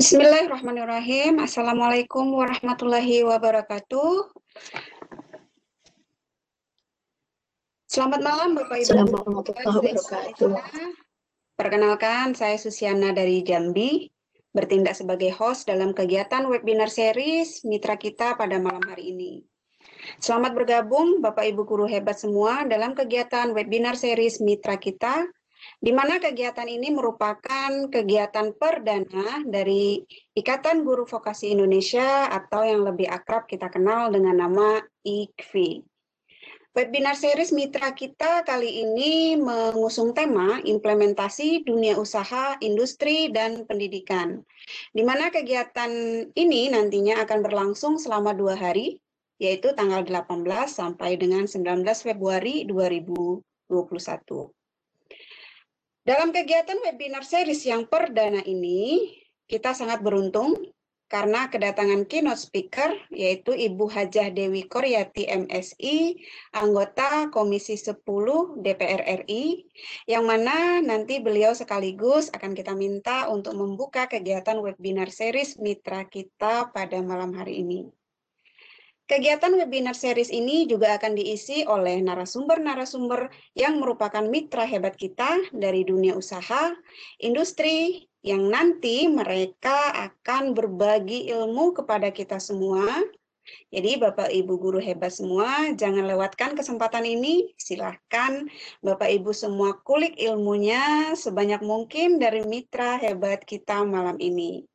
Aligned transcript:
Bismillahirrahmanirrahim. 0.00 1.44
Assalamualaikum 1.44 2.32
warahmatullahi 2.32 3.20
wabarakatuh. 3.20 4.32
Selamat 7.84 8.24
malam 8.24 8.56
Bapak 8.56 8.80
Ibu. 8.80 8.96
Warahmatullahi 8.96 9.92
wabarakatuh. 9.92 10.56
Perkenalkan, 11.52 12.32
saya 12.32 12.56
Susiana 12.56 13.12
dari 13.12 13.44
Jambi, 13.44 14.08
bertindak 14.56 14.96
sebagai 14.96 15.36
host 15.36 15.68
dalam 15.68 15.92
kegiatan 15.92 16.48
webinar 16.48 16.88
series 16.88 17.60
Mitra 17.68 18.00
Kita 18.00 18.40
pada 18.40 18.56
malam 18.56 18.80
hari 18.88 19.12
ini. 19.12 19.44
Selamat 20.16 20.56
bergabung 20.56 21.20
Bapak 21.20 21.44
Ibu 21.44 21.68
guru 21.68 21.84
hebat 21.84 22.16
semua 22.16 22.64
dalam 22.64 22.96
kegiatan 22.96 23.52
webinar 23.52 24.00
series 24.00 24.40
Mitra 24.40 24.80
Kita 24.80 25.28
di 25.80 25.96
mana 25.96 26.20
kegiatan 26.20 26.68
ini 26.68 26.92
merupakan 26.92 27.88
kegiatan 27.88 28.52
perdana 28.52 29.40
dari 29.48 30.04
Ikatan 30.36 30.84
Guru 30.84 31.08
Vokasi 31.08 31.56
Indonesia 31.56 32.28
atau 32.28 32.60
yang 32.60 32.84
lebih 32.84 33.08
akrab 33.08 33.48
kita 33.48 33.72
kenal 33.72 34.12
dengan 34.12 34.44
nama 34.44 34.76
IKVI. 35.08 35.80
Webinar 36.70 37.18
series 37.18 37.50
mitra 37.50 37.96
kita 37.96 38.46
kali 38.46 38.86
ini 38.86 39.34
mengusung 39.34 40.14
tema 40.14 40.62
implementasi 40.62 41.66
dunia 41.66 41.98
usaha, 41.98 42.54
industri, 42.62 43.26
dan 43.32 43.66
pendidikan. 43.66 44.44
Di 44.94 45.02
mana 45.02 45.34
kegiatan 45.34 45.90
ini 46.30 46.70
nantinya 46.70 47.26
akan 47.26 47.40
berlangsung 47.42 47.98
selama 47.98 48.36
dua 48.38 48.54
hari, 48.54 49.02
yaitu 49.42 49.74
tanggal 49.74 50.06
18 50.06 50.46
sampai 50.70 51.18
dengan 51.18 51.48
19 51.50 51.82
Februari 52.06 52.68
2021. 52.68 54.59
Dalam 56.10 56.34
kegiatan 56.34 56.74
webinar 56.82 57.22
series 57.22 57.62
yang 57.70 57.86
perdana 57.86 58.42
ini, 58.42 59.14
kita 59.46 59.78
sangat 59.78 60.02
beruntung 60.02 60.58
karena 61.06 61.46
kedatangan 61.46 62.02
keynote 62.10 62.42
speaker 62.42 62.98
yaitu 63.14 63.54
Ibu 63.54 63.86
Hajah 63.86 64.34
Dewi 64.34 64.66
Koryati 64.66 65.30
MSI, 65.30 66.18
anggota 66.50 67.30
Komisi 67.30 67.78
10 67.78 68.02
DPR 68.58 69.22
RI, 69.22 69.70
yang 70.10 70.26
mana 70.26 70.82
nanti 70.82 71.22
beliau 71.22 71.54
sekaligus 71.54 72.26
akan 72.34 72.58
kita 72.58 72.74
minta 72.74 73.30
untuk 73.30 73.54
membuka 73.54 74.10
kegiatan 74.10 74.58
webinar 74.58 75.14
series 75.14 75.62
mitra 75.62 76.10
kita 76.10 76.74
pada 76.74 76.98
malam 77.06 77.38
hari 77.38 77.62
ini. 77.62 77.86
Kegiatan 79.10 79.50
webinar 79.58 79.98
series 79.98 80.30
ini 80.30 80.70
juga 80.70 80.94
akan 80.94 81.18
diisi 81.18 81.66
oleh 81.66 81.98
narasumber-narasumber 81.98 83.26
yang 83.58 83.82
merupakan 83.82 84.22
mitra 84.22 84.62
hebat 84.62 84.94
kita 84.94 85.50
dari 85.50 85.82
dunia 85.82 86.14
usaha, 86.14 86.70
industri, 87.18 88.06
yang 88.22 88.46
nanti 88.46 89.10
mereka 89.10 89.90
akan 89.98 90.54
berbagi 90.54 91.26
ilmu 91.26 91.74
kepada 91.74 92.14
kita 92.14 92.38
semua. 92.38 92.86
Jadi 93.74 93.98
Bapak 93.98 94.30
Ibu 94.30 94.54
guru 94.62 94.78
hebat 94.78 95.10
semua, 95.10 95.74
jangan 95.74 96.06
lewatkan 96.06 96.54
kesempatan 96.54 97.02
ini. 97.02 97.50
Silahkan 97.58 98.46
Bapak 98.78 99.10
Ibu 99.10 99.34
semua 99.34 99.74
kulik 99.82 100.14
ilmunya 100.22 101.18
sebanyak 101.18 101.66
mungkin 101.66 102.22
dari 102.22 102.46
mitra 102.46 102.94
hebat 103.02 103.42
kita 103.42 103.82
malam 103.82 104.22
ini. 104.22 104.69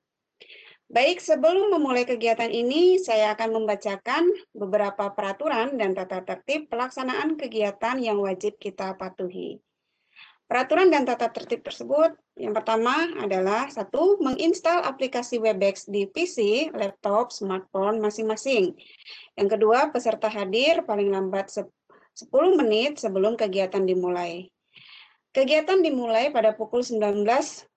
Baik, 0.86 1.18
sebelum 1.18 1.74
memulai 1.74 2.06
kegiatan 2.06 2.46
ini, 2.46 3.02
saya 3.02 3.34
akan 3.34 3.58
membacakan 3.58 4.30
beberapa 4.54 5.10
peraturan 5.18 5.82
dan 5.82 5.98
tata 5.98 6.22
tertib 6.22 6.70
pelaksanaan 6.70 7.34
kegiatan 7.42 7.98
yang 7.98 8.22
wajib 8.22 8.62
kita 8.62 8.94
patuhi. 8.94 9.58
Peraturan 10.46 10.94
dan 10.94 11.10
tata 11.10 11.34
tertib 11.34 11.66
tersebut, 11.66 12.14
yang 12.38 12.54
pertama 12.54 13.18
adalah 13.18 13.66
satu, 13.66 14.22
menginstal 14.22 14.86
aplikasi 14.86 15.42
Webex 15.42 15.90
di 15.90 16.06
PC, 16.06 16.70
laptop, 16.78 17.34
smartphone 17.34 17.98
masing-masing. 17.98 18.78
Yang 19.34 19.58
kedua, 19.58 19.90
peserta 19.90 20.30
hadir 20.30 20.86
paling 20.86 21.10
lambat 21.10 21.50
10 21.50 21.66
menit 22.62 23.02
sebelum 23.02 23.34
kegiatan 23.34 23.82
dimulai. 23.82 24.54
Kegiatan 25.34 25.82
dimulai 25.82 26.30
pada 26.30 26.54
pukul 26.54 26.86
19 26.86 27.26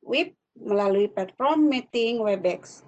WIB 0.04 0.36
melalui 0.60 1.08
platform 1.08 1.72
meeting 1.72 2.20
Webex. 2.20 2.84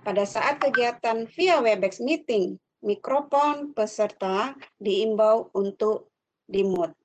Pada 0.00 0.24
saat 0.24 0.56
kegiatan 0.64 1.28
via 1.28 1.60
Webex 1.60 2.00
meeting, 2.00 2.56
mikrofon 2.80 3.76
peserta 3.76 4.56
diimbau 4.80 5.52
untuk 5.52 6.08
dimute. 6.48 6.96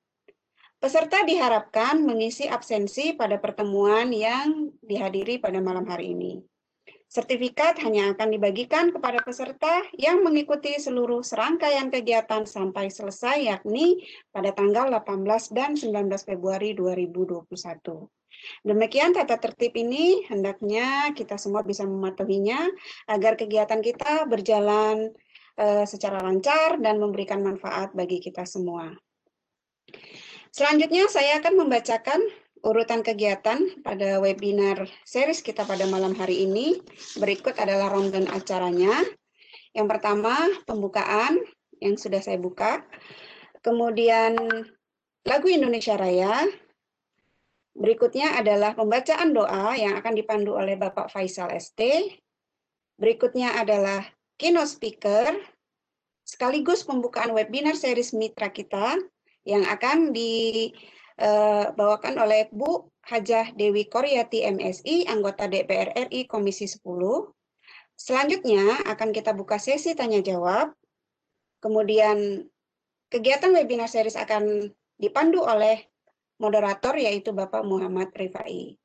Peserta 0.80 1.20
diharapkan 1.20 2.00
mengisi 2.00 2.48
absensi 2.48 3.12
pada 3.12 3.36
pertemuan 3.36 4.08
yang 4.16 4.72
dihadiri 4.80 5.36
pada 5.36 5.60
malam 5.60 5.84
hari 5.84 6.16
ini. 6.16 6.40
Sertifikat 7.06 7.76
hanya 7.84 8.16
akan 8.16 8.32
dibagikan 8.32 8.88
kepada 8.88 9.20
peserta 9.20 9.84
yang 10.00 10.24
mengikuti 10.24 10.80
seluruh 10.80 11.20
serangkaian 11.20 11.92
kegiatan 11.92 12.48
sampai 12.48 12.88
selesai, 12.88 13.44
yakni 13.44 14.08
pada 14.32 14.56
tanggal 14.56 14.88
18 14.88 15.52
dan 15.52 15.76
19 15.76 16.12
Februari 16.24 16.72
2021. 16.72 18.08
Demikian 18.62 19.14
tata 19.14 19.38
tertib 19.38 19.74
ini 19.76 20.26
hendaknya 20.26 21.12
kita 21.12 21.38
semua 21.40 21.62
bisa 21.62 21.86
mematuhinya 21.86 22.66
agar 23.10 23.38
kegiatan 23.38 23.80
kita 23.80 24.26
berjalan 24.26 25.12
uh, 25.58 25.84
secara 25.88 26.20
lancar 26.22 26.78
dan 26.80 27.00
memberikan 27.00 27.42
manfaat 27.42 27.92
bagi 27.92 28.20
kita 28.20 28.44
semua. 28.44 28.92
Selanjutnya 30.50 31.04
saya 31.12 31.36
akan 31.38 31.66
membacakan 31.66 32.20
urutan 32.64 33.04
kegiatan 33.04 33.62
pada 33.84 34.18
webinar 34.18 34.88
series 35.04 35.44
kita 35.44 35.62
pada 35.62 35.84
malam 35.86 36.16
hari 36.16 36.48
ini. 36.48 36.80
Berikut 37.20 37.54
adalah 37.60 37.92
rundown 37.92 38.26
acaranya. 38.32 39.04
Yang 39.76 39.86
pertama, 39.92 40.34
pembukaan 40.64 41.38
yang 41.78 42.00
sudah 42.00 42.24
saya 42.24 42.40
buka. 42.40 42.82
Kemudian 43.60 44.34
lagu 45.28 45.46
Indonesia 45.50 45.94
Raya, 45.94 46.48
Berikutnya 47.76 48.40
adalah 48.40 48.72
pembacaan 48.72 49.36
doa 49.36 49.76
yang 49.76 50.00
akan 50.00 50.16
dipandu 50.16 50.56
oleh 50.56 50.80
Bapak 50.80 51.12
Faisal 51.12 51.52
ST. 51.60 51.76
Berikutnya 52.96 53.60
adalah 53.60 54.00
keynote 54.40 54.72
speaker, 54.72 55.36
sekaligus 56.24 56.88
pembukaan 56.88 57.36
webinar 57.36 57.76
series 57.76 58.16
mitra 58.16 58.48
kita 58.48 58.96
yang 59.44 59.68
akan 59.68 60.16
dibawakan 60.16 62.16
oleh 62.16 62.48
Bu 62.48 62.88
Hajah 63.04 63.52
Dewi 63.52 63.84
Koryati 63.86 64.48
MSI, 64.48 65.12
anggota 65.12 65.44
DPR 65.44 66.08
RI 66.08 66.24
Komisi 66.24 66.64
10. 66.64 66.80
Selanjutnya 67.92 68.88
akan 68.88 69.12
kita 69.12 69.36
buka 69.36 69.60
sesi 69.60 69.92
tanya 69.92 70.24
jawab. 70.24 70.72
Kemudian 71.60 72.48
kegiatan 73.12 73.52
webinar 73.52 73.92
series 73.92 74.16
akan 74.16 74.72
dipandu 74.96 75.44
oleh 75.44 75.84
moderator 76.36 76.96
yaitu 76.96 77.32
Bapak 77.32 77.64
Muhammad 77.64 78.12
Rifai. 78.12 78.76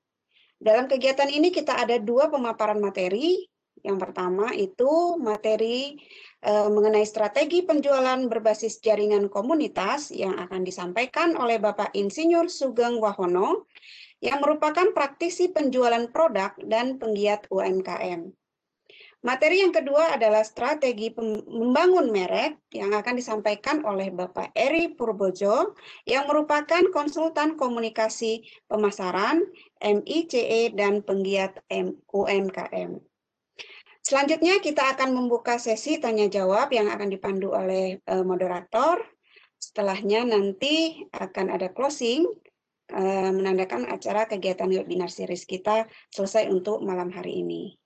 Dalam 0.62 0.86
kegiatan 0.86 1.26
ini 1.26 1.50
kita 1.50 1.74
ada 1.74 1.98
dua 1.98 2.30
pemaparan 2.30 2.78
materi. 2.78 3.50
Yang 3.82 3.98
pertama 3.98 4.54
itu 4.54 5.18
materi 5.18 5.98
e, 6.38 6.52
mengenai 6.70 7.02
strategi 7.02 7.66
penjualan 7.66 8.20
berbasis 8.30 8.78
jaringan 8.78 9.26
komunitas 9.26 10.14
yang 10.14 10.38
akan 10.38 10.62
disampaikan 10.62 11.34
oleh 11.34 11.58
Bapak 11.58 11.90
Insinyur 11.98 12.46
Sugeng 12.46 13.02
Wahono 13.02 13.66
yang 14.22 14.38
merupakan 14.38 14.94
praktisi 14.94 15.50
penjualan 15.50 16.06
produk 16.14 16.54
dan 16.62 17.02
penggiat 17.02 17.50
UMKM. 17.50 18.30
Materi 19.22 19.62
yang 19.62 19.70
kedua 19.70 20.18
adalah 20.18 20.42
strategi 20.42 21.14
membangun 21.46 22.10
merek 22.10 22.58
yang 22.74 22.90
akan 22.90 23.14
disampaikan 23.14 23.86
oleh 23.86 24.10
Bapak 24.10 24.50
Eri 24.58 24.98
Purbojo 24.98 25.78
yang 26.10 26.26
merupakan 26.26 26.82
konsultan 26.90 27.54
komunikasi 27.54 28.42
pemasaran, 28.66 29.46
MICE, 29.78 30.74
dan 30.74 31.06
penggiat 31.06 31.62
UMKM. 32.10 32.98
Selanjutnya 34.02 34.58
kita 34.58 34.90
akan 34.98 35.14
membuka 35.14 35.62
sesi 35.62 36.02
tanya 36.02 36.26
jawab 36.26 36.74
yang 36.74 36.90
akan 36.90 37.14
dipandu 37.14 37.54
oleh 37.54 38.02
eh, 38.02 38.24
moderator. 38.26 39.06
Setelahnya 39.62 40.26
nanti 40.26 41.06
akan 41.14 41.54
ada 41.54 41.70
closing 41.70 42.26
eh, 42.90 43.30
menandakan 43.30 43.86
acara 43.86 44.26
kegiatan 44.26 44.66
webinar 44.66 45.14
series 45.14 45.46
kita 45.46 45.86
selesai 46.10 46.50
untuk 46.50 46.82
malam 46.82 47.14
hari 47.14 47.46
ini. 47.46 47.81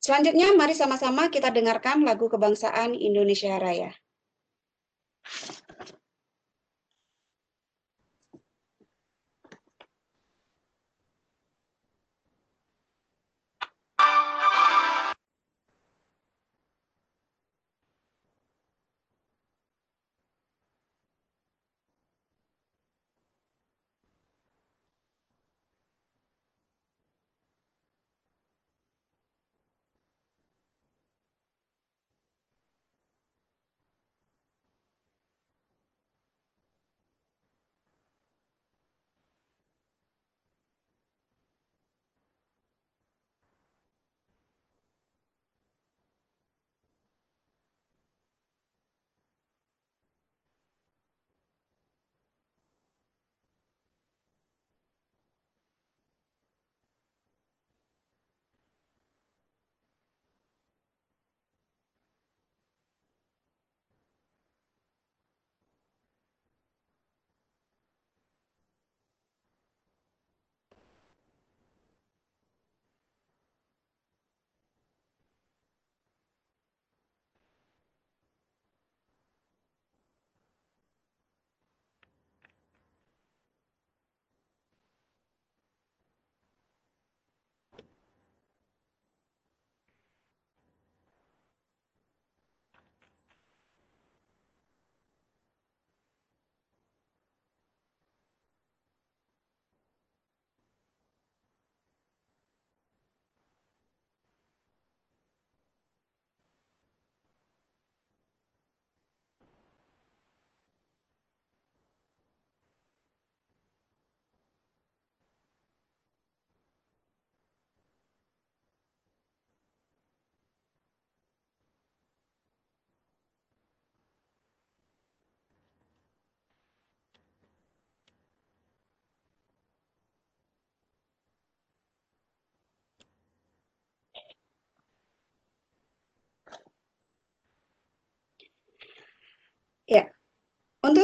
Selanjutnya, 0.00 0.54
mari 0.54 0.76
sama-sama 0.76 1.28
kita 1.32 1.50
dengarkan 1.50 2.06
lagu 2.06 2.30
kebangsaan 2.30 2.94
Indonesia 2.94 3.56
Raya. 3.58 3.90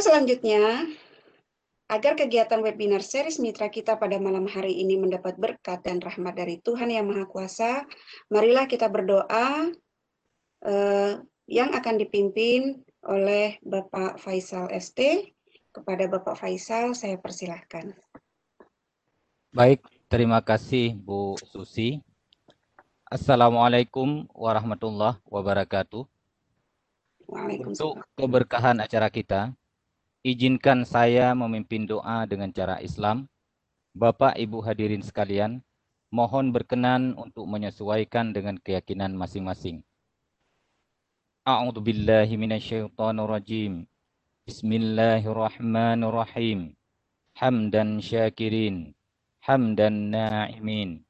Selanjutnya, 0.02 0.90
agar 1.92 2.18
kegiatan 2.18 2.58
webinar 2.64 3.04
series 3.04 3.38
mitra 3.38 3.70
kita 3.70 3.94
pada 3.94 4.18
malam 4.18 4.48
hari 4.48 4.80
ini 4.80 4.98
mendapat 4.98 5.38
berkat 5.38 5.84
dan 5.86 6.00
rahmat 6.00 6.34
dari 6.34 6.58
Tuhan 6.64 6.90
Yang 6.90 7.06
Maha 7.12 7.24
Kuasa, 7.28 7.84
marilah 8.32 8.64
kita 8.66 8.88
berdoa 8.88 9.70
eh, 10.66 11.12
yang 11.46 11.70
akan 11.74 11.94
dipimpin 12.00 12.82
oleh 13.06 13.58
Bapak 13.62 14.18
Faisal 14.18 14.70
ST. 14.74 15.30
Kepada 15.72 16.04
Bapak 16.04 16.36
Faisal, 16.36 16.92
saya 16.92 17.16
persilahkan. 17.16 17.96
Baik, 19.56 19.80
terima 20.12 20.44
kasih 20.44 20.92
Bu 20.92 21.40
Susi. 21.40 22.04
Assalamualaikum 23.08 24.28
warahmatullahi 24.36 25.16
wabarakatuh. 25.24 26.11
Untuk 27.32 28.04
keberkahan 28.12 28.84
acara 28.84 29.08
kita, 29.08 29.56
izinkan 30.20 30.84
saya 30.84 31.32
memimpin 31.32 31.88
doa 31.88 32.28
dengan 32.28 32.52
cara 32.52 32.76
Islam. 32.84 33.24
Bapak 33.96 34.36
Ibu 34.36 34.60
hadirin 34.60 35.00
sekalian, 35.00 35.64
mohon 36.12 36.52
berkenan 36.52 37.16
untuk 37.16 37.48
menyesuaikan 37.48 38.36
dengan 38.36 38.60
keyakinan 38.60 39.16
masing-masing. 39.16 39.80
A'udzu 41.48 41.80
billahi 41.80 42.36
minasyaitonir 42.36 43.24
rajim. 43.24 43.88
Bismillahirrahmanirrahim. 44.44 46.76
Hamdan 47.40 48.04
syakirin, 48.04 48.92
hamdan 49.40 50.12
na'imin. 50.12 51.00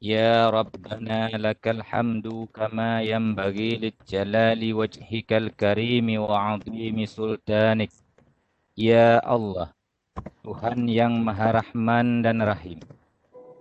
Rabbana 0.00 1.28
lakal 1.36 1.84
hamdu 1.84 2.48
kama 2.56 3.04
yanbaghi 3.04 3.92
jalali 4.08 4.72
wajhikal 4.72 5.52
karimi 5.52 6.16
wa 6.16 6.56
'azimi 6.56 7.04
sultanik. 7.04 7.92
Ya 8.72 9.20
Allah, 9.20 9.76
Tuhan 10.40 10.88
yang 10.88 11.20
Maha 11.20 11.60
Rahman 11.60 12.24
dan 12.24 12.40
Rahim. 12.40 12.80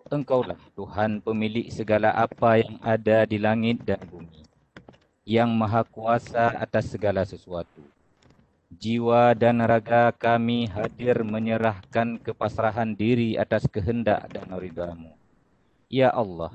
Engkaulah 0.07 0.55
Tuhan 0.79 1.19
pemilik 1.19 1.67
segala 1.67 2.15
apa 2.15 2.55
yang 2.63 2.79
ada 2.87 3.27
di 3.27 3.35
langit 3.35 3.83
dan 3.83 3.99
bumi. 4.07 4.39
Yang 5.27 5.51
Maha 5.51 5.83
Kuasa 5.83 6.55
atas 6.55 6.87
segala 6.87 7.27
sesuatu. 7.27 7.83
Jiwa 8.71 9.35
dan 9.35 9.59
raga 9.59 10.15
kami 10.15 10.71
hadir 10.71 11.19
menyerahkan 11.19 12.15
kepasrahan 12.23 12.95
diri 12.95 13.35
atas 13.35 13.67
kehendak 13.67 14.31
dan 14.31 14.47
ridhamu. 14.55 15.18
Ya 15.89 16.13
Allah, 16.13 16.53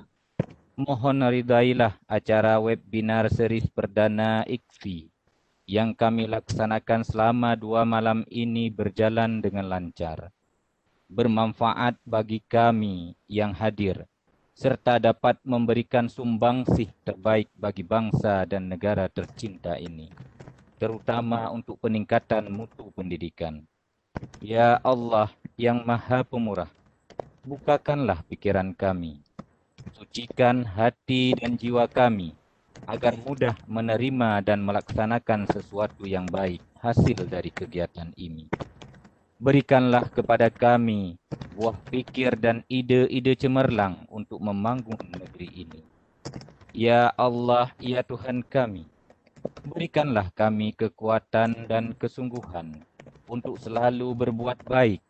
mohon 0.79 1.19
ridailah 1.27 1.99
acara 2.07 2.55
webinar 2.63 3.27
series 3.27 3.67
perdana 3.67 4.47
IKFI 4.47 5.11
yang 5.67 5.91
kami 5.91 6.31
laksanakan 6.31 7.03
selama 7.03 7.59
dua 7.59 7.83
malam 7.83 8.23
ini 8.31 8.71
berjalan 8.71 9.43
dengan 9.43 9.67
lancar. 9.67 10.31
Bermanfaat 11.11 11.99
bagi 12.07 12.47
kami 12.47 13.19
yang 13.27 13.51
hadir, 13.59 14.07
serta 14.55 15.03
dapat 15.03 15.43
memberikan 15.43 16.07
sumbangsih 16.07 16.95
terbaik 17.03 17.51
bagi 17.59 17.83
bangsa 17.83 18.47
dan 18.47 18.71
negara 18.71 19.11
tercinta 19.11 19.75
ini, 19.83 20.15
terutama 20.79 21.51
untuk 21.51 21.83
peningkatan 21.83 22.55
mutu 22.55 22.95
pendidikan. 22.95 23.67
Ya 24.39 24.79
Allah 24.79 25.27
yang 25.59 25.83
Maha 25.83 26.23
Pemurah, 26.23 26.71
bukakanlah 27.45 28.25
pikiran 28.25 28.73
kami, 28.73 29.21
sucikan 29.93 30.65
hati 30.65 31.37
dan 31.37 31.61
jiwa 31.61 31.85
kami, 31.85 32.33
agar 32.89 33.21
mudah 33.21 33.53
menerima 33.69 34.41
dan 34.41 34.65
melaksanakan 34.65 35.45
sesuatu 35.53 36.09
yang 36.09 36.25
baik 36.25 36.65
hasil 36.81 37.29
dari 37.29 37.53
kegiatan 37.53 38.09
ini. 38.17 38.49
Berikanlah 39.37 40.09
kepada 40.09 40.49
kami 40.49 41.21
buah 41.53 41.77
pikir 41.93 42.33
dan 42.41 42.65
ide-ide 42.65 43.37
cemerlang 43.37 44.09
untuk 44.09 44.41
membangun 44.41 44.97
negeri 45.13 45.69
ini. 45.69 45.81
Ya 46.73 47.13
Allah, 47.15 47.69
ya 47.77 48.01
Tuhan 48.01 48.41
kami, 48.41 48.89
berikanlah 49.69 50.33
kami 50.33 50.73
kekuatan 50.73 51.69
dan 51.69 51.93
kesungguhan 51.93 52.81
untuk 53.29 53.61
selalu 53.61 54.17
berbuat 54.17 54.65
baik, 54.65 55.05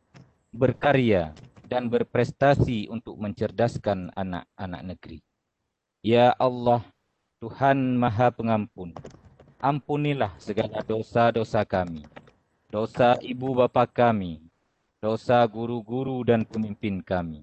berkarya, 0.51 1.31
dan 1.75 1.91
berprestasi 1.91 2.87
untuk 2.87 3.19
mencerdaskan 3.19 4.15
anak-anak 4.15 4.95
negeri. 4.95 5.19
Ya 6.07 6.31
Allah, 6.39 6.87
Tuhan 7.43 7.99
Maha 7.99 8.31
Pengampun, 8.31 8.95
ampunilah 9.59 10.39
segala 10.39 10.87
dosa-dosa 10.87 11.67
kami, 11.67 12.07
dosa 12.71 13.19
ibu 13.19 13.59
bapa 13.59 13.91
kami, 13.91 14.39
dosa 15.03 15.43
guru-guru 15.51 16.23
dan 16.23 16.47
pemimpin 16.47 17.03
kami. 17.03 17.43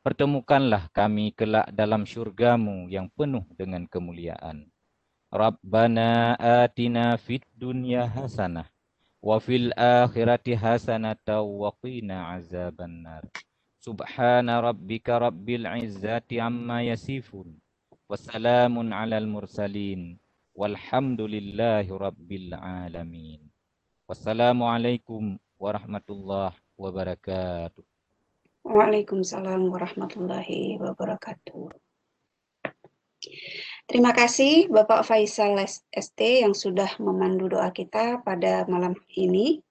Pertemukanlah 0.00 0.88
kami 0.96 1.36
kelak 1.36 1.68
dalam 1.76 2.08
syurgamu 2.08 2.88
yang 2.88 3.12
penuh 3.12 3.44
dengan 3.60 3.84
kemuliaan. 3.84 4.72
Rabbana 5.28 6.32
atina 6.40 7.20
fid 7.20 7.44
dunya 7.52 8.08
hasanah 8.08 8.64
wa 9.20 9.36
fil 9.36 9.68
akhirati 9.76 10.56
hasanatan 10.56 11.44
wa 11.44 11.68
qina 11.84 12.32
azabannar. 12.40 13.28
Subhana 13.80 14.60
rabbika 14.60 15.16
rabbil 15.16 15.64
izzati 15.80 16.36
amma 16.36 16.84
yasifun. 16.84 17.48
Wassalamun 18.12 18.92
alal 18.92 19.24
mursalin. 19.24 20.20
Walhamdulillahi 20.52 21.88
rabbil 21.88 22.52
alamin. 22.60 23.40
Wassalamualaikum 24.04 25.40
warahmatullahi 25.56 26.60
wabarakatuh. 26.76 27.80
Waalaikumsalam 28.68 29.72
warahmatullahi 29.72 30.76
wabarakatuh. 30.76 31.72
Terima 33.88 34.12
kasih 34.12 34.68
Bapak 34.68 35.08
Faisal 35.08 35.56
ST 35.88 36.20
yang 36.20 36.52
sudah 36.52 37.00
memandu 37.00 37.48
doa 37.48 37.72
kita 37.72 38.20
pada 38.20 38.68
malam 38.68 38.92
ini. 39.16 39.64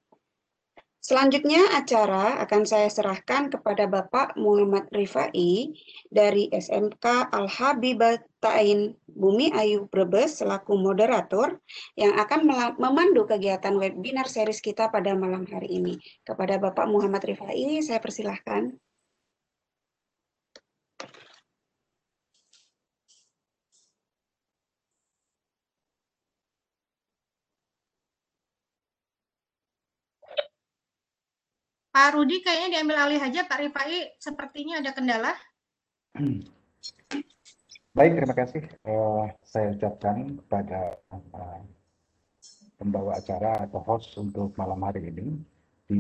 Selanjutnya 0.99 1.79
acara 1.79 2.43
akan 2.43 2.67
saya 2.67 2.91
serahkan 2.91 3.47
kepada 3.47 3.87
Bapak 3.87 4.35
Muhammad 4.35 4.91
Rifai 4.91 5.71
dari 6.11 6.51
SMK 6.51 7.31
Al-Habibatain 7.31 8.99
Bumi 9.07 9.47
Ayu 9.55 9.87
Brebes 9.87 10.43
selaku 10.43 10.75
moderator 10.75 11.63
yang 11.95 12.19
akan 12.19 12.75
memandu 12.75 13.23
kegiatan 13.23 13.79
webinar 13.79 14.27
series 14.27 14.59
kita 14.59 14.91
pada 14.91 15.15
malam 15.15 15.47
hari 15.47 15.79
ini. 15.79 15.95
Kepada 16.27 16.59
Bapak 16.59 16.91
Muhammad 16.91 17.23
Rifai, 17.23 17.79
saya 17.79 18.03
persilahkan. 18.03 18.75
Pak 31.99 32.15
Rudi 32.15 32.39
kayaknya 32.39 32.79
diambil 32.79 32.95
alih 32.95 33.19
aja, 33.19 33.43
Pak 33.43 33.59
Rifai 33.59 34.15
sepertinya 34.23 34.79
ada 34.79 34.95
kendala. 34.95 35.35
Baik, 37.91 38.15
terima 38.15 38.31
kasih. 38.39 38.63
Uh, 38.87 39.27
saya 39.43 39.75
ucapkan 39.75 40.39
kepada 40.39 40.95
uh, 41.11 41.59
pembawa 42.79 43.19
acara 43.19 43.67
atau 43.67 43.83
host 43.83 44.15
untuk 44.15 44.55
malam 44.55 44.79
hari 44.79 45.11
ini 45.11 45.43
di 45.91 45.99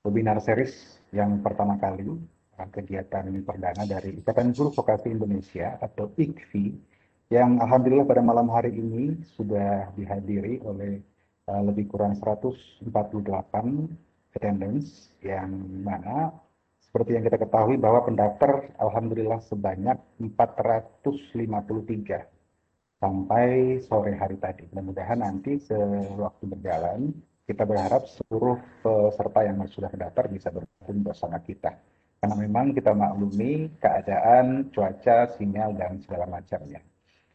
webinar 0.00 0.40
series 0.40 1.04
yang 1.12 1.44
pertama 1.44 1.76
kali 1.76 2.16
uh, 2.56 2.68
kegiatan 2.72 3.28
perdana 3.44 3.84
dari 3.84 4.24
Ikatan 4.24 4.56
Guru 4.56 4.72
Vokasi 4.72 5.12
Indonesia 5.12 5.76
atau 5.84 6.16
IKVI 6.16 6.72
yang 7.28 7.60
alhamdulillah 7.60 8.08
pada 8.08 8.24
malam 8.24 8.48
hari 8.48 8.72
ini 8.72 9.20
sudah 9.36 9.92
dihadiri 10.00 10.64
oleh 10.64 11.04
uh, 11.44 11.60
lebih 11.60 11.92
kurang 11.92 12.16
148 12.16 12.88
attendance 14.36 15.16
yang 15.24 15.50
mana 15.80 16.30
seperti 16.78 17.16
yang 17.16 17.24
kita 17.28 17.40
ketahui 17.40 17.76
bahwa 17.76 18.04
pendaftar 18.04 18.72
alhamdulillah 18.80 19.40
sebanyak 19.44 19.96
453 20.22 21.02
sampai 22.96 23.76
sore 23.84 24.16
hari 24.16 24.40
tadi. 24.40 24.64
Mudah-mudahan 24.72 25.20
nanti 25.20 25.60
sewaktu 25.60 26.44
berjalan 26.48 27.12
kita 27.46 27.62
berharap 27.62 28.08
seluruh 28.10 28.58
peserta 28.82 29.40
yang 29.46 29.60
sudah 29.70 29.86
mendaftar 29.92 30.24
bisa 30.26 30.48
bergabung 30.50 31.00
bersama 31.06 31.38
kita. 31.38 31.78
Karena 32.18 32.34
memang 32.42 32.74
kita 32.74 32.90
maklumi 32.90 33.70
keadaan, 33.78 34.72
cuaca, 34.74 35.30
sinyal, 35.36 35.76
dan 35.78 36.02
segala 36.02 36.26
macamnya. 36.26 36.82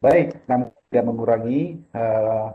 Baik, 0.01 0.41
namun 0.50 0.74
tidak 0.89 1.05
mengurangi 1.05 1.86
uh, 1.93 2.50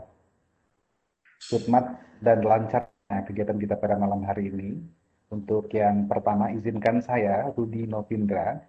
dan 2.19 2.43
lancar 2.43 2.86
Nah, 3.07 3.23
kegiatan 3.23 3.55
kita 3.55 3.79
pada 3.79 3.95
malam 3.95 4.19
hari 4.27 4.51
ini, 4.51 4.83
untuk 5.31 5.71
yang 5.71 6.11
pertama 6.11 6.51
izinkan 6.51 6.99
saya, 6.99 7.47
Rudi 7.55 7.87
Novindra, 7.87 8.59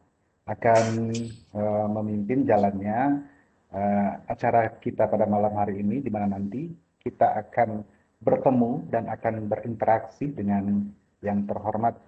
akan 0.47 1.11
uh, 1.59 1.87
memimpin 1.99 2.47
jalannya 2.47 3.27
uh, 3.75 4.11
acara 4.31 4.79
kita 4.79 5.11
pada 5.11 5.27
malam 5.27 5.59
hari 5.59 5.83
ini, 5.83 5.99
di 5.99 6.07
mana 6.07 6.39
nanti 6.39 6.71
kita 7.03 7.35
akan 7.35 7.83
bertemu 8.23 8.87
dan 8.95 9.11
akan 9.11 9.51
berinteraksi 9.51 10.31
dengan 10.31 10.87
yang 11.19 11.43
terhormat 11.51 11.99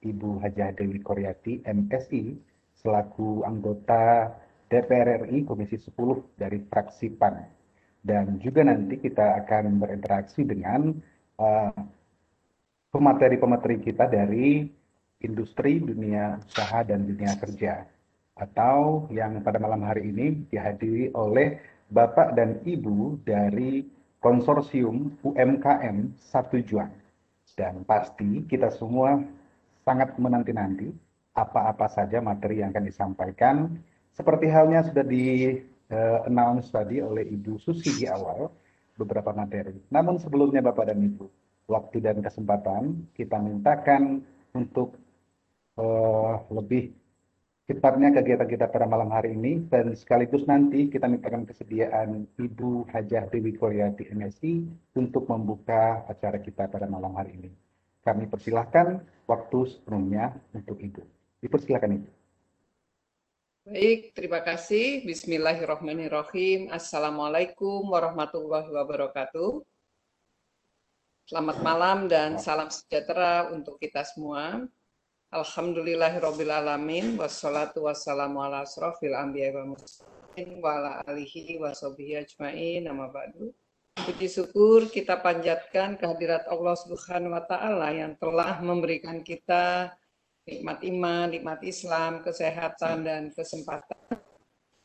Ibu 0.00 0.40
Hajah 0.40 0.76
Dewi 0.80 1.04
Koryati, 1.04 1.64
MSI, 1.68 2.36
selaku 2.80 3.44
anggota 3.44 4.32
DPR 4.72 5.28
RI 5.28 5.44
Komisi 5.44 5.76
10 5.76 6.40
dari 6.40 6.64
fraksi 6.64 7.12
PAN. 7.12 7.44
Dan 8.04 8.36
juga 8.40 8.64
nanti 8.64 9.00
kita 9.00 9.44
akan 9.44 9.80
berinteraksi 9.80 10.44
dengan 10.44 10.92
pemateri-pemateri 12.94 13.82
kita 13.82 14.06
dari 14.06 14.70
industri, 15.24 15.80
dunia 15.80 16.38
usaha, 16.44 16.84
dan 16.86 17.08
dunia 17.08 17.34
kerja. 17.40 17.88
Atau 18.34 19.06
yang 19.14 19.40
pada 19.46 19.62
malam 19.62 19.86
hari 19.86 20.10
ini 20.10 20.46
dihadiri 20.50 21.14
oleh 21.14 21.58
Bapak 21.90 22.34
dan 22.34 22.58
Ibu 22.66 23.22
dari 23.22 23.86
konsorsium 24.18 25.14
UMKM 25.22 26.16
Satu 26.18 26.58
Juang. 26.64 26.90
Dan 27.54 27.86
pasti 27.86 28.42
kita 28.50 28.72
semua 28.74 29.22
sangat 29.86 30.16
menanti-nanti 30.18 30.90
apa-apa 31.36 31.86
saja 31.90 32.18
materi 32.18 32.62
yang 32.64 32.74
akan 32.74 32.86
disampaikan. 32.88 33.56
Seperti 34.14 34.50
halnya 34.50 34.86
sudah 34.86 35.04
di 35.06 35.58
uh, 35.90 36.26
announce 36.26 36.70
tadi 36.70 36.98
oleh 37.02 37.26
Ibu 37.26 37.58
Susi 37.62 37.90
di 38.02 38.06
awal, 38.06 38.50
beberapa 38.94 39.34
materi. 39.34 39.74
Namun 39.90 40.18
sebelumnya 40.22 40.62
Bapak 40.62 40.90
dan 40.90 41.02
Ibu, 41.02 41.26
waktu 41.66 41.98
dan 42.04 42.20
kesempatan 42.20 43.08
kita 43.16 43.40
mintakan 43.40 44.22
untuk 44.54 44.94
uh, 45.80 46.38
lebih 46.52 46.94
cepatnya 47.64 48.12
kegiatan 48.12 48.44
kita 48.44 48.66
pada 48.68 48.84
malam 48.84 49.08
hari 49.08 49.32
ini 49.32 49.64
dan 49.72 49.96
sekaligus 49.96 50.44
nanti 50.44 50.92
kita 50.92 51.08
mintakan 51.08 51.48
kesediaan 51.48 52.28
Ibu 52.36 52.92
Hajah 52.92 53.32
Dewi 53.32 53.56
Koryati 53.56 54.12
MSI 54.12 54.68
untuk 55.00 55.24
membuka 55.32 56.04
acara 56.04 56.38
kita 56.38 56.68
pada 56.68 56.84
malam 56.84 57.16
hari 57.16 57.34
ini. 57.40 57.50
Kami 58.04 58.28
persilahkan 58.28 59.00
waktu 59.24 59.58
sepenuhnya 59.64 60.36
untuk 60.52 60.76
Ibu. 60.76 61.02
Dipersilakan 61.40 62.04
Ibu. 62.04 62.23
Baik, 63.64 64.12
terima 64.12 64.44
kasih. 64.44 65.08
Bismillahirrahmanirrahim. 65.08 66.68
Assalamualaikum 66.68 67.88
warahmatullahi 67.88 68.68
wabarakatuh. 68.68 69.64
Selamat 71.24 71.64
malam 71.64 72.04
dan 72.04 72.36
salam 72.36 72.68
sejahtera 72.68 73.48
untuk 73.56 73.80
kita 73.80 74.04
semua. 74.04 74.68
Alhamdulillahirrabbilalamin. 75.32 77.16
Wassalatu 77.16 77.88
wassalamu 77.88 78.44
ala 78.44 78.68
asrafil 78.68 79.16
anbiya 79.16 79.56
wa 79.56 79.72
mursalin 79.72 80.60
wa 80.60 80.68
ala 80.68 80.92
alihi 81.08 81.56
wa 81.56 81.72
sahbihi 81.72 82.20
ajma'in. 82.20 82.84
Nama 82.84 83.08
ba'du. 83.08 83.48
Puji 83.96 84.28
syukur 84.28 84.92
kita 84.92 85.24
panjatkan 85.24 85.96
kehadirat 85.96 86.52
Allah 86.52 86.76
Subhanahu 86.84 87.32
wa 87.32 87.40
taala 87.48 87.96
yang 87.96 88.12
telah 88.20 88.60
memberikan 88.60 89.24
kita 89.24 89.96
nikmat 90.44 90.84
iman, 90.84 91.26
nikmat 91.32 91.60
Islam, 91.64 92.20
kesehatan, 92.20 93.04
dan 93.04 93.22
kesempatan. 93.32 94.20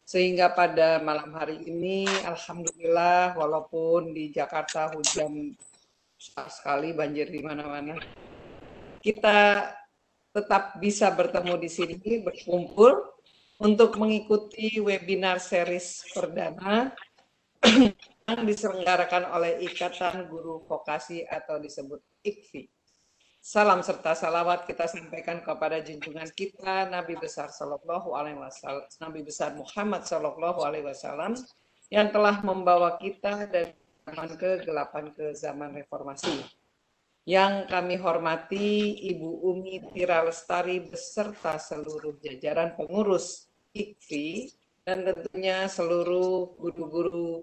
Sehingga 0.07 0.49
pada 0.55 0.97
malam 1.03 1.35
hari 1.37 1.61
ini, 1.69 2.09
Alhamdulillah, 2.25 3.37
walaupun 3.37 4.09
di 4.15 4.33
Jakarta 4.33 4.89
hujan 4.89 5.53
sekali, 6.17 6.97
banjir 6.97 7.29
di 7.29 7.45
mana-mana, 7.45 7.93
kita 9.03 9.69
tetap 10.33 10.81
bisa 10.81 11.13
bertemu 11.13 11.53
di 11.61 11.69
sini, 11.69 12.25
berkumpul 12.25 13.05
untuk 13.59 13.99
mengikuti 13.99 14.79
webinar 14.79 15.37
series 15.37 16.07
perdana 16.15 16.95
yang 18.29 18.41
diselenggarakan 18.47 19.29
oleh 19.35 19.61
Ikatan 19.67 20.31
Guru 20.31 20.63
Vokasi 20.63 21.27
atau 21.27 21.59
disebut 21.59 21.99
IKVI. 22.23 22.78
Salam 23.39 23.79
serta 23.79 24.19
salawat 24.19 24.67
kita 24.67 24.83
sampaikan 24.83 25.39
kepada 25.39 25.79
junjungan 25.79 26.27
kita 26.35 26.91
Nabi 26.91 27.15
besar 27.15 27.47
Shallallahu 27.47 28.11
Alaihi 28.11 28.35
Wasallam, 28.35 28.83
Nabi 28.99 29.19
besar 29.23 29.55
Muhammad 29.55 30.03
Shallallahu 30.03 30.59
Alaihi 30.59 30.83
Wasallam 30.83 31.39
yang 31.87 32.11
telah 32.11 32.43
membawa 32.43 32.99
kita 32.99 33.47
dari 33.47 33.71
zaman 34.03 34.35
kegelapan 34.35 35.15
ke 35.15 35.31
zaman 35.39 35.71
reformasi. 35.71 36.43
Yang 37.23 37.71
kami 37.71 37.95
hormati 37.95 38.99
Ibu 39.07 39.29
Umi 39.55 39.87
Tira 39.95 40.19
Lestari 40.27 40.83
beserta 40.83 41.55
seluruh 41.55 42.19
jajaran 42.19 42.75
pengurus 42.75 43.47
IKFI 43.71 44.51
dan 44.83 45.07
tentunya 45.07 45.63
seluruh 45.71 46.59
guru-guru 46.59 47.39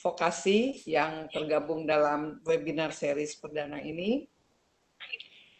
vokasi 0.00 0.80
yang 0.88 1.28
tergabung 1.28 1.84
dalam 1.84 2.40
webinar 2.48 2.96
series 2.96 3.36
perdana 3.36 3.82
ini. 3.84 4.24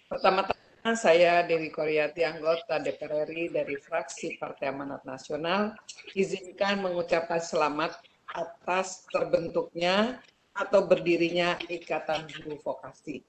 Pertama-tama 0.08 0.96
saya 0.96 1.44
Dewi 1.44 1.68
Koryati, 1.68 2.24
anggota 2.24 2.80
DPR 2.80 3.28
RI 3.28 3.52
dari 3.52 3.76
fraksi 3.76 4.40
Partai 4.40 4.72
Amanat 4.72 5.04
Nasional, 5.04 5.76
izinkan 6.16 6.80
mengucapkan 6.80 7.36
selamat 7.44 8.00
atas 8.32 9.04
terbentuknya 9.12 10.16
atau 10.56 10.88
berdirinya 10.88 11.60
Ikatan 11.68 12.24
Guru 12.24 12.56
Vokasi. 12.64 13.20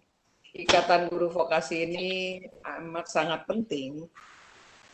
Ikatan 0.55 1.11
Guru 1.11 1.27
Vokasi 1.27 1.83
ini 1.83 2.07
amat 2.63 3.11
sangat 3.11 3.43
penting, 3.43 4.07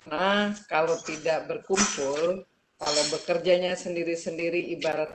karena 0.09 0.57
kalau 0.65 0.97
tidak 1.05 1.45
berkumpul, 1.45 2.49
kalau 2.81 3.03
bekerjanya 3.13 3.77
sendiri-sendiri 3.77 4.73
ibarat 4.73 5.13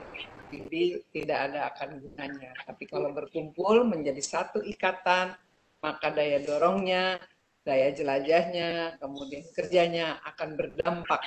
tidak 1.11 1.39
ada 1.51 1.67
akan 1.75 1.99
gunanya. 1.99 2.55
Tapi 2.63 2.87
kalau 2.87 3.11
berkumpul 3.11 3.83
menjadi 3.83 4.23
satu 4.23 4.63
ikatan, 4.63 5.35
maka 5.81 6.13
daya 6.13 6.39
dorongnya, 6.45 7.17
daya 7.65 7.89
jelajahnya, 7.93 9.01
kemudian 9.01 9.45
kerjanya 9.53 10.21
akan 10.25 10.57
berdampak 10.57 11.21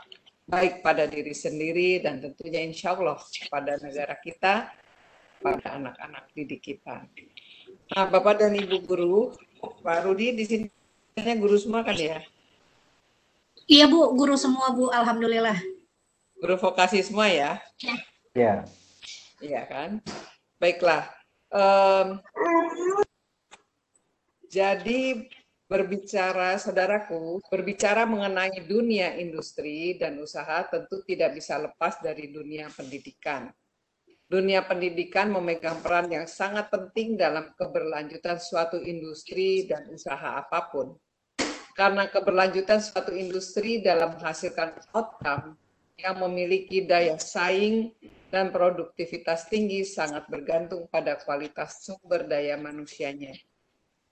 baik 0.47 0.81
pada 0.85 1.11
diri 1.11 1.35
sendiri 1.35 1.99
dan 1.99 2.23
tentunya 2.23 2.63
insya 2.63 2.95
Allah 2.95 3.19
pada 3.51 3.75
negara 3.83 4.15
kita, 4.23 4.71
pada 5.43 5.67
anak-anak 5.75 6.31
didik 6.33 6.63
kita. 6.63 7.03
Nah, 7.93 8.07
Bapak 8.09 8.41
dan 8.41 8.55
Ibu 8.55 8.87
guru, 8.87 9.35
Pak 9.61 10.07
Rudi 10.07 10.33
di 10.33 10.45
sini 10.47 10.67
guru 11.37 11.59
semua 11.59 11.83
kan 11.83 11.99
ya? 11.99 12.23
Iya 13.65 13.89
Bu, 13.89 14.13
guru 14.13 14.37
semua 14.37 14.77
Bu, 14.77 14.93
Alhamdulillah. 14.93 15.57
Guru 16.37 16.55
vokasi 16.61 17.01
semua 17.01 17.33
ya? 17.33 17.57
Ya. 18.37 18.69
Iya 19.41 19.63
kan? 19.65 20.05
Baiklah. 20.61 21.09
Um, 21.49 22.21
jadi 24.55 25.27
berbicara, 25.67 26.55
saudaraku, 26.55 27.43
berbicara 27.51 28.07
mengenai 28.07 28.63
dunia 28.63 29.19
industri 29.19 29.99
dan 29.99 30.23
usaha 30.23 30.63
tentu 30.71 31.03
tidak 31.03 31.35
bisa 31.35 31.59
lepas 31.59 31.99
dari 31.99 32.31
dunia 32.31 32.71
pendidikan. 32.71 33.51
Dunia 34.31 34.63
pendidikan 34.63 35.35
memegang 35.35 35.83
peran 35.83 36.07
yang 36.09 36.31
sangat 36.31 36.71
penting 36.71 37.19
dalam 37.19 37.51
keberlanjutan 37.59 38.39
suatu 38.39 38.79
industri 38.79 39.67
dan 39.67 39.91
usaha 39.91 40.39
apa 40.39 40.71
pun. 40.71 40.95
Karena 41.75 42.07
keberlanjutan 42.07 42.79
suatu 42.79 43.11
industri 43.11 43.83
dalam 43.83 44.15
menghasilkan 44.15 44.79
outcome 44.95 45.59
yang 45.99 46.23
memiliki 46.23 46.87
daya 46.87 47.19
saing 47.19 47.91
dan 48.31 48.55
produktivitas 48.55 49.51
tinggi 49.51 49.83
sangat 49.83 50.31
bergantung 50.31 50.87
pada 50.87 51.19
kualitas 51.19 51.83
sumber 51.83 52.27
daya 52.31 52.55
manusianya. 52.55 53.35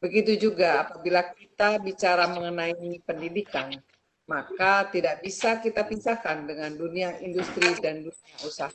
Begitu 0.02 0.50
juga 0.50 0.82
apabila 0.82 1.22
kita 1.30 1.78
bicara 1.78 2.26
mengenai 2.26 2.74
pendidikan, 3.06 3.70
maka 4.26 4.90
tidak 4.90 5.22
bisa 5.22 5.62
kita 5.62 5.86
pisahkan 5.86 6.42
dengan 6.42 6.74
dunia 6.74 7.22
industri 7.22 7.70
dan 7.78 8.02
dunia 8.02 8.36
usaha. 8.42 8.74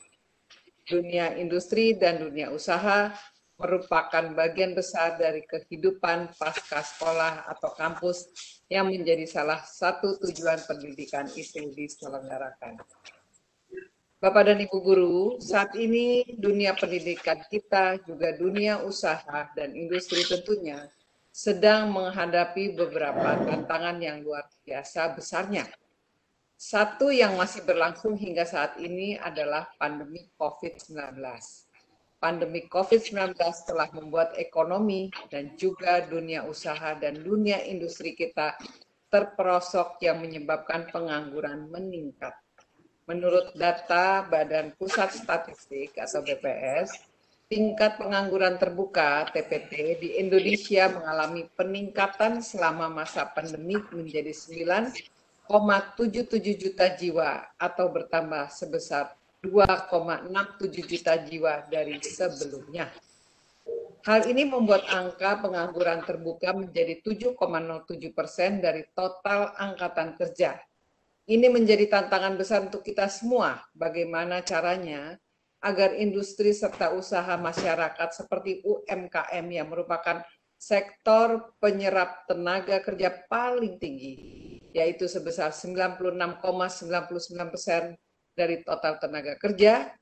Dunia 0.87 1.35
industri 1.35 1.99
dan 1.99 2.23
dunia 2.23 2.47
usaha 2.47 3.11
merupakan 3.59 4.23
bagian 4.39 4.71
besar 4.71 5.19
dari 5.19 5.43
kehidupan 5.43 6.31
pasca 6.39 6.79
sekolah 6.79 7.43
atau 7.51 7.75
kampus 7.75 8.31
yang 8.71 8.87
menjadi 8.87 9.27
salah 9.27 9.59
satu 9.59 10.15
tujuan 10.23 10.63
pendidikan 10.63 11.27
itu 11.35 11.59
diselenggarakan. 11.75 12.79
Bapak 14.23 14.47
dan 14.47 14.63
Ibu 14.63 14.77
Guru, 14.79 15.19
saat 15.43 15.75
ini 15.75 16.23
dunia 16.39 16.71
pendidikan 16.71 17.43
kita, 17.51 17.99
juga 18.07 18.31
dunia 18.33 18.79
usaha 18.87 19.51
dan 19.53 19.75
industri 19.75 20.23
tentunya 20.23 20.87
sedang 21.37 21.93
menghadapi 21.93 22.73
beberapa 22.73 23.37
tantangan 23.45 24.01
yang 24.01 24.25
luar 24.25 24.49
biasa 24.65 25.13
besarnya. 25.13 25.69
Satu 26.57 27.13
yang 27.13 27.37
masih 27.37 27.61
berlangsung 27.61 28.17
hingga 28.17 28.41
saat 28.41 28.81
ini 28.81 29.13
adalah 29.21 29.69
pandemi 29.77 30.25
COVID-19. 30.33 30.97
Pandemi 32.17 32.65
COVID-19 32.65 33.37
telah 33.69 33.85
membuat 33.93 34.33
ekonomi 34.41 35.13
dan 35.29 35.53
juga 35.53 36.01
dunia 36.01 36.41
usaha 36.49 36.97
dan 36.97 37.21
dunia 37.21 37.61
industri 37.69 38.17
kita 38.17 38.57
terperosok 39.13 40.01
yang 40.01 40.17
menyebabkan 40.17 40.89
pengangguran 40.89 41.69
meningkat. 41.69 42.33
Menurut 43.05 43.53
data 43.53 44.25
Badan 44.25 44.73
Pusat 44.73 45.13
Statistik 45.13 45.93
atau 46.01 46.25
BPS, 46.25 47.06
tingkat 47.47 47.95
pengangguran 47.95 48.59
terbuka 48.59 49.31
TPT 49.31 50.03
di 50.03 50.19
Indonesia 50.19 50.91
mengalami 50.91 51.47
peningkatan 51.55 52.43
selama 52.43 52.91
masa 52.91 53.23
pandemi 53.23 53.79
menjadi 53.95 54.35
9,77 54.35 55.47
juta 56.59 56.91
jiwa 56.91 57.47
atau 57.55 57.87
bertambah 57.87 58.51
sebesar 58.51 59.15
2,67 59.39 60.91
juta 60.91 61.15
jiwa 61.23 61.63
dari 61.71 61.95
sebelumnya. 62.03 62.91
Hal 64.03 64.27
ini 64.27 64.43
membuat 64.47 64.87
angka 64.91 65.39
pengangguran 65.39 66.03
terbuka 66.03 66.51
menjadi 66.51 66.99
7,07 66.99 68.11
persen 68.11 68.59
dari 68.59 68.83
total 68.91 69.55
angkatan 69.55 70.19
kerja. 70.19 70.59
Ini 71.27 71.47
menjadi 71.51 71.91
tantangan 71.91 72.39
besar 72.39 72.63
untuk 72.71 72.87
kita 72.87 73.11
semua. 73.11 73.59
Bagaimana 73.75 74.39
caranya 74.47 75.19
agar 75.61 75.97
industri 75.97 76.53
serta 76.53 76.93
usaha 76.93 77.33
masyarakat 77.37 78.09
seperti 78.13 78.61
UMKM 78.61 79.45
yang 79.49 79.67
merupakan 79.73 80.21
sektor 80.57 81.53
penyerap 81.61 82.25
tenaga 82.25 82.81
kerja 82.81 83.13
paling 83.29 83.77
tinggi, 83.77 84.13
yaitu 84.73 85.05
sebesar 85.05 85.53
96,99 85.53 87.53
persen 87.53 87.93
dari 88.33 88.61
total 88.65 88.97
tenaga 89.01 89.37
kerja, 89.37 89.93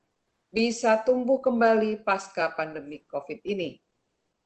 bisa 0.52 1.00
tumbuh 1.04 1.40
kembali 1.40 2.04
pasca 2.04 2.52
pandemi 2.56 3.04
COVID 3.04 3.40
ini. 3.44 3.76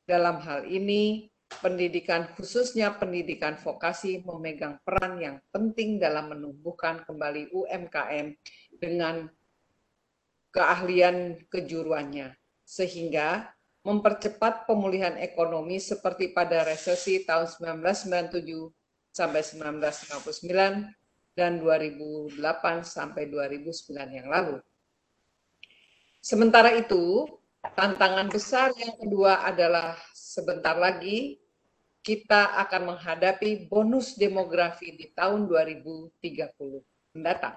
Dalam 0.07 0.43
hal 0.43 0.67
ini, 0.67 1.31
pendidikan 1.59 2.31
khususnya 2.39 2.95
pendidikan 2.95 3.59
vokasi 3.59 4.23
memegang 4.23 4.79
peran 4.87 5.19
yang 5.19 5.37
penting 5.51 5.99
dalam 5.99 6.31
menumbuhkan 6.31 7.03
kembali 7.03 7.51
UMKM 7.51 8.27
dengan 8.79 9.27
keahlian 10.51 11.39
kejuruannya, 11.51 12.35
sehingga 12.67 13.51
mempercepat 13.81 14.69
pemulihan 14.69 15.17
ekonomi 15.17 15.81
seperti 15.81 16.37
pada 16.37 16.69
resesi 16.69 17.25
tahun 17.25 17.49
1997 17.49 18.69
sampai 19.11 19.41
1959 19.41 20.93
dan 21.33 21.63
2008 21.63 22.85
sampai 22.85 23.31
2009 23.33 24.19
yang 24.21 24.29
lalu. 24.29 24.61
Sementara 26.21 26.77
itu, 26.77 27.25
tantangan 27.73 28.29
besar 28.29 28.77
yang 28.77 28.93
kedua 29.01 29.41
adalah 29.49 29.97
sebentar 30.13 30.77
lagi 30.77 31.41
kita 32.01 32.61
akan 32.69 32.97
menghadapi 32.97 33.69
bonus 33.69 34.17
demografi 34.17 34.93
di 34.97 35.13
tahun 35.13 35.49
2030 35.49 37.17
mendatang 37.17 37.57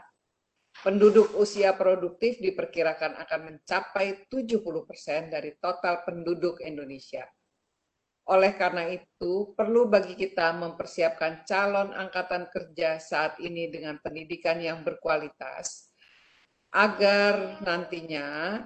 penduduk 0.81 1.38
usia 1.38 1.77
produktif 1.77 2.41
diperkirakan 2.41 3.21
akan 3.21 3.41
mencapai 3.53 4.25
70% 4.25 5.29
dari 5.29 5.53
total 5.62 6.01
penduduk 6.01 6.63
Indonesia. 6.65 7.29
Oleh 8.31 8.55
karena 8.55 8.88
itu, 8.88 9.51
perlu 9.51 9.91
bagi 9.91 10.15
kita 10.15 10.55
mempersiapkan 10.55 11.43
calon 11.43 11.91
angkatan 11.91 12.47
kerja 12.47 12.95
saat 12.95 13.36
ini 13.43 13.67
dengan 13.67 13.99
pendidikan 13.99 14.63
yang 14.63 14.79
berkualitas, 14.79 15.91
agar 16.71 17.59
nantinya 17.62 18.63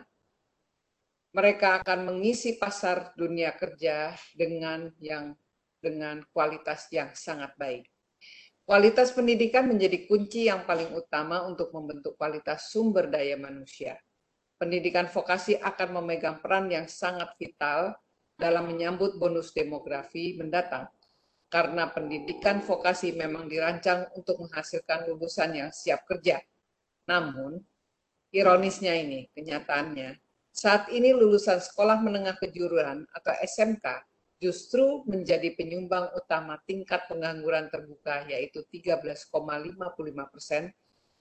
mereka 1.34 1.82
akan 1.82 2.14
mengisi 2.14 2.56
pasar 2.62 3.18
dunia 3.18 3.52
kerja 3.58 4.14
dengan 4.38 4.94
yang 5.02 5.34
dengan 5.82 6.22
kualitas 6.30 6.90
yang 6.94 7.14
sangat 7.14 7.54
baik. 7.58 7.86
Kualitas 8.68 9.16
pendidikan 9.16 9.64
menjadi 9.64 10.12
kunci 10.12 10.52
yang 10.52 10.68
paling 10.68 10.92
utama 10.92 11.48
untuk 11.48 11.72
membentuk 11.72 12.20
kualitas 12.20 12.68
sumber 12.68 13.08
daya 13.08 13.40
manusia. 13.40 13.96
Pendidikan 14.60 15.08
vokasi 15.08 15.56
akan 15.56 16.04
memegang 16.04 16.44
peran 16.44 16.68
yang 16.68 16.84
sangat 16.84 17.32
vital 17.40 17.96
dalam 18.36 18.68
menyambut 18.68 19.16
bonus 19.16 19.56
demografi 19.56 20.36
mendatang. 20.36 20.84
Karena 21.48 21.88
pendidikan 21.88 22.60
vokasi 22.60 23.16
memang 23.16 23.48
dirancang 23.48 24.12
untuk 24.20 24.36
menghasilkan 24.44 25.08
lulusan 25.08 25.56
yang 25.56 25.72
siap 25.72 26.04
kerja. 26.04 26.44
Namun, 27.08 27.64
ironisnya 28.36 29.00
ini, 29.00 29.32
kenyataannya, 29.32 30.20
saat 30.52 30.92
ini 30.92 31.16
lulusan 31.16 31.64
sekolah 31.64 32.04
menengah 32.04 32.36
kejuruan 32.36 33.08
atau 33.16 33.32
SMK 33.32 33.86
justru 34.38 35.02
menjadi 35.10 35.54
penyumbang 35.58 36.14
utama 36.14 36.62
tingkat 36.70 37.10
pengangguran 37.10 37.70
terbuka 37.74 38.26
yaitu 38.30 38.62
13,55 38.70 39.34
persen, 40.30 40.70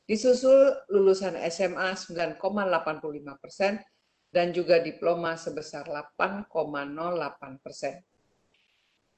disusul 0.04 0.76
lulusan 0.92 1.40
SMA 1.48 1.96
9,85 1.96 3.42
persen, 3.42 3.80
dan 4.28 4.52
juga 4.52 4.76
diploma 4.84 5.32
sebesar 5.40 5.88
8,08 5.88 7.64
persen. 7.64 8.04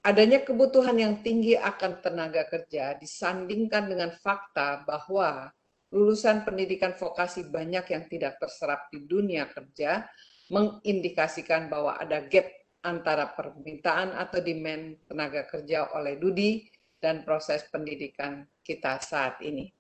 Adanya 0.07 0.47
kebutuhan 0.47 0.95
yang 0.95 1.15
tinggi 1.27 1.59
akan 1.59 1.99
tenaga 1.99 2.47
kerja 2.47 2.95
disandingkan 3.03 3.91
dengan 3.91 4.15
fakta 4.15 4.87
bahwa 4.87 5.51
lulusan 5.91 6.47
pendidikan 6.47 6.95
vokasi 6.95 7.51
banyak 7.51 7.83
yang 7.91 8.05
tidak 8.07 8.39
terserap 8.39 8.87
di 8.95 9.03
dunia 9.05 9.51
kerja 9.51 10.07
mengindikasikan 10.55 11.67
bahwa 11.67 11.99
ada 11.99 12.25
gap 12.25 12.47
antara 12.83 13.35
permintaan 13.35 14.15
atau 14.15 14.39
demand 14.39 14.95
tenaga 15.11 15.47
kerja 15.51 15.91
oleh 15.99 16.15
Dudi 16.21 16.63
dan 16.99 17.27
proses 17.27 17.67
pendidikan 17.71 18.47
kita 18.63 19.03
saat 19.03 19.43
ini. 19.43 19.71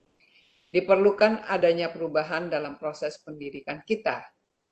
Diperlukan 0.68 1.48
adanya 1.48 1.88
perubahan 1.88 2.50
dalam 2.52 2.76
proses 2.76 3.16
pendidikan 3.22 3.80
kita. 3.86 4.26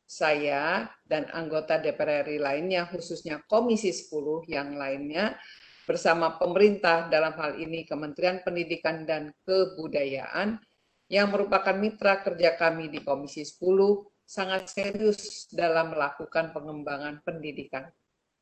Saya 0.06 0.86
dan 1.02 1.26
anggota 1.34 1.82
DPR 1.82 2.22
RI 2.30 2.38
lainnya, 2.38 2.86
khususnya 2.86 3.42
Komisi 3.50 3.90
10 3.90 4.46
yang 4.46 4.78
lainnya, 4.78 5.34
bersama 5.82 6.38
pemerintah 6.38 7.10
dalam 7.10 7.34
hal 7.34 7.58
ini 7.58 7.82
Kementerian 7.82 8.38
Pendidikan 8.46 9.02
dan 9.02 9.34
Kebudayaan, 9.42 10.62
yang 11.10 11.30
merupakan 11.30 11.74
mitra 11.74 12.22
kerja 12.22 12.54
kami 12.54 12.86
di 12.86 13.02
Komisi 13.02 13.42
10, 13.42 14.06
sangat 14.26 14.70
serius 14.70 15.50
dalam 15.50 15.94
melakukan 15.94 16.54
pengembangan 16.54 17.22
pendidikan 17.22 17.86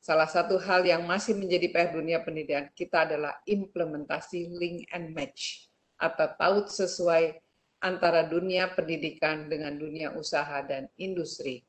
Salah 0.05 0.29
satu 0.29 0.61
hal 0.61 0.85
yang 0.85 1.09
masih 1.09 1.33
menjadi 1.33 1.73
PR 1.73 1.97
dunia 1.97 2.21
pendidikan 2.21 2.69
kita 2.77 3.09
adalah 3.09 3.41
implementasi 3.49 4.53
link 4.53 4.85
and 4.93 5.17
match 5.17 5.73
atau 5.97 6.29
taut 6.37 6.69
sesuai 6.69 7.41
antara 7.81 8.29
dunia 8.29 8.69
pendidikan 8.77 9.49
dengan 9.49 9.73
dunia 9.81 10.13
usaha 10.13 10.61
dan 10.61 10.93
industri. 11.01 11.65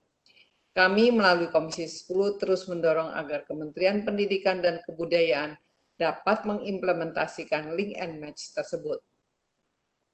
Kami 0.76 1.16
melalui 1.16 1.48
Komisi 1.48 1.88
10 1.88 2.36
terus 2.36 2.68
mendorong 2.68 3.16
agar 3.16 3.48
Kementerian 3.48 4.04
Pendidikan 4.04 4.60
dan 4.60 4.84
Kebudayaan 4.84 5.56
dapat 5.96 6.44
mengimplementasikan 6.44 7.72
link 7.80 7.96
and 7.96 8.20
match 8.20 8.52
tersebut. 8.52 9.00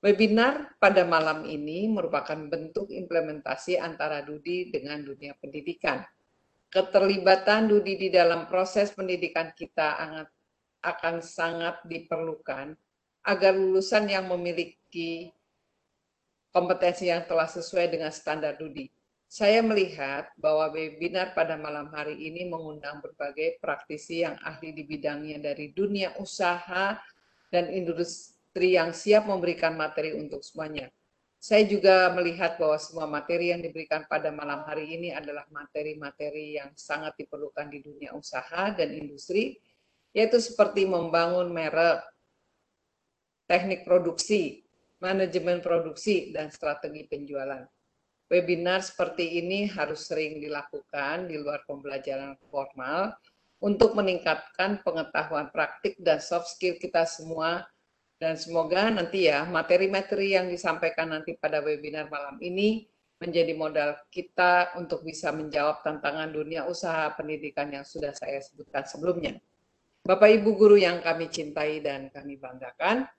Webinar 0.06 0.78
pada 0.78 1.10
malam 1.10 1.50
ini 1.50 1.90
merupakan 1.90 2.38
bentuk 2.38 2.94
implementasi 2.94 3.82
antara 3.82 4.22
Dudi 4.22 4.70
dengan 4.70 5.02
dunia 5.02 5.34
pendidikan 5.42 6.06
keterlibatan 6.72 7.68
Dudi 7.68 8.00
di 8.00 8.10
dalam 8.10 8.48
proses 8.48 8.96
pendidikan 8.96 9.52
kita 9.52 10.00
akan 10.82 11.20
sangat 11.20 11.84
diperlukan 11.84 12.74
agar 13.28 13.54
lulusan 13.54 14.08
yang 14.10 14.26
memiliki 14.32 15.30
kompetensi 16.56 17.12
yang 17.12 17.28
telah 17.28 17.46
sesuai 17.46 17.92
dengan 17.92 18.10
standar 18.10 18.56
Dudi. 18.56 18.88
Saya 19.32 19.64
melihat 19.64 20.28
bahwa 20.36 20.68
webinar 20.76 21.32
pada 21.32 21.56
malam 21.56 21.88
hari 21.96 22.20
ini 22.20 22.52
mengundang 22.52 23.00
berbagai 23.00 23.64
praktisi 23.64 24.28
yang 24.28 24.36
ahli 24.44 24.76
di 24.76 24.84
bidangnya 24.84 25.40
dari 25.40 25.72
dunia 25.72 26.12
usaha 26.20 27.00
dan 27.48 27.72
industri 27.72 28.76
yang 28.76 28.92
siap 28.92 29.28
memberikan 29.28 29.80
materi 29.80 30.12
untuk 30.20 30.44
semuanya. 30.44 30.92
Saya 31.42 31.66
juga 31.66 32.14
melihat 32.14 32.62
bahwa 32.62 32.78
semua 32.78 33.10
materi 33.10 33.50
yang 33.50 33.66
diberikan 33.66 34.06
pada 34.06 34.30
malam 34.30 34.62
hari 34.62 34.94
ini 34.94 35.10
adalah 35.10 35.42
materi-materi 35.50 36.62
yang 36.62 36.70
sangat 36.78 37.18
diperlukan 37.18 37.66
di 37.66 37.82
dunia 37.82 38.14
usaha 38.14 38.70
dan 38.70 38.94
industri, 38.94 39.58
yaitu 40.14 40.38
seperti 40.38 40.86
membangun 40.86 41.50
merek, 41.50 42.06
teknik 43.50 43.82
produksi, 43.82 44.62
manajemen 45.02 45.66
produksi, 45.66 46.30
dan 46.30 46.54
strategi 46.54 47.10
penjualan. 47.10 47.66
Webinar 48.30 48.86
seperti 48.86 49.42
ini 49.42 49.66
harus 49.66 50.06
sering 50.06 50.46
dilakukan 50.46 51.26
di 51.26 51.42
luar 51.42 51.66
pembelajaran 51.66 52.38
formal 52.54 53.18
untuk 53.58 53.98
meningkatkan 53.98 54.86
pengetahuan 54.86 55.50
praktik 55.50 55.98
dan 55.98 56.22
soft 56.22 56.54
skill 56.54 56.78
kita 56.78 57.02
semua 57.10 57.66
dan 58.22 58.38
semoga 58.38 58.94
nanti 58.94 59.26
ya 59.26 59.50
materi-materi 59.50 60.38
yang 60.38 60.46
disampaikan 60.46 61.10
nanti 61.10 61.34
pada 61.42 61.58
webinar 61.58 62.06
malam 62.06 62.38
ini 62.38 62.86
menjadi 63.18 63.58
modal 63.58 63.98
kita 64.14 64.78
untuk 64.78 65.02
bisa 65.02 65.34
menjawab 65.34 65.82
tantangan 65.82 66.30
dunia 66.30 66.70
usaha 66.70 67.10
pendidikan 67.18 67.74
yang 67.74 67.82
sudah 67.82 68.14
saya 68.14 68.38
sebutkan 68.38 68.86
sebelumnya. 68.86 69.42
Bapak 70.06 70.38
Ibu 70.38 70.54
guru 70.54 70.78
yang 70.78 71.02
kami 71.02 71.34
cintai 71.34 71.82
dan 71.82 72.14
kami 72.14 72.38
banggakan, 72.38 73.10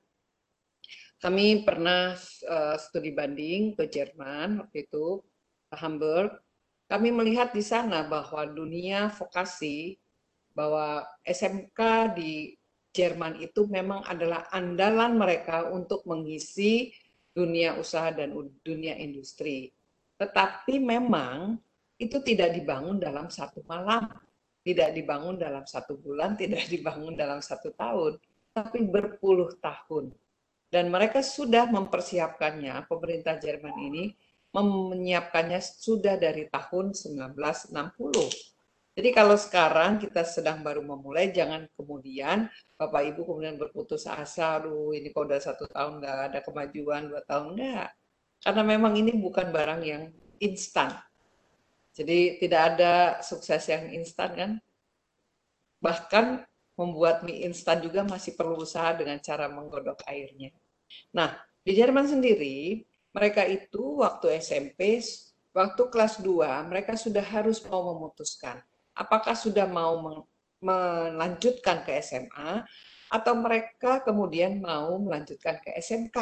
kami 1.19 1.67
pernah 1.67 2.15
uh, 2.47 2.79
studi 2.79 3.11
banding 3.11 3.75
ke 3.75 3.91
Jerman 3.91 4.63
waktu 4.63 4.87
itu, 4.87 5.19
ke 5.67 5.77
Hamburg. 5.83 6.31
kami 6.91 7.09
melihat 7.09 7.57
di 7.57 7.65
sana 7.65 8.05
bahwa 8.05 8.45
dunia 8.45 9.09
vokasi, 9.09 9.97
bahwa 10.53 11.09
SMK 11.25 11.81
di 12.13 12.53
Jerman 12.93 13.41
itu 13.41 13.65
memang 13.65 14.05
adalah 14.05 14.53
andalan 14.53 15.17
mereka 15.17 15.73
untuk 15.73 16.05
mengisi 16.05 16.93
dunia 17.33 17.81
usaha 17.81 18.13
dan 18.13 18.37
dunia 18.61 19.01
industri. 19.01 19.73
Tetapi 20.21 20.77
memang 20.77 21.57
itu 21.97 22.21
tidak 22.21 22.53
dibangun 22.53 23.01
dalam 23.01 23.33
satu 23.33 23.65
malam, 23.65 24.13
tidak 24.61 24.93
dibangun 24.93 25.41
dalam 25.41 25.65
satu 25.65 25.97
bulan, 25.97 26.37
tidak 26.41 26.69
dibangun 26.69 27.17
dalam 27.17 27.41
satu 27.41 27.73
tahun, 27.73 28.21
tapi 28.53 28.85
berpuluh 28.85 29.57
tahun. 29.59 30.13
Dan 30.73 30.89
mereka 30.89 31.21
sudah 31.21 31.69
mempersiapkannya, 31.69 32.89
pemerintah 32.89 33.37
Jerman 33.37 33.77
ini 33.93 34.05
menyiapkannya 34.53 35.61
sudah 35.61 36.21
dari 36.21 36.49
tahun 36.49 36.93
1960. 36.93 37.73
Jadi 38.93 39.09
kalau 39.17 39.37
sekarang 39.41 39.97
kita 39.97 40.21
sedang 40.25 40.61
baru 40.61 40.85
memulai, 40.85 41.33
jangan 41.33 41.65
kemudian 41.73 42.53
Bapak 42.83 43.15
Ibu 43.15 43.21
kemudian 43.23 43.55
berputus 43.55 44.11
asa, 44.11 44.59
aduh 44.59 44.91
ini 44.91 45.15
kok 45.15 45.31
udah 45.31 45.39
satu 45.39 45.71
tahun 45.71 46.03
nggak 46.03 46.19
ada 46.33 46.39
kemajuan, 46.43 47.07
dua 47.07 47.23
tahun 47.23 47.55
nggak. 47.55 47.89
Karena 48.43 48.63
memang 48.67 48.93
ini 48.99 49.15
bukan 49.15 49.55
barang 49.55 49.83
yang 49.87 50.11
instan. 50.43 50.91
Jadi 51.95 52.43
tidak 52.43 52.63
ada 52.75 53.23
sukses 53.23 53.63
yang 53.71 53.95
instan 53.95 54.31
kan. 54.35 54.51
Bahkan 55.79 56.43
membuat 56.75 57.23
mie 57.23 57.47
instan 57.47 57.79
juga 57.79 58.03
masih 58.03 58.35
perlu 58.35 58.67
usaha 58.67 58.91
dengan 58.97 59.23
cara 59.23 59.47
menggodok 59.47 60.03
airnya. 60.11 60.51
Nah, 61.15 61.39
di 61.63 61.79
Jerman 61.79 62.11
sendiri 62.11 62.83
mereka 63.15 63.47
itu 63.47 64.03
waktu 64.03 64.43
SMP, 64.43 64.99
waktu 65.55 65.83
kelas 65.93 66.19
2, 66.19 66.67
mereka 66.67 66.99
sudah 66.99 67.23
harus 67.23 67.63
mau 67.63 67.95
memutuskan 67.95 68.59
apakah 68.97 69.33
sudah 69.33 69.65
mau 69.65 70.25
melanjutkan 70.63 71.83
ke 71.83 71.99
SMA 71.99 72.63
atau 73.13 73.35
mereka 73.37 74.01
kemudian 74.01 74.63
mau 74.63 74.97
melanjutkan 74.97 75.61
ke 75.61 75.75
SMK. 75.77 76.17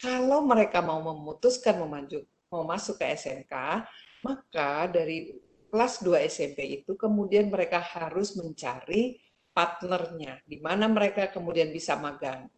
Kalau 0.00 0.40
mereka 0.48 0.80
mau 0.80 1.04
memutuskan 1.04 1.76
mau 1.76 2.64
masuk 2.64 2.96
ke 2.96 3.12
SMK, 3.12 3.84
maka 4.24 4.88
dari 4.88 5.36
kelas 5.68 6.00
2 6.00 6.24
SMP 6.24 6.80
itu 6.80 6.96
kemudian 6.96 7.52
mereka 7.52 7.78
harus 7.78 8.32
mencari 8.34 9.20
partnernya, 9.52 10.40
di 10.48 10.56
mana 10.58 10.88
mereka 10.88 11.28
kemudian 11.28 11.68
bisa 11.68 12.00
magang. 12.00 12.48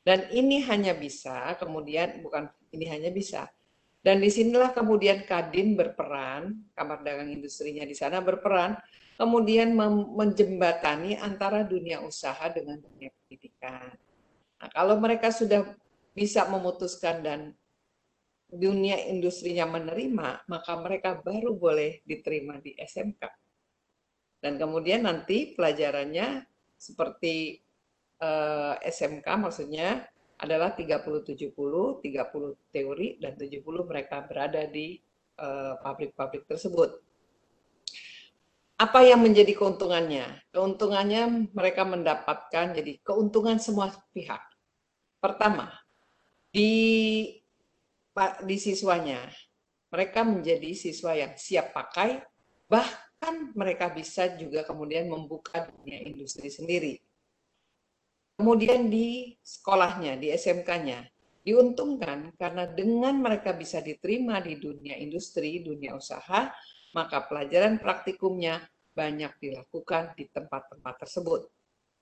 Dan 0.00 0.32
ini 0.32 0.64
hanya 0.64 0.96
bisa, 0.96 1.52
kemudian 1.60 2.24
bukan 2.24 2.48
ini 2.72 2.88
hanya 2.88 3.12
bisa. 3.12 3.44
Dan 4.00 4.24
di 4.24 4.32
sinilah 4.32 4.72
kemudian 4.72 5.28
Kadin 5.28 5.76
berperan, 5.76 6.72
Kamar 6.72 7.04
Dagang 7.04 7.28
Industrinya 7.28 7.84
di 7.84 7.92
sana 7.92 8.24
berperan, 8.24 8.78
kemudian 9.18 9.74
menjembatani 10.14 11.18
antara 11.18 11.66
dunia 11.66 11.98
usaha 12.06 12.46
dengan 12.54 12.78
dunia 12.78 13.10
pendidikan. 13.10 13.90
Nah, 14.62 14.68
kalau 14.70 14.94
mereka 15.02 15.34
sudah 15.34 15.74
bisa 16.14 16.46
memutuskan 16.46 17.26
dan 17.26 17.40
dunia 18.48 18.96
industrinya 19.10 19.66
menerima, 19.66 20.46
maka 20.46 20.72
mereka 20.78 21.18
baru 21.18 21.52
boleh 21.58 22.00
diterima 22.06 22.62
di 22.62 22.72
SMK. 22.78 23.22
Dan 24.38 24.54
kemudian 24.56 25.02
nanti 25.04 25.52
pelajarannya 25.52 26.46
seperti 26.78 27.58
eh, 28.22 28.74
SMK 28.86 29.26
maksudnya 29.34 30.06
adalah 30.38 30.78
30-70, 30.78 31.50
30 31.50 32.06
teori, 32.70 33.08
dan 33.18 33.34
70 33.34 33.66
mereka 33.82 34.22
berada 34.22 34.62
di 34.70 34.94
eh, 35.42 35.74
pabrik-pabrik 35.82 36.46
tersebut. 36.46 37.07
Apa 38.78 39.02
yang 39.02 39.26
menjadi 39.26 39.58
keuntungannya? 39.58 40.38
Keuntungannya 40.54 41.50
mereka 41.50 41.82
mendapatkan 41.82 42.78
jadi 42.78 42.92
keuntungan 43.02 43.58
semua 43.58 43.90
pihak. 44.14 44.40
Pertama, 45.18 45.74
di 46.54 47.26
di 48.46 48.56
siswanya, 48.58 49.26
mereka 49.90 50.22
menjadi 50.22 50.74
siswa 50.78 51.14
yang 51.14 51.34
siap 51.34 51.74
pakai, 51.74 52.22
bahkan 52.70 53.50
mereka 53.58 53.90
bisa 53.90 54.30
juga 54.38 54.62
kemudian 54.62 55.10
membuka 55.10 55.66
dunia 55.70 56.02
industri 56.06 56.50
sendiri 56.50 57.02
Kemudian 58.38 58.86
di 58.86 59.34
sekolahnya, 59.42 60.14
di 60.14 60.30
SMK-nya, 60.30 61.02
diuntungkan 61.42 62.30
karena 62.38 62.70
dengan 62.70 63.18
mereka 63.18 63.50
bisa 63.50 63.82
diterima 63.82 64.38
di 64.38 64.54
dunia 64.62 64.94
industri, 64.94 65.58
dunia 65.58 65.98
usaha, 65.98 66.46
maka 66.98 67.22
pelajaran 67.30 67.78
praktikumnya 67.78 68.66
banyak 68.90 69.30
dilakukan 69.38 70.18
di 70.18 70.26
tempat-tempat 70.26 70.94
tersebut. 71.06 71.46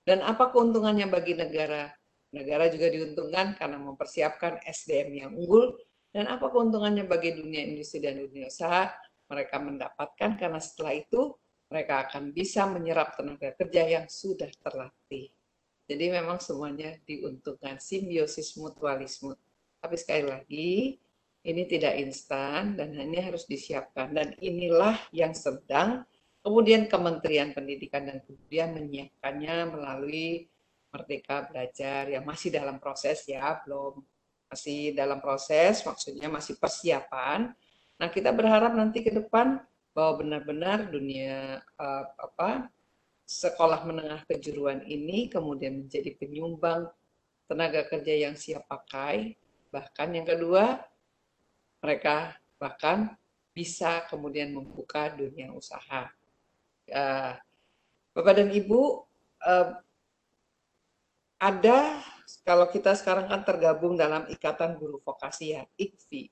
Dan 0.01 0.25
apa 0.25 0.49
keuntungannya 0.49 1.05
bagi 1.05 1.37
negara? 1.37 1.93
Negara 2.33 2.65
juga 2.73 2.89
diuntungkan 2.89 3.53
karena 3.53 3.77
mempersiapkan 3.77 4.65
SDM 4.65 5.09
yang 5.13 5.31
unggul. 5.37 5.77
Dan 6.09 6.25
apa 6.25 6.49
keuntungannya 6.49 7.05
bagi 7.05 7.37
dunia 7.37 7.61
industri 7.61 8.01
dan 8.01 8.17
dunia 8.17 8.49
usaha? 8.49 8.89
Mereka 9.29 9.61
mendapatkan 9.61 10.39
karena 10.39 10.57
setelah 10.57 10.97
itu 10.97 11.37
mereka 11.69 12.07
akan 12.07 12.31
bisa 12.33 12.65
menyerap 12.65 13.13
tenaga 13.13 13.53
kerja 13.53 13.83
yang 13.85 14.05
sudah 14.07 14.49
terlatih. 14.63 15.29
Jadi 15.87 16.05
memang 16.11 16.39
semuanya 16.41 16.95
diuntungkan 17.03 17.77
simbiosis 17.77 18.55
mutualisme. 18.59 19.35
Tapi 19.77 19.95
sekali 19.99 20.25
lagi 20.25 20.97
ini 21.47 21.63
tidak 21.63 21.95
instan 21.95 22.75
dan 22.75 22.91
ini 22.91 23.23
harus 23.23 23.47
disiapkan 23.47 24.11
dan 24.11 24.35
inilah 24.43 24.99
yang 25.15 25.31
sedang 25.31 26.03
kemudian 26.43 26.91
Kementerian 26.91 27.55
Pendidikan 27.55 28.03
dan 28.07 28.19
Kebudayaan 28.23 28.75
menyiapkannya 28.75 29.55
melalui 29.71 30.51
Merdeka 30.91 31.47
Belajar 31.47 32.07
yang 32.07 32.23
masih 32.23 32.51
dalam 32.51 32.79
proses 32.79 33.27
ya, 33.27 33.59
belum 33.63 33.99
masih 34.47 34.95
dalam 34.95 35.19
proses, 35.19 35.83
maksudnya 35.83 36.31
masih 36.31 36.55
persiapan. 36.55 37.51
Nah, 37.99 38.07
kita 38.07 38.31
berharap 38.31 38.71
nanti 38.71 39.03
ke 39.03 39.11
depan 39.11 39.59
bahwa 39.91 40.23
benar-benar 40.23 40.87
dunia 40.87 41.59
uh, 41.75 42.05
apa 42.15 42.71
sekolah 43.27 43.83
menengah 43.83 44.23
kejuruan 44.23 44.87
ini 44.87 45.27
kemudian 45.27 45.83
menjadi 45.83 46.15
penyumbang 46.15 46.87
tenaga 47.51 47.83
kerja 47.91 48.31
yang 48.31 48.39
siap 48.39 48.63
pakai. 48.71 49.35
Bahkan 49.67 50.15
yang 50.15 50.23
kedua, 50.23 50.79
mereka 51.81 52.35
bahkan 52.57 53.13
bisa 53.53 54.05
kemudian 54.05 54.53
membuka 54.53 55.09
dunia 55.13 55.49
usaha. 55.53 56.09
Uh, 56.87 57.33
Bapak 58.13 58.33
dan 58.37 58.49
Ibu, 58.53 58.81
uh, 59.45 59.69
ada 61.37 62.01
kalau 62.45 62.67
kita 62.69 62.97
sekarang 62.97 63.29
kan 63.29 63.41
tergabung 63.45 63.93
dalam 63.93 64.25
Ikatan 64.29 64.77
Guru 64.77 65.01
Vokasi 65.01 65.57
ya, 65.57 65.63
IKVI. 65.77 66.29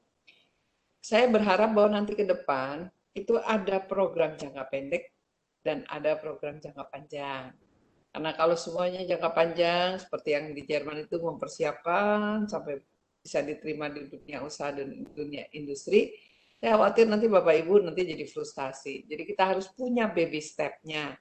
Saya 1.02 1.30
berharap 1.30 1.70
bahwa 1.78 2.02
nanti 2.02 2.18
ke 2.18 2.26
depan 2.26 2.90
itu 3.14 3.38
ada 3.46 3.78
program 3.80 4.34
jangka 4.34 4.66
pendek 4.74 5.14
dan 5.62 5.86
ada 5.90 6.18
program 6.18 6.58
jangka 6.58 6.84
panjang. 6.90 7.54
Karena 8.10 8.32
kalau 8.34 8.58
semuanya 8.58 9.06
jangka 9.06 9.30
panjang, 9.32 9.90
seperti 10.02 10.30
yang 10.34 10.46
di 10.56 10.62
Jerman 10.66 11.06
itu 11.06 11.20
mempersiapkan 11.22 12.48
sampai 12.50 12.82
bisa 13.26 13.42
diterima 13.42 13.90
di 13.90 14.06
dunia 14.06 14.46
usaha 14.46 14.70
dan 14.70 15.02
dunia 15.18 15.50
industri, 15.58 16.14
saya 16.62 16.78
khawatir 16.78 17.10
nanti 17.10 17.26
Bapak 17.26 17.58
Ibu 17.66 17.90
nanti 17.90 18.06
jadi 18.06 18.26
frustasi. 18.30 19.10
Jadi 19.10 19.24
kita 19.26 19.50
harus 19.50 19.66
punya 19.74 20.06
baby 20.14 20.38
step-nya, 20.38 21.18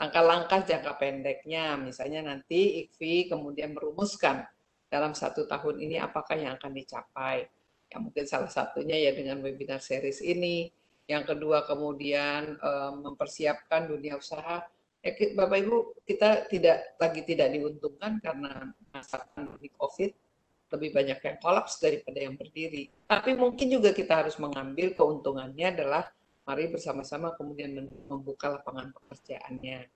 langkah-langkah 0.00 0.64
jangka 0.64 0.96
pendeknya. 0.96 1.76
Misalnya 1.76 2.24
nanti 2.24 2.88
IKVI 2.88 3.28
kemudian 3.28 3.76
merumuskan 3.76 4.48
dalam 4.88 5.12
satu 5.12 5.44
tahun 5.44 5.76
ini 5.84 6.00
apakah 6.00 6.40
yang 6.40 6.56
akan 6.56 6.72
dicapai. 6.72 7.44
Ya 7.92 8.00
mungkin 8.00 8.24
salah 8.24 8.48
satunya 8.48 8.96
ya 8.96 9.12
dengan 9.12 9.44
webinar 9.44 9.84
series 9.84 10.24
ini, 10.24 10.72
yang 11.04 11.28
kedua 11.28 11.68
kemudian 11.68 12.56
um, 12.64 13.12
mempersiapkan 13.12 13.92
dunia 13.92 14.16
usaha. 14.16 14.64
Ya, 15.04 15.12
Bapak 15.36 15.58
Ibu, 15.68 15.76
kita 16.08 16.48
tidak 16.48 16.96
lagi 16.96 17.20
tidak 17.28 17.52
diuntungkan 17.52 18.22
karena 18.24 18.72
masa 18.94 19.24
pandemi 19.36 19.68
COVID 19.76 20.31
lebih 20.72 20.90
banyak 20.96 21.18
yang 21.20 21.36
kolaps 21.38 21.78
daripada 21.78 22.18
yang 22.18 22.34
berdiri. 22.34 22.88
Tapi 23.06 23.36
mungkin 23.36 23.68
juga 23.68 23.92
kita 23.92 24.24
harus 24.24 24.40
mengambil 24.40 24.96
keuntungannya 24.96 25.66
adalah 25.76 26.08
mari 26.42 26.66
bersama-sama 26.72 27.36
kemudian 27.38 27.86
membuka 28.10 28.50
lapangan 28.50 28.90
pekerjaannya. 28.90 29.86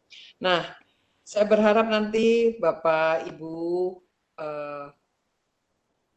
Nah, 0.44 0.62
saya 1.26 1.48
berharap 1.48 1.90
nanti 1.90 2.54
Bapak 2.60 3.26
Ibu 3.34 3.54
uh, 4.38 4.86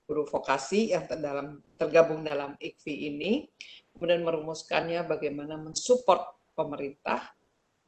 guru 0.09 0.25
vokasi 0.25 0.93
yang 0.93 1.05
terdalam, 1.05 1.61
tergabung 1.77 2.25
dalam 2.25 2.57
IKVI 2.57 2.95
ini 3.13 3.31
kemudian 3.93 4.25
merumuskannya 4.25 5.05
bagaimana 5.05 5.57
mensupport 5.61 6.33
pemerintah 6.57 7.29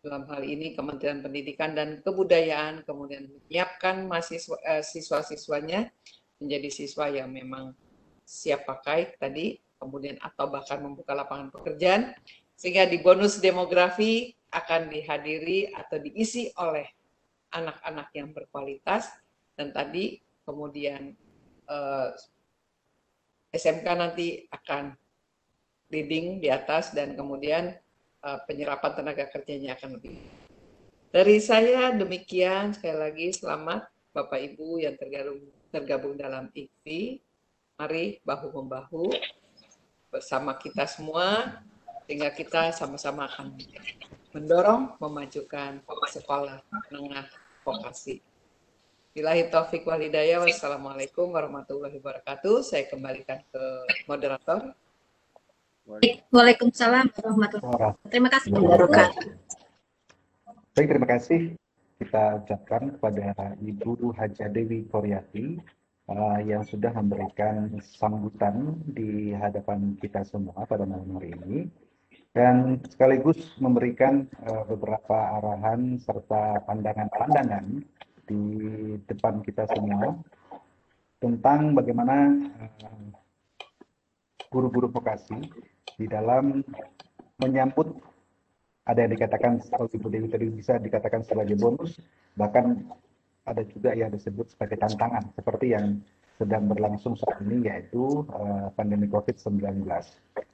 dalam 0.02 0.26
hal 0.30 0.42
ini 0.46 0.74
Kementerian 0.74 1.22
Pendidikan 1.22 1.74
dan 1.74 2.02
Kebudayaan 2.06 2.86
kemudian 2.86 3.26
menyiapkan 3.26 4.06
mahasiswa 4.06 4.58
eh, 4.66 4.86
siswa-siswanya 4.86 5.90
menjadi 6.42 6.70
siswa 6.74 7.06
yang 7.08 7.30
memang 7.30 7.78
siap 8.26 8.66
pakai 8.66 9.14
tadi 9.22 9.62
kemudian 9.82 10.18
atau 10.22 10.50
bahkan 10.50 10.78
membuka 10.82 11.18
lapangan 11.18 11.50
pekerjaan, 11.50 12.14
sehingga 12.54 12.86
di 12.86 13.02
bonus 13.02 13.42
demografi 13.42 14.38
akan 14.54 14.94
dihadiri 14.94 15.74
atau 15.74 15.98
diisi 15.98 16.54
oleh 16.62 16.86
anak-anak 17.50 18.14
yang 18.14 18.30
berkualitas, 18.30 19.10
dan 19.58 19.74
tadi 19.74 20.22
kemudian 20.46 21.18
eh, 21.66 22.10
SMK 23.52 23.88
nanti 23.98 24.46
akan 24.54 24.94
leading 25.90 26.40
di 26.40 26.54
atas 26.54 26.94
dan 26.94 27.18
kemudian 27.18 27.74
eh, 28.22 28.40
penyerapan 28.46 28.92
tenaga 28.94 29.26
kerjanya 29.34 29.74
akan 29.82 29.98
lebih. 29.98 30.22
Dari 31.12 31.42
saya 31.44 31.92
demikian 31.92 32.72
sekali 32.72 32.96
lagi 32.96 33.28
selamat 33.36 33.84
Bapak 34.16 34.40
Ibu 34.40 34.80
yang 34.80 34.96
tergabung 34.96 35.44
tergabung 35.72 36.20
dalam 36.20 36.52
IKFI. 36.52 37.24
Mari 37.80 38.22
bahu 38.22 38.54
membahu 38.62 39.10
bersama 40.14 40.54
kita 40.60 40.86
semua 40.86 41.58
sehingga 42.06 42.30
kita 42.30 42.76
sama-sama 42.76 43.26
akan 43.26 43.58
mendorong 44.36 45.00
memajukan 45.00 45.82
sekolah 46.12 46.62
menengah 46.92 47.26
vokasi. 47.64 48.22
Bilahi 49.12 49.52
taufik 49.52 49.84
wal 49.88 50.00
hidayah. 50.00 50.40
Wassalamualaikum 50.44 51.32
warahmatullahi 51.32 52.00
wabarakatuh. 52.00 52.64
Saya 52.64 52.88
kembalikan 52.88 53.44
ke 53.52 53.64
moderator. 54.08 54.72
Waalaikumsalam 56.32 57.12
warahmatullahi 57.12 57.66
wabarakatuh. 57.66 58.12
Terima 58.12 58.30
kasih. 58.30 58.50
Baik, 60.72 60.88
terima 60.88 61.08
kasih 61.10 61.61
kita 62.02 62.42
ucapkan 62.42 62.98
kepada 62.98 63.54
Ibu 63.62 64.10
Haja 64.18 64.50
Dewi 64.50 64.90
Koryati 64.90 65.62
uh, 66.10 66.42
yang 66.42 66.66
sudah 66.66 66.90
memberikan 66.98 67.78
sambutan 67.86 68.82
di 68.90 69.38
hadapan 69.38 69.94
kita 70.02 70.26
semua 70.26 70.66
pada 70.66 70.82
malam 70.90 71.22
hari 71.22 71.38
ini. 71.38 71.70
Dan 72.34 72.82
sekaligus 72.90 73.38
memberikan 73.62 74.26
uh, 74.50 74.66
beberapa 74.66 75.38
arahan 75.38 76.02
serta 76.02 76.66
pandangan-pandangan 76.66 77.86
di 78.26 78.44
depan 79.06 79.46
kita 79.46 79.70
semua 79.70 80.18
tentang 81.22 81.78
bagaimana 81.78 82.34
uh, 82.82 83.08
guru-guru 84.50 84.90
vokasi 84.90 85.38
di 86.02 86.10
dalam 86.10 86.66
menyambut 87.38 87.94
ada 88.86 89.00
yang 89.06 89.14
dikatakan 89.14 89.62
kalau 89.70 89.88
Ibu 89.88 90.08
Dewi 90.10 90.28
tadi 90.28 90.46
bisa 90.50 90.82
dikatakan 90.82 91.22
sebagai 91.22 91.54
bonus, 91.58 92.02
bahkan 92.34 92.82
ada 93.46 93.62
juga 93.66 93.94
yang 93.94 94.10
disebut 94.10 94.54
sebagai 94.54 94.78
tantangan 94.78 95.34
seperti 95.38 95.74
yang 95.74 96.02
sedang 96.42 96.66
berlangsung 96.66 97.14
saat 97.14 97.38
ini 97.46 97.70
yaitu 97.70 98.26
uh, 98.34 98.74
pandemi 98.74 99.06
COVID-19. 99.06 99.86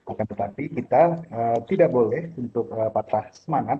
Akan 0.07 0.25
tetapi 0.27 0.67
kita 0.75 1.23
uh, 1.31 1.59
tidak 1.63 1.95
boleh 1.95 2.35
untuk 2.35 2.67
uh, 2.75 2.91
patah 2.91 3.31
semangat 3.31 3.79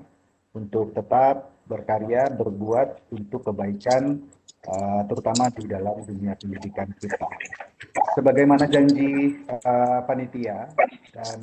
untuk 0.56 0.96
tetap 0.96 1.52
berkarya, 1.68 2.32
berbuat 2.32 3.12
untuk 3.12 3.52
kebaikan 3.52 4.24
uh, 4.72 5.02
terutama 5.12 5.52
di 5.52 5.68
dalam 5.68 6.00
dunia 6.08 6.40
pendidikan 6.40 6.88
kita. 6.96 7.28
Sebagaimana 8.16 8.66
janji 8.72 9.44
uh, 9.52 10.00
panitia 10.08 10.72
dan 11.12 11.40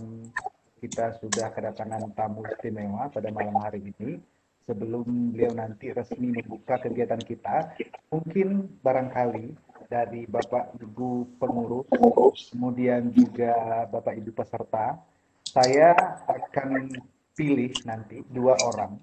kita 0.84 1.16
sudah 1.16 1.48
kedatangan 1.48 2.12
tamu 2.12 2.44
istimewa 2.44 3.08
pada 3.08 3.32
malam 3.32 3.56
hari 3.56 3.80
ini. 3.96 4.20
Sebelum 4.64 5.32
beliau 5.32 5.52
nanti 5.52 5.92
resmi 5.92 6.32
membuka 6.32 6.80
kegiatan 6.80 7.20
kita, 7.20 7.76
mungkin 8.08 8.80
barangkali 8.80 9.52
dari 9.92 10.24
Bapak 10.24 10.80
Ibu 10.80 11.36
pengurus, 11.36 12.48
kemudian 12.48 13.12
juga 13.12 13.84
Bapak 13.92 14.16
Ibu 14.16 14.32
peserta, 14.32 14.96
saya 15.44 15.92
akan 16.24 16.96
pilih 17.36 17.76
nanti 17.84 18.24
dua 18.32 18.56
orang 18.64 18.96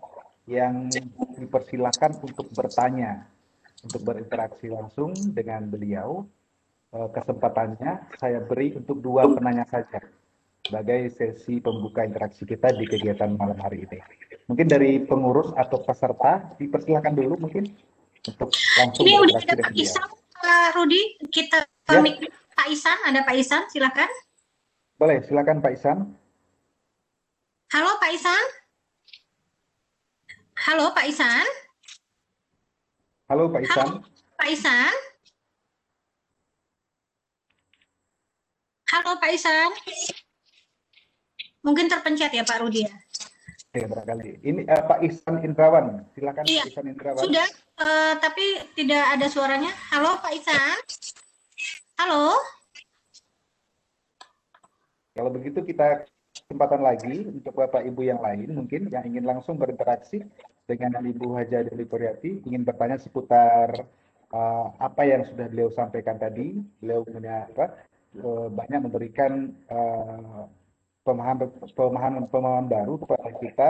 yang 0.50 0.90
dipersilakan 1.38 2.26
untuk 2.26 2.50
bertanya, 2.58 3.30
untuk 3.86 4.02
berinteraksi 4.02 4.66
langsung 4.66 5.14
dengan 5.14 5.70
beliau. 5.70 6.26
Eh, 6.90 7.10
kesempatannya 7.14 8.18
saya 8.18 8.42
beri 8.42 8.74
untuk 8.74 8.98
dua 8.98 9.30
penanya 9.30 9.64
saja 9.70 10.02
sebagai 10.66 11.10
sesi 11.14 11.58
pembuka 11.58 12.06
interaksi 12.06 12.46
kita 12.46 12.70
di 12.78 12.86
kegiatan 12.86 13.34
malam 13.38 13.58
hari 13.58 13.86
ini. 13.86 13.98
Mungkin 14.46 14.68
dari 14.70 15.02
pengurus 15.02 15.50
atau 15.58 15.82
peserta 15.82 16.54
dipersilakan 16.62 17.14
dulu 17.18 17.48
mungkin 17.48 17.72
untuk 18.28 18.54
langsung 18.78 19.04
Ini 19.06 19.14
udah 19.18 19.38
ada 19.42 19.64
Pak. 19.66 19.74
Isan, 19.74 20.08
Pak 20.38 20.68
Rudi. 20.78 21.02
Kita 21.32 21.66
Ya. 21.92 22.00
Pak 22.56 22.68
Isan, 22.72 22.96
ada 23.04 23.20
Pak 23.28 23.36
Isan, 23.36 23.68
silakan. 23.68 24.08
Boleh, 24.96 25.20
silakan 25.28 25.60
Pak 25.60 25.76
Isan. 25.76 26.16
Halo 27.74 28.00
Pak 28.00 28.12
Isan. 28.16 28.44
Halo 30.56 30.96
Pak 30.96 31.04
Isan. 31.04 31.46
Halo 33.28 33.52
Pak 33.52 33.62
Isan. 33.66 33.88
Pak 34.40 34.50
Isan. 34.56 34.94
Halo 38.88 39.12
Pak 39.20 39.32
Isan. 39.36 39.70
Mungkin 41.62 41.86
terpencet 41.86 42.34
ya 42.34 42.42
Pak 42.42 42.58
Rudi 42.66 42.90
ya. 42.90 42.94
Ya, 43.72 43.88
barangkali. 43.88 44.44
Ini 44.44 44.62
eh, 44.68 44.84
Pak 44.84 45.00
Ihsan 45.08 45.40
Indrawan. 45.48 46.04
Silakan 46.12 46.44
Iya, 46.44 46.68
Pak 46.68 46.70
Ihsan 46.76 46.88
Indrawan. 46.92 47.22
Sudah, 47.24 47.48
eh, 47.80 48.14
tapi 48.20 48.46
tidak 48.76 49.04
ada 49.16 49.28
suaranya. 49.32 49.72
Halo 49.96 50.20
Pak 50.20 50.34
Isan. 50.36 50.78
Halo. 51.96 52.36
Kalau 55.16 55.32
begitu 55.32 55.64
kita 55.64 56.04
kesempatan 56.36 56.82
lagi 56.84 57.30
untuk 57.32 57.56
Bapak 57.56 57.88
Ibu 57.88 58.02
yang 58.12 58.20
lain 58.20 58.52
mungkin 58.52 58.92
yang 58.92 59.08
ingin 59.08 59.24
langsung 59.24 59.56
berinteraksi 59.56 60.24
dengan 60.68 61.04
Ibu 61.04 61.36
Haja 61.36 61.64
Dewi 61.68 61.88
Koryati 61.88 62.44
ingin 62.44 62.68
bertanya 62.68 63.00
seputar 63.00 63.72
eh, 64.34 64.68
apa 64.84 65.02
yang 65.08 65.24
sudah 65.30 65.48
beliau 65.48 65.72
sampaikan 65.72 66.20
tadi. 66.20 66.58
Beliau 66.82 67.06
punya 67.06 67.46
apa? 67.48 67.88
banyak 68.52 68.92
memberikan 68.92 69.56
pemahaman 71.02 71.50
pemahaman 71.74 72.26
pemahaman 72.30 72.68
baru 72.70 72.94
kepada 73.02 73.30
kita 73.42 73.70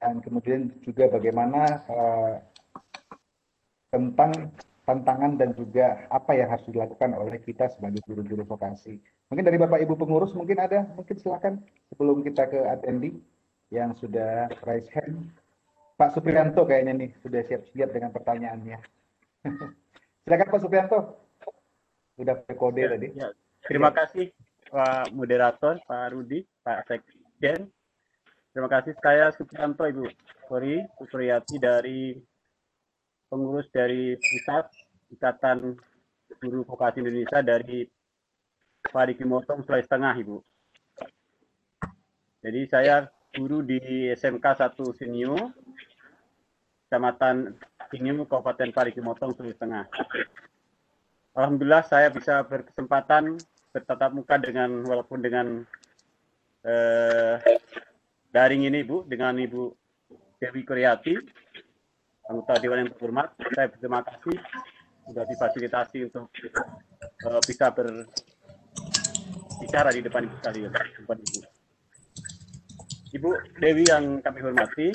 dan 0.00 0.18
kemudian 0.24 0.72
juga 0.82 1.06
bagaimana 1.12 1.84
eh, 1.86 2.34
tentang 3.92 4.50
tantangan 4.82 5.38
dan 5.38 5.54
juga 5.54 6.10
apa 6.10 6.34
yang 6.34 6.50
harus 6.50 6.66
dilakukan 6.66 7.14
oleh 7.14 7.38
kita 7.38 7.70
sebagai 7.70 8.02
guru-guru 8.02 8.42
vokasi. 8.42 8.98
Mungkin 9.30 9.46
dari 9.46 9.56
Bapak 9.60 9.78
Ibu 9.78 9.94
pengurus 9.94 10.34
mungkin 10.34 10.58
ada, 10.58 10.90
mungkin 10.98 11.16
silakan 11.22 11.62
sebelum 11.92 12.26
kita 12.26 12.50
ke 12.50 12.60
attendi 12.66 13.14
yang 13.70 13.94
sudah 13.94 14.50
raise 14.66 14.90
hand. 14.90 15.30
Pak 15.94 16.18
Supriyanto 16.18 16.66
kayaknya 16.66 16.98
nih 16.98 17.10
sudah 17.22 17.46
siap-siap 17.46 17.94
dengan 17.94 18.10
pertanyaannya. 18.10 18.78
silakan 20.26 20.48
Pak 20.50 20.60
Supriyanto. 20.60 20.98
Sudah 22.18 22.42
kode 22.58 22.82
tadi. 22.90 23.08
Ya, 23.14 23.30
terima 23.62 23.94
kasih 23.94 24.34
Pak 24.72 25.12
Moderator, 25.12 25.76
Pak 25.84 26.16
Rudi, 26.16 26.40
Pak 26.64 26.88
Sekjen. 26.88 27.68
Terima 28.56 28.68
kasih 28.72 28.96
saya 29.04 29.28
Supriyanto 29.36 29.84
Ibu 29.84 30.08
Kori 30.48 30.80
Supriyati 30.96 31.60
dari 31.60 32.16
pengurus 33.28 33.68
dari 33.68 34.16
pusat 34.16 34.72
Ikatan 35.12 35.76
Guru 36.40 36.64
Vokasi 36.64 37.04
Indonesia 37.04 37.44
dari 37.44 37.84
Parigi 38.88 39.28
Motong 39.28 39.60
Sulawesi 39.60 39.92
Tengah 39.92 40.16
Ibu. 40.16 40.36
Jadi 42.40 42.60
saya 42.72 43.04
guru 43.36 43.60
di 43.60 44.08
SMK 44.08 44.56
1 44.56 44.72
Sinyo, 44.96 45.36
Kecamatan 46.88 47.60
Sinyo, 47.92 48.24
Kabupaten 48.24 48.72
Parigi 48.72 49.04
Motong 49.04 49.36
Sulawesi 49.36 49.60
Tengah. 49.60 49.84
Alhamdulillah 51.36 51.84
saya 51.84 52.08
bisa 52.08 52.40
berkesempatan 52.44 53.36
bertatap 53.72 54.12
muka 54.12 54.36
dengan 54.36 54.84
walaupun 54.84 55.24
dengan 55.24 55.64
eh, 56.62 57.40
daring 58.28 58.68
ini 58.68 58.84
Bu 58.84 59.08
dengan 59.08 59.40
Ibu 59.40 59.72
Dewi 60.36 60.60
Kuryati 60.62 61.16
anggota 62.28 62.60
Dewan 62.60 62.84
yang 62.86 62.92
terhormat. 62.94 63.32
Saya 63.52 63.68
berterima 63.72 64.04
kasih 64.04 64.36
sudah 65.08 65.24
difasilitasi 65.26 65.98
untuk 66.12 66.28
eh, 66.38 67.40
bisa 67.48 67.72
berbicara 67.72 67.98
di 69.90 70.00
depan 70.04 70.28
Ibu 70.28 70.34
sekalian, 70.38 70.70
depan 70.72 71.18
Ibu. 71.18 71.40
Ibu 73.12 73.28
Dewi 73.60 73.84
yang 73.84 74.24
kami 74.24 74.40
hormati, 74.40 74.88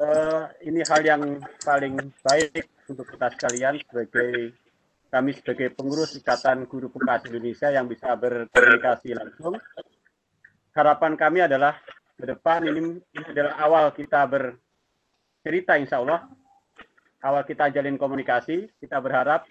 eh, 0.00 0.44
ini 0.68 0.84
hal 0.84 1.00
yang 1.04 1.40
paling 1.64 1.96
baik 2.20 2.68
untuk 2.88 3.08
kita 3.08 3.32
sekalian 3.32 3.80
sebagai 3.88 4.52
kami 5.16 5.32
sebagai 5.32 5.72
pengurus 5.72 6.12
Ikatan 6.12 6.68
Guru 6.68 6.92
Vokasi 6.92 7.32
Indonesia 7.32 7.72
yang 7.72 7.88
bisa 7.88 8.12
berkomunikasi 8.12 9.16
langsung. 9.16 9.56
Harapan 10.76 11.16
kami 11.16 11.40
adalah 11.40 11.80
ke 12.20 12.28
depan 12.28 12.68
ini, 12.68 13.00
ini 13.00 13.24
adalah 13.32 13.56
awal 13.64 13.96
kita 13.96 14.28
bercerita 14.28 15.80
insya 15.80 16.04
Allah, 16.04 16.28
awal 17.24 17.48
kita 17.48 17.72
jalin 17.72 17.96
komunikasi, 17.96 18.68
kita 18.76 19.00
berharap 19.00 19.48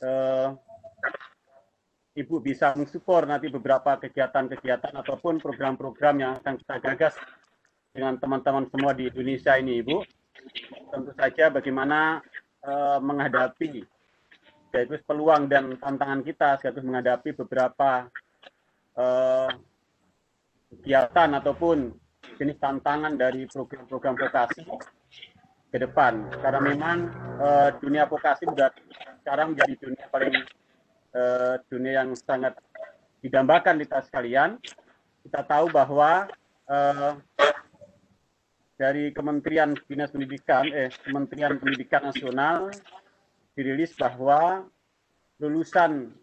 eh, 0.00 0.48
Ibu 2.18 2.40
bisa 2.40 2.72
mensupport 2.72 3.28
nanti 3.28 3.52
beberapa 3.52 3.94
kegiatan-kegiatan 4.00 4.90
ataupun 5.04 5.38
program-program 5.38 6.16
yang 6.16 6.32
akan 6.40 6.58
kita 6.64 6.76
gagas 6.80 7.14
dengan 7.92 8.16
teman-teman 8.16 8.66
semua 8.72 8.90
di 8.96 9.06
Indonesia 9.06 9.54
ini, 9.54 9.84
Ibu. 9.84 10.02
Tentu 10.90 11.12
saja 11.14 11.46
bagaimana 11.46 12.18
uh, 12.66 12.98
menghadapi 12.98 13.86
yaitu 14.74 15.00
peluang 15.04 15.48
dan 15.48 15.76
tantangan 15.80 16.20
kita 16.20 16.60
sekaligus 16.60 16.84
menghadapi 16.84 17.32
beberapa 17.32 18.08
uh, 18.96 19.50
kegiatan 20.68 21.30
ataupun 21.40 21.96
jenis 22.36 22.60
tantangan 22.60 23.16
dari 23.16 23.48
program-program 23.48 24.14
vokasi 24.20 24.62
ke 25.68 25.76
depan 25.76 26.28
karena 26.40 26.60
memang 26.60 26.98
uh, 27.40 27.68
dunia 27.80 28.04
vokasi 28.08 28.48
sudah 28.48 28.72
sekarang 29.24 29.56
menjadi 29.56 29.74
dunia 29.80 30.04
paling 30.08 30.34
uh, 31.16 31.54
dunia 31.68 32.04
yang 32.04 32.10
sangat 32.16 32.56
didambakan 33.20 33.80
kita 33.82 33.98
sekalian. 34.06 34.56
Kita 35.24 35.44
tahu 35.44 35.68
bahwa 35.68 36.24
uh, 36.68 37.12
dari 38.78 39.10
Kementerian 39.10 39.74
Dinas 39.90 40.14
Pendidikan, 40.14 40.64
eh 40.70 40.88
Kementerian 41.02 41.58
Pendidikan 41.58 42.08
Nasional 42.08 42.70
dirilis 43.58 43.90
bahwa 43.98 44.62
lulusan 45.42 46.14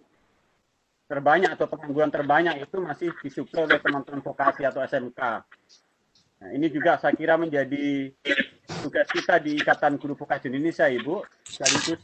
terbanyak 1.12 1.52
atau 1.60 1.68
pengangguran 1.68 2.08
terbanyak 2.08 2.64
itu 2.64 2.80
masih 2.80 3.12
disuplai 3.20 3.68
oleh 3.68 3.84
teman-teman 3.84 4.24
vokasi 4.24 4.64
atau 4.64 4.80
SMK. 4.80 5.20
Nah, 6.40 6.50
ini 6.56 6.72
juga 6.72 6.96
saya 6.96 7.12
kira 7.12 7.36
menjadi 7.36 8.16
tugas 8.80 9.08
kita 9.12 9.44
di 9.44 9.60
Ikatan 9.60 10.00
Guru 10.00 10.16
Vokasi 10.16 10.48
Indonesia, 10.48 10.88
Ibu, 10.88 11.28
sekaligus 11.44 12.00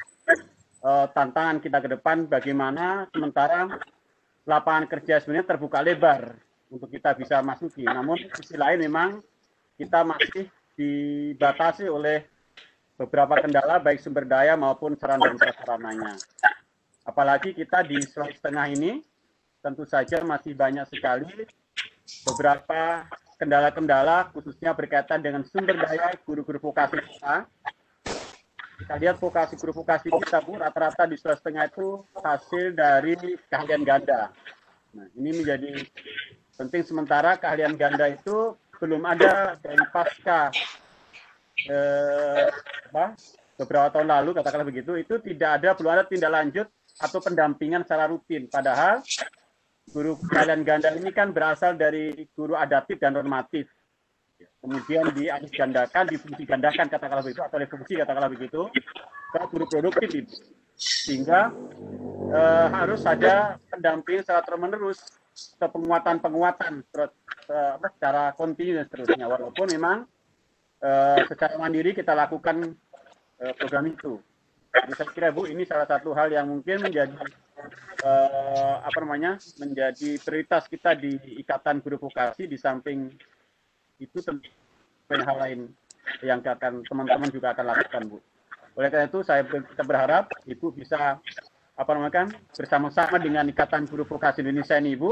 uh, 0.84 1.08
tantangan 1.16 1.64
kita 1.64 1.80
ke 1.80 1.90
depan 1.96 2.28
bagaimana 2.28 3.08
sementara 3.16 3.72
lapangan 4.44 4.86
kerja 4.92 5.24
sebenarnya 5.24 5.48
terbuka 5.56 5.80
lebar 5.80 6.36
untuk 6.68 6.92
kita 6.92 7.16
bisa 7.16 7.40
masuki. 7.40 7.88
Namun 7.88 8.20
sisi 8.36 8.60
lain 8.60 8.84
memang 8.84 9.24
kita 9.80 10.04
masih 10.04 10.46
dibatasi 10.76 11.90
oleh 11.90 12.26
beberapa 13.02 13.34
kendala 13.42 13.82
baik 13.82 13.98
sumber 13.98 14.30
daya 14.30 14.54
maupun 14.54 14.94
sarana 14.94 15.34
dan 15.34 15.38
prasarananya. 15.42 16.14
Apalagi 17.02 17.58
kita 17.58 17.82
di 17.82 17.98
Sulawesi 18.06 18.38
Tengah 18.38 18.70
ini 18.70 19.02
tentu 19.66 19.90
saja 19.90 20.22
masih 20.22 20.54
banyak 20.54 20.86
sekali 20.94 21.50
beberapa 22.30 23.10
kendala-kendala 23.42 24.30
khususnya 24.30 24.78
berkaitan 24.78 25.26
dengan 25.26 25.42
sumber 25.50 25.82
daya 25.82 26.14
guru-guru 26.22 26.62
vokasi 26.62 27.02
kita 27.02 27.50
kita 28.82 28.94
lihat 29.02 29.18
vokasi 29.18 29.58
guru 29.58 29.74
vokasi 29.82 30.14
kita 30.14 30.38
Bu 30.46 30.62
rata-rata 30.62 31.10
di 31.10 31.18
Sulawesi 31.18 31.42
Tengah 31.42 31.66
itu 31.74 32.06
hasil 32.22 32.78
dari 32.78 33.18
keahlian 33.50 33.82
ganda. 33.82 34.30
Nah, 34.94 35.10
ini 35.18 35.42
menjadi 35.42 35.74
penting 36.54 36.86
sementara 36.86 37.34
keahlian 37.42 37.74
ganda 37.82 38.14
itu 38.14 38.54
belum 38.78 39.02
ada 39.10 39.58
dari 39.58 39.82
pasca 39.90 40.54
eh, 41.70 42.48
apa, 42.92 43.06
beberapa 43.60 43.88
tahun 43.94 44.10
lalu 44.10 44.30
katakanlah 44.38 44.68
begitu 44.68 44.98
itu 44.98 45.20
tidak 45.22 45.62
ada 45.62 45.70
belum 45.78 45.92
ada 45.92 46.04
tindak 46.08 46.32
lanjut 46.32 46.68
atau 46.98 47.20
pendampingan 47.22 47.86
secara 47.86 48.10
rutin 48.10 48.50
padahal 48.50 49.02
guru 49.92 50.16
keahlian 50.30 50.62
ganda 50.64 50.94
ini 50.94 51.12
kan 51.12 51.34
berasal 51.36 51.76
dari 51.76 52.14
guru 52.34 52.56
adaptif 52.58 52.98
dan 52.98 53.18
normatif 53.18 53.68
kemudian 54.62 55.06
dialih 55.14 55.50
gandakan, 55.50 56.04
difungsi 56.10 56.44
gandakan 56.46 56.88
katakanlah 56.90 57.24
begitu 57.26 57.42
atau 57.42 57.58
difungsi 57.58 57.94
katakanlah 57.98 58.32
begitu 58.32 58.62
ke 59.32 59.40
guru 59.50 59.66
produktif. 59.70 60.24
Sehingga 60.78 61.54
eh, 62.34 62.68
harus 62.70 63.02
ada 63.06 63.58
pendamping 63.70 64.22
secara 64.22 64.42
terus 64.46 64.62
menerus 64.62 65.00
ke 65.58 65.66
penguatan-penguatan 65.66 66.74
eh, 66.86 67.74
secara 67.98 68.34
kontinu 68.38 68.82
dan 68.82 68.86
seterusnya. 68.90 69.26
Walaupun 69.30 69.68
memang 69.78 69.98
eh, 70.82 71.20
secara 71.30 71.56
mandiri 71.62 71.94
kita 71.94 72.12
lakukan 72.18 72.74
eh, 73.40 73.54
program 73.56 73.86
itu. 73.88 74.18
Jadi 74.72 74.92
saya 74.96 75.10
kira 75.12 75.30
Bu 75.36 75.46
ini 75.46 75.68
salah 75.68 75.84
satu 75.84 76.16
hal 76.16 76.32
yang 76.32 76.48
mungkin 76.48 76.82
menjadi 76.82 77.14
eh, 78.02 78.76
apa 78.82 78.98
namanya 79.04 79.38
menjadi 79.62 80.18
prioritas 80.24 80.66
kita 80.66 80.98
di 80.98 81.16
Ikatan 81.40 81.84
Guru 81.84 82.08
Vokasi 82.08 82.48
di 82.48 82.58
samping 82.58 83.12
itu 84.02 84.18
tentu 84.24 84.48
hal 85.12 85.38
lain 85.38 85.60
yang 86.26 86.42
akan 86.42 86.82
teman-teman 86.88 87.30
juga 87.30 87.54
akan 87.54 87.66
lakukan 87.68 88.02
Bu. 88.10 88.18
Oleh 88.80 88.88
karena 88.88 89.12
itu 89.12 89.20
saya 89.22 89.44
kita 89.44 89.84
berharap 89.84 90.32
Ibu 90.48 90.72
bisa 90.72 91.20
apa 91.76 91.92
namanya 91.96 92.14
kan 92.24 92.28
bersama-sama 92.56 93.20
dengan 93.20 93.44
Ikatan 93.48 93.84
Guru 93.86 94.08
Vokasi 94.08 94.40
Indonesia 94.40 94.80
ini 94.80 94.96
Ibu 94.96 95.12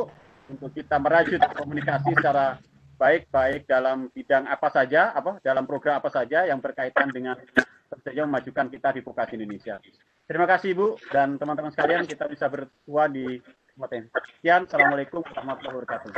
untuk 0.50 0.72
kita 0.74 0.98
merajut 0.98 1.44
komunikasi 1.60 2.16
secara 2.16 2.58
baik-baik 3.00 3.64
dalam 3.64 4.12
bidang 4.12 4.44
apa 4.52 4.68
saja, 4.68 5.16
apa 5.16 5.40
dalam 5.40 5.64
program 5.64 6.04
apa 6.04 6.12
saja 6.12 6.44
yang 6.44 6.60
berkaitan 6.60 7.08
dengan 7.16 7.40
tentunya 7.88 8.28
memajukan 8.28 8.68
kita 8.68 8.92
di 8.92 9.02
vokasi 9.02 9.40
Indonesia. 9.40 9.80
Terima 10.28 10.46
kasih 10.46 10.78
Ibu 10.78 10.88
dan 11.10 11.40
teman-teman 11.40 11.72
sekalian 11.74 12.06
kita 12.06 12.30
bisa 12.30 12.46
bertua 12.52 13.10
di 13.10 13.42
tempat 13.74 13.90
ini. 13.96 14.08
Sekian, 14.38 14.68
Assalamualaikum 14.68 15.24
warahmatullahi 15.26 15.76
wabarakatuh. 15.80 16.12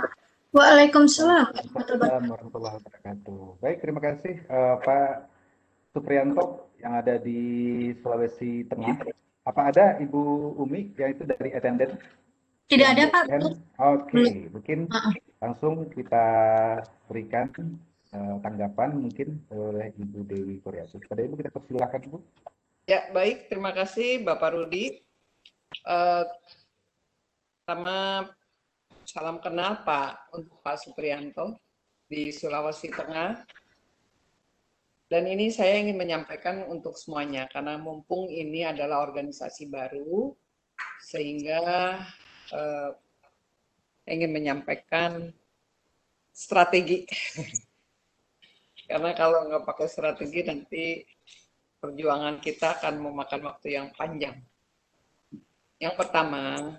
Waalaikumsalam 0.52 1.48
warahmatullahi 1.72 2.76
wabarakatuh. 2.82 3.40
Baik, 3.64 3.78
terima 3.80 4.02
kasih 4.04 4.34
uh, 4.52 4.76
Pak 4.84 5.32
Suprianto 5.96 6.68
yang 6.84 7.00
ada 7.00 7.16
di 7.22 7.40
Sulawesi 8.04 8.68
Tengah. 8.68 9.00
Apa 9.48 9.72
ada 9.72 9.86
Ibu 10.02 10.54
Umi 10.60 10.92
yang 11.00 11.16
itu 11.16 11.24
dari 11.24 11.56
attendant? 11.56 11.96
Tidak 12.72 12.88
ada 12.88 13.04
Pak. 13.12 13.24
Oke, 13.28 13.52
okay. 13.76 14.48
mungkin 14.48 14.88
langsung 15.44 15.92
kita 15.92 16.26
berikan 17.12 17.52
uh, 18.16 18.40
tanggapan 18.40 18.96
mungkin 18.96 19.44
oleh 19.52 19.92
Ibu 20.00 20.24
Dewi 20.24 20.56
Koryasi. 20.64 21.04
Pada 21.04 21.20
Ibu 21.28 21.36
kita 21.36 21.52
persilahkan 21.52 22.08
Bu. 22.08 22.24
Ya, 22.88 23.12
baik. 23.12 23.52
Terima 23.52 23.76
kasih 23.76 24.24
Bapak 24.24 24.56
Rudi. 24.56 25.04
Uh, 25.84 26.24
pertama 27.60 28.28
Salam 29.04 29.44
kenal 29.44 29.84
Pak 29.84 30.32
untuk 30.32 30.64
Pak 30.64 30.80
Suprianto 30.80 31.60
di 32.08 32.32
Sulawesi 32.32 32.88
Tengah. 32.88 33.44
Dan 35.12 35.28
ini 35.28 35.52
saya 35.52 35.76
ingin 35.76 36.00
menyampaikan 36.00 36.64
untuk 36.72 36.96
semuanya 36.96 37.44
karena 37.52 37.76
mumpung 37.76 38.32
ini 38.32 38.64
adalah 38.64 39.04
organisasi 39.04 39.68
baru 39.68 40.32
sehingga 41.04 42.00
eh, 42.52 42.92
ingin 44.12 44.32
menyampaikan 44.32 45.32
strategi. 46.32 47.08
karena 48.92 49.16
kalau 49.16 49.48
nggak 49.48 49.64
pakai 49.64 49.88
strategi 49.88 50.42
nanti 50.44 50.84
perjuangan 51.80 52.44
kita 52.44 52.80
akan 52.80 53.00
memakan 53.00 53.42
waktu 53.48 53.80
yang 53.80 53.88
panjang. 53.96 54.36
Yang 55.80 55.96
pertama, 55.96 56.76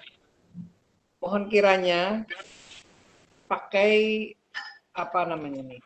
mohon 1.22 1.48
kiranya 1.48 2.28
pakai 3.48 4.32
apa 4.92 5.24
namanya 5.24 5.64
nih 5.64 5.80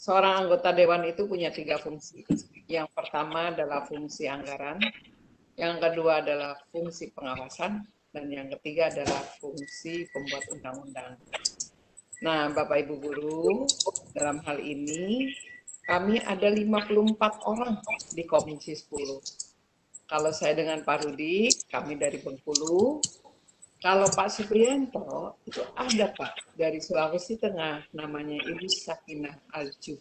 seorang 0.00 0.44
anggota 0.44 0.72
dewan 0.72 1.04
itu 1.04 1.28
punya 1.28 1.52
tiga 1.52 1.76
fungsi 1.76 2.24
yang 2.66 2.88
pertama 2.92 3.52
adalah 3.52 3.84
fungsi 3.84 4.28
anggaran 4.28 4.80
yang 5.60 5.76
kedua 5.76 6.24
adalah 6.24 6.56
fungsi 6.72 7.12
pengawasan 7.12 7.84
dan 8.10 8.26
yang 8.30 8.48
ketiga 8.58 8.90
adalah 8.90 9.22
fungsi 9.38 10.06
pembuat 10.10 10.44
undang-undang. 10.50 11.14
Nah 12.20 12.50
bapak 12.52 12.84
ibu 12.84 13.00
guru 13.00 13.64
dalam 14.12 14.42
hal 14.44 14.58
ini 14.60 15.30
kami 15.86 16.22
ada 16.22 16.52
54 16.52 17.18
orang 17.48 17.80
di 18.12 18.22
komisi 18.28 18.76
10 18.76 19.50
kalau 20.10 20.34
saya 20.34 20.58
dengan 20.58 20.82
Pak 20.82 21.06
Rudi 21.06 21.46
kami 21.70 21.94
dari 21.94 22.18
Bengkulu. 22.18 22.98
Kalau 23.78 24.10
Pak 24.10 24.28
Supriyanto 24.28 25.38
itu 25.46 25.62
ada 25.78 26.10
Pak 26.12 26.52
dari 26.58 26.82
Sulawesi 26.82 27.38
Tengah 27.38 27.86
namanya 27.94 28.36
Ibu 28.42 28.66
Sakinah 28.66 29.38
Alju. 29.54 29.96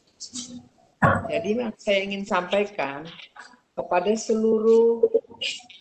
Jadi 1.30 1.50
saya 1.78 2.00
ingin 2.04 2.26
sampaikan 2.26 3.06
kepada 3.78 4.12
seluruh 4.18 5.06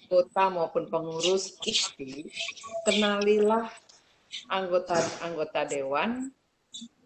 kota 0.09 0.49
maupun 0.49 0.89
pengurus 0.89 1.55
IKTI, 1.63 2.27
kenalilah 2.89 3.69
anggota-anggota 4.49 5.69
dewan 5.69 6.33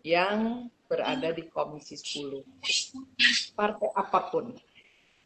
yang 0.07 0.70
berada 0.86 1.34
di 1.34 1.46
Komisi 1.50 1.98
10. 1.98 2.42
Partai 3.59 3.90
apa 3.94 4.20
pun. 4.30 4.55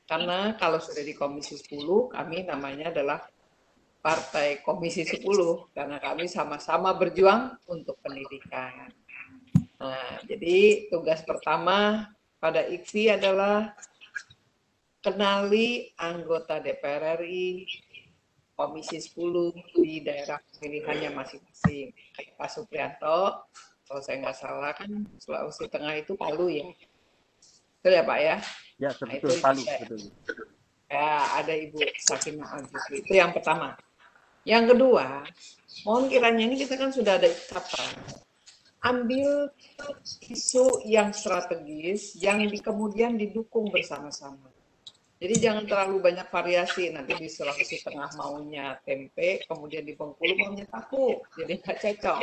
Karena 0.07 0.55
kalau 0.55 0.79
sudah 0.79 1.03
di 1.03 1.13
Komisi 1.13 1.59
10, 1.59 2.13
kami 2.13 2.47
namanya 2.47 2.95
adalah 2.95 3.21
Partai 3.99 4.63
Komisi 4.63 5.03
10 5.03 5.27
karena 5.75 5.99
kami 5.99 6.31
sama-sama 6.31 6.95
berjuang 6.95 7.59
untuk 7.67 7.99
pendidikan. 7.99 8.95
Nah, 9.83 10.23
jadi 10.25 10.87
tugas 10.89 11.27
pertama 11.27 12.07
pada 12.39 12.63
IKSI 12.63 13.19
adalah 13.19 13.75
kenali 15.07 15.95
anggota 16.03 16.59
DPR 16.59 17.23
RI 17.23 17.63
Komisi 18.57 18.99
10 18.99 19.55
di 19.79 20.01
daerah 20.01 20.41
pemilihannya 20.41 21.13
masing-masing. 21.13 21.93
Pak 22.41 22.49
Suprianto, 22.51 23.47
kalau 23.87 24.01
saya 24.03 24.17
nggak 24.25 24.35
salah 24.35 24.73
kan 24.73 24.89
Sulawesi 25.21 25.69
Tengah 25.69 25.95
itu 26.01 26.17
Palu 26.17 26.49
ya. 26.51 26.67
Betul 27.79 27.93
ya 27.93 28.03
Pak 28.03 28.19
ya? 28.19 28.37
Ya, 28.81 28.91
Nah, 28.97 29.13
betul, 29.13 29.31
itu 29.31 29.45
Palu, 29.45 29.63
saya. 29.63 29.79
betul. 29.85 30.01
Ya, 30.89 31.13
ada 31.37 31.53
Ibu 31.53 31.77
Sakinah 32.01 32.49
al 32.49 32.65
Itu 32.97 33.13
yang 33.13 33.31
pertama. 33.37 33.77
Yang 34.49 34.65
kedua, 34.73 35.07
mohon 35.85 36.09
kiranya 36.09 36.43
ini 36.49 36.57
kita 36.57 36.81
kan 36.81 36.91
sudah 36.91 37.21
ada 37.21 37.29
ikatan. 37.29 37.93
Ambil 38.89 39.53
isu 40.33 40.81
yang 40.89 41.13
strategis 41.13 42.17
yang 42.17 42.41
di, 42.41 42.57
kemudian 42.57 43.21
didukung 43.21 43.69
bersama-sama. 43.69 44.56
Jadi 45.17 45.35
jangan 45.41 45.65
terlalu 45.65 45.97
banyak 46.05 46.29
variasi. 46.29 46.93
Nanti 46.93 47.17
di 47.17 47.29
Sulawesi 47.33 47.81
Tengah 47.81 48.13
maunya 48.21 48.77
tempe, 48.85 49.45
kemudian 49.49 49.85
di 49.85 49.97
Bengkulu 49.97 50.35
maunya 50.37 50.69
tahu. 50.69 51.25
Jadi 51.41 51.53
nggak 51.57 51.79
cocok. 51.81 52.21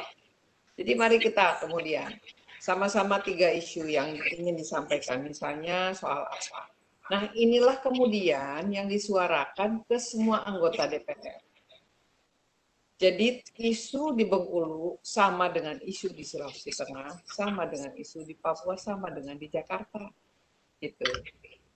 Jadi 0.78 0.92
mari 0.98 1.18
kita 1.22 1.62
kemudian 1.66 2.10
sama-sama 2.62 3.22
tiga 3.22 3.50
isu 3.50 3.90
yang 3.90 4.14
ingin 4.14 4.54
disampaikan. 4.54 5.26
Misalnya 5.26 5.98
soal 5.98 6.30
apa. 6.30 6.70
Nah 7.10 7.34
inilah 7.36 7.82
kemudian 7.82 8.70
yang 8.70 8.88
disuarakan 8.88 9.84
ke 9.90 9.98
semua 9.98 10.46
anggota 10.46 10.86
DPR. 10.86 11.42
Jadi 13.04 13.44
isu 13.60 14.16
di 14.16 14.24
Bengkulu 14.24 15.02
sama 15.04 15.52
dengan 15.52 15.76
isu 15.82 16.14
di 16.14 16.24
Sulawesi 16.24 16.72
Tengah, 16.72 17.26
sama 17.28 17.68
dengan 17.68 17.92
isu 17.98 18.24
di 18.24 18.38
Papua, 18.38 18.80
sama 18.80 19.12
dengan 19.12 19.36
di 19.36 19.50
Jakarta. 19.50 20.08
Gitu. 20.80 21.10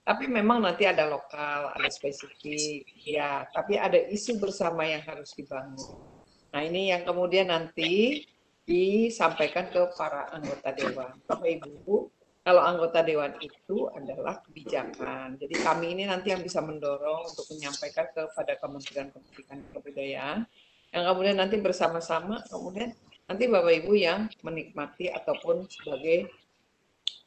Tapi 0.08 0.24
memang 0.24 0.64
nanti 0.64 0.88
ada 0.88 1.04
lokal, 1.04 1.68
ada 1.76 1.88
spesifik, 1.92 2.88
ya. 3.04 3.44
Tapi 3.52 3.76
ada 3.76 4.00
isu 4.08 4.40
bersama 4.40 4.88
yang 4.88 5.04
harus 5.04 5.36
dibangun. 5.36 6.00
Nah 6.48 6.64
ini 6.64 6.88
yang 6.88 7.04
kemudian 7.04 7.52
nanti 7.52 8.24
disampaikan 8.64 9.68
ke 9.68 9.92
para 10.00 10.32
anggota 10.32 10.72
dewan. 10.72 11.12
Bapak 11.28 11.44
Ibu, 11.44 12.08
kalau 12.40 12.64
anggota 12.64 13.04
dewan 13.04 13.36
itu 13.44 13.92
adalah 13.92 14.40
kebijakan. 14.48 15.36
Jadi 15.36 15.54
kami 15.60 15.92
ini 15.92 16.08
nanti 16.08 16.32
yang 16.32 16.40
bisa 16.40 16.64
mendorong 16.64 17.28
untuk 17.28 17.44
menyampaikan 17.52 18.08
kepada 18.08 18.56
Kementerian 18.56 19.12
Pendidikan 19.12 19.60
Kebudayaan, 19.76 20.48
yang 20.88 21.04
kemudian 21.04 21.36
nanti 21.36 21.60
bersama-sama, 21.60 22.40
kemudian 22.48 22.96
nanti 23.28 23.44
Bapak 23.44 23.84
Ibu 23.84 23.92
yang 23.92 24.32
menikmati 24.40 25.12
ataupun 25.12 25.68
sebagai 25.68 26.32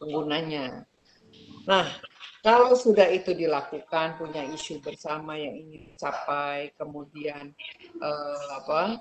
penggunanya. 0.01 0.89
Nah, 1.69 1.85
kalau 2.41 2.73
sudah 2.73 3.05
itu 3.13 3.37
dilakukan, 3.37 4.17
punya 4.17 4.41
isu 4.49 4.81
bersama 4.81 5.37
yang 5.37 5.53
ingin 5.53 5.93
dicapai, 5.93 6.73
kemudian 6.73 7.53
eh, 8.01 8.45
apa 8.57 8.97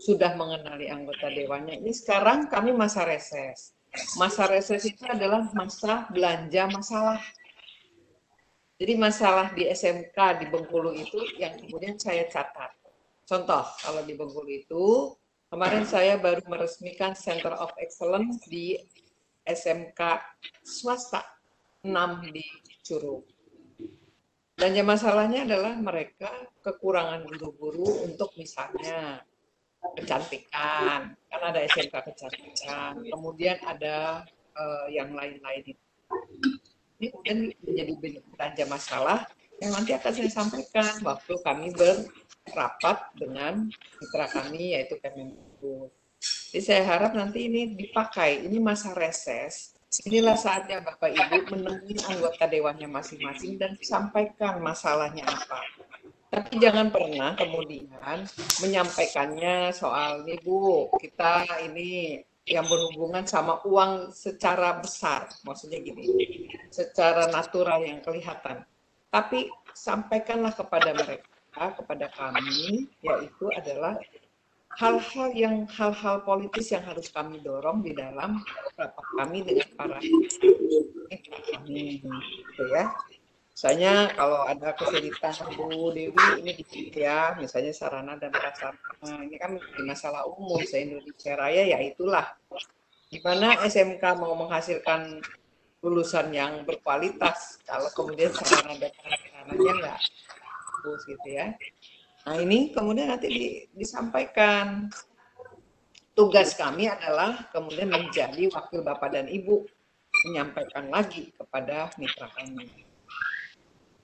sudah 0.00 0.32
mengenali 0.32 0.88
anggota 0.88 1.28
dewannya. 1.28 1.76
Ini 1.84 1.92
sekarang 1.92 2.48
kami 2.48 2.72
masa 2.72 3.04
reses. 3.04 3.76
Masa 4.16 4.48
reses 4.48 4.80
itu 4.88 5.04
adalah 5.04 5.44
masa 5.52 6.08
belanja 6.08 6.72
masalah. 6.72 7.20
Jadi 8.80 8.96
masalah 8.96 9.52
di 9.52 9.68
SMK 9.68 10.40
di 10.40 10.46
Bengkulu 10.48 10.96
itu 10.96 11.20
yang 11.36 11.52
kemudian 11.60 12.00
saya 12.00 12.24
catat. 12.32 12.72
Contoh, 13.28 13.60
kalau 13.84 14.00
di 14.08 14.16
Bengkulu 14.16 14.48
itu, 14.48 15.12
kemarin 15.52 15.84
saya 15.84 16.16
baru 16.16 16.40
meresmikan 16.48 17.12
Center 17.12 17.52
of 17.60 17.76
Excellence 17.76 18.40
di 18.48 18.80
SMK 19.44 20.00
swasta 20.64 21.20
6 21.84 22.32
di 22.32 22.44
Curug. 22.90 23.22
Belanja 24.58 24.82
masalahnya 24.82 25.46
adalah 25.46 25.78
mereka 25.78 26.26
kekurangan 26.66 27.22
guru-guru 27.22 28.02
untuk 28.02 28.34
misalnya 28.34 29.22
kecantikan, 29.94 31.14
kan 31.14 31.40
ada 31.40 31.62
SMK 31.70 31.94
kecantikan, 32.12 32.98
kemudian 32.98 33.56
ada 33.62 34.26
eh, 34.58 34.86
yang 34.90 35.14
lain-lain 35.14 35.62
itu. 35.70 35.86
Ini 36.98 37.06
kemudian 37.14 37.38
menjadi 37.62 37.92
belanja 38.34 38.64
masalah 38.66 39.18
yang 39.62 39.70
nanti 39.72 39.94
akan 39.96 40.12
saya 40.12 40.28
sampaikan 40.28 40.92
waktu 41.06 41.32
kami 41.40 41.72
berrapat 41.72 42.98
dengan 43.16 43.70
mitra 43.70 44.26
kami 44.28 44.76
yaitu 44.76 44.98
Kementerian 45.00 45.88
Jadi 46.52 46.60
saya 46.60 46.82
harap 46.84 47.16
nanti 47.16 47.48
ini 47.48 47.72
dipakai, 47.72 48.44
ini 48.44 48.60
masa 48.60 48.92
reses, 48.92 49.79
inilah 50.06 50.38
saatnya 50.38 50.78
Bapak 50.86 51.10
Ibu 51.10 51.50
menemui 51.50 51.98
anggota 52.06 52.46
dewannya 52.46 52.86
masing-masing 52.86 53.58
dan 53.58 53.74
sampaikan 53.82 54.62
masalahnya 54.62 55.26
apa. 55.26 55.60
Tapi 56.30 56.62
jangan 56.62 56.94
pernah 56.94 57.34
kemudian 57.34 57.90
menyampaikannya 58.62 59.74
soal 59.74 60.22
nih 60.22 60.38
Bu, 60.46 60.86
kita 61.02 61.42
ini 61.66 62.22
yang 62.46 62.70
berhubungan 62.70 63.26
sama 63.26 63.58
uang 63.66 64.14
secara 64.14 64.78
besar, 64.78 65.26
maksudnya 65.42 65.82
gini, 65.82 66.06
secara 66.70 67.26
natural 67.34 67.82
yang 67.82 67.98
kelihatan. 67.98 68.62
Tapi 69.10 69.50
sampaikanlah 69.74 70.54
kepada 70.54 70.94
mereka, 70.94 71.74
kepada 71.74 72.06
kami, 72.14 72.86
yaitu 73.02 73.44
adalah 73.50 73.98
hal-hal 74.78 75.28
yang 75.34 75.66
hal-hal 75.66 76.22
politis 76.22 76.70
yang 76.70 76.86
harus 76.86 77.10
kami 77.10 77.42
dorong 77.42 77.82
di 77.82 77.90
dalam 77.90 78.38
rapat 78.78 79.06
kami 79.18 79.42
dengan 79.42 79.68
para 79.74 79.98
kami, 81.50 82.04
gitu 82.04 82.64
ya. 82.70 82.92
Misalnya 83.50 84.08
kalau 84.16 84.48
ada 84.48 84.72
kesulitan 84.72 85.36
Bu 85.52 85.92
Dewi 85.92 86.16
ini 86.40 86.56
dikit 86.56 86.96
ya, 86.96 87.36
misalnya 87.36 87.76
sarana 87.76 88.16
dan 88.16 88.32
prasarana. 88.32 89.20
Ini 89.20 89.36
kan 89.36 89.60
masalah 89.84 90.24
umum 90.24 90.64
se-Indonesia 90.64 91.36
Raya 91.36 91.68
ya 91.68 91.78
itulah. 91.84 92.24
Gimana 93.12 93.60
SMK 93.66 94.00
mau 94.16 94.32
menghasilkan 94.38 95.20
lulusan 95.84 96.32
yang 96.32 96.64
berkualitas 96.64 97.60
kalau 97.68 97.92
kemudian 97.92 98.32
sarana 98.32 98.80
dan 98.80 98.92
prasarananya 98.96 99.72
enggak 99.76 99.98
bagus 100.80 101.00
gitu 101.04 101.28
ya. 101.28 101.52
Nah 102.26 102.36
ini 102.36 102.74
kemudian 102.74 103.08
nanti 103.12 103.28
di, 103.28 103.44
disampaikan 103.72 104.92
tugas 106.12 106.52
kami 106.52 106.90
adalah 106.90 107.48
kemudian 107.48 107.88
menjadi 107.88 108.50
wakil 108.52 108.84
bapak 108.84 109.16
dan 109.16 109.26
ibu 109.30 109.64
menyampaikan 110.28 110.92
lagi 110.92 111.32
kepada 111.38 111.88
mitra 111.96 112.28
kami. 112.36 112.68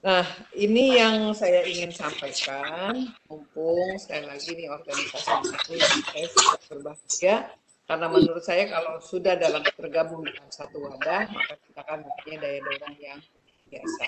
Nah, 0.07 0.23
ini 0.55 1.03
yang 1.03 1.35
saya 1.35 1.67
ingin 1.67 1.91
sampaikan, 1.91 3.11
mumpung 3.27 3.99
sekali 3.99 4.23
lagi 4.23 4.55
nih 4.55 4.71
organisasi 4.71 5.75
ini 5.75 5.83
saya 5.83 6.27
sangat 6.31 6.61
berbahagia, 6.71 7.37
karena 7.91 8.07
menurut 8.07 8.45
saya 8.47 8.71
kalau 8.71 9.03
sudah 9.03 9.35
dalam 9.35 9.67
tergabung 9.67 10.23
dalam 10.23 10.47
satu 10.47 10.79
wadah, 10.79 11.27
maka 11.27 11.55
kita 11.59 11.81
akan 11.83 11.99
mempunyai 12.07 12.39
daya 12.39 12.59
dorong 12.63 12.97
yang 13.03 13.19
biasa. 13.71 14.05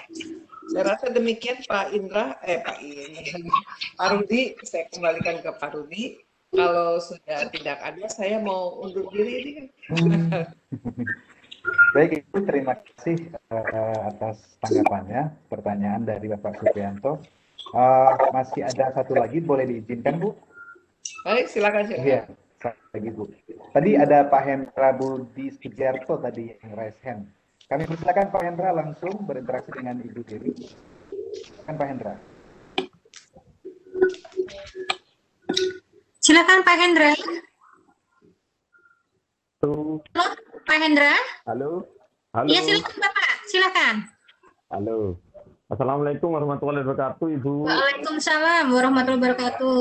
Saya 0.69 0.85
rasa 0.85 1.07
demikian 1.11 1.59
Pak 1.65 1.97
Indra, 1.97 2.37
eh 2.45 2.61
Pak 2.61 2.79
Indra, 2.85 3.59
Pak 3.97 4.09
Rudi, 4.15 4.53
saya 4.63 4.85
kembalikan 4.93 5.41
ke 5.41 5.51
Pak 5.57 5.71
Rudi. 5.75 6.21
Kalau 6.49 6.97
sudah 6.97 7.53
tidak 7.53 7.77
ada, 7.85 8.09
saya 8.09 8.41
mau 8.41 8.81
undur 8.81 9.05
diri 9.13 9.33
ini 9.45 9.51
kan. 9.61 9.69
Baik, 11.93 12.25
Ibu, 12.25 12.49
terima 12.49 12.75
kasih 12.77 13.33
uh, 13.53 14.01
atas 14.09 14.57
tanggapannya, 14.65 15.33
pertanyaan 15.53 16.09
dari 16.09 16.33
Bapak 16.33 16.57
Suprianto. 16.61 17.21
Uh, 17.77 18.33
masih 18.33 18.65
ada 18.65 18.93
satu 18.97 19.13
lagi, 19.13 19.45
boleh 19.45 19.69
diizinkan, 19.69 20.17
Bu? 20.17 20.33
Baik, 21.29 21.53
silakan. 21.53 21.85
silakan. 21.89 22.09
Iya, 22.09 22.21
satu 22.61 22.83
lagi, 22.97 23.09
Bu. 23.13 23.25
Tadi 23.77 23.91
ada 24.01 24.25
Pak 24.25 24.43
Hendra 24.45 24.91
Budi 24.97 25.53
Sugiarto 25.53 26.17
tadi 26.17 26.57
yang 26.57 26.73
raise 26.73 27.01
hand. 27.05 27.29
Kami 27.69 27.85
persilakan 27.85 28.27
Pak 28.33 28.43
Hendra 28.43 28.71
langsung 28.73 29.29
berinteraksi 29.29 29.69
dengan 29.77 30.01
Ibu 30.01 30.21
Dewi. 30.25 30.53
Silakan 31.37 31.75
Pak 31.77 31.89
Hendra. 31.93 32.14
Silakan 36.19 36.59
Pak 36.64 36.77
Hendra. 36.81 37.12
Halo, 39.59 40.01
Halo, 40.16 40.27
Pak 40.64 40.79
Hendra. 40.81 41.12
halo, 41.45 41.71
halo, 42.33 42.49
Iya, 42.49 42.61
silakan 42.64 42.97
Bapak. 42.97 43.31
Silakan. 43.45 43.95
halo. 44.71 44.99
Assalamualaikum 45.69 46.33
warahmatullahi 46.33 46.81
wabarakatuh, 46.81 47.27
Ibu. 47.37 47.53
Waalaikumsalam 47.69 48.64
warahmatullahi 48.73 49.21
wabarakatuh. 49.21 49.81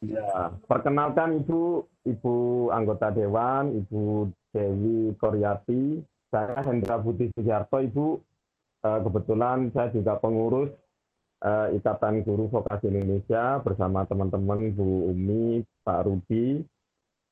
Ya, 0.00 0.32
perkenalkan 0.64 1.44
Ibu, 1.44 1.84
Ibu 2.08 2.34
anggota 2.72 3.12
Dewan, 3.12 3.76
Ibu 3.76 4.32
Dewi 4.48 5.12
Koryati. 5.20 6.00
Saya 6.28 6.60
Hendra 6.60 7.00
Budi 7.00 7.32
Sugiarto, 7.32 7.80
Ibu. 7.80 8.20
Eh, 8.78 9.00
kebetulan 9.02 9.72
saya 9.74 9.90
juga 9.90 10.20
pengurus 10.20 10.70
eh, 11.42 11.74
Ikatan 11.80 12.22
Guru 12.22 12.52
Vokasi 12.52 12.92
Indonesia 12.92 13.58
bersama 13.64 14.04
teman-teman 14.04 14.70
Bu 14.76 15.10
Umi, 15.10 15.64
Pak 15.82 16.04
Rudi. 16.04 16.62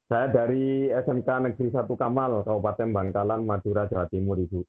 Saya 0.06 0.30
dari 0.30 0.86
SMK 0.90 1.28
Negeri 1.50 1.68
1 1.74 1.86
Kamal, 1.98 2.46
Kabupaten 2.46 2.88
Bangkalan, 2.94 3.42
Madura, 3.42 3.90
Jawa 3.90 4.06
Timur, 4.06 4.38
Ibu. 4.38 4.62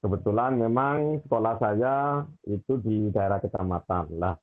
Kebetulan 0.00 0.56
memang 0.56 1.20
sekolah 1.24 1.54
saya 1.60 2.24
itu 2.48 2.80
di 2.80 3.12
daerah 3.12 3.40
kecamatan. 3.40 4.16
Lah, 4.16 4.36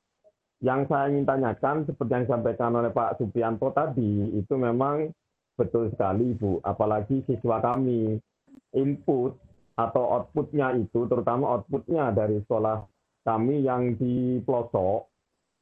yang 0.62 0.86
saya 0.86 1.10
ingin 1.10 1.26
tanyakan 1.26 1.84
seperti 1.84 2.10
yang 2.10 2.24
disampaikan 2.26 2.72
oleh 2.74 2.90
Pak 2.94 3.18
Suprianto 3.18 3.68
tadi 3.74 4.34
itu 4.34 4.54
memang 4.54 5.10
betul 5.54 5.90
sekali 5.90 6.34
Bu, 6.34 6.58
apalagi 6.62 7.22
siswa 7.26 7.62
kami 7.62 8.18
input 8.74 9.38
atau 9.74 10.04
outputnya 10.18 10.78
itu 10.78 11.06
terutama 11.10 11.58
outputnya 11.58 12.14
dari 12.14 12.38
sekolah 12.46 12.86
kami 13.26 13.64
yang 13.66 13.98
di 13.98 14.38
pelosok 14.44 15.08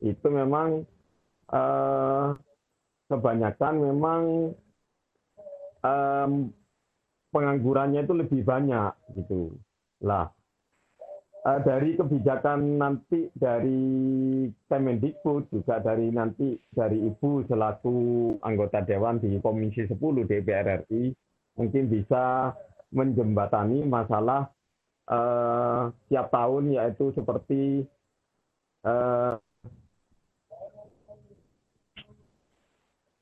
itu 0.02 0.26
memang 0.28 0.84
eh, 1.48 2.26
kebanyakan 3.08 3.74
memang 3.80 4.22
eh, 5.80 6.28
penganggurannya 7.32 8.04
itu 8.04 8.14
lebih 8.16 8.40
banyak 8.44 8.92
gitu. 9.16 9.56
Lah 10.04 10.28
uh, 11.46 11.60
dari 11.62 11.98
kebijakan 11.98 12.78
nanti 12.78 13.28
dari 13.34 13.82
Kemendikbud 14.70 15.50
juga 15.50 15.82
dari 15.82 16.10
nanti 16.10 16.54
dari 16.70 17.02
Ibu 17.02 17.46
selaku 17.50 17.94
anggota 18.42 18.82
dewan 18.82 19.18
di 19.18 19.38
Komisi 19.42 19.86
10 19.86 19.98
DPR 19.98 20.86
RI 20.86 21.12
mungkin 21.58 21.84
bisa 21.92 22.54
menjembatani 22.92 23.82
masalah 23.88 24.52
uh, 25.08 25.90
tiap 26.06 26.28
tahun 26.28 26.76
yaitu 26.76 27.10
seperti 27.16 27.88
uh, 28.84 29.40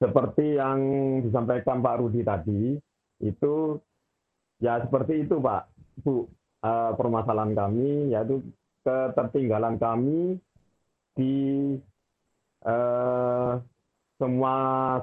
seperti 0.02 0.58
yang 0.58 0.80
disampaikan 1.22 1.78
Pak 1.80 1.98
Rudi 2.02 2.26
tadi 2.26 2.76
itu 3.22 3.78
ya 4.58 4.82
seperti 4.82 5.24
itu 5.24 5.38
Pak 5.38 5.70
Bu 6.02 6.24
uh, 6.66 6.92
permasalahan 6.98 7.54
kami 7.54 8.10
yaitu 8.12 8.42
ketertinggalan 8.82 9.76
kami 9.76 10.40
di 11.14 11.36
uh, 12.64 13.60
semua 14.20 14.56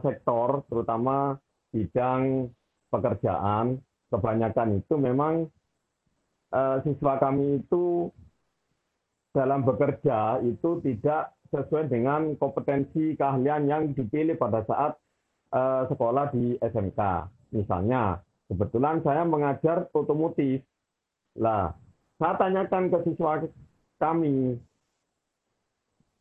sektor, 0.05 0.61
terutama 0.69 1.41
bidang 1.73 2.53
pekerjaan. 2.93 3.81
Kebanyakan 4.07 4.79
itu 4.79 4.95
memang 4.95 5.51
uh, 6.55 6.79
siswa 6.83 7.19
kami 7.19 7.59
itu 7.59 8.07
dalam 9.35 9.61
bekerja 9.67 10.41
itu 10.41 10.79
tidak 10.81 11.35
sesuai 11.51 11.87
dengan 11.87 12.35
kompetensi 12.35 13.15
keahlian 13.15 13.67
yang 13.67 13.83
dipilih 13.95 14.35
pada 14.35 14.63
saat 14.67 14.95
uh, 15.55 15.87
sekolah 15.87 16.31
di 16.35 16.59
SMK. 16.59 16.99
Misalnya, 17.55 18.19
kebetulan 18.51 18.99
saya 19.03 19.23
mengajar 19.23 19.87
otomotif 19.95 20.59
lah, 21.39 21.71
saya 22.19 22.33
tanyakan 22.35 22.91
ke 22.91 22.97
siswa 23.07 23.45
kami, 24.01 24.59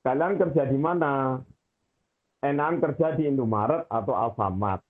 kalian 0.06 0.34
kerja 0.38 0.62
di 0.70 0.78
mana? 0.78 1.42
Enak 2.44 2.78
kerja 2.78 3.16
di 3.18 3.26
Indomaret 3.26 3.90
atau 3.90 4.14
Alfamart? 4.14 4.85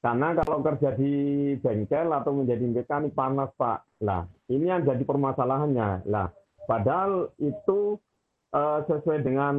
Karena 0.00 0.32
kalau 0.32 0.64
kerja 0.64 0.96
di 0.96 1.12
bengkel 1.60 2.08
atau 2.08 2.32
menjadi 2.32 2.64
mekanik 2.64 3.12
panas, 3.12 3.52
Pak. 3.60 3.84
Lah, 4.00 4.24
ini 4.48 4.72
yang 4.72 4.88
jadi 4.88 5.04
permasalahannya. 5.04 6.08
Lah, 6.08 6.32
padahal 6.64 7.28
itu 7.36 8.00
uh, 8.56 8.80
sesuai 8.88 9.20
dengan 9.20 9.54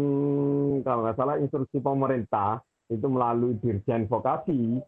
kalau 0.81 1.05
nggak 1.05 1.17
salah 1.17 1.37
instruksi 1.37 1.77
pemerintah 1.77 2.65
itu 2.89 3.05
melalui 3.05 3.53
Dirjen 3.61 4.09
Vokasi, 4.09 4.81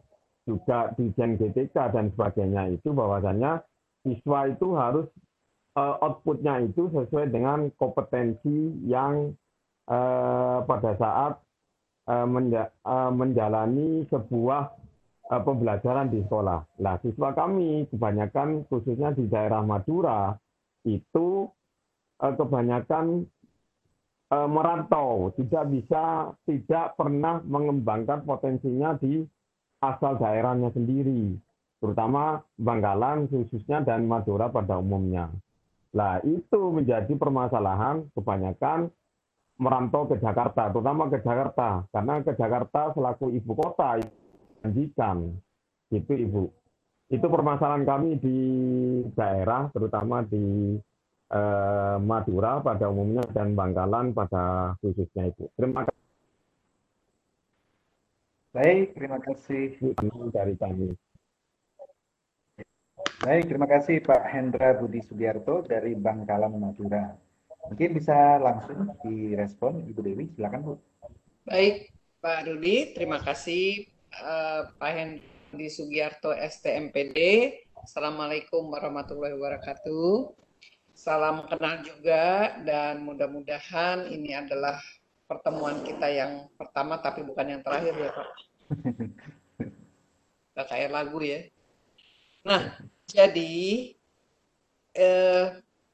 juga 0.44 0.92
Dirjen 0.98 1.40
GTK 1.40 1.76
dan 1.94 2.12
sebagainya 2.12 2.74
itu 2.74 2.92
bahwasannya 2.92 3.64
siswa 4.04 4.40
itu 4.52 4.68
harus 4.76 5.08
uh, 5.80 5.96
outputnya 6.04 6.68
itu 6.68 6.92
sesuai 6.92 7.32
dengan 7.32 7.72
kompetensi 7.80 8.84
yang 8.84 9.32
uh, 9.88 10.60
pada 10.68 10.92
saat 11.00 11.34
uh, 12.12 12.28
menja 12.28 12.70
uh, 12.84 13.14
menjalani 13.14 14.04
sebuah 14.12 14.83
pembelajaran 15.30 16.12
di 16.12 16.20
sekolah. 16.28 16.84
Nah, 16.84 17.00
siswa 17.00 17.32
kami 17.32 17.88
kebanyakan 17.88 18.68
khususnya 18.68 19.16
di 19.16 19.32
daerah 19.32 19.64
Madura 19.64 20.36
itu 20.84 21.48
uh, 22.20 22.34
kebanyakan 22.36 23.24
uh, 24.30 24.50
merantau, 24.52 25.32
tidak 25.40 25.72
bisa, 25.72 26.36
tidak 26.44 27.00
pernah 27.00 27.40
mengembangkan 27.48 28.28
potensinya 28.28 29.00
di 29.00 29.24
asal 29.80 30.20
daerahnya 30.20 30.72
sendiri 30.76 31.40
terutama 31.84 32.40
Bangkalan 32.56 33.28
khususnya 33.28 33.84
dan 33.84 34.08
Madura 34.08 34.48
pada 34.48 34.80
umumnya. 34.80 35.28
Nah, 35.92 36.24
itu 36.24 36.72
menjadi 36.72 37.12
permasalahan 37.12 38.08
kebanyakan 38.16 38.88
merantau 39.60 40.08
ke 40.08 40.16
Jakarta, 40.24 40.72
terutama 40.72 41.12
ke 41.12 41.20
Jakarta, 41.20 41.84
karena 41.92 42.24
ke 42.24 42.34
Jakarta 42.40 42.96
selaku 42.96 43.36
ibu 43.36 43.52
kota 43.52 44.00
janjikan, 44.64 45.36
itu 45.92 46.12
ibu. 46.16 46.48
Itu 47.12 47.28
permasalahan 47.28 47.84
kami 47.84 48.18
di 48.18 48.38
daerah, 49.12 49.68
terutama 49.76 50.24
di 50.24 50.80
eh, 51.30 51.98
Madura 52.00 52.64
pada 52.64 52.88
umumnya 52.88 53.28
dan 53.36 53.54
Bangkalan 53.54 54.16
pada 54.16 54.74
khususnya 54.80 55.30
itu. 55.30 55.52
Terima 55.60 55.84
kasih. 55.84 56.02
Baik, 58.54 58.88
terima 58.96 59.20
kasih 59.20 59.64
dari 60.32 60.54
kami. 60.56 60.94
Baik, 63.24 63.46
terima 63.50 63.66
kasih 63.66 64.04
Pak 64.04 64.24
Hendra 64.30 64.78
Budi 64.78 65.02
Sugiarto 65.02 65.66
dari 65.66 65.98
Bangkalan 65.98 66.54
Madura. 66.60 67.18
Mungkin 67.72 67.96
bisa 67.96 68.38
langsung 68.38 68.94
direspon 69.02 69.88
Ibu 69.88 70.02
Dewi, 70.04 70.26
silakan 70.36 70.62
Bu. 70.62 70.74
Baik, 71.48 71.90
Pak 72.20 72.52
Rudi, 72.52 72.92
terima 72.92 73.24
kasih 73.24 73.93
uh, 74.22 74.70
Pak 74.78 74.92
Hendra 74.94 75.68
Sugiarto 75.70 76.30
STMPD. 76.34 77.18
Assalamualaikum 77.82 78.70
warahmatullahi 78.70 79.34
wabarakatuh. 79.36 80.34
Salam 80.94 81.50
kenal 81.50 81.82
juga 81.82 82.54
dan 82.62 83.02
mudah-mudahan 83.02 84.08
ini 84.14 84.38
adalah 84.38 84.78
pertemuan 85.26 85.82
kita 85.82 86.06
yang 86.06 86.46
pertama 86.54 87.02
tapi 87.02 87.26
bukan 87.26 87.58
yang 87.58 87.62
terakhir 87.66 87.94
ya 87.98 88.12
Pak. 88.14 88.30
Gak 90.54 90.68
kayak 90.70 90.94
lagu 90.94 91.18
ya. 91.18 91.50
Nah, 92.46 92.78
jadi 93.10 93.54
eh, 94.94 95.46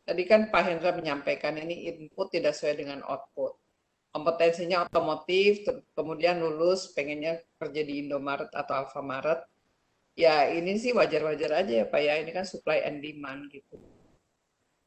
tadi 0.03 0.23
kan 0.27 0.51
Pak 0.51 0.63
Hendra 0.67 0.91
menyampaikan 0.91 1.55
ini 1.55 1.87
input 1.87 2.35
tidak 2.35 2.57
sesuai 2.57 2.83
dengan 2.83 2.99
output. 3.07 3.55
Kompetensinya 4.09 4.89
otomotif, 4.89 5.69
kemudian 5.93 6.41
lulus 6.41 6.89
pengennya 6.97 7.45
kerja 7.61 7.81
di 7.85 8.05
Indomaret 8.05 8.49
atau 8.49 8.85
Alfamaret. 8.85 9.45
Ya 10.17 10.49
ini 10.49 10.75
sih 10.81 10.91
wajar-wajar 10.91 11.63
aja 11.63 11.73
ya 11.81 11.85
Pak 11.85 12.01
ya, 12.01 12.17
ini 12.17 12.33
kan 12.33 12.43
supply 12.43 12.81
and 12.83 12.99
demand 13.05 13.47
gitu. 13.53 13.77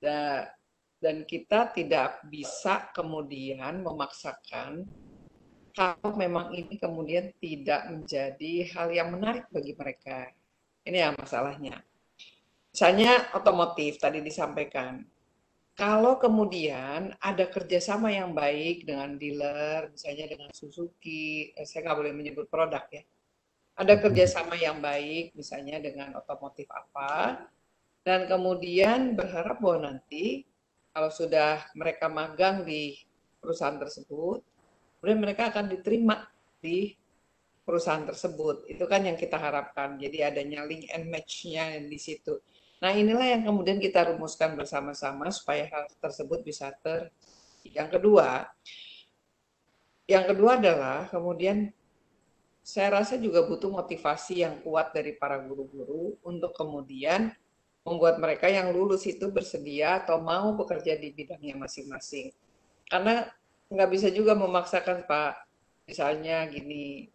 Dan, 0.02 0.50
dan 0.98 1.16
kita 1.22 1.70
tidak 1.70 2.26
bisa 2.26 2.90
kemudian 2.90 3.86
memaksakan 3.86 4.84
kalau 5.72 6.12
memang 6.20 6.52
ini 6.52 6.76
kemudian 6.76 7.32
tidak 7.40 7.88
menjadi 7.88 8.52
hal 8.76 8.92
yang 8.92 9.08
menarik 9.08 9.48
bagi 9.48 9.72
mereka. 9.72 10.28
Ini 10.84 11.08
yang 11.08 11.14
masalahnya. 11.16 11.80
Misalnya 12.72 13.32
otomotif 13.32 13.96
tadi 13.96 14.20
disampaikan. 14.20 15.00
Kalau 15.72 16.20
kemudian 16.20 17.16
ada 17.16 17.44
kerjasama 17.48 18.12
yang 18.12 18.36
baik 18.36 18.84
dengan 18.84 19.16
dealer, 19.16 19.88
misalnya 19.88 20.28
dengan 20.28 20.50
Suzuki, 20.52 21.48
eh, 21.56 21.64
saya 21.64 21.88
nggak 21.88 21.98
boleh 21.98 22.12
menyebut 22.12 22.46
produk 22.52 22.84
ya. 22.92 23.00
Ada 23.80 23.96
kerjasama 24.04 24.52
yang 24.60 24.84
baik, 24.84 25.32
misalnya 25.32 25.80
dengan 25.80 26.12
otomotif 26.20 26.68
apa, 26.68 27.48
dan 28.04 28.28
kemudian 28.28 29.16
berharap 29.16 29.64
bahwa 29.64 29.96
nanti 29.96 30.44
kalau 30.92 31.08
sudah 31.08 31.64
mereka 31.72 32.04
magang 32.12 32.68
di 32.68 33.00
perusahaan 33.40 33.80
tersebut, 33.80 34.44
kemudian 35.00 35.20
mereka 35.24 35.48
akan 35.48 35.72
diterima 35.72 36.28
di 36.60 36.92
perusahaan 37.64 38.04
tersebut. 38.04 38.68
Itu 38.68 38.84
kan 38.84 39.08
yang 39.08 39.16
kita 39.16 39.40
harapkan. 39.40 39.96
Jadi 39.96 40.20
adanya 40.20 40.68
link 40.68 40.90
and 40.92 41.08
match-nya 41.08 41.80
di 41.80 41.96
situ. 41.96 42.38
Nah, 42.82 42.90
inilah 42.90 43.22
yang 43.22 43.46
kemudian 43.46 43.78
kita 43.78 44.10
rumuskan 44.10 44.58
bersama-sama 44.58 45.30
supaya 45.30 45.70
hal 45.70 45.86
tersebut 46.02 46.42
bisa 46.42 46.74
ter. 46.82 47.14
Yang 47.62 47.94
kedua, 47.94 48.50
yang 50.10 50.26
kedua 50.26 50.58
adalah 50.58 51.06
kemudian 51.06 51.70
saya 52.58 52.98
rasa 52.98 53.14
juga 53.22 53.46
butuh 53.46 53.70
motivasi 53.70 54.42
yang 54.42 54.58
kuat 54.66 54.90
dari 54.90 55.14
para 55.14 55.38
guru-guru 55.38 56.18
untuk 56.26 56.50
kemudian 56.58 57.30
membuat 57.86 58.18
mereka 58.18 58.50
yang 58.50 58.74
lulus 58.74 59.06
itu 59.06 59.30
bersedia 59.30 60.02
atau 60.02 60.18
mau 60.18 60.50
bekerja 60.58 60.98
di 60.98 61.14
bidangnya 61.14 61.54
masing-masing. 61.62 62.34
Karena 62.90 63.30
nggak 63.70 63.90
bisa 63.94 64.10
juga 64.10 64.34
memaksakan 64.34 65.06
Pak, 65.06 65.32
misalnya 65.86 66.50
gini, 66.50 67.06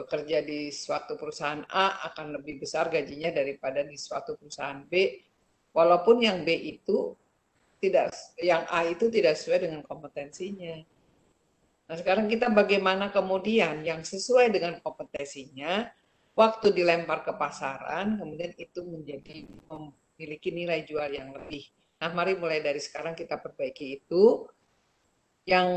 bekerja 0.00 0.40
di 0.40 0.72
suatu 0.72 1.20
perusahaan 1.20 1.60
A 1.68 2.08
akan 2.12 2.40
lebih 2.40 2.64
besar 2.64 2.88
gajinya 2.88 3.28
daripada 3.28 3.84
di 3.84 4.00
suatu 4.00 4.40
perusahaan 4.40 4.80
B 4.88 5.20
walaupun 5.76 6.24
yang 6.24 6.42
B 6.42 6.56
itu 6.56 7.12
tidak 7.80 8.12
yang 8.40 8.64
A 8.72 8.88
itu 8.88 9.12
tidak 9.12 9.36
sesuai 9.36 9.68
dengan 9.68 9.80
kompetensinya 9.84 10.80
Nah, 11.90 11.98
sekarang 11.98 12.30
kita 12.30 12.54
bagaimana 12.54 13.10
kemudian 13.10 13.82
yang 13.82 14.06
sesuai 14.06 14.54
dengan 14.54 14.78
kompetensinya, 14.78 15.90
waktu 16.38 16.70
dilempar 16.70 17.26
ke 17.26 17.34
pasaran, 17.34 18.14
kemudian 18.14 18.54
itu 18.54 18.86
menjadi 18.86 19.42
memiliki 19.66 20.54
nilai 20.54 20.86
jual 20.86 21.10
yang 21.10 21.34
lebih. 21.34 21.66
Nah, 21.98 22.14
mari 22.14 22.38
mulai 22.38 22.62
dari 22.62 22.78
sekarang 22.78 23.18
kita 23.18 23.42
perbaiki 23.42 23.98
itu. 23.98 24.46
Yang 25.42 25.70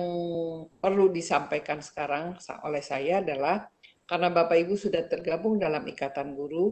perlu 0.78 1.10
disampaikan 1.10 1.82
sekarang 1.82 2.38
oleh 2.62 2.84
saya 2.86 3.26
adalah 3.26 3.66
karena 4.14 4.30
Bapak 4.30 4.61
Ibu 4.61 4.78
sudah 4.78 5.09
tergabung 5.09 5.57
dalam 5.57 5.82
ikatan 5.89 6.38
guru, 6.38 6.70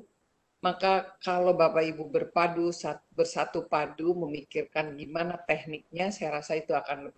maka 0.61 1.17
kalau 1.25 1.57
Bapak 1.57 1.81
Ibu 1.89 2.13
berpadu 2.13 2.69
bersatu 3.17 3.65
padu 3.65 4.13
memikirkan 4.13 4.93
gimana 4.93 5.41
tekniknya, 5.41 6.13
saya 6.13 6.37
rasa 6.37 6.61
itu 6.61 6.77
akan 6.77 7.09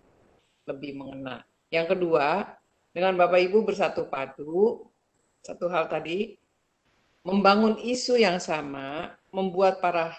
lebih 0.63 0.95
mengena. 0.95 1.43
Yang 1.67 1.99
kedua, 1.99 2.55
dengan 2.95 3.19
Bapak 3.19 3.35
Ibu 3.35 3.67
bersatu 3.67 4.07
padu, 4.07 4.87
satu 5.43 5.67
hal 5.67 5.91
tadi, 5.91 6.39
membangun 7.27 7.75
isu 7.83 8.15
yang 8.15 8.39
sama, 8.39 9.11
membuat 9.27 9.83
para 9.83 10.15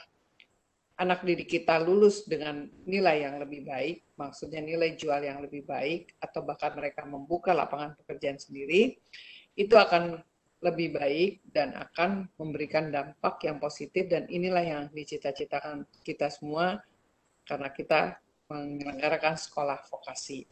anak 1.00 1.24
didik 1.24 1.48
kita 1.48 1.80
lulus 1.80 2.28
dengan 2.28 2.68
nilai 2.84 3.24
yang 3.24 3.40
lebih 3.40 3.64
baik, 3.64 4.04
maksudnya 4.20 4.60
nilai 4.60 5.00
jual 5.00 5.24
yang 5.24 5.40
lebih 5.40 5.64
baik, 5.64 6.12
atau 6.20 6.44
bahkan 6.44 6.76
mereka 6.76 7.08
membuka 7.08 7.56
lapangan 7.56 7.96
pekerjaan 8.04 8.36
sendiri, 8.36 9.00
itu 9.54 9.74
akan 9.78 10.22
lebih 10.64 10.96
baik 10.96 11.32
dan 11.52 11.76
akan 11.76 12.26
memberikan 12.40 12.88
dampak 12.88 13.36
yang 13.44 13.60
positif 13.60 14.08
dan 14.08 14.24
inilah 14.32 14.64
yang 14.64 14.84
dicita-citakan 14.90 15.84
kita 16.00 16.32
semua 16.32 16.80
karena 17.44 17.68
kita 17.68 18.16
menyelenggarakan 18.48 19.36
sekolah 19.36 19.84
vokasi. 19.92 20.48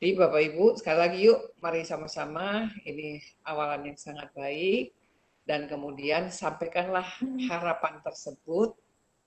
Jadi 0.00 0.16
Bapak 0.16 0.40
Ibu, 0.40 0.64
sekali 0.80 0.96
lagi 0.96 1.18
yuk 1.28 1.60
mari 1.60 1.84
sama-sama, 1.84 2.72
ini 2.88 3.20
awalan 3.44 3.92
yang 3.92 4.00
sangat 4.00 4.32
baik, 4.32 4.96
dan 5.44 5.68
kemudian 5.68 6.32
sampaikanlah 6.32 7.04
harapan 7.52 8.00
tersebut 8.00 8.72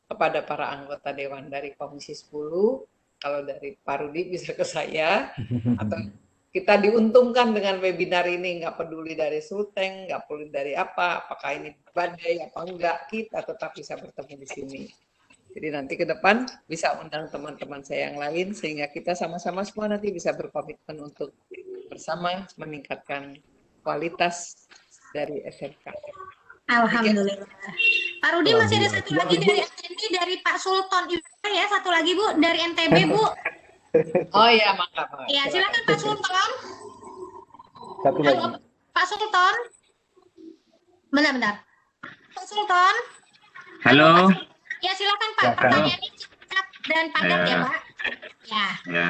kepada 0.09 0.41
para 0.41 0.73
anggota 0.73 1.13
Dewan 1.13 1.53
dari 1.53 1.77
Komisi 1.77 2.17
10, 2.17 3.21
kalau 3.21 3.39
dari 3.45 3.77
Pak 3.85 3.97
Rudi 4.01 4.33
bisa 4.33 4.57
ke 4.57 4.65
saya, 4.65 5.29
atau 5.81 6.09
kita 6.53 6.77
diuntungkan 6.77 7.49
dengan 7.49 7.81
webinar 7.81 8.29
ini, 8.29 8.61
nggak 8.61 8.77
peduli 8.77 9.17
dari 9.17 9.41
Sulteng, 9.41 10.05
nggak 10.05 10.29
peduli 10.29 10.53
dari 10.53 10.77
apa, 10.77 11.25
apakah 11.25 11.49
ini 11.57 11.73
badai 11.89 12.45
apa 12.45 12.61
enggak, 12.69 13.09
kita 13.09 13.41
tetap 13.41 13.73
bisa 13.73 13.97
bertemu 13.97 14.33
di 14.37 14.47
sini. 14.47 14.83
Jadi 15.53 15.67
nanti 15.73 15.93
ke 15.97 16.05
depan 16.05 16.45
bisa 16.69 16.93
undang 17.01 17.25
teman-teman 17.33 17.81
saya 17.81 18.13
yang 18.13 18.21
lain 18.21 18.53
sehingga 18.53 18.89
kita 18.89 19.17
sama-sama 19.17 19.65
semua 19.65 19.89
nanti 19.89 20.13
bisa 20.13 20.33
berkomitmen 20.33 20.97
untuk 21.01 21.33
bersama 21.89 22.45
meningkatkan 22.57 23.37
kualitas 23.81 24.69
dari 25.13 25.41
SMK. 25.45 25.89
Alhamdulillah. 26.69 27.49
Pak 28.21 28.29
Rudi 28.33 28.51
masih 28.57 28.77
ada 28.81 28.89
satu 28.97 29.13
lagi 29.13 29.35
dari 29.41 29.61
NTB 29.61 29.99
dari 30.09 30.35
Pak 30.41 30.57
Sultan 30.57 31.05
ya 31.49 31.65
satu 31.69 31.89
lagi 31.93 32.13
Bu 32.13 32.37
dari 32.37 32.59
NTB 32.61 33.13
Bu. 33.13 33.25
Oh 34.33 34.49
iya 34.49 34.73
maka 34.73 35.05
Pak. 35.05 35.29
Ya 35.29 35.45
silakan 35.53 35.81
Pak 35.85 35.97
Sultan. 36.01 36.49
Satu 38.01 38.19
lagi. 38.25 38.41
Halo 38.41 38.57
Pak 38.89 39.05
Sultan. 39.05 39.55
Benar-benar. 41.13 41.61
Pak 42.33 42.45
Sultan. 42.49 42.95
Halo. 43.85 44.33
Ya 44.81 44.91
silakan 44.97 45.29
Pak. 45.37 45.45
Ya, 45.45 45.51
Pertanyaannya 45.53 46.09
cepat 46.17 46.65
dan 46.89 47.05
padat 47.13 47.39
ya, 47.45 47.45
Ya. 47.45 47.57
Pak. 47.61 47.77
Ya. 48.49 48.65
Ya. 48.89 49.09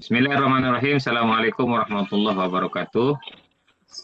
Bismillahirrahmanirrahim. 0.00 0.96
Assalamualaikum 0.96 1.68
warahmatullahi 1.68 2.36
wabarakatuh. 2.48 3.12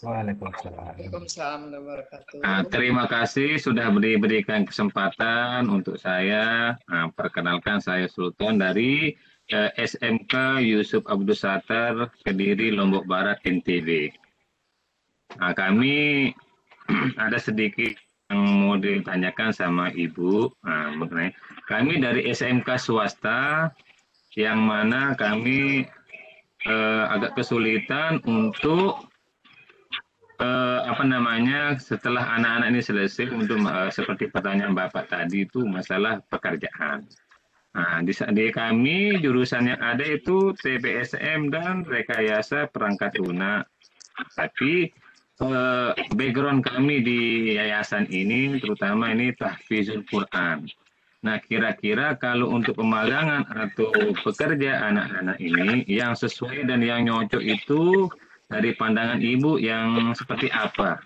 Waalaikumsalam. 0.04 1.72
Wabarakatuh. 1.72 2.44
Nah, 2.44 2.60
terima 2.68 3.08
kasih 3.08 3.56
sudah 3.56 3.88
diberikan 3.96 4.68
kesempatan 4.68 5.64
untuk 5.72 5.96
saya. 5.96 6.76
Nah, 6.92 7.08
perkenalkan 7.16 7.80
saya 7.80 8.04
Sultan 8.12 8.60
dari 8.60 9.16
SMK 9.50 10.60
Yusuf 10.60 11.04
Abdul 11.08 11.36
Satar, 11.36 12.12
Kediri, 12.24 12.68
Lombok 12.72 13.08
Barat, 13.08 13.40
NTB. 13.48 14.12
Nah, 15.36 15.52
kami 15.56 16.32
ada 17.24 17.36
sedikit 17.40 17.96
yang 18.28 18.44
mau 18.44 18.76
ditanyakan 18.76 19.50
sama 19.56 19.88
Ibu 19.88 20.52
nah, 20.60 20.92
mengenai 20.92 21.32
kami 21.64 21.96
dari 21.96 22.28
SMK 22.28 22.76
swasta 22.76 23.72
yang 24.36 24.60
mana 24.60 25.16
kami 25.16 25.88
eh, 26.68 27.04
agak 27.08 27.40
kesulitan 27.40 28.20
untuk 28.28 29.08
eh, 30.44 30.80
apa 30.84 31.02
namanya 31.08 31.80
setelah 31.80 32.36
anak-anak 32.36 32.68
ini 32.76 32.80
selesai 32.84 33.32
untuk 33.32 33.64
eh, 33.64 33.90
seperti 33.92 34.28
pertanyaan 34.28 34.76
Bapak 34.76 35.08
tadi 35.08 35.48
itu 35.48 35.64
masalah 35.64 36.20
pekerjaan. 36.28 37.08
Nah, 37.78 38.02
di, 38.02 38.10
di 38.10 38.46
kami 38.50 39.22
jurusan 39.22 39.70
yang 39.70 39.78
ada 39.78 40.02
itu 40.02 40.50
TPSM 40.58 41.46
dan 41.54 41.86
rekayasa 41.86 42.66
perangkat 42.74 43.14
lunak. 43.22 43.70
Tapi 44.34 44.90
eh, 45.38 45.90
background 46.18 46.66
kami 46.66 47.06
di 47.06 47.20
yayasan 47.54 48.10
ini 48.10 48.58
terutama 48.58 49.14
ini 49.14 49.30
tahfizul 49.38 50.02
Quran. 50.10 50.66
Nah, 51.22 51.38
kira-kira 51.38 52.18
kalau 52.18 52.50
untuk 52.50 52.82
pemagangan 52.82 53.46
atau 53.46 53.94
pekerja 54.26 54.82
anak-anak 54.90 55.38
ini 55.38 55.86
yang 55.86 56.18
sesuai 56.18 56.66
dan 56.66 56.82
yang 56.82 57.06
nyocok 57.06 57.42
itu 57.42 58.10
dari 58.50 58.74
pandangan 58.74 59.22
Ibu 59.22 59.62
yang 59.62 60.18
seperti 60.18 60.50
apa? 60.50 60.98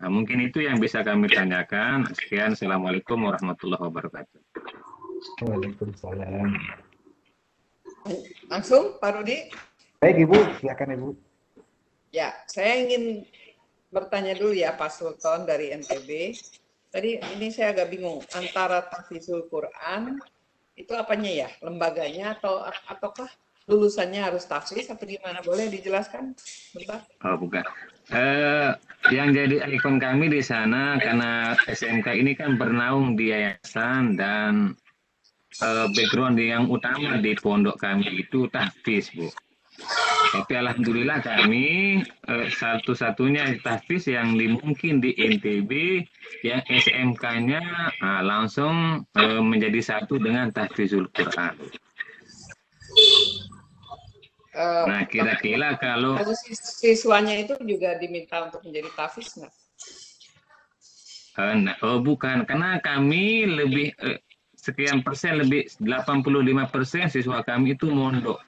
Nah, 0.00 0.08
mungkin 0.08 0.44
itu 0.44 0.64
yang 0.64 0.80
bisa 0.80 1.04
kami 1.04 1.28
tanyakan. 1.28 2.08
Sekian, 2.12 2.56
Assalamualaikum 2.56 3.20
warahmatullahi 3.20 3.84
wabarakatuh. 3.84 4.40
Waalaikumsalam. 5.42 6.50
Langsung 8.46 8.96
Pak 9.02 9.10
Rudi. 9.18 9.50
Baik 9.98 10.28
Ibu, 10.28 10.38
silakan 10.62 10.94
Ibu. 10.94 11.08
Ya, 12.14 12.32
saya 12.46 12.86
ingin 12.86 13.26
bertanya 13.90 14.36
dulu 14.38 14.54
ya 14.54 14.76
Pak 14.76 14.92
Sultan 14.92 15.48
dari 15.48 15.74
NTB. 15.74 16.36
Tadi 16.92 17.18
ini 17.36 17.50
saya 17.50 17.74
agak 17.76 17.92
bingung 17.92 18.22
antara 18.32 18.86
tahfizul 18.88 19.50
Quran 19.50 20.16
itu 20.76 20.92
apanya 20.94 21.32
ya? 21.44 21.48
Lembaganya 21.64 22.36
atau 22.36 22.62
ataukah 22.62 23.28
lulusannya 23.66 24.22
harus 24.22 24.46
tahfiz 24.46 24.86
atau 24.86 25.02
gimana? 25.02 25.42
Boleh 25.42 25.66
dijelaskan, 25.66 26.36
Bentar. 26.72 27.02
Oh, 27.26 27.34
bukan. 27.34 27.66
Eh, 28.14 28.70
yang 29.10 29.34
jadi 29.34 29.66
ikon 29.66 29.98
kami 29.98 30.30
di 30.30 30.38
sana 30.38 30.94
karena 31.02 31.58
SMK 31.66 32.06
ini 32.14 32.38
kan 32.38 32.54
bernaung 32.54 33.18
di 33.18 33.34
yayasan 33.34 34.14
dan 34.14 34.78
eh, 35.62 35.86
background 35.92 36.36
yang 36.40 36.68
utama 36.68 37.16
di 37.20 37.32
pondok 37.36 37.76
kami 37.80 38.26
itu 38.26 38.48
tahfiz, 38.52 39.12
Bu. 39.14 39.28
Tapi 40.36 40.52
alhamdulillah 40.52 41.22
kami 41.24 42.00
eh, 42.04 42.48
satu-satunya 42.52 43.56
tahfiz 43.64 44.10
yang 44.10 44.36
di, 44.36 44.52
mungkin 44.52 45.00
di 45.00 45.16
NTB 45.16 46.04
yang 46.44 46.60
SMK-nya 46.68 47.62
ah, 47.98 48.22
langsung 48.22 49.06
eh, 49.16 49.42
menjadi 49.42 49.80
satu 49.80 50.20
dengan 50.20 50.52
tahfizul 50.52 51.08
Quran. 51.12 51.56
Eh, 54.56 54.84
Nah, 54.88 55.04
kira-kira 55.04 55.76
kalau 55.76 56.16
kalau 56.16 56.32
sis- 56.32 56.80
siswanya 56.80 57.36
itu 57.36 57.56
juga 57.60 57.96
diminta 58.00 58.48
untuk 58.48 58.64
menjadi 58.64 58.88
tahfiz 58.96 59.36
nggak? 59.36 59.52
Eh, 61.36 61.54
nah, 61.60 61.76
oh 61.84 62.00
bukan, 62.00 62.48
karena 62.48 62.80
kami 62.80 63.44
lebih 63.44 63.92
eh, 64.00 64.24
sekian 64.66 64.98
persen 65.06 65.38
lebih 65.38 65.70
85 65.78 66.74
persen 66.74 67.06
siswa 67.06 67.38
kami 67.46 67.78
itu 67.78 67.86
mondok. 67.86 68.42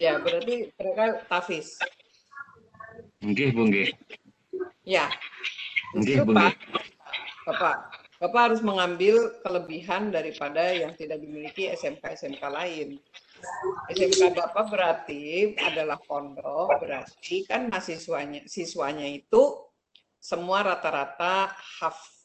Ya, 0.00 0.16
berarti 0.16 0.72
mereka 0.76 1.24
tahfiz. 1.28 1.76
Nggih, 3.20 3.48
Bu, 3.52 3.68
nggih. 3.68 3.88
Ya, 4.84 5.08
Nggih, 5.96 6.24
Bu, 6.24 6.32
nggih. 6.36 6.56
Bapak, 7.48 7.76
Bapak 8.16 8.40
harus 8.48 8.60
mengambil 8.64 9.40
kelebihan 9.44 10.08
daripada 10.08 10.72
yang 10.72 10.96
tidak 10.96 11.20
dimiliki 11.20 11.68
SMK-SMK 11.72 12.42
lain. 12.48 12.96
SMK 13.92 14.32
Bapak 14.32 14.72
berarti 14.72 15.52
adalah 15.60 16.00
pondok, 16.00 16.80
berarti 16.80 17.44
kan 17.44 17.68
mahasiswanya 17.68 18.44
siswanya 18.48 19.04
itu 19.04 19.60
semua 20.16 20.64
rata-rata 20.64 21.52
haf 21.54 22.15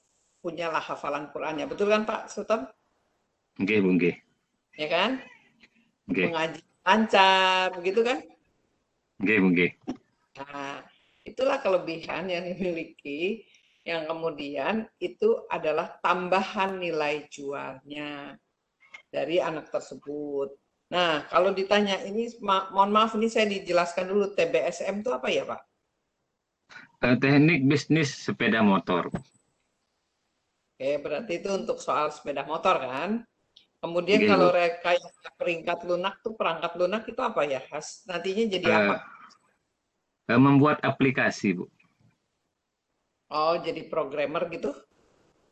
punyalah 0.42 0.82
hafalan 0.82 1.30
Qurannya. 1.30 1.70
Betul 1.70 1.94
kan 1.94 2.04
Pak 2.04 2.28
Sultan? 2.28 2.68
Nggih, 3.62 3.78
Bu, 3.86 3.90
nggih. 3.96 4.16
Ya 4.76 4.88
kan? 4.90 5.22
Nggih, 6.10 6.34
Mengaji 6.34 6.62
lancar, 6.82 7.66
begitu 7.78 8.02
kan? 8.02 8.20
nggih, 9.22 9.38
Bu, 9.38 9.48
nggih. 9.54 9.72
Nah, 10.42 10.82
itulah 11.22 11.62
kelebihan 11.62 12.26
yang 12.26 12.44
dimiliki 12.50 13.46
yang 13.82 14.06
kemudian 14.06 14.86
itu 15.02 15.42
adalah 15.50 15.98
tambahan 16.06 16.78
nilai 16.78 17.26
jualnya 17.30 18.38
dari 19.10 19.42
anak 19.42 19.74
tersebut. 19.74 20.54
Nah, 20.92 21.26
kalau 21.32 21.56
ditanya 21.56 21.98
ini, 22.04 22.30
ma 22.44 22.70
mohon 22.70 22.92
maaf 22.94 23.16
ini 23.18 23.32
saya 23.32 23.48
dijelaskan 23.48 24.12
dulu 24.12 24.36
TBSM 24.36 25.02
itu 25.02 25.10
apa 25.10 25.28
ya 25.32 25.44
Pak? 25.48 25.62
Eh, 27.02 27.16
teknik 27.18 27.66
bisnis 27.66 28.14
sepeda 28.14 28.62
motor. 28.62 29.10
Oke, 30.82 30.98
berarti 30.98 31.38
itu 31.38 31.46
untuk 31.54 31.78
soal 31.78 32.10
sepeda 32.10 32.42
motor 32.42 32.82
kan? 32.82 33.22
Kemudian 33.78 34.26
Oke, 34.26 34.34
kalau 34.34 34.50
rekayasa 34.50 35.30
peringkat 35.38 35.86
lunak 35.86 36.18
tuh 36.26 36.34
perangkat 36.34 36.74
lunak 36.74 37.06
itu 37.06 37.22
apa 37.22 37.46
ya? 37.46 37.62
Has, 37.70 38.02
nantinya 38.10 38.50
jadi 38.50 38.66
Eh, 38.66 38.78
apa? 38.82 38.96
eh, 40.26 40.42
membuat 40.42 40.82
aplikasi, 40.82 41.54
Bu. 41.54 41.70
Oh, 43.30 43.62
jadi 43.62 43.86
programmer 43.94 44.50
gitu? 44.50 44.74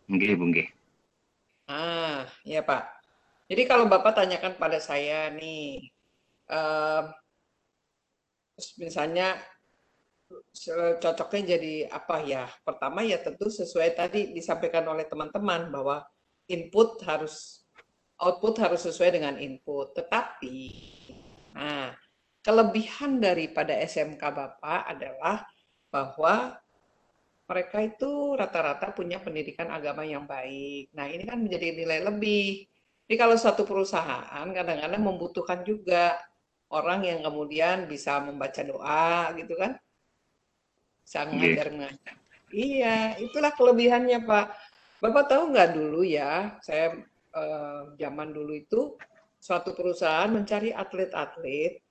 Nggih, 0.09 0.33
Bu, 0.33 0.45
nggih. 0.49 0.67
Ah, 1.69 2.25
ya 2.41 2.65
Pak. 2.65 2.81
Jadi 3.53 3.69
kalau 3.69 3.85
Bapak 3.85 4.17
tanyakan 4.17 4.57
pada 4.57 4.81
saya 4.81 5.29
nih, 5.29 5.85
terus 8.57 8.69
misalnya 8.81 9.37
cocoknya 11.01 11.57
jadi 11.57 11.73
apa 11.89 12.21
ya? 12.23 12.45
Pertama 12.61 13.01
ya 13.01 13.17
tentu 13.19 13.49
sesuai 13.49 13.97
tadi 13.97 14.33
disampaikan 14.33 14.85
oleh 14.87 15.05
teman-teman 15.09 15.73
bahwa 15.73 16.05
input 16.49 17.01
harus 17.05 17.65
output 18.19 18.59
harus 18.61 18.85
sesuai 18.85 19.17
dengan 19.17 19.35
input. 19.41 19.95
Tetapi, 19.95 20.57
nah 21.55 21.93
kelebihan 22.43 23.19
daripada 23.19 23.73
SMK 23.75 24.21
Bapak 24.21 24.81
adalah 24.87 25.45
bahwa 25.89 26.57
mereka 27.49 27.81
itu 27.81 28.37
rata-rata 28.37 28.93
punya 28.93 29.17
pendidikan 29.17 29.73
agama 29.73 30.05
yang 30.05 30.29
baik. 30.29 30.93
Nah, 30.93 31.09
ini 31.09 31.25
kan 31.25 31.41
menjadi 31.41 31.73
nilai 31.73 32.05
lebih. 32.05 32.69
Jadi 33.09 33.15
kalau 33.17 33.33
satu 33.33 33.65
perusahaan 33.65 34.45
kadang-kadang 34.53 35.01
membutuhkan 35.01 35.65
juga 35.65 36.13
orang 36.69 37.01
yang 37.09 37.25
kemudian 37.25 37.89
bisa 37.89 38.21
membaca 38.21 38.61
doa 38.61 39.33
gitu 39.33 39.57
kan. 39.57 39.73
Bisa 41.09 41.25
Nggih. 41.25 41.57
ngajar-ngajar. 41.57 42.15
Iya, 42.53 43.17
itulah 43.17 43.49
kelebihannya, 43.57 44.29
Pak. 44.29 44.45
Bapak 45.01 45.25
tahu 45.25 45.49
nggak 45.49 45.73
dulu 45.73 46.05
ya, 46.05 46.61
saya 46.61 47.01
eh, 47.33 47.81
zaman 47.97 48.29
dulu 48.29 48.53
itu 48.53 48.93
suatu 49.41 49.73
perusahaan 49.73 50.29
mencari 50.29 50.69
atlet-atlet. 50.69 51.81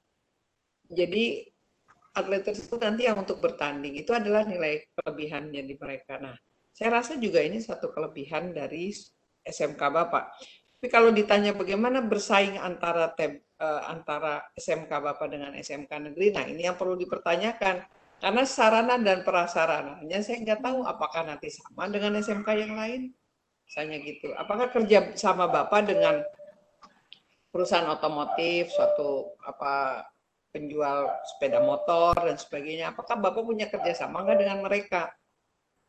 Jadi 0.86 1.50
atlet 2.14 2.46
tersebut 2.46 2.78
nanti 2.78 3.10
yang 3.10 3.18
untuk 3.18 3.42
bertanding 3.42 3.98
itu 3.98 4.14
adalah 4.14 4.46
nilai 4.46 4.86
kelebihannya 4.94 5.66
di 5.66 5.74
mereka. 5.74 6.22
Nah, 6.22 6.38
saya 6.70 7.02
rasa 7.02 7.18
juga 7.18 7.42
ini 7.42 7.58
satu 7.58 7.90
kelebihan 7.90 8.54
dari 8.54 8.94
SMK 9.42 9.82
Bapak. 9.82 10.30
Tapi 10.78 10.86
kalau 10.94 11.10
ditanya 11.10 11.58
bagaimana 11.58 12.06
bersaing 12.06 12.54
antara 12.54 13.10
tem, 13.18 13.42
eh, 13.42 13.82
antara 13.82 14.46
SMK 14.54 14.94
Bapak 14.94 15.26
dengan 15.26 15.58
SMK 15.58 15.90
negeri, 16.06 16.38
nah 16.38 16.46
ini 16.46 16.70
yang 16.70 16.78
perlu 16.78 16.94
dipertanyakan. 16.94 17.97
Karena 18.18 18.42
sarana 18.42 18.98
dan 18.98 19.22
prasarananya 19.22 20.18
saya 20.26 20.42
nggak 20.42 20.60
tahu 20.60 20.82
apakah 20.82 21.22
nanti 21.22 21.54
sama 21.54 21.86
dengan 21.86 22.18
SMK 22.18 22.48
yang 22.58 22.74
lain. 22.74 23.14
Misalnya 23.68 23.96
gitu. 24.02 24.34
Apakah 24.34 24.74
kerja 24.74 25.14
sama 25.14 25.46
Bapak 25.46 25.86
dengan 25.86 26.24
perusahaan 27.54 27.86
otomotif, 27.86 28.74
suatu 28.74 29.38
apa 29.46 30.02
penjual 30.50 31.06
sepeda 31.30 31.62
motor 31.62 32.16
dan 32.16 32.34
sebagainya. 32.34 32.90
Apakah 32.90 33.20
Bapak 33.20 33.44
punya 33.44 33.70
kerjasama 33.70 34.24
nggak 34.24 34.38
dengan 34.40 34.58
mereka? 34.64 35.12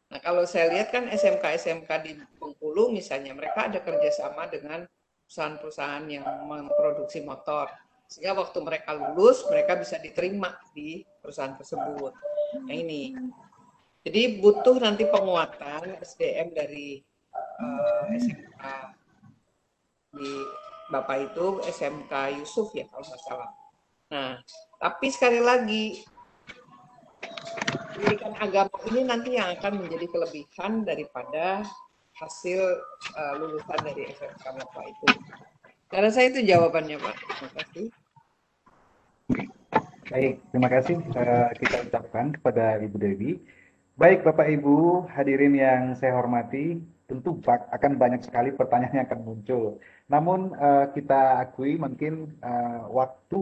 Nah, 0.09 0.19
kalau 0.21 0.43
saya 0.45 0.73
lihat 0.73 0.89
kan 0.89 1.05
SMK-SMK 1.09 1.89
di 2.01 2.17
Bengkulu 2.41 2.89
misalnya, 2.89 3.33
mereka 3.33 3.69
ada 3.69 3.77
kerjasama 3.77 4.49
dengan 4.49 4.85
perusahaan-perusahaan 5.29 6.05
yang 6.09 6.25
memproduksi 6.49 7.21
motor. 7.21 7.69
Sehingga 8.09 8.33
waktu 8.41 8.57
mereka 8.65 8.97
lulus, 8.97 9.45
mereka 9.45 9.77
bisa 9.77 10.01
diterima 10.01 10.57
di 10.73 11.05
perusahaan 11.21 11.53
tersebut. 11.53 12.11
Nah 12.65 12.73
ini. 12.73 13.13
Jadi 14.01 14.41
butuh 14.41 14.81
nanti 14.81 15.05
penguatan 15.05 16.01
SDM 16.01 16.55
dari 16.55 16.97
eh, 17.61 18.03
SMK 18.17 18.63
di 20.17 20.31
Bapak 20.89 21.17
itu 21.29 21.61
SMK 21.69 22.41
Yusuf 22.41 22.73
ya 22.73 22.89
kalau 22.89 23.05
nggak 23.05 23.21
salah. 23.29 23.49
Nah, 24.09 24.41
tapi 24.81 25.13
sekali 25.13 25.37
lagi 25.37 26.01
pendidikan 27.93 28.33
agama 28.41 28.73
ini 28.89 29.05
nanti 29.05 29.37
yang 29.37 29.53
akan 29.53 29.85
menjadi 29.85 30.09
kelebihan 30.09 30.81
daripada 30.81 31.61
hasil 32.17 32.57
uh, 33.13 33.33
lulusan 33.37 33.79
dari 33.85 34.09
SMK 34.09 34.45
Bapak 34.49 34.83
itu. 34.89 35.07
Karena 35.93 36.09
saya 36.09 36.33
itu 36.33 36.41
jawabannya 36.41 36.97
Pak. 36.97 37.15
Terima 37.21 37.49
kasih. 37.61 37.85
Baik, 40.09 40.41
terima 40.49 40.69
kasih 40.73 40.97
eh, 40.97 41.49
kita 41.61 41.77
ucapkan 41.85 42.33
kepada 42.33 42.81
Ibu 42.81 42.97
Dewi. 42.97 43.31
Baik 43.93 44.25
Bapak 44.25 44.49
Ibu 44.49 45.05
hadirin 45.13 45.53
yang 45.53 45.93
saya 45.93 46.17
hormati, 46.17 46.81
tentu 47.05 47.37
bak- 47.45 47.69
akan 47.69 47.93
banyak 48.01 48.21
sekali 48.25 48.49
pertanyaan 48.55 48.95
yang 49.03 49.07
akan 49.09 49.21
muncul. 49.21 49.65
Namun 50.09 50.57
eh, 50.57 50.85
kita 50.97 51.45
akui 51.45 51.77
mungkin 51.77 52.33
eh, 52.41 52.81
waktu 52.89 53.39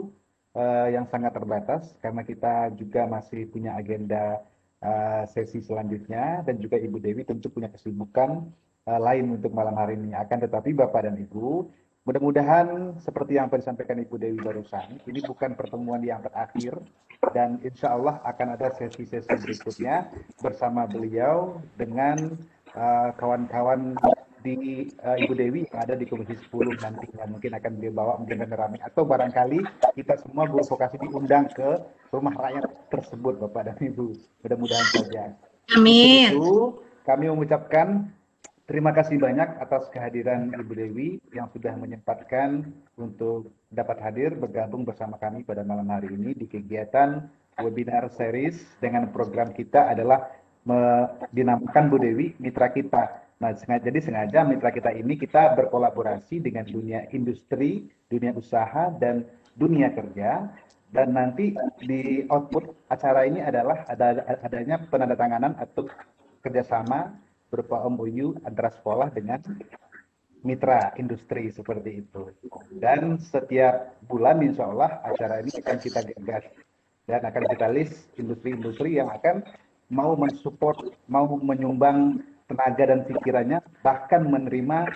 eh, 0.60 0.88
yang 0.96 1.08
sangat 1.08 1.32
terbatas 1.40 1.96
karena 2.04 2.22
kita 2.28 2.76
juga 2.76 3.08
masih 3.08 3.48
punya 3.48 3.72
agenda 3.80 4.44
eh, 4.84 5.24
sesi 5.32 5.64
selanjutnya 5.64 6.44
dan 6.44 6.60
juga 6.60 6.76
Ibu 6.76 7.00
Dewi 7.00 7.24
tentu 7.24 7.48
punya 7.48 7.72
kesibukan 7.72 8.44
eh, 8.92 9.00
lain 9.00 9.40
untuk 9.40 9.56
malam 9.56 9.76
hari 9.80 9.96
ini. 9.96 10.12
Akan 10.20 10.44
tetapi 10.44 10.76
Bapak 10.76 11.08
dan 11.08 11.16
Ibu, 11.16 11.72
mudah-mudahan 12.08 12.96
seperti 13.04 13.36
yang 13.36 13.52
tadi 13.52 13.68
disampaikan 13.68 14.00
Ibu 14.00 14.16
Dewi 14.16 14.40
barusan, 14.40 15.04
ini 15.12 15.20
bukan 15.28 15.60
pertemuan 15.60 16.00
yang 16.00 16.24
terakhir 16.24 16.80
dan 17.36 17.60
insya 17.68 18.00
Allah 18.00 18.24
akan 18.24 18.56
ada 18.56 18.72
sesi-sesi 18.72 19.28
berikutnya 19.28 20.08
bersama 20.40 20.88
beliau 20.88 21.60
dengan 21.76 22.40
eh, 22.72 23.10
kawan-kawan 23.20 24.00
di 24.48 24.88
eh, 24.88 25.18
Ibu 25.28 25.34
Dewi 25.36 25.68
yang 25.68 25.80
ada 25.84 26.00
di 26.00 26.08
Komisi 26.08 26.40
10 26.40 26.80
nantinya. 26.80 27.28
Mungkin 27.28 27.52
akan 27.60 27.72
beliau 27.76 27.94
bawa 27.94 28.14
mungkin 28.24 28.40
rame-rame. 28.40 28.80
Atau 28.80 29.04
barangkali 29.04 29.60
kita 30.00 30.16
semua 30.24 30.48
guru 30.48 30.64
vokasi 30.64 30.96
diundang 31.04 31.52
ke 31.52 31.84
rumah 32.16 32.32
rakyat 32.32 32.64
tersebut 32.88 33.44
Bapak 33.44 33.74
dan 33.74 33.78
Ibu. 33.84 34.16
Mudah-mudahan 34.48 34.88
saja. 34.96 35.24
Amin. 35.76 36.32
itu 36.32 36.80
kami 37.04 37.28
mengucapkan 37.28 38.08
terima 38.68 38.92
kasih 38.92 39.18
banyak 39.18 39.58
atas 39.64 39.88
kehadiran 39.90 40.52
Ibu 40.52 40.74
Dewi 40.76 41.10
yang 41.32 41.48
sudah 41.50 41.74
menyempatkan 41.80 42.68
untuk 43.00 43.50
dapat 43.72 43.98
hadir 44.04 44.36
bergabung 44.36 44.84
bersama 44.84 45.16
kami 45.16 45.48
pada 45.48 45.64
malam 45.64 45.88
hari 45.88 46.12
ini 46.12 46.36
di 46.36 46.46
kegiatan 46.46 47.26
webinar 47.64 48.12
series 48.14 48.62
dengan 48.84 49.10
program 49.10 49.56
kita 49.56 49.96
adalah 49.96 50.30
dinamakan 51.32 51.84
Bu 51.88 51.98
Dewi 51.98 52.36
Mitra 52.44 52.68
Kita. 52.70 53.24
Nah, 53.38 53.54
sengaja, 53.54 53.88
jadi 53.88 54.00
sengaja 54.02 54.42
mitra 54.44 54.74
kita 54.74 54.90
ini 54.98 55.14
kita 55.14 55.54
berkolaborasi 55.54 56.42
dengan 56.42 56.66
dunia 56.66 57.06
industri, 57.14 57.86
dunia 58.10 58.34
usaha, 58.34 58.90
dan 58.98 59.30
dunia 59.54 59.94
kerja. 59.94 60.50
Dan 60.90 61.14
nanti 61.14 61.54
di 61.84 62.26
output 62.32 62.74
acara 62.90 63.30
ini 63.30 63.44
adalah 63.44 63.86
ada 63.86 64.26
adanya 64.42 64.82
penandatanganan 64.90 65.54
atau 65.60 65.86
kerjasama 66.42 67.14
berupa 67.48 67.84
MOU 67.88 68.36
antara 68.44 68.72
sekolah 68.74 69.12
dengan 69.12 69.40
mitra 70.46 70.94
industri 71.00 71.50
seperti 71.52 72.06
itu. 72.06 72.32
Dan 72.78 73.18
setiap 73.20 73.98
bulan 74.06 74.44
insya 74.44 74.70
Allah 74.70 75.02
acara 75.04 75.42
ini 75.42 75.52
akan 75.60 75.78
kita 75.82 76.00
gagas 76.06 76.46
dan 77.08 77.22
akan 77.24 77.44
kita 77.56 77.68
list 77.72 77.96
industri-industri 78.20 79.00
yang 79.00 79.10
akan 79.12 79.44
mau 79.88 80.16
mensupport, 80.20 80.92
mau 81.08 81.28
menyumbang 81.40 82.20
tenaga 82.48 82.84
dan 82.92 83.04
pikirannya, 83.08 83.60
bahkan 83.84 84.28
menerima 84.28 84.92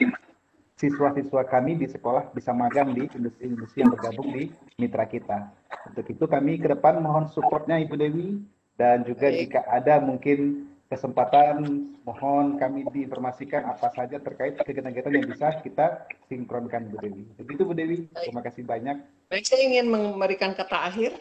siswa-siswa 0.79 1.45
kami 1.45 1.77
di 1.77 1.87
sekolah 1.87 2.33
bisa 2.33 2.51
magang 2.51 2.91
di 2.95 3.05
industri-industri 3.05 3.85
yang 3.85 3.91
bergabung 3.93 4.29
di 4.33 4.43
mitra 4.81 5.05
kita. 5.05 5.51
Untuk 5.87 6.05
itu 6.09 6.25
kami 6.25 6.57
ke 6.57 6.67
depan 6.71 6.99
mohon 6.99 7.29
supportnya 7.29 7.77
Ibu 7.79 7.95
Dewi 7.95 8.27
dan 8.75 9.05
juga 9.05 9.29
jika 9.29 9.61
ada 9.69 10.01
mungkin 10.01 10.70
kesempatan 10.91 11.63
mohon 12.03 12.59
kami 12.59 12.83
diinformasikan 12.91 13.63
apa 13.63 13.95
saja 13.95 14.19
terkait 14.19 14.59
kegiatan-kegiatan 14.59 15.15
yang 15.15 15.27
bisa 15.31 15.55
kita 15.63 16.03
sinkronkan 16.27 16.91
Bu 16.91 16.99
Dewi. 16.99 17.23
Begitu 17.39 17.63
Bu 17.63 17.71
Dewi, 17.71 18.11
terima 18.11 18.43
kasih 18.43 18.67
banyak. 18.67 18.99
Baik, 19.31 19.47
saya 19.47 19.63
ingin 19.63 19.87
memberikan 19.87 20.51
kata 20.51 20.91
akhir. 20.91 21.15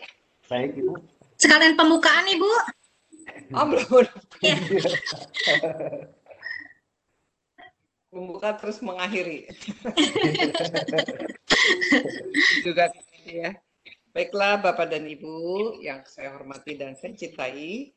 Baik 0.51 0.75
Ibu. 0.75 0.99
Sekalian 1.39 1.79
pembukaan 1.79 2.27
Ibu. 2.27 2.51
Oh, 3.55 3.67
belum. 3.71 4.11
Iya. 4.43 4.59
Membuka 8.11 8.59
terus 8.59 8.83
mengakhiri. 8.83 9.47
Juga 12.67 12.91
ya. 13.23 13.55
Baiklah 14.11 14.59
Bapak 14.59 14.91
dan 14.91 15.07
Ibu 15.07 15.79
yang 15.79 16.03
saya 16.03 16.35
hormati 16.35 16.75
dan 16.75 16.99
saya 16.99 17.15
cintai, 17.15 17.95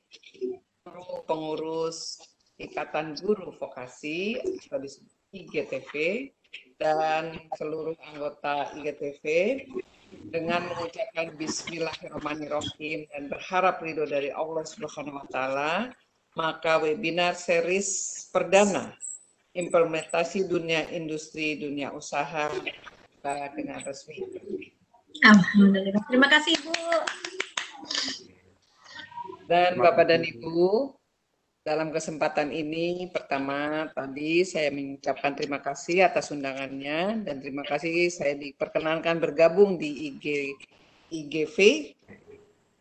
pengurus 1.25 2.19
Ikatan 2.59 3.17
Guru 3.17 3.55
Vokasi 3.57 4.37
atau 4.67 4.77
disebut 4.77 5.09
IGTV 5.33 5.93
dan 6.77 7.41
seluruh 7.57 7.97
anggota 8.13 8.69
IGTV 8.77 9.23
dengan 10.29 10.61
mengucapkan 10.69 11.33
Bismillahirrahmanirrahim 11.33 13.09
dan 13.09 13.23
berharap 13.33 13.81
ridho 13.81 14.05
dari 14.05 14.29
Allah 14.29 14.61
Subhanahu 14.61 15.17
wa 15.17 15.27
Ta'ala, 15.33 15.73
maka 16.37 16.77
webinar 16.77 17.33
series 17.33 18.29
perdana 18.29 18.93
implementasi 19.57 20.45
dunia 20.45 20.85
industri, 20.93 21.57
dunia 21.57 21.89
usaha 21.89 22.53
dengan 23.57 23.81
resmi. 23.81 24.21
Alhamdulillah. 25.25 26.05
Terima 26.05 26.29
kasih 26.29 26.53
Ibu. 26.61 26.73
Dan 29.43 29.75
Bapak 29.75 30.07
dan 30.07 30.23
Ibu, 30.23 30.95
dalam 31.63 31.91
kesempatan 31.91 32.51
ini 32.51 33.07
pertama 33.11 33.87
tadi 33.91 34.43
saya 34.43 34.71
mengucapkan 34.71 35.35
terima 35.35 35.63
kasih 35.63 36.03
atas 36.07 36.31
undangannya 36.31 37.23
dan 37.23 37.39
terima 37.39 37.63
kasih 37.63 38.11
saya 38.11 38.35
diperkenankan 38.35 39.19
bergabung 39.19 39.79
di 39.79 40.11
IG 40.11 40.55
IGV. 41.11 41.57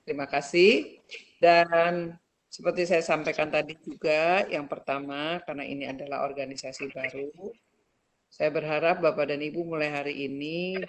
Terima 0.02 0.26
kasih 0.26 0.98
dan 1.38 2.18
seperti 2.50 2.84
saya 2.84 3.02
sampaikan 3.06 3.48
tadi 3.48 3.78
juga 3.80 4.44
yang 4.50 4.66
pertama 4.66 5.38
karena 5.46 5.64
ini 5.64 5.86
adalah 5.88 6.26
organisasi 6.26 6.90
baru 6.92 7.54
saya 8.32 8.48
berharap 8.48 9.00
Bapak 9.00 9.28
dan 9.28 9.40
Ibu 9.40 9.64
mulai 9.64 9.88
hari 9.88 10.28
ini 10.28 10.80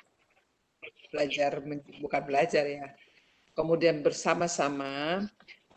belajar 1.11 1.63
bukan 2.03 2.21
belajar 2.23 2.63
ya 2.67 2.87
kemudian 3.53 4.01
bersama-sama 4.01 5.23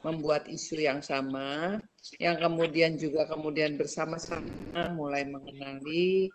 membuat 0.07 0.47
isu 0.47 0.79
yang 0.79 1.03
sama, 1.03 1.83
yang 2.23 2.39
kemudian 2.39 2.95
juga 2.95 3.27
kemudian 3.27 3.75
bersama-sama 3.75 4.95
mulai 4.95 5.27
mengenali 5.27 6.31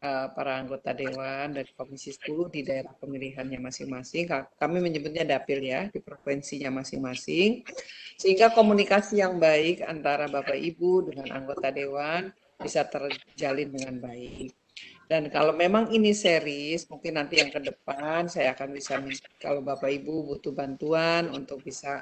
uh, 0.00 0.32
para 0.32 0.64
anggota 0.64 0.96
dewan 0.96 1.52
dari 1.52 1.68
Komisi 1.76 2.16
10 2.16 2.48
di 2.48 2.60
daerah 2.64 2.96
pemilihannya 2.96 3.60
masing-masing. 3.60 4.32
Kami 4.56 4.80
menyebutnya 4.80 5.28
dapil 5.28 5.60
ya 5.60 5.92
di 5.92 6.00
provinsinya 6.00 6.72
masing-masing, 6.72 7.68
sehingga 8.16 8.48
komunikasi 8.56 9.20
yang 9.20 9.36
baik 9.36 9.84
antara 9.84 10.24
Bapak 10.32 10.56
Ibu 10.56 11.12
dengan 11.12 11.28
anggota 11.36 11.68
dewan 11.68 12.32
bisa 12.56 12.88
terjalin 12.88 13.68
dengan 13.68 14.00
baik. 14.00 14.56
Dan 15.04 15.28
kalau 15.28 15.52
memang 15.52 15.92
ini 15.92 16.16
series, 16.16 16.88
mungkin 16.88 17.20
nanti 17.20 17.36
yang 17.36 17.52
ke 17.52 17.60
depan 17.60 18.32
saya 18.32 18.56
akan 18.56 18.72
bisa, 18.72 18.96
kalau 19.36 19.60
Bapak 19.60 19.92
Ibu 19.92 20.32
butuh 20.32 20.56
bantuan 20.56 21.28
untuk 21.28 21.60
bisa 21.60 22.00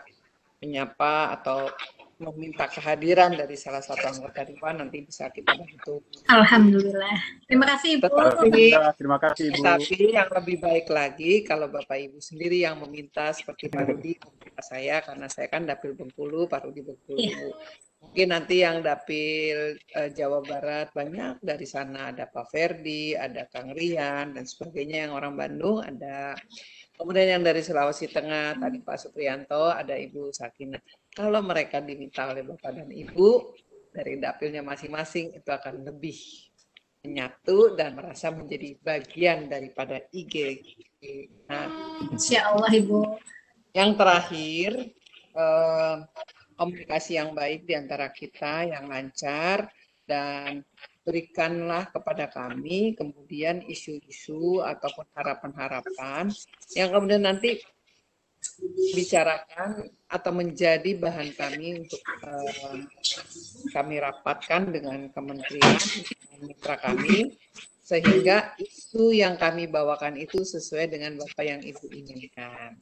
menyapa 0.61 1.34
atau 1.40 1.72
meminta 2.20 2.68
kehadiran 2.68 3.32
dari 3.32 3.56
salah 3.56 3.80
satu 3.80 4.04
anggota 4.04 4.44
dewan 4.44 4.84
nanti 4.84 5.00
bisa 5.00 5.32
kita 5.32 5.56
bantu. 5.56 6.04
Alhamdulillah. 6.28 7.16
Terima 7.48 7.64
kasih 7.64 7.96
Ibu. 7.96 8.06
Tetapi, 8.12 8.64
terima 9.00 9.16
kasih 9.16 9.44
Ibu. 9.48 9.64
Tapi 9.64 9.96
yang 10.12 10.28
lebih 10.28 10.56
baik 10.61 10.86
lagi 10.92 11.32
kalau 11.48 11.72
Bapak 11.72 11.96
Ibu 11.96 12.20
sendiri 12.20 12.61
yang 12.61 12.76
meminta 12.84 13.32
seperti 13.32 13.72
Pak 13.72 13.88
Rudi 13.88 14.20
saya 14.61 15.00
karena 15.00 15.26
saya 15.32 15.48
kan 15.48 15.64
dapil 15.64 15.96
Bengkulu, 15.96 16.44
Pak 16.44 16.68
Rudi 16.68 16.84
Bengkulu. 16.84 17.16
Yeah. 17.16 17.56
Mungkin 18.00 18.28
nanti 18.32 18.64
yang 18.64 18.80
dapil 18.80 19.76
uh, 19.92 20.08
Jawa 20.08 20.40
Barat 20.40 20.88
banyak 20.96 21.44
dari 21.44 21.68
sana 21.68 22.08
ada 22.12 22.24
Pak 22.28 22.48
Ferdi, 22.48 23.12
ada 23.12 23.44
Kang 23.52 23.76
Rian 23.76 24.32
dan 24.32 24.44
sebagainya 24.48 25.08
yang 25.08 25.12
orang 25.12 25.36
Bandung 25.36 25.84
ada 25.84 26.32
Kemudian 27.01 27.40
yang 27.40 27.42
dari 27.48 27.64
Sulawesi 27.64 28.12
Tengah, 28.12 28.61
tadi 28.61 28.84
Pak 28.84 29.01
Suprianto, 29.01 29.72
ada 29.72 29.96
Ibu 29.96 30.36
Sakina. 30.36 30.76
Kalau 31.09 31.40
mereka 31.40 31.80
diminta 31.80 32.28
oleh 32.28 32.44
Bapak 32.44 32.76
dan 32.76 32.92
Ibu, 32.92 33.57
dari 33.88 34.20
dapilnya 34.20 34.61
masing-masing, 34.61 35.32
itu 35.32 35.48
akan 35.48 35.88
lebih 35.88 36.20
menyatu 37.01 37.72
dan 37.72 37.96
merasa 37.96 38.28
menjadi 38.28 38.76
bagian 38.84 39.48
daripada 39.48 40.05
IG. 40.12 40.61
Nah, 41.48 41.96
Insya 42.12 42.53
Allah 42.53 42.68
Ibu. 42.68 43.16
Yang 43.72 43.90
terakhir, 43.96 44.70
eh, 45.40 45.96
komunikasi 46.61 47.16
yang 47.16 47.32
baik 47.32 47.64
di 47.64 47.80
antara 47.80 48.12
kita, 48.12 48.68
yang 48.68 48.92
lancar, 48.92 49.72
dan 50.05 50.61
berikanlah 51.11 51.90
kepada 51.90 52.30
kami 52.30 52.94
kemudian 52.94 53.66
isu-isu 53.66 54.62
ataupun 54.62 55.11
harapan-harapan 55.18 56.30
yang 56.78 56.94
kemudian 56.94 57.26
nanti 57.26 57.58
bicarakan 58.94 59.90
atau 60.06 60.30
menjadi 60.30 60.94
bahan 60.94 61.34
kami 61.34 61.82
untuk 61.82 61.98
uh, 62.22 62.78
kami 63.74 63.98
rapatkan 63.98 64.70
dengan 64.70 65.11
kementerian 65.11 65.82
mitra 66.38 66.78
kami 66.78 67.34
sehingga 67.90 68.54
isu 68.62 69.11
yang 69.11 69.34
kami 69.34 69.66
bawakan 69.66 70.14
itu 70.14 70.46
sesuai 70.46 70.94
dengan 70.94 71.18
Bapak 71.18 71.42
yang 71.42 71.58
Ibu 71.58 71.90
inginkan. 71.90 72.78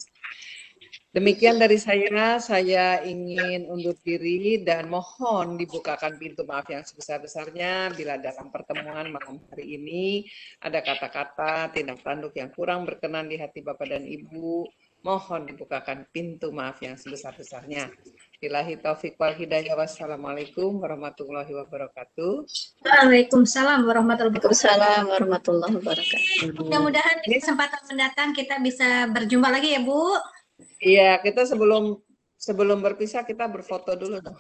Demikian 1.09 1.57
dari 1.57 1.81
saya, 1.81 2.37
saya 2.39 3.01
ingin 3.03 3.67
undur 3.67 3.97
diri 4.05 4.61
dan 4.63 4.87
mohon 4.93 5.57
dibukakan 5.57 6.21
pintu 6.21 6.45
maaf 6.45 6.69
yang 6.69 6.85
sebesar-besarnya 6.85 7.97
bila 7.97 8.21
dalam 8.21 8.53
pertemuan 8.53 9.09
malam 9.09 9.41
hari 9.49 9.81
ini 9.81 10.29
ada 10.61 10.85
kata-kata, 10.85 11.73
tindak 11.73 12.05
tanduk 12.05 12.37
yang 12.37 12.53
kurang 12.53 12.85
berkenan 12.85 13.27
di 13.27 13.41
hati 13.41 13.65
Bapak 13.65 13.89
dan 13.89 14.05
Ibu, 14.05 14.69
mohon 15.03 15.47
dibukakan 15.47 16.07
pintu 16.11 16.51
maaf 16.51 16.83
yang 16.83 16.99
sebesar-besarnya. 16.99 17.91
Bilahi 18.39 18.79
taufik 18.79 19.19
wal 19.19 19.35
hidayah. 19.35 19.75
Wassalamualaikum 19.75 20.79
warahmatullahi 20.79 21.51
wabarakatuh. 21.51 22.47
Waalaikumsalam 22.87 23.83
warahmatullahi 23.83 24.39
wabarakatuh. 24.39 25.11
warahmatullahi 25.11 25.75
wabarakatuh. 25.83 26.63
Mudah-mudahan 26.63 27.17
di 27.27 27.35
kesempatan 27.35 27.83
mendatang 27.91 28.31
kita 28.35 28.63
bisa 28.63 29.11
berjumpa 29.11 29.51
lagi 29.51 29.75
ya 29.75 29.83
Bu. 29.83 30.38
Iya, 30.79 31.19
kita 31.19 31.43
sebelum 31.43 31.99
sebelum 32.39 32.79
berpisah 32.79 33.27
kita 33.27 33.51
berfoto 33.51 33.99
dulu 33.99 34.23
dong. 34.23 34.39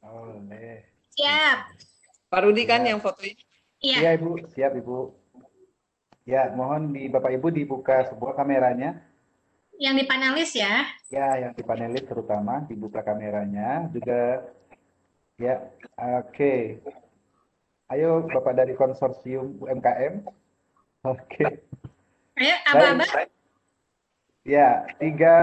Oleh. 0.00 0.88
Siap. 1.12 1.58
Pak 2.26 2.40
Rudi 2.42 2.64
kan 2.64 2.82
yang 2.82 2.98
fotonya? 2.98 3.36
Iya. 3.80 3.96
Iya, 4.02 4.10
Ibu. 4.16 4.30
Siap, 4.56 4.72
Ibu. 4.80 4.96
Ya, 6.26 6.50
mohon 6.56 6.96
di 6.96 7.06
Bapak 7.06 7.30
Ibu 7.38 7.54
dibuka 7.54 8.08
sebuah 8.10 8.34
kameranya. 8.34 8.98
Yang 9.76 9.94
di 10.02 10.04
panelis 10.08 10.52
ya? 10.56 10.88
Ya, 11.12 11.28
yang 11.38 11.52
di 11.52 11.62
panelis 11.62 12.02
terutama 12.08 12.64
dibuka 12.64 13.04
kameranya. 13.04 13.86
Juga 13.92 14.42
ya, 15.36 15.60
oke. 15.94 16.32
Okay. 16.32 16.60
Ayo 17.92 18.26
Bapak 18.26 18.58
dari 18.58 18.74
konsorsium 18.74 19.62
UMKM. 19.62 20.26
Oke. 21.06 21.38
Okay. 21.38 21.52
Ayo, 22.40 22.54
Aba-aba. 22.74 23.30
Ya, 24.46 24.86
tiga. 25.02 25.42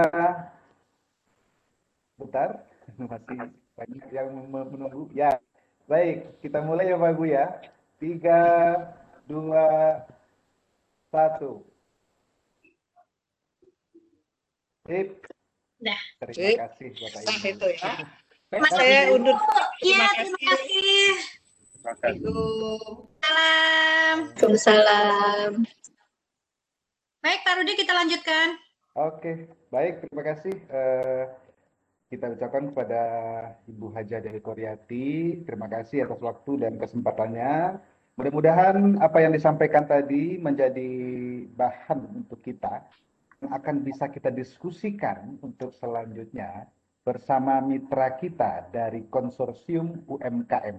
Bentar, 2.16 2.64
masih 2.96 3.52
banyak 3.76 4.06
yang 4.08 4.32
menunggu. 4.48 5.12
Ya, 5.12 5.36
baik, 5.84 6.40
kita 6.40 6.64
mulai 6.64 6.88
ya 6.88 6.96
Pak 6.96 7.12
Ibu 7.12 7.24
ya. 7.28 7.52
Tiga, 8.00 8.40
dua, 9.28 10.00
satu. 11.12 11.60
Sip. 14.88 15.20
Nah. 15.84 16.00
Terima 16.24 16.64
kasih 16.64 16.88
Bapak 16.96 17.20
Ibu. 17.20 17.28
Nah, 17.28 17.44
itu 17.44 17.68
ya. 17.76 17.92
Mas 18.56 18.72
saya 18.72 19.10
undur. 19.12 19.36
Iya, 19.82 20.06
terima 20.14 20.38
kasih. 20.38 21.10
Terima 21.76 21.92
kasih. 22.00 22.22
Salam. 23.20 24.16
Waalaikumsalam. 24.30 25.52
Baik, 27.18 27.40
Pak 27.42 27.54
Rudi 27.58 27.72
kita 27.74 27.92
lanjutkan. 27.92 28.63
Oke, 28.94 29.50
baik. 29.74 30.06
Terima 30.06 30.22
kasih. 30.22 30.54
Uh, 30.70 31.26
kita 32.06 32.30
ucapkan 32.30 32.70
kepada 32.70 33.02
Ibu 33.66 33.90
Haja 33.90 34.22
Dewi 34.22 34.38
Koryati. 34.38 35.42
Terima 35.42 35.66
kasih 35.66 36.06
atas 36.06 36.22
waktu 36.22 36.62
dan 36.62 36.78
kesempatannya. 36.78 37.82
Mudah-mudahan 38.14 39.02
apa 39.02 39.18
yang 39.18 39.34
disampaikan 39.34 39.82
tadi 39.90 40.38
menjadi 40.38 40.94
bahan 41.58 42.22
untuk 42.22 42.38
kita 42.46 42.86
yang 43.42 43.50
akan 43.58 43.82
bisa 43.82 44.06
kita 44.06 44.30
diskusikan 44.30 45.42
untuk 45.42 45.74
selanjutnya 45.74 46.70
bersama 47.02 47.58
mitra 47.58 48.14
kita 48.14 48.70
dari 48.70 49.10
konsorsium 49.10 50.06
UMKM. 50.06 50.78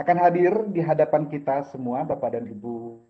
Akan 0.00 0.16
hadir 0.16 0.64
di 0.72 0.80
hadapan 0.80 1.28
kita 1.28 1.68
semua 1.68 2.08
Bapak 2.08 2.40
dan 2.40 2.48
Ibu 2.48 3.04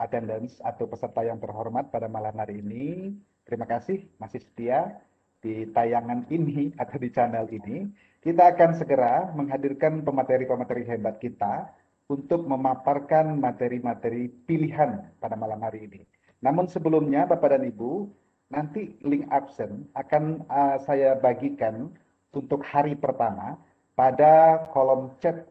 attendance 0.00 0.58
atau 0.64 0.88
peserta 0.88 1.20
yang 1.20 1.36
terhormat 1.36 1.92
pada 1.92 2.08
malam 2.08 2.32
hari 2.40 2.64
ini. 2.64 3.12
Terima 3.44 3.68
kasih 3.68 4.08
masih 4.16 4.40
setia 4.40 4.96
di 5.44 5.68
tayangan 5.76 6.24
ini 6.32 6.72
atau 6.80 6.96
di 6.96 7.08
channel 7.12 7.44
ini. 7.52 7.88
Kita 8.20 8.56
akan 8.56 8.76
segera 8.76 9.32
menghadirkan 9.36 10.00
pemateri-pemateri 10.00 10.84
hebat 10.88 11.20
kita 11.20 11.68
untuk 12.08 12.44
memaparkan 12.48 13.38
materi-materi 13.38 14.28
pilihan 14.48 15.08
pada 15.22 15.36
malam 15.38 15.60
hari 15.60 15.86
ini. 15.88 16.02
Namun 16.40 16.66
sebelumnya 16.66 17.28
Bapak 17.28 17.54
dan 17.56 17.64
Ibu, 17.68 18.08
nanti 18.50 18.98
link 19.06 19.28
absen 19.30 19.86
akan 19.94 20.44
uh, 20.50 20.76
saya 20.82 21.16
bagikan 21.16 21.92
untuk 22.34 22.64
hari 22.66 22.98
pertama 22.98 23.56
pada 23.94 24.64
kolom 24.74 25.14
chat 25.22 25.46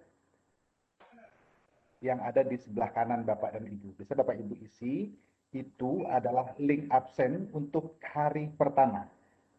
yang 2.00 2.20
ada 2.24 2.43
di 2.43 2.56
sebelah 2.56 2.91
kanan 2.95 3.28
Bapak 3.28 3.60
dan 3.60 3.68
Ibu. 3.68 4.00
Bisa 4.00 4.16
Bapak 4.16 4.39
Ibu 4.39 4.56
isi 4.64 5.12
itu 5.52 6.06
adalah 6.08 6.56
link 6.62 6.88
absen 6.93 7.52
untuk 7.52 8.00
hari 8.04 8.52
pertama. 8.56 9.10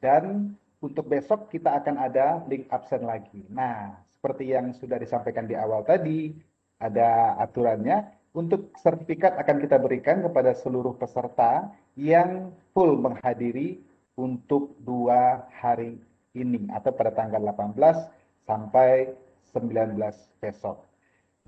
Dan 0.00 0.56
untuk 0.80 1.12
besok 1.12 1.52
kita 1.52 1.76
akan 1.76 2.00
ada 2.00 2.40
link 2.48 2.64
absen 2.72 3.04
lagi. 3.04 3.44
Nah, 3.52 3.92
seperti 4.08 4.56
yang 4.56 4.72
sudah 4.72 4.96
disampaikan 4.96 5.44
di 5.44 5.52
awal 5.56 5.84
tadi, 5.84 6.32
ada 6.80 7.36
aturannya. 7.36 8.16
Untuk 8.30 8.70
sertifikat 8.78 9.34
akan 9.42 9.58
kita 9.58 9.76
berikan 9.82 10.22
kepada 10.22 10.54
seluruh 10.54 10.94
peserta 10.94 11.66
yang 11.98 12.54
full 12.70 12.94
menghadiri 12.94 13.82
untuk 14.14 14.78
dua 14.86 15.50
hari 15.50 15.98
ini 16.38 16.70
atau 16.70 16.94
pada 16.94 17.10
tanggal 17.10 17.42
18 17.42 17.74
sampai 18.46 19.10
19 19.50 19.98
besok. 20.38 20.89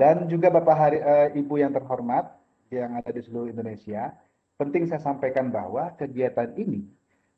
Dan 0.02 0.26
juga 0.26 0.50
Bapak 0.50 0.74
hari, 0.74 0.98
uh, 0.98 1.30
Ibu 1.30 1.62
yang 1.62 1.70
terhormat 1.70 2.26
yang 2.74 2.98
ada 2.98 3.14
di 3.14 3.22
seluruh 3.22 3.54
Indonesia, 3.54 4.10
penting 4.58 4.90
saya 4.90 4.98
sampaikan 4.98 5.54
bahwa 5.54 5.94
kegiatan 5.94 6.50
ini 6.58 6.82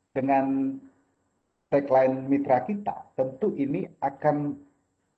dengan 0.09 0.73
tagline 1.69 2.25
mitra 2.25 2.65
kita, 2.65 3.05
tentu 3.13 3.53
ini 3.53 3.85
akan 4.01 4.57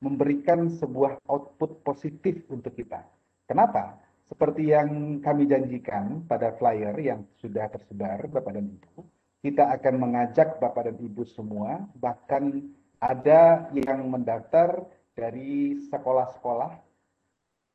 memberikan 0.04 0.68
sebuah 0.68 1.24
output 1.32 1.88
positif 1.88 2.44
untuk 2.52 2.76
kita. 2.76 3.08
Kenapa? 3.48 3.96
Seperti 4.28 4.76
yang 4.76 5.24
kami 5.24 5.48
janjikan 5.48 6.28
pada 6.28 6.52
flyer 6.60 7.00
yang 7.00 7.24
sudah 7.40 7.72
tersebar 7.72 8.28
Bapak 8.28 8.60
dan 8.60 8.76
Ibu, 8.76 9.08
kita 9.48 9.72
akan 9.72 9.96
mengajak 9.96 10.60
Bapak 10.60 10.92
dan 10.92 11.00
Ibu 11.00 11.24
semua, 11.24 11.80
bahkan 11.96 12.76
ada 13.00 13.72
yang 13.72 14.04
mendaftar 14.12 14.84
dari 15.16 15.80
sekolah-sekolah 15.88 16.87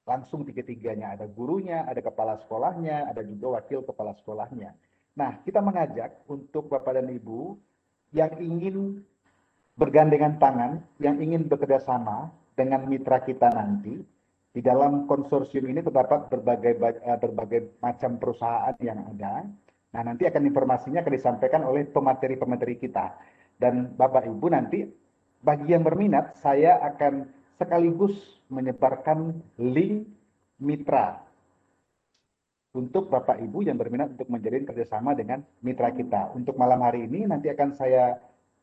langsung 0.07 0.42
tiga-tiganya. 0.42 1.14
Ada 1.18 1.26
gurunya, 1.30 1.86
ada 1.86 2.00
kepala 2.03 2.38
sekolahnya, 2.42 3.11
ada 3.11 3.22
juga 3.22 3.61
wakil 3.61 3.86
kepala 3.86 4.12
sekolahnya. 4.18 4.74
Nah, 5.14 5.38
kita 5.44 5.61
mengajak 5.61 6.24
untuk 6.26 6.72
Bapak 6.72 6.96
dan 6.96 7.12
Ibu 7.12 7.57
yang 8.16 8.32
ingin 8.40 9.05
bergandengan 9.76 10.36
tangan, 10.40 10.84
yang 11.00 11.20
ingin 11.20 11.48
bekerja 11.48 11.80
sama 11.84 12.32
dengan 12.57 12.84
mitra 12.88 13.24
kita 13.24 13.48
nanti, 13.53 14.05
di 14.53 14.61
dalam 14.61 15.09
konsorsium 15.09 15.64
ini 15.64 15.80
terdapat 15.80 16.28
berbagai 16.28 16.76
eh, 16.80 17.18
berbagai 17.18 17.80
macam 17.80 18.20
perusahaan 18.20 18.76
yang 18.84 19.00
ada. 19.16 19.48
Nah, 19.92 20.03
nanti 20.05 20.24
akan 20.24 20.48
informasinya 20.48 21.05
akan 21.05 21.12
disampaikan 21.12 21.62
oleh 21.64 21.84
pemateri-pemateri 21.88 22.80
kita. 22.80 23.16
Dan 23.61 23.92
Bapak 23.96 24.24
Ibu 24.24 24.48
nanti 24.48 24.88
bagi 25.44 25.72
yang 25.72 25.84
berminat, 25.84 26.36
saya 26.40 26.80
akan 26.80 27.28
sekaligus 27.61 28.41
menyebarkan 28.53 29.40
link 29.57 30.05
mitra 30.61 31.24
untuk 32.76 33.09
Bapak 33.09 33.40
Ibu 33.40 33.64
yang 33.64 33.76
berminat 33.80 34.16
untuk 34.16 34.28
menjalin 34.28 34.64
kerjasama 34.68 35.16
dengan 35.16 35.44
mitra 35.64 35.92
kita. 35.92 36.32
Untuk 36.36 36.57
malam 36.57 36.80
hari 36.84 37.09
ini 37.09 37.28
nanti 37.28 37.53
akan 37.53 37.76
saya 37.76 38.16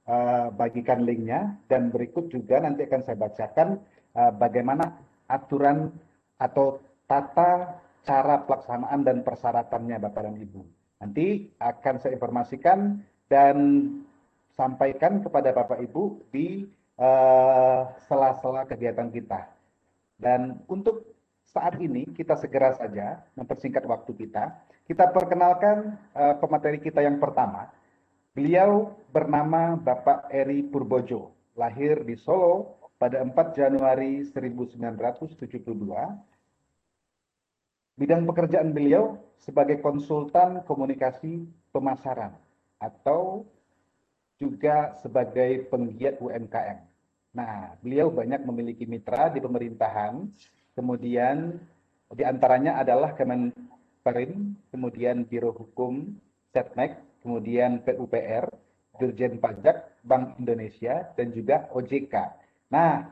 uh, 0.09 0.49
bagikan 0.53 1.05
linknya 1.05 1.57
dan 1.69 1.89
berikut 1.93 2.29
juga 2.29 2.61
nanti 2.61 2.85
akan 2.85 3.01
saya 3.05 3.17
bacakan 3.17 3.81
uh, 4.17 4.31
bagaimana 4.33 4.97
aturan 5.29 5.93
atau 6.41 6.81
tata 7.05 7.81
cara 8.05 8.41
pelaksanaan 8.45 9.05
dan 9.05 9.21
persyaratannya 9.21 9.97
Bapak 10.01 10.21
dan 10.25 10.37
Ibu. 10.37 10.61
Nanti 11.05 11.53
akan 11.61 11.95
saya 12.01 12.17
informasikan 12.17 13.01
dan 13.29 13.57
sampaikan 14.57 15.21
kepada 15.21 15.53
Bapak 15.53 15.85
Ibu 15.85 16.33
di 16.33 16.65
Eh, 16.99 17.81
sela-sela 18.11 18.59
uh, 18.59 18.67
kegiatan 18.67 19.07
kita. 19.07 19.47
Dan 20.19 20.59
untuk 20.67 21.07
saat 21.49 21.79
ini 21.81 22.05
kita 22.13 22.37
segera 22.37 22.75
saja 22.77 23.23
mempersingkat 23.33 23.87
waktu 23.87 24.11
kita. 24.13 24.53
Kita 24.85 25.09
perkenalkan 25.09 25.97
uh, 26.13 26.35
pemateri 26.37 26.77
kita 26.77 27.01
yang 27.01 27.17
pertama. 27.17 27.71
Beliau 28.35 28.93
bernama 29.09 29.73
Bapak 29.79 30.29
Eri 30.29 30.61
Purbojo, 30.61 31.33
lahir 31.57 32.05
di 32.05 32.13
Solo 32.13 32.77
pada 32.99 33.23
4 33.23 33.31
Januari 33.57 34.27
1972. 34.27 35.65
Bidang 37.99 38.23
pekerjaan 38.27 38.71
beliau 38.71 39.19
sebagai 39.39 39.79
konsultan 39.83 40.63
komunikasi 40.63 41.47
pemasaran 41.71 42.31
atau 42.79 43.43
juga 44.39 44.95
sebagai 45.03 45.67
penggiat 45.67 46.15
UMKM. 46.23 46.88
Nah, 47.29 47.77
beliau 47.85 48.09
banyak 48.09 48.41
memiliki 48.41 48.89
mitra 48.89 49.29
di 49.29 49.37
pemerintahan, 49.37 50.25
kemudian 50.73 51.61
di 52.09 52.23
antaranya 52.25 52.81
adalah 52.81 53.13
Kemenperin, 53.13 54.57
kemudian 54.73 55.29
Biro 55.29 55.53
Hukum, 55.53 56.17
Setnek, 56.49 56.97
kemudian 57.21 57.85
PUPR, 57.85 58.49
Dirjen 58.97 59.37
Pajak, 59.37 60.01
Bank 60.01 60.41
Indonesia, 60.41 61.05
dan 61.13 61.29
juga 61.29 61.69
OJK. 61.69 62.15
Nah, 62.73 63.05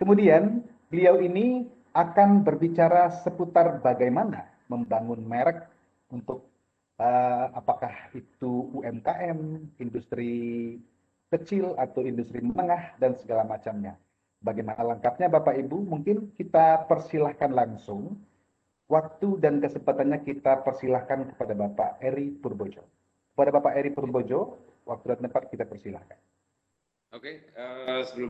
kemudian 0.00 0.64
beliau 0.88 1.20
ini 1.20 1.68
akan 1.92 2.40
berbicara 2.40 3.12
seputar 3.20 3.84
bagaimana 3.84 4.48
membangun 4.72 5.20
merek 5.28 5.68
untuk 6.08 6.48
uh, 6.96 7.52
apakah 7.52 7.92
itu 8.16 8.72
UMKM, 8.80 9.60
industri 9.76 10.76
kecil 11.32 11.72
atau 11.80 12.04
industri 12.04 12.44
menengah 12.44 12.92
dan 13.00 13.16
segala 13.16 13.48
macamnya. 13.48 13.96
Bagaimana 14.44 14.84
lengkapnya 14.84 15.32
Bapak 15.32 15.56
Ibu? 15.56 15.88
Mungkin 15.88 16.36
kita 16.36 16.84
persilahkan 16.84 17.50
langsung. 17.56 18.20
Waktu 18.92 19.40
dan 19.40 19.56
kesempatannya 19.64 20.20
kita 20.20 20.60
persilahkan 20.60 21.32
kepada 21.32 21.56
Bapak 21.56 21.96
Eri 22.04 22.28
Purbojo. 22.36 22.84
Kepada 23.32 23.48
Bapak 23.48 23.72
Eri 23.80 23.88
Purbojo, 23.88 24.60
waktu 24.84 25.16
dan 25.16 25.20
tempat 25.30 25.48
kita 25.48 25.64
persilahkan. 25.64 26.18
Oke, 27.16 27.48
uh, 27.56 28.04
sebelum 28.04 28.28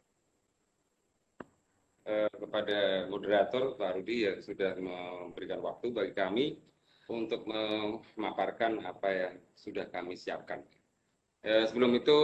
uh, 2.07 2.31
kepada 2.31 3.11
moderator 3.11 3.75
Pak 3.75 3.91
Rudi 3.99 4.29
yang 4.29 4.39
sudah 4.39 4.79
memberikan 4.79 5.59
waktu 5.65 5.91
bagi 5.91 6.15
kami 6.15 6.47
untuk 7.11 7.43
memaparkan 7.45 8.87
apa 8.87 9.09
yang 9.11 9.35
sudah 9.59 9.91
kami 9.91 10.15
siapkan. 10.15 10.63
Eh, 11.43 11.67
sebelum 11.67 11.91
itu, 11.99 12.19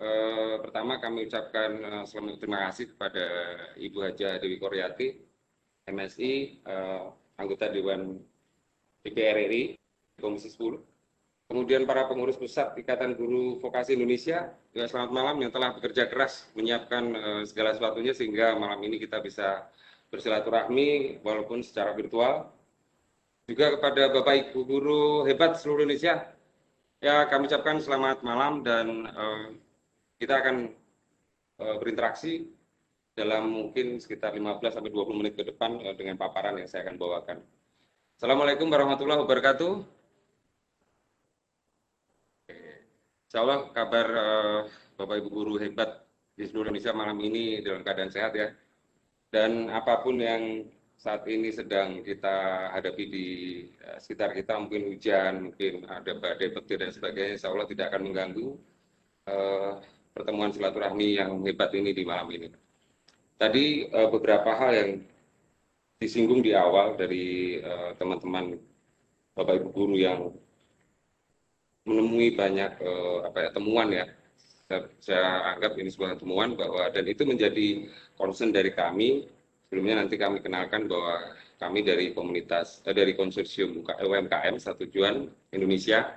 eh, 0.00 0.56
pertama 0.64 0.96
kami 0.96 1.28
ucapkan 1.28 1.70
eh, 1.76 2.04
selamat 2.08 2.40
terima 2.40 2.64
kasih 2.64 2.96
kepada 2.96 3.24
Ibu 3.76 3.98
Haja 4.00 4.40
Dewi 4.40 4.56
Koryati, 4.56 5.12
MSI, 5.92 6.32
eh, 6.64 7.02
anggota 7.36 7.68
Dewan 7.68 8.16
DPR 9.04 9.36
RI, 9.44 9.76
Komisi 10.16 10.48
10. 10.48 10.80
Kemudian 11.52 11.84
para 11.84 12.08
pengurus 12.08 12.40
pusat 12.40 12.72
Ikatan 12.80 13.12
Guru 13.12 13.60
Vokasi 13.60 13.92
Indonesia, 13.92 14.56
juga 14.72 14.88
selamat 14.88 15.10
malam 15.12 15.36
yang 15.44 15.52
telah 15.52 15.76
bekerja 15.76 16.08
keras 16.08 16.48
menyiapkan 16.56 17.04
eh, 17.12 17.42
segala 17.44 17.76
sesuatunya 17.76 18.16
sehingga 18.16 18.56
malam 18.56 18.80
ini 18.88 18.96
kita 18.96 19.20
bisa 19.20 19.68
bersilaturahmi 20.08 21.20
walaupun 21.20 21.60
secara 21.60 21.92
virtual. 21.92 22.48
Juga 23.44 23.76
kepada 23.76 24.08
Bapak 24.16 24.48
Ibu 24.48 24.60
Guru 24.64 25.28
hebat 25.28 25.60
seluruh 25.60 25.84
Indonesia 25.84 26.31
Ya, 27.02 27.26
kami 27.26 27.50
ucapkan 27.50 27.82
selamat 27.82 28.22
malam 28.22 28.62
dan 28.62 29.10
uh, 29.10 29.50
kita 30.22 30.38
akan 30.38 30.70
uh, 31.58 31.74
berinteraksi 31.82 32.46
dalam 33.18 33.50
mungkin 33.50 33.98
sekitar 33.98 34.30
15 34.30 34.62
sampai 34.70 34.94
20 34.94 35.18
menit 35.18 35.34
ke 35.34 35.42
depan 35.42 35.82
uh, 35.82 35.98
dengan 35.98 36.14
paparan 36.14 36.62
yang 36.62 36.70
saya 36.70 36.86
akan 36.86 37.02
bawakan. 37.02 37.42
Assalamualaikum 38.14 38.70
warahmatullahi 38.70 39.18
wabarakatuh. 39.18 39.82
Insya 43.26 43.38
Allah 43.42 43.66
kabar 43.74 44.06
uh, 44.06 44.60
Bapak 44.94 45.26
Ibu 45.26 45.28
guru 45.34 45.54
hebat 45.58 46.06
di 46.38 46.46
seluruh 46.46 46.70
Indonesia 46.70 46.94
malam 46.94 47.18
ini 47.18 47.66
dalam 47.66 47.82
keadaan 47.82 48.14
sehat 48.14 48.30
ya. 48.38 48.54
Dan 49.26 49.74
apa 49.74 50.06
pun 50.06 50.22
yang 50.22 50.70
saat 51.02 51.26
ini 51.26 51.50
sedang 51.50 52.06
kita 52.06 52.70
hadapi 52.78 53.04
di 53.10 53.26
uh, 53.82 53.98
sekitar 53.98 54.30
kita 54.38 54.54
mungkin 54.54 54.86
hujan, 54.94 55.50
mungkin 55.50 55.82
ada 55.90 56.14
badai 56.14 56.54
petir 56.54 56.78
dan 56.78 56.94
sebagainya, 56.94 57.34
insya 57.34 57.50
Allah 57.50 57.66
tidak 57.66 57.90
akan 57.90 58.02
mengganggu 58.06 58.48
uh, 59.26 59.82
pertemuan 60.14 60.54
silaturahmi 60.54 61.18
yang 61.18 61.42
hebat 61.42 61.74
ini 61.74 61.90
di 61.90 62.06
malam 62.06 62.30
ini. 62.30 62.54
Tadi 63.34 63.90
uh, 63.90 64.14
beberapa 64.14 64.54
hal 64.54 64.70
yang 64.78 64.90
disinggung 65.98 66.38
di 66.42 66.54
awal 66.54 66.98
dari 66.98 67.58
teman-teman 67.94 68.58
Bapak 69.38 69.54
Ibu 69.58 69.68
guru 69.70 69.94
yang 69.98 70.34
menemui 71.86 72.34
banyak 72.38 72.78
uh, 72.78 73.26
apa 73.26 73.38
ya 73.38 73.50
temuan 73.50 73.90
ya. 73.90 74.06
Saya, 74.70 74.86
saya 75.02 75.26
anggap 75.58 75.74
ini 75.78 75.90
sebuah 75.90 76.18
temuan 76.22 76.54
bahwa 76.54 76.86
dan 76.94 77.06
itu 77.10 77.26
menjadi 77.26 77.90
concern 78.14 78.54
dari 78.54 78.70
kami 78.70 79.26
Sebelumnya 79.72 80.04
nanti 80.04 80.20
kami 80.20 80.44
kenalkan 80.44 80.84
bahwa 80.84 81.32
kami 81.56 81.80
dari 81.80 82.12
komunitas 82.12 82.84
eh, 82.84 82.92
dari 82.92 83.16
konsorsium 83.16 83.80
UMKM 83.80 84.60
Satu 84.60 84.84
Tujuan 84.84 85.24
Indonesia. 85.48 86.12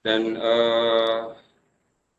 Dan 0.00 0.32
eh, 0.32 1.20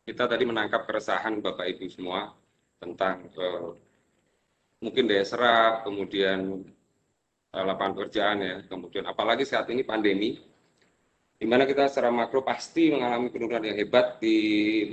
kita 0.06 0.30
tadi 0.30 0.46
menangkap 0.46 0.86
keresahan 0.86 1.42
Bapak 1.42 1.66
Ibu 1.66 1.90
semua 1.90 2.30
tentang 2.78 3.26
eh, 3.26 3.74
mungkin 4.78 5.10
daya 5.10 5.26
serap, 5.26 5.82
kemudian 5.82 6.62
eh, 7.50 7.64
lapangan 7.66 7.98
pekerjaan 7.98 8.38
ya, 8.38 8.56
kemudian 8.70 9.02
apalagi 9.10 9.42
saat 9.42 9.66
ini 9.74 9.82
pandemi 9.82 10.38
di 11.42 11.46
mana 11.50 11.66
kita 11.66 11.90
secara 11.90 12.14
makro 12.14 12.46
pasti 12.46 12.94
mengalami 12.94 13.34
penurunan 13.34 13.66
yang 13.66 13.82
hebat 13.82 14.22
di 14.22 14.38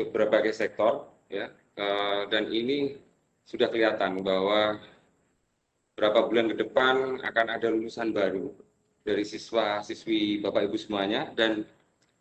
beberapa 0.01 0.41
sektor, 0.49 1.13
ya, 1.29 1.45
eh, 1.77 2.21
dan 2.33 2.49
ini 2.49 2.97
sudah 3.45 3.69
kelihatan 3.69 4.25
bahwa 4.25 4.81
beberapa 6.03 6.27
bulan 6.27 6.51
ke 6.51 6.55
depan 6.59 6.95
akan 7.23 7.45
ada 7.47 7.71
lulusan 7.71 8.11
baru 8.11 8.51
dari 9.07 9.23
siswa-siswi 9.23 10.43
Bapak 10.43 10.67
Ibu 10.67 10.75
semuanya 10.75 11.31
dan 11.31 11.63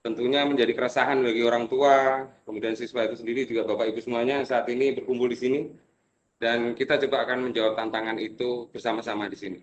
tentunya 0.06 0.46
menjadi 0.46 0.70
keresahan 0.70 1.18
bagi 1.18 1.42
orang 1.42 1.66
tua, 1.66 2.22
kemudian 2.46 2.78
siswa 2.78 3.10
itu 3.10 3.18
sendiri 3.18 3.42
juga 3.42 3.66
Bapak 3.66 3.90
Ibu 3.90 3.98
semuanya 3.98 4.46
saat 4.46 4.70
ini 4.70 4.94
berkumpul 4.94 5.26
di 5.26 5.34
sini 5.34 5.60
dan 6.38 6.78
kita 6.78 6.94
coba 7.02 7.26
akan 7.26 7.50
menjawab 7.50 7.74
tantangan 7.74 8.22
itu 8.22 8.70
bersama-sama 8.70 9.26
di 9.26 9.34
sini. 9.34 9.58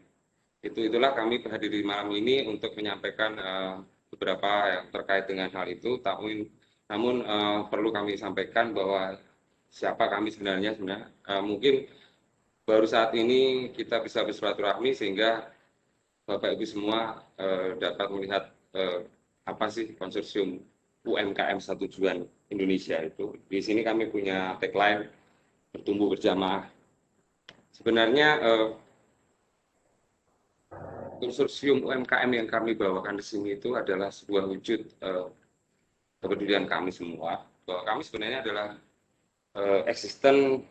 Itu 0.59 0.83
itulah 0.83 1.15
kami 1.15 1.39
berhadir 1.39 1.71
di 1.71 1.79
malam 1.87 2.11
ini 2.11 2.43
untuk 2.43 2.75
menyampaikan 2.75 3.31
uh, 3.39 3.75
beberapa 4.11 4.51
yang 4.67 4.85
terkait 4.91 5.31
dengan 5.31 5.47
hal 5.47 5.63
itu. 5.71 5.95
Namun, 6.03 6.43
namun 6.91 7.15
uh, 7.23 7.71
perlu 7.71 7.95
kami 7.95 8.19
sampaikan 8.19 8.75
bahwa 8.75 9.15
siapa 9.71 10.11
kami 10.11 10.27
sebenarnya 10.27 10.75
sebenarnya 10.75 11.07
uh, 11.07 11.39
mungkin 11.39 11.87
baru 12.69 12.85
saat 12.85 13.17
ini 13.17 13.73
kita 13.73 13.97
bisa 14.05 14.21
bersilaturahmi 14.21 14.93
sehingga 14.93 15.49
Bapak 16.29 16.53
Ibu 16.53 16.65
semua 16.69 17.25
uh, 17.41 17.73
dapat 17.81 18.07
melihat 18.13 18.53
uh, 18.77 19.01
apa 19.49 19.65
sih 19.73 19.97
konsorsium 19.97 20.61
UMKM 21.01 21.57
satu 21.57 21.89
tujuan 21.89 22.21
Indonesia 22.53 23.01
itu. 23.01 23.33
Di 23.49 23.57
sini 23.65 23.81
kami 23.81 24.13
punya 24.13 24.53
tagline 24.61 25.09
bertumbuh 25.73 26.13
berjamaah. 26.13 26.69
Sebenarnya 27.73 28.29
uh, 28.37 28.67
konsorsium 31.17 31.81
UMKM 31.81 32.29
yang 32.29 32.45
kami 32.45 32.77
bawakan 32.77 33.17
di 33.17 33.25
sini 33.25 33.57
itu 33.57 33.73
adalah 33.73 34.13
sebuah 34.13 34.45
wujud 34.45 34.85
uh, 35.01 35.33
kepedulian 36.21 36.69
kami 36.69 36.93
semua 36.93 37.41
bahwa 37.65 37.81
kami 37.89 38.01
sebenarnya 38.05 38.45
adalah 38.45 38.69
uh, 39.57 39.81
eksisten 39.89 40.61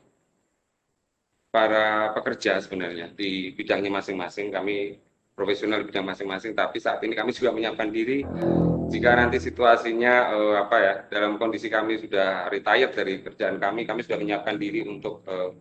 para 1.49 2.13
pekerja 2.13 2.61
sebenarnya 2.61 3.13
di 3.13 3.57
bidangnya 3.57 3.89
masing-masing. 3.89 4.53
Kami 4.53 4.97
profesional 5.33 5.87
bidang 5.87 6.05
masing-masing 6.05 6.53
tapi 6.53 6.83
saat 6.83 7.01
ini 7.07 7.15
kami 7.17 7.33
juga 7.33 7.55
menyiapkan 7.55 7.89
diri. 7.89 8.27
Jika 8.89 9.21
nanti 9.21 9.37
situasinya 9.37 10.33
uh, 10.33 10.55
apa 10.65 10.77
ya 10.81 10.95
dalam 11.13 11.37
kondisi 11.37 11.69
kami 11.69 12.01
sudah 12.01 12.49
retired 12.49 12.97
dari 12.97 13.21
kerjaan 13.21 13.61
kami 13.61 13.85
kami 13.85 14.01
sudah 14.01 14.17
menyiapkan 14.17 14.57
diri 14.57 14.81
untuk 14.89 15.21
uh, 15.29 15.53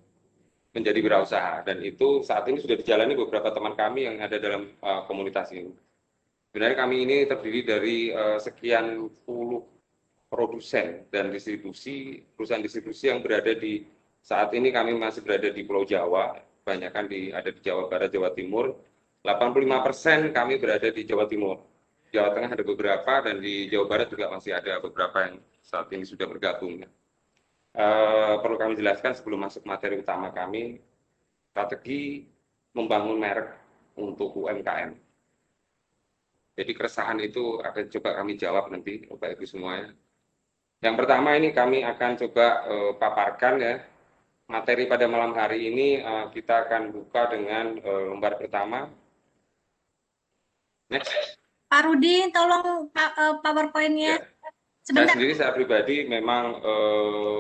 menjadi 0.72 1.00
wirausaha. 1.04 1.68
Dan 1.68 1.84
itu 1.84 2.24
saat 2.24 2.48
ini 2.48 2.64
sudah 2.64 2.80
dijalani 2.80 3.20
beberapa 3.20 3.52
teman 3.52 3.76
kami 3.76 4.08
yang 4.08 4.24
ada 4.24 4.40
dalam 4.40 4.72
uh, 4.80 5.04
komunitas 5.12 5.52
ini. 5.52 5.76
Sebenarnya 6.52 6.78
kami 6.80 6.96
ini 7.04 7.18
terdiri 7.28 7.62
dari 7.68 7.98
uh, 8.16 8.40
sekian 8.40 9.12
puluh 9.28 9.62
produsen 10.32 11.08
dan 11.12 11.28
distribusi 11.32 12.24
perusahaan 12.36 12.64
distribusi 12.64 13.12
yang 13.12 13.20
berada 13.20 13.52
di 13.56 13.84
saat 14.28 14.52
ini 14.52 14.76
kami 14.76 14.92
masih 15.00 15.24
berada 15.24 15.48
di 15.48 15.64
Pulau 15.64 15.88
Jawa, 15.88 16.36
kebanyakan 16.68 17.08
di 17.08 17.32
ada 17.32 17.48
di 17.48 17.64
Jawa 17.64 17.88
Barat, 17.88 18.12
Jawa 18.12 18.36
Timur. 18.36 18.76
85 19.24 19.88
persen 19.88 20.20
kami 20.36 20.60
berada 20.60 20.92
di 20.92 21.08
Jawa 21.08 21.32
Timur. 21.32 21.64
Jawa 22.12 22.36
Tengah 22.36 22.52
ada 22.52 22.64
beberapa 22.68 23.14
dan 23.24 23.40
di 23.40 23.72
Jawa 23.72 23.88
Barat 23.88 24.12
juga 24.12 24.28
masih 24.28 24.52
ada 24.52 24.84
beberapa 24.84 25.32
yang 25.32 25.40
saat 25.64 25.88
ini 25.96 26.04
sudah 26.04 26.28
bergabung. 26.28 26.84
Uh, 27.72 28.36
perlu 28.44 28.60
kami 28.60 28.76
jelaskan 28.76 29.16
sebelum 29.16 29.48
masuk 29.48 29.64
materi 29.64 30.04
utama 30.04 30.28
kami, 30.36 30.84
strategi 31.56 32.28
membangun 32.76 33.16
merek 33.16 33.48
untuk 33.96 34.36
UMKM. 34.44 34.92
Jadi 36.58 36.72
keresahan 36.76 37.24
itu 37.24 37.64
akan 37.64 37.84
coba 37.96 38.10
kami 38.20 38.36
jawab 38.36 38.68
nanti, 38.76 39.08
Bapak 39.08 39.40
Ibu 39.40 39.46
semuanya. 39.48 39.96
Yang 40.84 40.96
pertama 41.00 41.38
ini 41.40 41.56
kami 41.56 41.86
akan 41.88 42.12
coba 42.28 42.48
uh, 42.66 42.92
paparkan 42.98 43.56
ya, 43.62 43.76
materi 44.48 44.88
pada 44.88 45.06
malam 45.08 45.36
hari 45.36 45.72
ini 45.72 46.00
uh, 46.02 46.32
kita 46.32 46.68
akan 46.68 46.96
buka 46.96 47.32
dengan 47.32 47.78
uh, 47.84 48.04
lembar 48.16 48.40
pertama. 48.40 48.88
Next. 50.88 51.12
Pak 51.68 51.84
Rudi, 51.84 52.32
tolong 52.32 52.88
uh, 52.96 53.34
PowerPoint-nya. 53.44 54.16
Ya. 54.16 54.24
Sebentar. 54.88 55.12
Saya 55.12 55.16
sendiri, 55.20 55.34
saya 55.36 55.52
pribadi 55.52 56.08
memang 56.08 56.64
uh, 56.64 57.40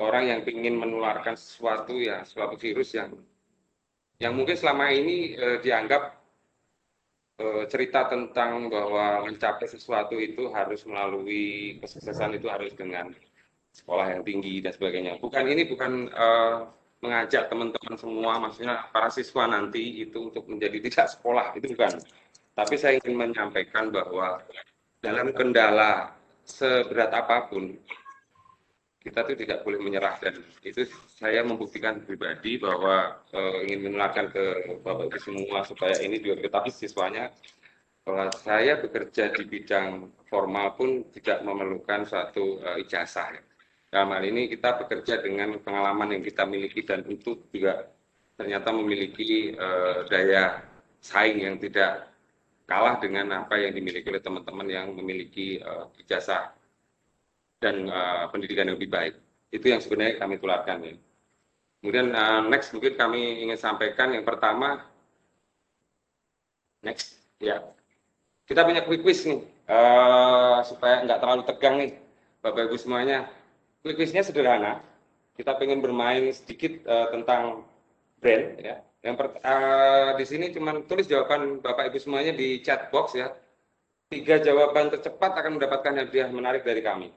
orang 0.00 0.24
yang 0.32 0.40
ingin 0.48 0.80
menularkan 0.80 1.36
sesuatu 1.36 2.00
ya 2.00 2.24
suatu 2.24 2.56
virus 2.56 2.96
yang 2.96 3.12
yang 4.20 4.36
mungkin 4.36 4.56
selama 4.56 4.92
ini 4.92 5.36
eh, 5.36 5.58
dianggap 5.64 6.16
eh, 7.40 7.64
cerita 7.68 8.08
tentang 8.08 8.68
bahwa 8.68 9.24
mencapai 9.28 9.68
sesuatu 9.68 10.16
itu 10.20 10.52
harus 10.52 10.84
melalui 10.84 11.76
kesuksesan 11.80 12.36
itu 12.36 12.48
harus 12.48 12.72
dengan 12.76 13.12
sekolah 13.74 14.18
yang 14.18 14.22
tinggi 14.26 14.62
dan 14.62 14.72
sebagainya. 14.74 15.18
Bukan 15.18 15.44
ini 15.46 15.62
bukan 15.66 16.10
eh, 16.10 16.56
mengajak 17.00 17.48
teman-teman 17.48 17.96
semua, 17.96 18.36
maksudnya 18.38 18.86
para 18.92 19.08
siswa 19.08 19.48
nanti 19.48 20.04
itu 20.04 20.28
untuk 20.28 20.44
menjadi 20.46 20.78
tidak 20.84 21.06
sekolah 21.16 21.56
itu 21.56 21.72
bukan. 21.72 21.96
Tapi 22.52 22.74
saya 22.76 23.00
ingin 23.00 23.16
menyampaikan 23.16 23.88
bahwa 23.88 24.44
dalam 25.00 25.32
kendala 25.32 26.12
seberat 26.44 27.08
apa 27.14 27.48
pun 27.48 27.72
kita 29.00 29.24
tuh 29.24 29.32
tidak 29.32 29.64
boleh 29.64 29.80
menyerah 29.80 30.20
dan 30.20 30.44
itu 30.60 30.84
saya 31.16 31.40
membuktikan 31.40 32.04
pribadi 32.04 32.60
bahwa 32.60 33.16
uh, 33.32 33.64
ingin 33.64 33.88
menularkan 33.88 34.28
ke 34.28 34.76
bapak 34.84 35.08
ibu 35.08 35.18
semua 35.24 35.64
supaya 35.64 35.96
ini 36.04 36.20
juga 36.20 36.44
ketahui 36.44 36.68
siswanya 36.68 37.32
bahwa 38.04 38.28
saya 38.44 38.76
bekerja 38.76 39.32
di 39.32 39.48
bidang 39.48 40.12
formal 40.28 40.76
pun 40.76 41.08
tidak 41.16 41.40
memerlukan 41.40 42.04
suatu 42.04 42.60
uh, 42.60 42.76
ijazah. 42.76 43.40
Dalam 43.90 44.14
hal 44.14 44.22
ini 44.22 44.46
kita 44.46 44.78
bekerja 44.78 45.18
dengan 45.18 45.58
pengalaman 45.58 46.14
yang 46.14 46.22
kita 46.22 46.46
miliki 46.46 46.86
dan 46.86 47.02
itu 47.10 47.42
juga 47.50 47.90
ternyata 48.38 48.70
memiliki 48.70 49.58
uh, 49.58 50.06
daya 50.06 50.62
saing 51.02 51.42
yang 51.42 51.58
tidak 51.58 52.06
kalah 52.70 53.02
dengan 53.02 53.34
apa 53.34 53.58
yang 53.58 53.74
dimiliki 53.74 54.06
oleh 54.06 54.22
teman-teman 54.22 54.66
yang 54.70 54.86
memiliki 54.94 55.58
uh, 55.58 55.90
ijazah 55.98 56.54
dan 57.58 57.90
uh, 57.90 58.30
pendidikan 58.30 58.70
yang 58.70 58.78
lebih 58.78 58.94
baik. 58.94 59.14
Itu 59.50 59.74
yang 59.74 59.82
sebenarnya 59.82 60.22
kami 60.22 60.38
tularkan 60.38 60.86
ya. 60.86 60.94
Kemudian 61.82 62.14
uh, 62.14 62.46
next 62.46 62.70
mungkin 62.70 62.94
kami 62.94 63.42
ingin 63.42 63.58
sampaikan 63.58 64.14
yang 64.14 64.22
pertama, 64.22 64.86
next 66.86 67.18
ya, 67.42 67.58
kita 68.46 68.62
punya 68.62 68.86
quick 68.86 69.02
quiz 69.02 69.26
nih 69.26 69.42
uh, 69.66 70.62
supaya 70.62 71.02
nggak 71.02 71.18
terlalu 71.18 71.42
tegang 71.42 71.74
nih, 71.82 71.92
bapak 72.38 72.70
ibu 72.70 72.78
semuanya. 72.78 73.39
Quick 73.80 73.96
quiznya 73.96 74.22
sederhana. 74.24 74.84
Kita 75.36 75.56
pengen 75.56 75.80
bermain 75.80 76.28
sedikit 76.36 76.84
uh, 76.84 77.08
tentang 77.12 77.64
brand 78.20 78.60
ya. 78.60 78.76
Yang 79.00 79.14
per, 79.16 79.26
uh, 79.40 80.10
di 80.20 80.24
sini 80.28 80.52
cuma 80.52 80.76
tulis 80.84 81.08
jawaban 81.08 81.64
bapak 81.64 81.88
ibu 81.88 81.98
semuanya 81.98 82.36
di 82.36 82.60
chat 82.60 82.92
box 82.92 83.16
ya. 83.16 83.32
Tiga 84.12 84.42
jawaban 84.42 84.92
tercepat 84.92 85.32
akan 85.38 85.56
mendapatkan 85.56 85.94
hadiah 85.96 86.28
menarik 86.28 86.66
dari 86.66 86.82
kami 86.82 87.08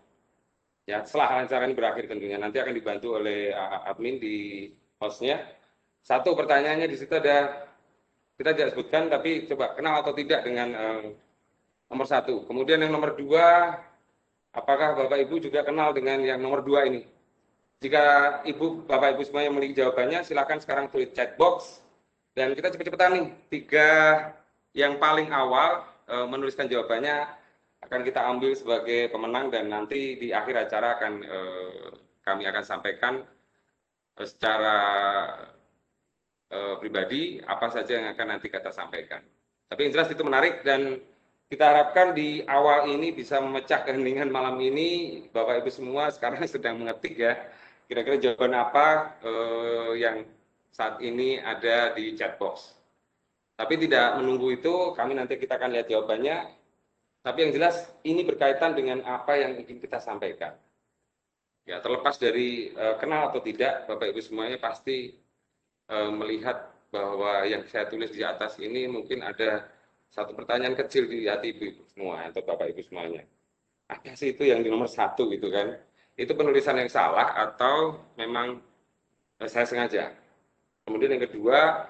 ya 0.83 1.03
setelah 1.07 1.47
acara 1.47 1.63
ini 1.67 1.75
berakhir 1.75 2.11
tentunya 2.11 2.35
nanti 2.35 2.59
akan 2.59 2.75
dibantu 2.75 3.15
oleh 3.15 3.55
admin 3.87 4.19
di 4.19 4.67
hostnya 4.99 5.39
satu 6.03 6.35
pertanyaannya 6.35 6.87
di 6.91 6.97
situ 6.99 7.15
ada 7.15 7.67
kita 8.35 8.51
tidak 8.51 8.69
sebutkan 8.75 9.07
tapi 9.07 9.47
coba 9.47 9.79
kenal 9.79 10.03
atau 10.03 10.11
tidak 10.11 10.43
dengan 10.43 10.75
um, 10.75 11.03
nomor 11.87 12.07
satu 12.07 12.43
kemudian 12.43 12.83
yang 12.83 12.91
nomor 12.91 13.15
dua 13.15 13.79
apakah 14.53 14.95
bapak 14.95 15.27
ibu 15.27 15.41
juga 15.41 15.65
kenal 15.65 15.91
dengan 15.91 16.21
yang 16.21 16.39
nomor 16.39 16.61
dua 16.61 16.85
ini 16.85 17.03
jika 17.83 18.39
ibu 18.47 18.87
bapak 18.87 19.17
ibu 19.17 19.21
semuanya 19.27 19.49
memiliki 19.51 19.83
jawabannya 19.83 20.23
silakan 20.23 20.61
sekarang 20.63 20.87
tulis 20.87 21.11
chat 21.11 21.35
box 21.35 21.83
dan 22.37 22.55
kita 22.55 22.71
cepet-cepetan 22.71 23.11
nih 23.13 23.27
tiga 23.51 23.89
yang 24.73 24.97
paling 24.97 25.29
awal 25.29 25.85
uh, 26.09 26.25
menuliskan 26.25 26.65
jawabannya 26.65 27.43
akan 27.83 28.01
kita 28.07 28.21
ambil 28.23 28.51
sebagai 28.55 29.11
pemenang 29.11 29.51
dan 29.51 29.67
nanti 29.67 30.15
di 30.15 30.31
akhir 30.31 30.67
acara 30.67 30.95
akan 30.99 31.13
eh, 31.23 31.87
kami 32.23 32.47
akan 32.47 32.63
sampaikan 32.63 33.13
eh, 34.19 34.27
secara 34.27 34.77
eh, 36.47 36.75
pribadi 36.79 37.43
apa 37.43 37.67
saja 37.67 37.99
yang 37.99 38.07
akan 38.15 38.27
nanti 38.37 38.47
kita 38.47 38.71
sampaikan. 38.71 39.19
Tapi 39.67 39.79
yang 39.89 39.93
jelas 39.99 40.09
itu 40.13 40.23
menarik 40.23 40.63
dan 40.63 41.01
kita 41.53 41.69
harapkan 41.69 42.17
di 42.17 42.41
awal 42.49 42.89
ini 42.89 43.13
bisa 43.13 43.37
memecah 43.37 43.85
keheningan 43.85 44.33
malam 44.33 44.57
ini 44.57 45.21
Bapak 45.29 45.61
Ibu 45.61 45.69
semua 45.69 46.09
sekarang 46.09 46.41
sedang 46.49 46.81
mengetik 46.81 47.13
ya 47.13 47.37
kira-kira 47.85 48.17
jawaban 48.17 48.57
apa 48.57 49.13
eh, 49.21 50.01
yang 50.01 50.25
saat 50.73 50.97
ini 51.05 51.37
ada 51.37 51.93
di 51.93 52.17
chat 52.17 52.41
box. 52.41 52.73
Tapi 53.53 53.77
tidak 53.77 54.17
menunggu 54.17 54.57
itu, 54.57 54.97
kami 54.97 55.13
nanti 55.13 55.37
kita 55.37 55.61
akan 55.61 55.77
lihat 55.77 55.85
jawabannya 55.85 56.49
tapi 57.23 57.47
yang 57.47 57.53
jelas 57.55 57.87
ini 58.03 58.25
berkaitan 58.25 58.75
dengan 58.75 58.99
apa 59.05 59.37
yang 59.37 59.55
ingin 59.55 59.77
kita 59.79 60.01
sampaikan. 60.01 60.57
Ya, 61.63 61.79
terlepas 61.79 62.19
dari 62.19 62.75
uh, 62.75 62.99
kenal 62.99 63.31
atau 63.31 63.39
tidak, 63.39 63.87
Bapak 63.87 64.11
Ibu 64.11 64.19
semuanya 64.19 64.59
pasti 64.59 65.15
uh, 65.87 66.11
melihat 66.11 66.67
bahwa 66.91 67.47
yang 67.47 67.63
saya 67.71 67.87
tulis 67.87 68.11
di 68.11 68.25
atas 68.27 68.59
ini 68.59 68.91
mungkin 68.91 69.23
ada 69.23 69.71
satu 70.13 70.37
pertanyaan 70.37 70.77
kecil 70.77 71.09
di 71.09 71.25
hati 71.25 71.57
ibu-ibu 71.57 71.81
semua 71.89 72.29
atau 72.29 72.45
bapak 72.45 72.69
ibu 72.69 72.85
semuanya. 72.85 73.25
Apa 73.89 74.13
sih 74.13 74.37
itu 74.37 74.45
yang 74.45 74.61
di 74.61 74.69
nomor 74.69 74.85
satu 74.85 75.25
gitu 75.33 75.49
kan? 75.49 75.73
Itu 76.13 76.37
penulisan 76.37 76.77
yang 76.77 76.87
salah 76.93 77.33
atau 77.33 77.97
memang 78.13 78.61
eh, 79.41 79.49
saya 79.49 79.65
sengaja? 79.65 80.13
Kemudian 80.85 81.17
yang 81.17 81.25
kedua, 81.25 81.89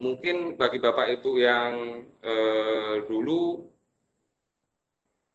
mungkin 0.00 0.56
bagi 0.56 0.80
bapak 0.80 1.20
ibu 1.20 1.36
yang 1.36 2.00
eh, 2.24 3.04
dulu 3.04 3.68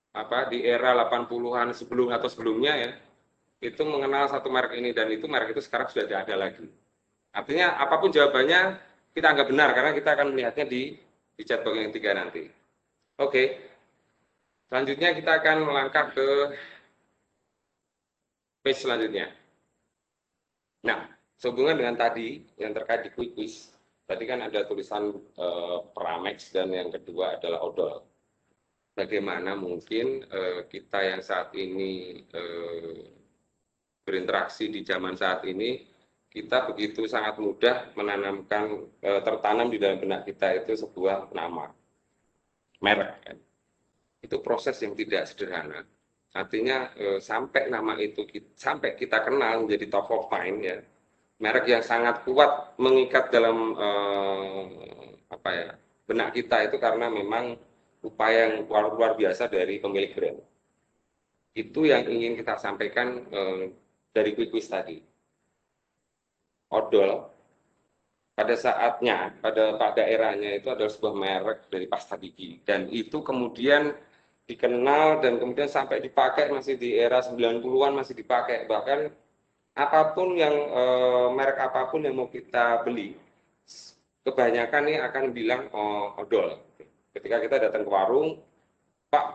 apa 0.09 0.49
di 0.49 0.65
era 0.65 0.97
80-an 0.97 1.69
sebelum 1.77 2.09
atau 2.09 2.25
sebelumnya 2.25 2.73
ya 2.73 2.91
itu 3.61 3.85
mengenal 3.85 4.25
satu 4.25 4.49
merek 4.49 4.73
ini 4.73 4.89
dan 4.89 5.05
itu 5.13 5.29
merek 5.29 5.53
itu 5.53 5.61
sekarang 5.61 5.85
sudah 5.85 6.09
tidak 6.09 6.21
ada 6.25 6.35
lagi. 6.49 6.65
Artinya 7.29 7.77
apa 7.77 8.01
pun 8.01 8.09
jawabannya 8.09 8.81
kita 9.13 9.27
anggap 9.29 9.47
benar 9.53 9.69
karena 9.77 9.91
kita 9.93 10.09
akan 10.17 10.27
melihatnya 10.33 10.65
di 10.65 10.97
di 11.39 11.47
chatbox 11.47 11.79
yang 11.79 11.95
tiga 11.95 12.11
nanti. 12.11 12.43
Oke, 13.23 13.43
selanjutnya 14.67 15.15
kita 15.15 15.39
akan 15.39 15.57
melangkah 15.63 16.11
ke 16.11 16.27
page 18.59 18.83
selanjutnya. 18.83 19.31
Nah, 20.83 21.07
sehubungan 21.39 21.79
dengan 21.79 21.95
tadi 21.95 22.43
yang 22.59 22.75
terkait 22.75 23.07
di 23.07 23.15
quick 23.15 23.39
quiz, 23.39 23.71
tadi 24.03 24.27
kan 24.27 24.43
ada 24.43 24.67
tulisan 24.67 25.15
eh, 25.15 25.79
Pramex 25.95 26.51
dan 26.51 26.75
yang 26.75 26.91
kedua 26.91 27.39
adalah 27.39 27.63
odol. 27.63 28.03
Bagaimana 28.91 29.55
mungkin 29.55 30.27
eh, 30.27 30.67
kita 30.67 31.07
yang 31.07 31.23
saat 31.23 31.55
ini 31.55 32.19
eh, 32.27 32.99
berinteraksi 34.03 34.67
di 34.67 34.83
zaman 34.83 35.15
saat 35.15 35.47
ini 35.47 35.87
kita 36.39 36.71
begitu 36.71 37.03
sangat 37.03 37.35
mudah 37.35 37.91
menanamkan 37.99 38.87
e, 39.03 39.09
tertanam 39.19 39.67
di 39.67 39.75
dalam 39.75 39.99
benak 39.99 40.23
kita 40.23 40.63
itu 40.63 40.79
sebuah 40.79 41.35
nama 41.35 41.67
merek 42.79 43.13
kan. 43.27 43.37
itu 44.23 44.35
proses 44.39 44.79
yang 44.79 44.95
tidak 44.95 45.27
sederhana. 45.27 45.83
Artinya 46.31 46.95
e, 46.95 47.19
sampai 47.19 47.67
nama 47.67 47.99
itu 47.99 48.23
sampai 48.55 48.95
kita 48.95 49.19
kenal 49.27 49.67
menjadi 49.67 49.91
top 49.91 50.07
of 50.15 50.31
mind 50.31 50.59
ya 50.63 50.79
merek 51.43 51.67
yang 51.67 51.83
sangat 51.83 52.23
kuat 52.23 52.79
mengikat 52.79 53.27
dalam 53.35 53.75
e, 53.75 53.89
apa 55.27 55.49
ya 55.51 55.69
benak 56.07 56.31
kita 56.39 56.71
itu 56.71 56.79
karena 56.79 57.11
memang 57.11 57.59
upaya 57.99 58.47
yang 58.47 58.63
luar, 58.63 58.95
luar 58.95 59.11
biasa 59.19 59.51
dari 59.51 59.83
pemilik 59.83 60.15
brand. 60.15 60.39
Itu 61.51 61.83
yang 61.83 62.07
ingin 62.07 62.39
kita 62.39 62.55
sampaikan 62.55 63.27
e, 63.27 63.41
dari 64.15 64.31
quick 64.31 64.55
quiz 64.55 64.71
tadi 64.71 65.08
odol. 66.73 67.29
Pada 68.37 68.55
saatnya, 68.55 69.35
pada 69.43 69.75
pada 69.75 69.99
eranya 69.99 70.55
itu 70.55 70.71
adalah 70.71 70.87
sebuah 70.87 71.11
merek 71.11 71.59
dari 71.67 71.85
pasta 71.91 72.15
gigi. 72.15 72.63
Dan 72.63 72.87
itu 72.87 73.19
kemudian 73.19 73.91
dikenal 74.47 75.19
dan 75.19 75.37
kemudian 75.37 75.67
sampai 75.67 75.99
dipakai 75.99 76.47
masih 76.47 76.79
di 76.79 76.95
era 76.95 77.19
90-an 77.19 77.91
masih 77.99 78.15
dipakai. 78.15 78.63
Bahkan 78.63 78.99
apa 79.75 80.01
pun 80.15 80.39
yang 80.39 80.55
e, 80.55 80.83
merek 81.35 81.59
apa 81.59 81.91
pun 81.91 82.07
yang 82.07 82.15
mau 82.15 82.31
kita 82.31 82.79
beli 82.87 83.19
kebanyakan 84.23 84.81
nih 84.87 84.97
akan 85.03 85.23
bilang 85.35 85.67
oh, 85.75 86.15
odol. 86.15 86.63
Ketika 87.11 87.43
kita 87.43 87.55
datang 87.67 87.83
ke 87.83 87.91
warung 87.91 88.39
Pak 89.11 89.25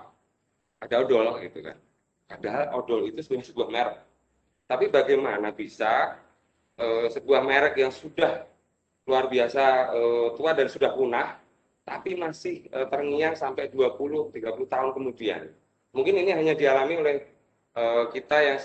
ada 0.81 0.94
odol 1.05 1.44
gitu 1.44 1.61
kan. 1.61 1.77
Padahal 2.24 2.73
odol 2.73 3.05
itu 3.05 3.20
sebenarnya 3.20 3.48
sebuah 3.52 3.69
merek. 3.69 3.98
Tapi 4.65 4.85
bagaimana 4.89 5.52
bisa 5.52 6.24
eh, 6.79 7.07
sebuah 7.11 7.41
merek 7.45 7.75
yang 7.81 7.93
sudah 7.95 8.47
luar 9.05 9.29
biasa 9.29 9.65
eh, 9.93 10.29
tua 10.37 10.51
dan 10.57 10.69
sudah 10.71 10.91
punah, 10.97 11.37
tapi 11.85 12.17
masih 12.17 12.67
eh, 12.73 12.87
terngiang 12.89 13.37
sampai 13.37 13.69
20-30 13.69 14.33
tahun 14.69 14.91
kemudian. 14.97 15.43
Mungkin 15.95 16.15
ini 16.25 16.31
hanya 16.35 16.55
dialami 16.57 16.95
oleh 16.99 17.17
eh, 17.77 18.05
kita 18.11 18.37
yang 18.41 18.59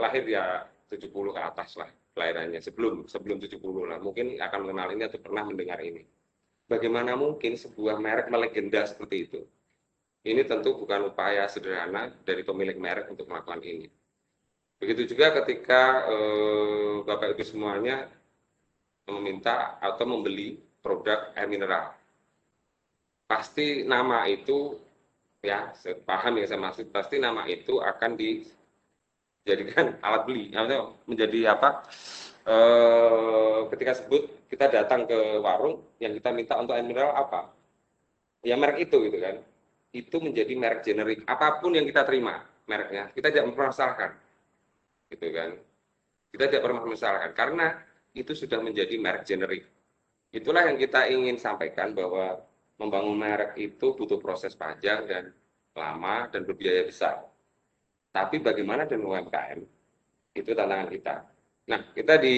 lahir 0.00 0.24
ya 0.26 0.64
70 0.90 1.10
ke 1.10 1.40
atas 1.40 1.78
lah 1.78 1.90
kelahirannya 2.14 2.58
sebelum 2.58 3.06
sebelum 3.06 3.38
70 3.38 3.62
lah 3.86 3.98
mungkin 4.02 4.34
akan 4.36 4.60
mengenal 4.66 4.88
ini 4.92 5.02
atau 5.06 5.18
pernah 5.22 5.46
mendengar 5.46 5.78
ini. 5.80 6.02
Bagaimana 6.70 7.18
mungkin 7.18 7.58
sebuah 7.58 7.98
merek 7.98 8.30
melegenda 8.30 8.86
seperti 8.86 9.16
itu? 9.26 9.40
Ini 10.22 10.44
tentu 10.46 10.76
bukan 10.76 11.10
upaya 11.10 11.48
sederhana 11.48 12.12
dari 12.22 12.44
pemilik 12.44 12.76
merek 12.76 13.10
untuk 13.10 13.26
melakukan 13.26 13.64
ini. 13.64 13.88
Begitu 14.80 15.12
juga 15.12 15.36
ketika 15.44 16.08
eh, 16.08 17.04
Bapak 17.04 17.36
Ibu 17.36 17.44
semuanya 17.44 18.08
meminta 19.12 19.76
atau 19.82 20.08
membeli 20.08 20.56
produk 20.80 21.34
air 21.36 21.48
mineral. 21.50 21.92
Pasti 23.28 23.84
nama 23.84 24.26
itu 24.26 24.74
ya 25.44 25.70
saya 25.76 25.96
paham 26.00 26.40
yang 26.40 26.46
saya 26.48 26.60
maksud 26.60 26.88
pasti 26.90 27.16
nama 27.20 27.46
itu 27.46 27.78
akan 27.78 28.16
dijadikan 28.16 29.96
alat 30.06 30.22
beli. 30.24 30.50
Menjadi 31.06 31.54
apa? 31.54 31.84
E, 32.40 32.56
ketika 33.76 33.92
sebut 34.00 34.48
kita 34.48 34.66
datang 34.72 35.04
ke 35.06 35.38
warung 35.44 35.84
yang 36.00 36.16
kita 36.16 36.32
minta 36.32 36.56
untuk 36.58 36.74
air 36.74 36.86
mineral 36.86 37.14
apa? 37.14 37.52
Ya 38.42 38.56
merek 38.56 38.88
itu 38.90 38.96
gitu 39.06 39.18
kan. 39.20 39.36
Itu 39.92 40.16
menjadi 40.22 40.54
merek 40.56 40.82
generik. 40.82 41.22
Apa 41.28 41.60
pun 41.60 41.76
yang 41.76 41.84
kita 41.84 42.02
terima 42.08 42.42
mereknya 42.70 43.10
kita 43.10 43.34
tidak 43.34 43.50
mempermasalahkan 43.50 44.14
gitu 45.10 45.26
kan. 45.34 45.58
Kita 46.30 46.46
tidak 46.46 46.62
pernah 46.62 46.76
mempermasalahkan 46.80 47.32
karena 47.34 47.66
itu 48.14 48.32
sudah 48.34 48.62
menjadi 48.62 48.94
merek 48.96 49.26
generik. 49.26 49.66
Itulah 50.30 50.70
yang 50.70 50.78
kita 50.78 51.10
ingin 51.10 51.36
sampaikan 51.42 51.90
bahwa 51.90 52.38
membangun 52.78 53.18
merek 53.18 53.58
itu 53.58 53.98
butuh 53.98 54.22
proses 54.22 54.54
panjang 54.54 55.04
dan 55.10 55.34
lama 55.74 56.30
dan 56.30 56.46
berbiaya 56.46 56.86
besar. 56.86 57.26
Tapi 58.10 58.42
bagaimana 58.42 58.86
dengan 58.86 59.10
UMKM 59.10 59.60
itu 60.34 60.50
tantangan 60.54 60.88
kita. 60.90 61.16
Nah 61.70 61.80
kita 61.94 62.18
di 62.18 62.36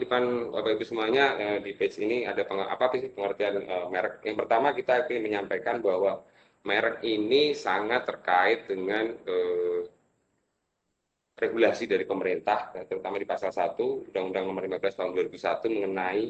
depan 0.00 0.52
bapak 0.52 0.76
ibu 0.76 0.84
semuanya 0.84 1.36
eh, 1.40 1.58
di 1.64 1.72
page 1.72 1.96
ini 2.00 2.28
ada 2.28 2.44
peng, 2.44 2.60
apa 2.60 2.92
sih 2.96 3.08
pengertian 3.12 3.64
eh, 3.64 3.86
merek? 3.88 4.20
Yang 4.24 4.36
pertama 4.44 4.68
kita 4.76 5.08
ingin 5.08 5.22
menyampaikan 5.32 5.80
bahwa 5.80 6.20
merek 6.66 7.00
ini 7.06 7.56
sangat 7.56 8.04
terkait 8.04 8.68
dengan 8.68 9.16
eh, 9.24 9.80
regulasi 11.36 11.84
dari 11.84 12.08
pemerintah, 12.08 12.72
terutama 12.88 13.20
di 13.20 13.28
pasal 13.28 13.52
1 13.52 14.08
Undang-Undang 14.08 14.44
Nomor 14.48 14.64
15 14.64 14.96
Tahun 14.96 15.10
2001 15.12 15.68
mengenai 15.68 16.24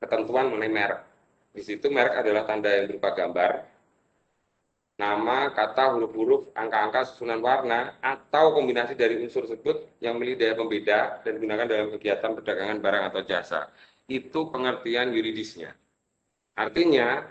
ketentuan 0.00 0.48
mengenai 0.48 0.72
merek. 0.72 1.00
Di 1.52 1.62
situ 1.62 1.92
merek 1.92 2.24
adalah 2.24 2.48
tanda 2.48 2.72
yang 2.72 2.88
berupa 2.88 3.14
gambar, 3.14 3.52
nama, 4.96 5.52
kata, 5.52 5.94
huruf-huruf, 5.94 6.50
angka-angka, 6.56 7.14
susunan 7.14 7.38
warna, 7.44 8.00
atau 8.00 8.56
kombinasi 8.56 8.96
dari 8.96 9.20
unsur 9.22 9.46
tersebut 9.46 10.00
yang 10.00 10.18
memiliki 10.18 10.46
daya 10.46 10.54
pembeda 10.56 11.20
dan 11.22 11.32
digunakan 11.38 11.66
dalam 11.68 11.88
kegiatan 11.94 12.30
perdagangan 12.34 12.78
barang 12.80 13.04
atau 13.12 13.20
jasa. 13.22 13.60
Itu 14.08 14.50
pengertian 14.50 15.12
yuridisnya. 15.14 15.76
Artinya, 16.58 17.22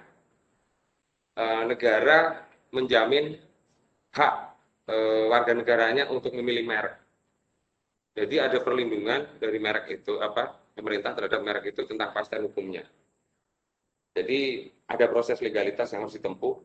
eh, 1.36 1.64
negara 1.68 2.48
menjamin 2.72 3.38
hak 4.14 4.52
e, 4.88 4.95
warga 5.31 5.53
negaranya 5.55 6.10
untuk 6.11 6.35
memilih 6.35 6.65
merek. 6.68 6.95
Jadi 8.14 8.35
ada 8.38 8.61
perlindungan 8.61 9.41
dari 9.41 9.57
merek 9.57 9.89
itu 9.89 10.22
apa 10.22 10.53
pemerintah 10.77 11.18
terhadap 11.18 11.41
merek 11.41 11.73
itu 11.73 11.81
tentang 11.89 12.14
kepastian 12.14 12.45
hukumnya. 12.45 12.85
Jadi 14.14 14.69
ada 14.85 15.05
proses 15.10 15.41
legalitas 15.41 15.89
yang 15.89 16.05
harus 16.05 16.14
ditempuh 16.22 16.55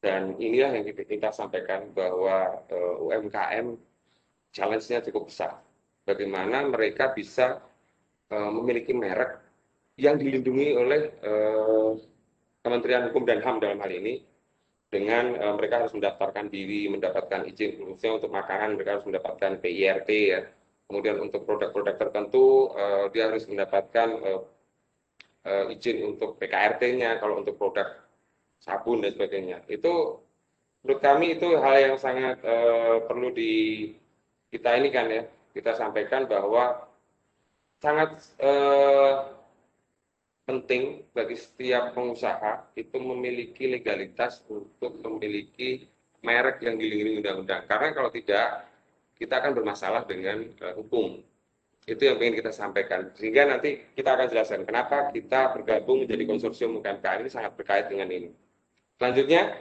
dan 0.00 0.36
inilah 0.40 0.72
yang 0.72 0.84
kita 0.88 1.28
sampaikan 1.32 1.92
bahwa 1.92 2.64
e, 2.72 2.76
UMKM 3.04 3.66
challenge-nya 4.56 5.04
cukup 5.04 5.28
besar. 5.28 5.60
Bagaimana 6.08 6.64
mereka 6.64 7.12
bisa 7.12 7.60
e, 8.32 8.36
memiliki 8.36 8.96
merek 8.96 9.36
yang 10.00 10.16
dilindungi 10.16 10.68
oleh 10.76 11.02
e, 11.20 11.32
Kementerian 12.64 13.12
Hukum 13.12 13.22
dan 13.28 13.44
HAM 13.44 13.60
dalam 13.60 13.78
hal 13.78 13.92
ini 13.92 14.24
dengan 14.86 15.34
uh, 15.36 15.54
mereka 15.58 15.82
harus 15.82 15.92
mendaftarkan 15.92 16.46
diri, 16.48 16.86
mendapatkan 16.86 17.44
izin 17.50 17.82
khususnya 17.82 18.22
untuk 18.22 18.30
makanan 18.30 18.78
mereka 18.78 18.98
harus 18.98 19.06
mendapatkan 19.06 19.52
PIRT 19.58 20.10
ya. 20.10 20.40
Kemudian 20.86 21.18
untuk 21.18 21.42
produk-produk 21.42 21.98
tertentu 21.98 22.70
uh, 22.70 23.10
dia 23.10 23.26
harus 23.26 23.42
mendapatkan 23.50 24.08
uh, 24.22 24.40
uh, 25.46 25.74
izin 25.74 26.14
untuk 26.14 26.38
PKRT-nya 26.38 27.18
kalau 27.18 27.42
untuk 27.42 27.58
produk 27.58 27.90
sabun 28.62 29.02
dan 29.02 29.14
sebagainya. 29.14 29.66
Itu 29.66 30.22
menurut 30.86 31.00
kami 31.02 31.34
itu 31.34 31.58
hal 31.58 31.74
yang 31.82 31.96
sangat 31.98 32.38
uh, 32.46 33.02
perlu 33.04 33.34
di 33.34 33.90
kita 34.54 34.78
ini 34.78 34.88
kan 34.94 35.10
ya 35.10 35.26
kita 35.50 35.74
sampaikan 35.74 36.30
bahwa 36.30 36.86
sangat 37.82 38.22
uh, 38.40 39.35
penting 40.46 41.02
bagi 41.10 41.34
setiap 41.34 41.90
pengusaha 41.90 42.70
itu 42.78 42.96
memiliki 43.02 43.66
legalitas 43.66 44.46
untuk 44.46 44.94
memiliki 45.02 45.90
merek 46.22 46.62
yang 46.62 46.78
dilindungi 46.78 47.18
undang-undang. 47.20 47.66
Karena 47.66 47.90
kalau 47.90 48.10
tidak, 48.14 48.70
kita 49.18 49.42
akan 49.42 49.52
bermasalah 49.58 50.06
dengan 50.06 50.46
uh, 50.62 50.74
hukum. 50.78 51.18
Itu 51.86 52.02
yang 52.02 52.18
ingin 52.22 52.42
kita 52.42 52.54
sampaikan. 52.54 53.10
Sehingga 53.18 53.46
nanti 53.46 53.82
kita 53.94 54.14
akan 54.14 54.26
jelaskan 54.30 54.62
kenapa 54.62 55.10
kita 55.10 55.54
bergabung 55.54 56.06
menjadi 56.06 56.22
konsorsium 56.26 56.78
UMKM 56.78 57.26
ini 57.26 57.30
sangat 57.30 57.54
berkait 57.54 57.86
dengan 57.90 58.10
ini. 58.10 58.30
Selanjutnya, 58.98 59.54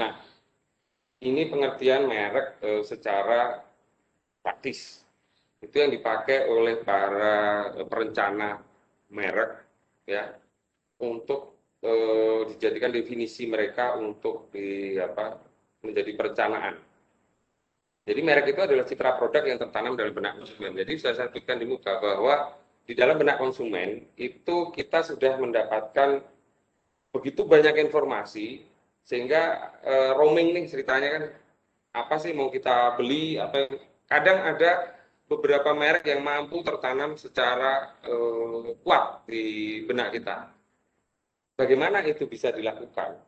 nah 0.00 0.16
ini 1.20 1.42
pengertian 1.50 2.08
merek 2.08 2.56
eh, 2.62 2.82
secara 2.88 3.60
praktis. 4.40 5.05
Itu 5.60 5.76
yang 5.80 5.90
dipakai 5.92 6.48
oleh 6.48 6.80
para 6.84 7.70
eh, 7.76 7.86
perencana 7.86 8.60
merek 9.12 9.50
ya 10.08 10.30
untuk 11.02 11.56
eh, 11.82 12.40
dijadikan 12.54 12.92
definisi 12.92 13.46
mereka 13.46 13.96
untuk 13.96 14.50
di 14.52 14.96
apa 15.00 15.38
menjadi 15.82 16.12
perencanaan 16.16 16.76
jadi 18.06 18.20
merek 18.22 18.54
itu 18.54 18.60
adalah 18.62 18.86
citra 18.86 19.18
produk 19.18 19.42
yang 19.42 19.58
tertanam 19.58 19.98
dalam 19.98 20.14
benak 20.14 20.38
konsumen. 20.38 20.78
Jadi 20.78 20.92
saya 20.94 21.26
sebutkan 21.26 21.58
di 21.58 21.66
muka 21.66 21.98
bahwa 21.98 22.54
di 22.86 22.94
dalam 22.94 23.18
benak 23.18 23.42
konsumen 23.42 24.06
itu 24.14 24.70
kita 24.70 25.02
sudah 25.02 25.34
mendapatkan 25.42 26.22
begitu 27.10 27.42
banyak 27.42 27.90
informasi 27.90 28.62
sehingga 29.02 29.74
uh, 29.82 30.12
roaming 30.14 30.54
nih 30.54 30.64
ceritanya 30.70 31.08
kan 31.18 31.24
apa 31.98 32.14
sih 32.22 32.30
mau 32.30 32.46
kita 32.46 32.94
beli 32.94 33.42
apa 33.42 33.66
kadang 34.06 34.38
ada 34.54 34.95
beberapa 35.26 35.74
merek 35.74 36.06
yang 36.06 36.22
mampu 36.22 36.62
tertanam 36.62 37.18
secara 37.18 37.98
uh, 38.06 38.74
kuat 38.86 39.26
di 39.26 39.82
benak 39.82 40.14
kita. 40.14 40.50
Bagaimana 41.58 42.04
itu 42.06 42.30
bisa 42.30 42.54
dilakukan? 42.54 43.18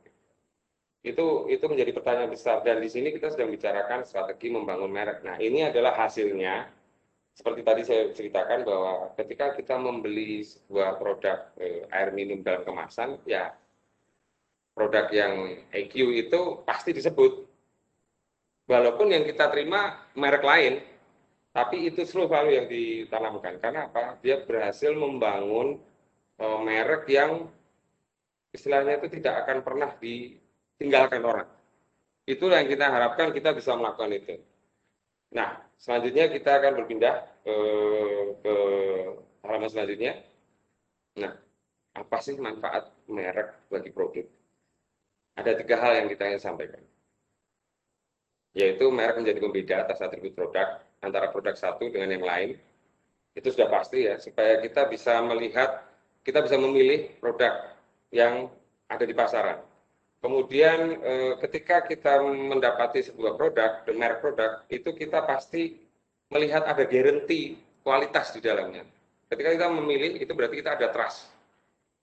Itu 1.03 1.47
itu 1.51 1.65
menjadi 1.66 1.91
pertanyaan 1.95 2.31
besar 2.31 2.62
dan 2.62 2.79
di 2.79 2.91
sini 2.91 3.11
kita 3.15 3.35
sedang 3.35 3.51
bicarakan 3.51 4.07
strategi 4.07 4.51
membangun 4.51 4.91
merek. 4.91 5.27
Nah, 5.27 5.39
ini 5.39 5.66
adalah 5.66 5.95
hasilnya 5.95 6.70
seperti 7.39 7.62
tadi 7.62 7.83
saya 7.87 8.11
ceritakan 8.11 8.66
bahwa 8.66 9.15
ketika 9.15 9.55
kita 9.55 9.79
membeli 9.79 10.43
sebuah 10.43 10.99
produk 10.99 11.55
eh, 11.62 11.87
air 11.95 12.11
minum 12.11 12.43
dalam 12.43 12.66
kemasan, 12.66 13.23
ya 13.31 13.55
produk 14.75 15.07
yang 15.15 15.55
EQ 15.70 15.95
itu 16.19 16.66
pasti 16.66 16.91
disebut. 16.91 17.47
Walaupun 18.66 19.15
yang 19.15 19.23
kita 19.23 19.55
terima 19.55 20.03
merek 20.19 20.43
lain, 20.43 20.83
tapi 21.59 21.91
itu 21.91 22.07
selalu 22.07 22.55
yang 22.55 22.67
ditanamkan. 22.71 23.59
Karena 23.59 23.91
apa? 23.91 24.15
Dia 24.23 24.47
berhasil 24.47 24.95
membangun 24.95 25.83
eh, 26.39 26.59
merek 26.63 27.11
yang 27.11 27.51
istilahnya 28.55 29.03
itu 29.03 29.11
tidak 29.19 29.43
akan 29.43 29.67
pernah 29.67 29.91
di 29.99 30.39
tinggalkan 30.79 31.19
orang. 31.27 31.51
Itulah 32.31 32.63
yang 32.63 32.71
kita 32.71 32.87
harapkan 32.87 33.35
kita 33.35 33.51
bisa 33.59 33.75
melakukan 33.75 34.15
itu. 34.15 34.39
Nah, 35.35 35.59
selanjutnya 35.83 36.31
kita 36.31 36.63
akan 36.63 36.73
berpindah 36.79 37.27
ke, 37.43 37.57
ke 38.39 38.55
halaman 39.43 39.69
selanjutnya. 39.69 40.23
Nah, 41.19 41.35
apa 41.99 42.17
sih 42.23 42.39
manfaat 42.39 42.87
merek 43.11 43.67
bagi 43.67 43.91
produk? 43.91 44.25
Ada 45.35 45.59
tiga 45.59 45.77
hal 45.83 46.05
yang 46.05 46.07
kita 46.07 46.23
ingin 46.31 46.43
sampaikan. 46.43 46.83
Yaitu 48.55 48.87
merek 48.95 49.19
menjadi 49.19 49.41
pembeda 49.43 49.75
atas 49.83 49.99
atribut 49.99 50.37
produk 50.39 50.88
antara 51.05 51.31
produk 51.31 51.55
satu 51.55 51.89
dengan 51.91 52.15
yang 52.15 52.25
lain. 52.25 52.51
Itu 53.37 53.55
sudah 53.55 53.70
pasti 53.70 54.07
ya, 54.07 54.19
supaya 54.19 54.59
kita 54.59 54.91
bisa 54.91 55.23
melihat, 55.23 55.85
kita 56.27 56.43
bisa 56.43 56.59
memilih 56.59 57.15
produk 57.23 57.55
yang 58.11 58.51
ada 58.89 59.05
di 59.05 59.15
pasaran 59.15 59.61
Kemudian 60.19 60.99
eh, 60.99 61.35
ketika 61.47 61.87
kita 61.87 62.19
mendapati 62.27 63.07
sebuah 63.07 63.39
produk, 63.39 63.87
merek 63.95 64.19
produk, 64.19 64.66
itu 64.66 64.91
kita 64.91 65.23
pasti 65.23 65.79
melihat 66.35 66.66
ada 66.66 66.83
garansi 66.83 67.55
kualitas 67.87 68.35
di 68.35 68.43
dalamnya. 68.43 68.83
Ketika 69.31 69.55
kita 69.55 69.66
memilih, 69.70 70.19
itu 70.19 70.33
berarti 70.35 70.59
kita 70.59 70.75
ada 70.75 70.91
trust. 70.91 71.31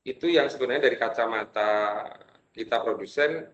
Itu 0.07 0.31
yang 0.31 0.47
sebenarnya 0.47 0.87
dari 0.87 0.95
kacamata 0.95 1.71
kita 2.55 2.87
produsen, 2.87 3.51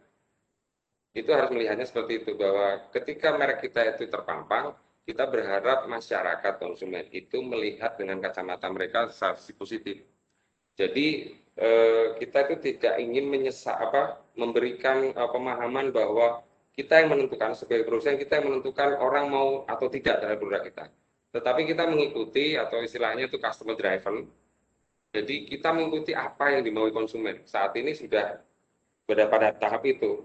itu 1.17 1.29
harus 1.33 1.49
melihatnya 1.49 1.89
seperti 1.89 2.21
itu, 2.21 2.37
bahwa 2.37 2.85
ketika 2.93 3.33
merek 3.33 3.65
kita 3.65 3.97
itu 3.97 4.13
terpampang, 4.13 4.77
kita 5.05 5.25
berharap 5.27 5.89
masyarakat 5.89 6.53
konsumen 6.61 7.09
itu 7.09 7.41
melihat 7.41 7.97
dengan 7.97 8.21
kacamata 8.21 8.69
mereka 8.69 9.09
secara 9.09 9.37
positif. 9.57 10.05
Jadi 10.77 11.35
eh, 11.57 12.05
kita 12.21 12.47
itu 12.47 12.55
tidak 12.73 12.95
ingin 13.01 13.27
menyesak 13.27 13.75
apa 13.75 14.21
memberikan 14.39 15.11
uh, 15.11 15.29
pemahaman 15.29 15.91
bahwa 15.91 16.41
kita 16.71 17.03
yang 17.03 17.11
menentukan 17.11 17.51
sebagai 17.51 17.83
perusahaan 17.83 18.15
kita 18.15 18.39
yang 18.39 18.47
menentukan 18.47 18.95
orang 18.95 19.27
mau 19.27 19.67
atau 19.67 19.91
tidak 19.91 20.23
terhadap 20.23 20.39
produk 20.39 20.63
kita. 20.63 20.85
Tetapi 21.31 21.61
kita 21.67 21.83
mengikuti 21.87 22.55
atau 22.55 22.79
istilahnya 22.79 23.27
itu 23.27 23.39
customer 23.39 23.75
driven. 23.75 24.27
Jadi 25.11 25.51
kita 25.51 25.75
mengikuti 25.75 26.15
apa 26.15 26.55
yang 26.55 26.63
dimaui 26.63 26.95
konsumen. 26.95 27.43
Saat 27.43 27.75
ini 27.75 27.91
sudah 27.91 28.39
berada 29.03 29.27
pada 29.27 29.47
tahap 29.51 29.83
itu. 29.83 30.23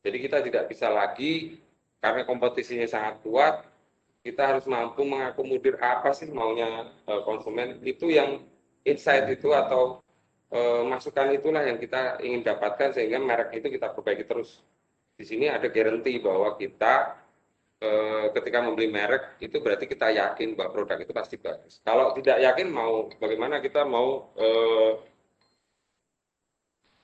Jadi 0.00 0.16
kita 0.20 0.40
tidak 0.40 0.72
bisa 0.72 0.88
lagi 0.88 1.60
karena 2.04 2.28
kompetisinya 2.28 2.84
sangat 2.84 3.24
kuat, 3.24 3.64
kita 4.20 4.44
harus 4.44 4.68
mampu 4.68 5.08
mengakomodir 5.08 5.80
apa 5.80 6.12
sih 6.12 6.28
maunya 6.28 6.92
uh, 7.08 7.24
konsumen. 7.24 7.80
Itu 7.80 8.12
yang 8.12 8.44
insight 8.84 9.24
itu 9.32 9.48
atau 9.56 10.04
eh, 10.52 10.82
masukan 10.84 11.32
itulah 11.34 11.64
yang 11.64 11.80
kita 11.80 12.20
ingin 12.20 12.44
dapatkan 12.44 12.94
sehingga 12.94 13.18
merek 13.18 13.56
itu 13.56 13.72
kita 13.72 13.90
perbaiki 13.96 14.28
terus. 14.28 14.60
Di 15.16 15.24
sini 15.24 15.48
ada 15.48 15.66
garansi 15.72 16.20
bahwa 16.20 16.54
kita 16.60 17.16
eh, 17.80 18.26
ketika 18.36 18.58
membeli 18.60 18.92
merek 18.92 19.40
itu 19.40 19.56
berarti 19.58 19.88
kita 19.88 20.12
yakin 20.12 20.54
bahwa 20.54 20.70
produk 20.76 20.98
itu 21.00 21.12
pasti 21.16 21.36
bagus. 21.40 21.80
Kalau 21.82 22.12
tidak 22.14 22.38
yakin 22.44 22.68
mau 22.70 23.08
bagaimana 23.18 23.58
kita 23.64 23.82
mau 23.88 24.30
eh, 24.36 24.92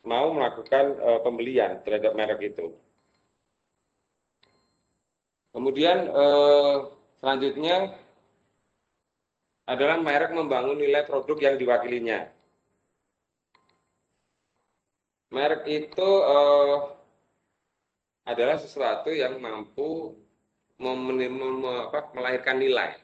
mau 0.05 0.27
melakukan 0.37 0.85
eh, 0.97 1.21
pembelian 1.25 1.81
terhadap 1.83 2.13
merek 2.13 2.55
itu. 2.55 2.77
Kemudian 5.51 6.07
eh, 6.07 6.77
selanjutnya 7.19 7.77
adalah 9.67 9.97
merek 10.03 10.35
membangun 10.35 10.79
nilai 10.79 11.07
produk 11.07 11.39
yang 11.39 11.55
diwakilinya 11.59 12.41
merek 15.31 15.63
itu 15.71 16.09
uh, 16.27 16.91
adalah 18.27 18.59
sesuatu 18.59 19.15
yang 19.15 19.39
mampu 19.39 20.15
melahirkan 22.15 22.59
nilai. 22.59 22.99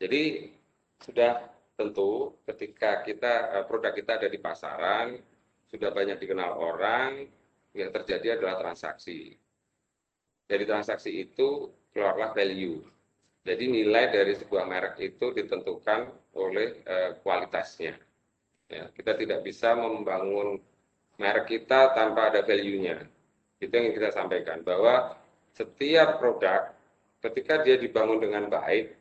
Jadi 0.00 0.52
sudah 1.00 1.48
tentu 1.78 2.36
ketika 2.44 3.00
kita 3.02 3.32
uh, 3.60 3.64
produk 3.64 3.92
kita 3.96 4.20
ada 4.20 4.28
di 4.28 4.38
pasaran, 4.38 5.16
sudah 5.72 5.90
banyak 5.90 6.20
dikenal 6.20 6.60
orang, 6.60 7.24
yang 7.72 7.88
terjadi 7.88 8.36
adalah 8.36 8.60
transaksi. 8.60 9.41
Dari 10.52 10.68
transaksi 10.68 11.08
itu 11.16 11.72
keluarlah 11.96 12.36
value. 12.36 12.76
Jadi 13.40 13.64
nilai 13.72 14.12
dari 14.12 14.36
sebuah 14.36 14.68
merek 14.68 15.00
itu 15.00 15.32
ditentukan 15.32 16.12
oleh 16.36 16.84
uh, 16.84 17.16
kualitasnya. 17.24 17.96
Ya, 18.68 18.92
kita 18.92 19.16
tidak 19.16 19.48
bisa 19.48 19.72
membangun 19.72 20.60
merek 21.16 21.48
kita 21.48 21.96
tanpa 21.96 22.28
ada 22.28 22.44
value-nya. 22.44 23.00
Itu 23.64 23.72
yang 23.72 23.96
kita 23.96 24.12
sampaikan 24.12 24.60
bahwa 24.60 25.16
setiap 25.56 26.20
produk 26.20 26.68
ketika 27.24 27.64
dia 27.64 27.80
dibangun 27.80 28.20
dengan 28.20 28.52
baik, 28.52 28.92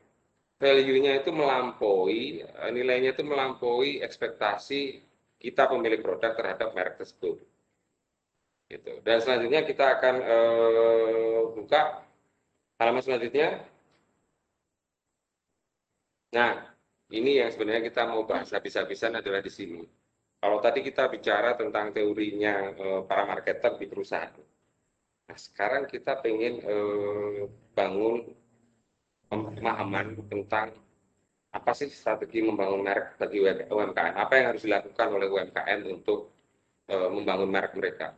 value-nya 0.55 1.19
itu 1.19 1.35
melampaui 1.35 2.47
nilainya 2.71 3.11
itu 3.11 3.27
melampaui 3.27 3.99
ekspektasi 3.99 5.03
kita 5.41 5.65
pemilik 5.67 5.99
produk 5.99 6.37
terhadap 6.37 6.71
merek 6.77 7.01
tersebut. 7.01 7.41
Gitu. 8.71 9.03
Dan 9.03 9.19
selanjutnya 9.19 9.67
kita 9.67 9.99
akan 9.99 10.15
uh, 10.23 11.39
buka 11.59 12.07
halaman 12.79 13.03
selanjutnya. 13.03 13.67
Nah, 16.31 16.71
ini 17.11 17.43
yang 17.43 17.51
sebenarnya 17.51 17.91
kita 17.91 18.07
mau 18.07 18.23
bahas 18.23 18.47
habis-habisan 18.55 19.19
adalah 19.19 19.43
di 19.43 19.51
sini. 19.51 19.83
Kalau 20.41 20.57
tadi 20.57 20.81
kita 20.81 21.05
bicara 21.11 21.53
tentang 21.53 21.93
teorinya 21.93 22.71
eh, 22.73 23.01
para 23.05 23.29
marketer 23.29 23.77
di 23.77 23.85
perusahaan. 23.85 24.33
Nah, 25.29 25.37
sekarang 25.37 25.85
kita 25.85 26.17
pengen 26.23 26.63
eh, 26.65 27.45
bangun 27.77 28.25
pemahaman 29.29 30.17
tentang 30.31 30.73
apa 31.51 31.71
sih 31.75 31.91
strategi 31.91 32.41
membangun 32.41 32.81
merek 32.81 33.19
bagi 33.19 33.43
UMKM? 33.69 34.15
Apa 34.17 34.33
yang 34.39 34.55
harus 34.55 34.63
dilakukan 34.65 35.07
oleh 35.13 35.27
UMKM 35.29 35.79
untuk 35.91 36.31
eh, 36.89 37.09
membangun 37.11 37.49
merek 37.51 37.75
mereka? 37.77 38.15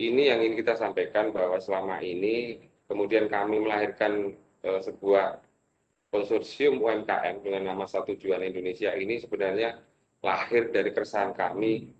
Ini 0.00 0.32
yang 0.32 0.40
ingin 0.40 0.64
kita 0.64 0.80
sampaikan 0.80 1.28
bahwa 1.28 1.60
selama 1.60 2.00
ini 2.00 2.56
kemudian 2.88 3.28
kami 3.28 3.60
melahirkan 3.60 4.32
eh, 4.64 4.80
sebuah 4.80 5.36
konsorsium 6.08 6.80
UMKM 6.80 7.44
dengan 7.44 7.68
nama 7.68 7.84
Satu 7.84 8.16
Jualan 8.16 8.48
Indonesia 8.48 8.96
ini 8.96 9.20
sebenarnya 9.20 9.76
lahir 10.24 10.72
dari 10.72 10.96
keresahan 10.96 11.36
kami 11.36 11.92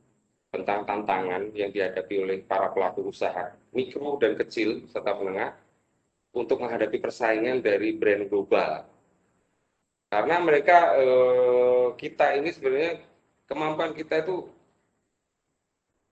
tentang 0.49 0.89
tantangan 0.89 1.53
yang 1.53 1.69
dihadapi 1.71 2.15
oleh 2.25 2.39
para 2.43 2.73
pelaku 2.73 3.13
usaha 3.13 3.53
mikro 3.77 4.17
dan 4.17 4.35
kecil 4.35 4.89
serta 4.89 5.15
menengah 5.21 5.53
untuk 6.33 6.57
menghadapi 6.57 6.99
persaingan 7.05 7.61
dari 7.61 8.01
brand 8.01 8.33
global. 8.33 8.89
Karena 10.09 10.41
mereka 10.41 10.97
eh, 10.97 11.87
kita 12.01 12.33
ini 12.41 12.49
sebenarnya 12.49 12.97
kemampuan 13.45 13.93
kita 13.93 14.25
itu 14.25 14.49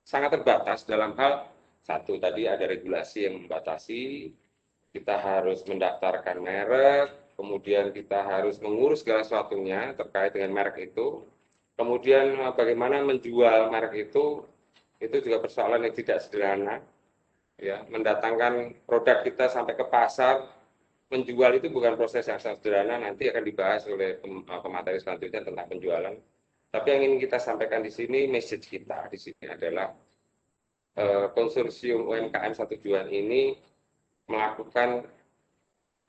sangat 0.05 0.36
terbatas 0.36 0.85
dalam 0.85 1.16
hal 1.16 1.48
satu 1.89 2.20
tadi 2.20 2.44
ada 2.44 2.69
regulasi 2.69 3.24
yang 3.24 3.48
membatasi 3.48 4.28
kita 4.93 5.16
harus 5.16 5.65
mendaftarkan 5.65 6.36
merek, 6.36 7.32
kemudian 7.32 7.97
kita 7.97 8.20
harus 8.20 8.60
mengurus 8.60 9.01
segala 9.01 9.24
sesuatunya 9.24 9.97
terkait 9.97 10.36
dengan 10.36 10.52
merek 10.52 10.93
itu. 10.93 11.24
Kemudian 11.81 12.36
eh, 12.36 12.52
bagaimana 12.52 13.01
menjual 13.01 13.73
merek 13.73 14.12
itu 14.12 14.44
itu 15.01 15.16
juga 15.24 15.40
persoalan 15.40 15.89
yang 15.89 15.94
tidak 15.97 16.19
sederhana. 16.20 16.85
Ya, 17.59 17.82
mendatangkan 17.90 18.85
produk 18.86 19.27
kita 19.27 19.51
sampai 19.51 19.74
ke 19.74 19.82
pasar, 19.89 20.47
menjual 21.10 21.59
itu 21.59 21.73
bukan 21.73 21.98
proses 21.98 22.28
yang 22.28 22.39
sederhana. 22.39 23.01
Nanti 23.01 23.32
akan 23.32 23.44
dibahas 23.48 23.89
oleh 23.89 24.20
eh, 24.20 24.60
pemateri 24.60 25.01
selanjutnya 25.01 25.40
tentang 25.40 25.66
penjualan. 25.73 26.15
Tapi 26.69 26.86
yang 26.93 27.01
ingin 27.01 27.20
kita 27.24 27.40
sampaikan 27.40 27.81
di 27.81 27.89
sini, 27.89 28.28
message 28.28 28.69
kita 28.69 29.09
di 29.09 29.16
sini 29.16 29.48
adalah 29.48 29.89
konsorsium 31.32 32.10
UMKM 32.10 32.52
satu 32.58 32.74
tujuan 32.74 33.06
ini 33.06 33.54
melakukan 34.28 35.06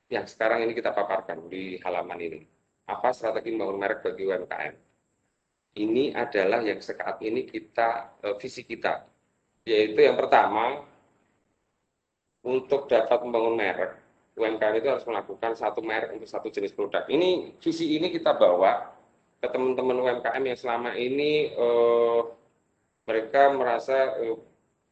yang 0.09 0.25
sekarang 0.25 0.65
ini 0.65 0.73
kita 0.73 0.91
paparkan 0.91 1.47
di 1.47 1.77
halaman 1.85 2.19
ini. 2.19 2.41
Apa 2.89 3.13
strategi 3.13 3.53
membangun 3.53 3.77
merek 3.77 3.99
bagi 4.01 4.25
UMKM? 4.25 4.75
Ini 5.77 6.17
adalah 6.17 6.65
yang 6.65 6.81
saat 6.81 7.21
ini 7.21 7.45
kita 7.45 8.19
eh, 8.25 8.35
visi 8.41 8.65
kita, 8.65 9.05
yaitu 9.69 10.01
yang 10.01 10.17
pertama 10.17 10.81
untuk 12.41 12.89
dapat 12.89 13.21
membangun 13.21 13.55
merek 13.55 13.91
UMKM 14.33 14.75
itu 14.81 14.87
harus 14.89 15.05
melakukan 15.05 15.53
satu 15.53 15.85
merek 15.85 16.17
untuk 16.17 16.25
satu 16.25 16.49
jenis 16.49 16.73
produk. 16.73 17.05
Ini 17.05 17.59
visi 17.61 17.93
ini 17.93 18.09
kita 18.09 18.33
bawa 18.33 18.89
ke 19.39 19.47
teman-teman 19.47 20.01
UMKM 20.01 20.43
yang 20.43 20.57
selama 20.57 20.97
ini 20.97 21.53
eh, 21.53 22.21
mereka 23.05 23.53
merasa 23.53 24.17
eh, 24.25 24.33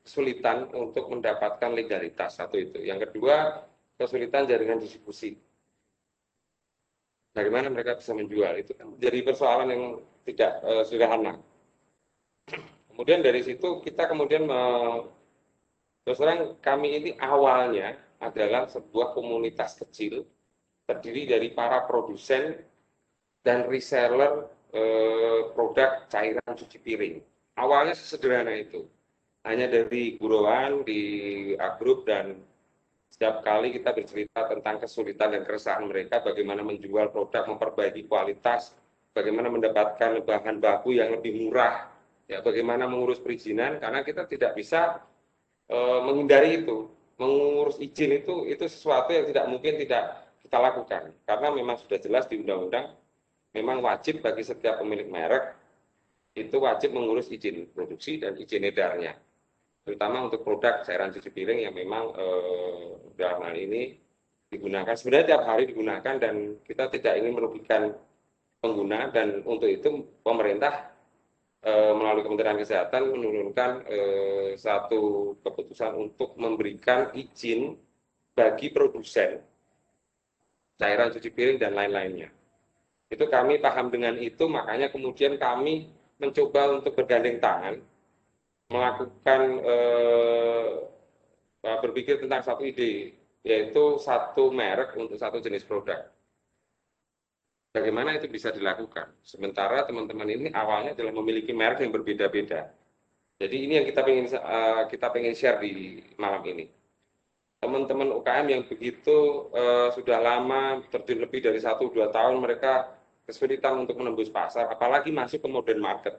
kesulitan 0.08 0.72
untuk 0.72 1.12
mendapatkan 1.12 1.76
legalitas 1.76 2.40
satu 2.40 2.56
itu. 2.56 2.80
Yang 2.80 3.12
kedua 3.12 3.68
kesulitan 4.00 4.48
jaringan 4.48 4.80
distribusi. 4.80 5.36
Bagaimana 7.36 7.68
mereka 7.68 8.00
bisa 8.00 8.16
menjual 8.16 8.56
itu 8.58 8.72
kan 8.74 8.96
jadi 8.98 9.20
persoalan 9.22 9.68
yang 9.70 9.84
tidak 10.26 10.52
uh, 10.64 10.82
sederhana. 10.88 11.38
Kemudian 12.90 13.22
dari 13.22 13.46
situ 13.46 13.84
kita 13.86 14.10
kemudian 14.10 14.50
terus 16.02 16.18
terang 16.18 16.58
kami 16.64 16.98
ini 16.98 17.12
awalnya 17.22 17.94
adalah 18.18 18.66
sebuah 18.66 19.14
komunitas 19.14 19.78
kecil 19.78 20.26
terdiri 20.90 21.30
dari 21.30 21.54
para 21.54 21.86
produsen 21.86 22.58
dan 23.46 23.70
reseller 23.70 24.50
eh, 24.74 25.42
produk 25.54 26.10
cairan 26.10 26.52
cuci 26.58 26.78
piring. 26.82 27.16
Awalnya 27.60 27.94
sesederhana 27.94 28.56
itu. 28.56 28.88
Hanya 29.48 29.72
dari 29.72 30.20
guruan 30.20 30.84
di 30.84 31.00
agrup 31.56 32.04
dan 32.04 32.36
setiap 33.08 33.48
kali 33.48 33.72
kita 33.72 33.96
bercerita 33.96 34.44
tentang 34.44 34.84
kesulitan 34.84 35.32
dan 35.32 35.48
keresahan 35.48 35.88
mereka, 35.88 36.20
bagaimana 36.20 36.68
menjual 36.68 37.16
produk, 37.16 37.48
memperbaiki 37.48 38.12
kualitas, 38.12 38.76
bagaimana 39.16 39.48
mendapatkan 39.48 40.20
bahan 40.28 40.60
baku 40.60 41.00
yang 41.00 41.16
lebih 41.16 41.48
murah, 41.48 41.88
ya 42.28 42.44
bagaimana 42.44 42.92
mengurus 42.92 43.24
perizinan, 43.24 43.80
karena 43.80 44.04
kita 44.04 44.28
tidak 44.28 44.52
bisa 44.52 45.00
e, 45.72 45.78
menghindari 46.04 46.68
itu. 46.68 46.92
Mengurus 47.18 47.80
izin 47.80 48.20
itu 48.20 48.46
itu 48.46 48.68
sesuatu 48.68 49.10
yang 49.10 49.32
tidak 49.32 49.46
mungkin 49.48 49.80
tidak 49.80 50.28
kita 50.44 50.58
lakukan, 50.60 51.16
karena 51.24 51.48
memang 51.56 51.80
sudah 51.80 51.98
jelas 52.04 52.28
di 52.28 52.38
undang-undang, 52.38 52.94
memang 53.56 53.80
wajib 53.80 54.20
bagi 54.20 54.44
setiap 54.44 54.84
pemilik 54.84 55.08
merek 55.08 55.56
itu 56.38 56.54
wajib 56.62 56.94
mengurus 56.94 57.32
izin 57.34 57.66
produksi 57.74 58.22
dan 58.22 58.38
izin 58.38 58.70
edarnya 58.70 59.18
terutama 59.88 60.28
untuk 60.28 60.44
produk 60.44 60.84
cairan 60.84 61.16
cuci 61.16 61.32
piring 61.32 61.64
yang 61.64 61.72
memang 61.72 62.12
eh, 62.12 62.84
dalam 63.16 63.40
hal 63.48 63.56
ini 63.56 63.96
digunakan 64.52 64.92
sebenarnya 64.92 65.32
tiap 65.32 65.44
hari 65.48 65.64
digunakan 65.64 66.16
dan 66.20 66.60
kita 66.68 66.92
tidak 66.92 67.24
ingin 67.24 67.32
merugikan 67.32 67.96
pengguna 68.60 69.08
dan 69.16 69.48
untuk 69.48 69.72
itu 69.72 70.04
pemerintah 70.28 70.92
eh, 71.64 71.94
melalui 71.96 72.28
Kementerian 72.28 72.60
Kesehatan 72.60 73.16
menurunkan 73.16 73.88
eh, 73.88 74.50
satu 74.60 75.36
keputusan 75.40 75.96
untuk 75.96 76.36
memberikan 76.36 77.16
izin 77.16 77.80
bagi 78.36 78.68
produsen 78.76 79.40
cairan 80.76 81.16
cuci 81.16 81.32
piring 81.32 81.58
dan 81.64 81.74
lain-lainnya. 81.74 82.30
Itu 83.08 83.26
kami 83.32 83.58
paham 83.64 83.88
dengan 83.88 84.20
itu, 84.20 84.46
makanya 84.52 84.92
kemudian 84.92 85.40
kami 85.40 85.90
mencoba 86.20 86.84
untuk 86.84 86.92
bergandeng 86.92 87.40
tangan 87.40 87.82
melakukan 88.68 89.42
eh, 89.64 90.72
berpikir 91.64 92.20
tentang 92.24 92.44
satu 92.44 92.64
ide, 92.64 93.16
yaitu 93.44 94.00
satu 94.00 94.52
merek 94.52 94.96
untuk 94.96 95.16
satu 95.20 95.40
jenis 95.40 95.64
produk. 95.64 96.08
Bagaimana 97.76 98.16
itu 98.16 98.32
bisa 98.32 98.50
dilakukan? 98.50 99.12
Sementara 99.22 99.84
teman-teman 99.84 100.28
ini 100.32 100.48
awalnya 100.56 100.96
adalah 100.96 101.14
memiliki 101.14 101.52
merek 101.52 101.84
yang 101.84 101.94
berbeda-beda. 101.94 102.72
Jadi 103.38 103.56
ini 103.70 103.74
yang 103.78 103.86
kita 103.86 104.02
ingin 104.08 104.28
uh, 104.34 104.90
kita 104.90 105.14
pengen 105.14 105.38
share 105.38 105.62
di 105.62 106.02
malam 106.18 106.42
ini. 106.50 106.66
Teman-teman 107.62 108.10
UKM 108.18 108.48
yang 108.50 108.64
begitu 108.66 109.50
uh, 109.54 109.94
sudah 109.94 110.18
lama 110.18 110.82
terjun 110.90 111.22
lebih 111.22 111.46
dari 111.46 111.62
satu 111.62 111.94
dua 111.94 112.10
tahun 112.10 112.42
mereka 112.42 112.90
kesulitan 113.30 113.86
untuk 113.86 114.00
menembus 114.00 114.32
pasar, 114.34 114.72
apalagi 114.72 115.14
masuk 115.14 115.44
ke 115.44 115.50
modern 115.52 115.82
market 115.84 116.18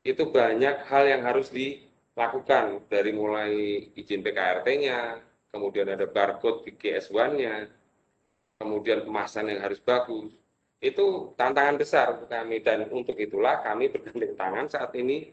itu 0.00 0.32
banyak 0.32 0.88
hal 0.88 1.04
yang 1.04 1.22
harus 1.24 1.52
dilakukan 1.52 2.84
dari 2.88 3.12
mulai 3.12 3.52
izin 3.92 4.24
PKRT-nya, 4.24 5.20
kemudian 5.52 5.92
ada 5.92 6.08
barcode 6.08 6.64
di 6.64 6.72
GS1-nya, 6.76 7.68
kemudian 8.56 9.04
kemasan 9.04 9.52
yang 9.52 9.60
harus 9.60 9.80
bagus. 9.80 10.32
Itu 10.80 11.36
tantangan 11.36 11.76
besar 11.76 12.16
untuk 12.16 12.32
kami 12.32 12.64
dan 12.64 12.88
untuk 12.88 13.16
itulah 13.20 13.60
kami 13.60 13.92
bergandeng 13.92 14.32
tangan 14.32 14.66
saat 14.72 14.96
ini 14.96 15.28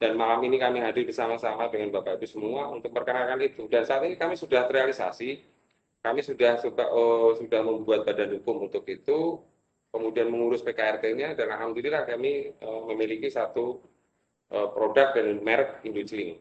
dan 0.00 0.16
malam 0.16 0.40
ini 0.44 0.56
kami 0.56 0.80
hadir 0.80 1.04
bersama-sama 1.04 1.68
dengan 1.68 1.92
Bapak 1.92 2.20
Ibu 2.20 2.26
semua 2.28 2.68
untuk 2.72 2.92
perkenalkan 2.96 3.40
itu. 3.44 3.68
Dan 3.68 3.84
saat 3.84 4.04
ini 4.08 4.16
kami 4.16 4.36
sudah 4.36 4.68
terrealisasi, 4.68 5.40
kami 6.00 6.20
sudah 6.24 6.60
sudah, 6.60 6.88
oh, 6.88 7.36
sudah 7.36 7.60
membuat 7.64 8.08
badan 8.08 8.36
hukum 8.40 8.68
untuk 8.68 8.84
itu, 8.88 9.40
kemudian 9.92 10.28
mengurus 10.28 10.60
PKRT-nya 10.60 11.32
dan 11.32 11.48
alhamdulillah 11.48 12.04
kami 12.04 12.52
uh, 12.60 12.84
memiliki 12.92 13.32
satu 13.32 13.80
uh, 14.52 14.68
produk 14.70 15.14
dan 15.16 15.40
merek 15.42 15.82
Indojling. 15.82 16.38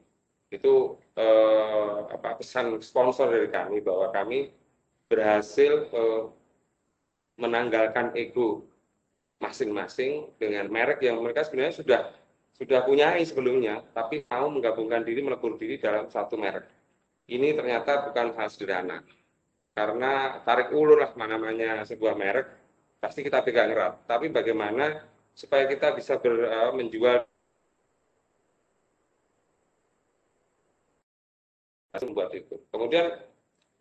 Itu 0.53 0.99
uh, 1.17 2.05
apa 2.11 2.37
pesan 2.37 2.77
sponsor 2.81 3.31
dari 3.33 3.49
kami 3.49 3.81
bahwa 3.81 4.13
kami 4.13 4.53
berhasil 5.09 5.89
uh, 5.93 6.29
menanggalkan 7.37 8.15
ego 8.15 8.65
masing-masing 9.43 10.31
dengan 10.39 10.71
merek 10.71 11.03
yang 11.03 11.19
mereka 11.19 11.43
sebenarnya 11.43 11.75
sudah 11.75 12.01
sudah 12.55 12.87
punya 12.87 13.11
sebelumnya, 13.19 13.83
tapi 13.91 14.23
mau 14.31 14.47
menggabungkan 14.47 15.03
diri, 15.03 15.19
melebur 15.19 15.59
diri 15.59 15.75
dalam 15.75 16.07
satu 16.07 16.39
merek. 16.39 16.63
Ini 17.27 17.51
ternyata 17.51 18.07
bukan 18.07 18.31
hal 18.31 18.47
sederhana. 18.47 19.03
Karena 19.75 20.39
tarik 20.47 20.71
ulur 20.71 21.03
lah 21.03 21.11
namanya 21.19 21.83
sebuah 21.83 22.15
merek, 22.15 22.47
pasti 23.03 23.27
kita 23.27 23.43
pegang 23.43 23.75
erat. 23.75 24.07
Tapi 24.07 24.31
bagaimana 24.31 25.03
supaya 25.35 25.67
kita 25.67 25.91
bisa 25.99 26.15
ber, 26.15 26.47
uh, 26.47 26.71
menjual 26.71 27.27
membuat 32.03 32.35
itu. 32.35 32.59
Kemudian 32.73 33.15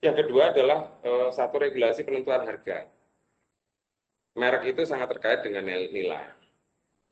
yang 0.04 0.14
kedua 0.14 0.52
adalah 0.52 0.92
uh, 1.02 1.32
satu 1.32 1.56
regulasi 1.58 2.04
penentuan 2.04 2.44
harga. 2.44 2.86
Merek 4.34 4.74
itu 4.74 4.82
sangat 4.84 5.14
terkait 5.16 5.46
dengan 5.46 5.64
nilai. 5.66 6.26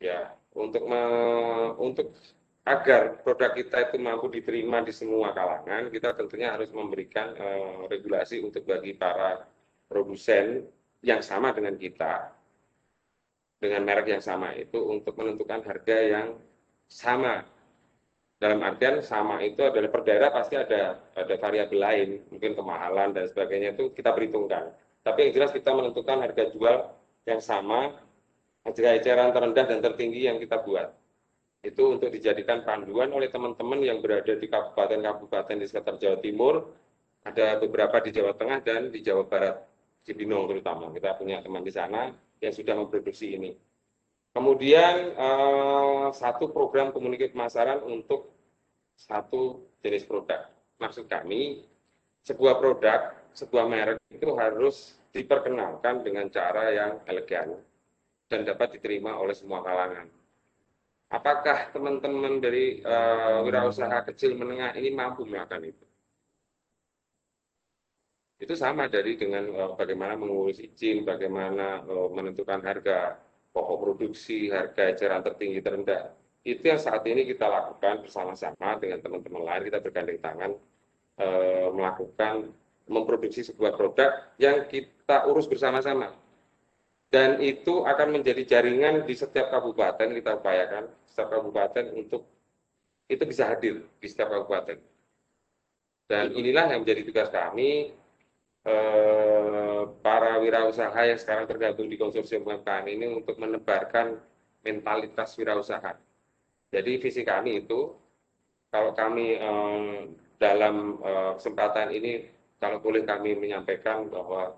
Ya, 0.02 0.34
untuk 0.52 0.82
me, 0.84 1.02
untuk 1.78 2.10
agar 2.66 3.22
produk 3.22 3.54
kita 3.54 3.90
itu 3.90 3.96
mampu 3.98 4.26
diterima 4.30 4.82
di 4.82 4.90
semua 4.90 5.30
kalangan, 5.30 5.90
kita 5.90 6.14
tentunya 6.18 6.54
harus 6.54 6.70
memberikan 6.74 7.34
uh, 7.38 7.86
regulasi 7.86 8.42
untuk 8.42 8.66
bagi 8.66 8.94
para 8.98 9.46
produsen 9.86 10.66
yang 11.02 11.22
sama 11.22 11.50
dengan 11.54 11.78
kita, 11.78 12.34
dengan 13.62 13.82
merek 13.86 14.18
yang 14.18 14.22
sama 14.22 14.54
itu 14.58 14.78
untuk 14.78 15.14
menentukan 15.18 15.62
harga 15.62 15.96
yang 16.02 16.28
sama 16.90 17.46
dalam 18.43 18.59
artian 18.66 18.98
sama 19.06 19.39
itu 19.39 19.62
adalah 19.62 19.86
per 19.86 20.02
daerah 20.02 20.35
pasti 20.35 20.59
ada 20.59 20.98
ada 21.14 21.35
variabel 21.39 21.78
lain, 21.78 22.09
mungkin 22.35 22.59
kemahalan 22.59 23.14
dan 23.14 23.31
sebagainya 23.31 23.78
itu 23.78 23.94
kita 23.94 24.10
perhitungkan. 24.10 24.74
Tapi 25.06 25.31
yang 25.31 25.32
jelas 25.39 25.55
kita 25.55 25.70
menentukan 25.70 26.19
harga 26.19 26.51
jual 26.51 26.90
yang 27.23 27.39
sama, 27.39 27.94
harga 28.66 28.90
eceran 28.98 29.31
terendah 29.31 29.66
dan 29.70 29.78
tertinggi 29.78 30.27
yang 30.27 30.43
kita 30.43 30.59
buat. 30.59 30.90
Itu 31.62 31.94
untuk 31.94 32.10
dijadikan 32.10 32.66
panduan 32.66 33.14
oleh 33.14 33.31
teman-teman 33.31 33.78
yang 33.86 34.02
berada 34.02 34.35
di 34.35 34.47
kabupaten-kabupaten 34.51 35.62
di 35.62 35.66
sekitar 35.70 35.94
Jawa 36.02 36.19
Timur 36.19 36.55
ada 37.23 37.62
beberapa 37.62 38.02
di 38.02 38.10
Jawa 38.10 38.35
Tengah 38.35 38.59
dan 38.66 38.90
di 38.90 38.98
Jawa 38.98 39.23
Barat, 39.23 39.62
Cibinong 40.02 40.51
terutama. 40.51 40.90
Kita 40.90 41.14
punya 41.14 41.39
teman 41.39 41.62
di 41.62 41.70
sana 41.70 42.10
yang 42.43 42.51
sudah 42.51 42.74
memproduksi 42.74 43.39
ini. 43.39 43.55
Kemudian 44.32 45.12
eh, 45.12 46.06
satu 46.16 46.48
program 46.48 46.88
komunikasi 46.90 47.36
pemasaran 47.36 47.84
untuk 47.84 48.32
satu 48.96 49.68
jenis 49.84 50.09
produk. 50.09 50.48
Maksud 50.80 51.04
kami, 51.04 51.68
sebuah 52.24 52.56
produk, 52.56 53.12
sebuah 53.36 53.64
merek 53.68 53.98
itu 54.09 54.32
harus 54.40 54.96
diperkenalkan 55.12 56.00
dengan 56.00 56.32
cara 56.32 56.72
yang 56.72 56.92
elegan 57.04 57.60
dan 58.32 58.48
dapat 58.48 58.80
diterima 58.80 59.20
oleh 59.20 59.36
semua 59.36 59.60
kalangan. 59.60 60.09
Apakah 61.12 61.68
teman-teman 61.76 62.40
dari 62.40 62.80
uh, 62.80 63.44
wirausaha 63.44 64.00
kecil 64.09 64.32
menengah 64.32 64.72
ini 64.80 64.96
mampu 64.96 65.28
melakukan 65.28 65.68
itu? 65.68 65.84
Itu 68.40 68.56
sama 68.56 68.88
dari 68.88 69.20
dengan 69.20 69.52
uh, 69.52 69.76
bagaimana 69.76 70.16
mengurus 70.16 70.56
izin, 70.56 71.04
bagaimana 71.04 71.84
uh, 71.84 72.09
menentukan 72.09 72.64
harga 72.64 73.20
pokok 73.52 73.78
produksi, 73.78 74.48
harga 74.48 74.92
eceran 74.92 75.22
tertinggi 75.22 75.60
terendah. 75.60 76.12
Itu 76.42 76.64
yang 76.66 76.80
saat 76.80 77.06
ini 77.06 77.22
kita 77.28 77.46
lakukan 77.46 78.02
bersama-sama 78.02 78.80
dengan 78.82 78.98
teman-teman 78.98 79.46
lain, 79.46 79.62
kita 79.70 79.78
bergandeng 79.78 80.18
tangan 80.18 80.50
uh, 81.22 81.68
melakukan 81.70 82.50
memproduksi 82.90 83.46
sebuah 83.46 83.78
produk 83.78 84.10
yang 84.42 84.66
kita 84.66 85.30
urus 85.30 85.46
bersama-sama. 85.46 86.10
Dan 87.12 87.44
itu 87.44 87.84
akan 87.84 88.18
menjadi 88.18 88.56
jaringan 88.56 89.04
di 89.04 89.12
setiap 89.12 89.52
kabupaten 89.52 90.16
kita 90.16 90.40
upayakan, 90.40 90.88
setiap 91.04 91.28
kabupaten 91.28 91.92
untuk 91.92 92.24
itu 93.06 93.22
bisa 93.28 93.52
hadir 93.52 93.84
di 94.00 94.06
setiap 94.08 94.32
kabupaten. 94.32 94.80
Dan 96.08 96.32
inilah 96.32 96.72
yang 96.72 96.82
menjadi 96.82 97.04
tugas 97.04 97.28
kami, 97.28 97.92
eh, 98.62 99.82
para 100.02 100.39
wirausaha 100.39 101.01
yang 101.06 101.18
sekarang 101.18 101.47
tergabung 101.51 101.90
di 101.90 101.98
konsorsium 101.98 102.47
UMKM 102.47 102.86
ini 102.86 103.06
untuk 103.10 103.36
menebarkan 103.39 104.18
mentalitas 104.62 105.34
wirausaha. 105.34 105.98
Jadi 106.72 106.93
visi 107.02 107.22
kami 107.26 107.66
itu, 107.66 107.93
kalau 108.70 108.94
kami 108.94 109.36
eh, 109.36 110.06
dalam 110.39 110.98
eh, 111.02 111.32
kesempatan 111.39 111.89
ini 111.90 112.12
kalau 112.62 112.78
boleh 112.78 113.02
kami 113.02 113.34
menyampaikan 113.34 114.06
bahwa 114.06 114.55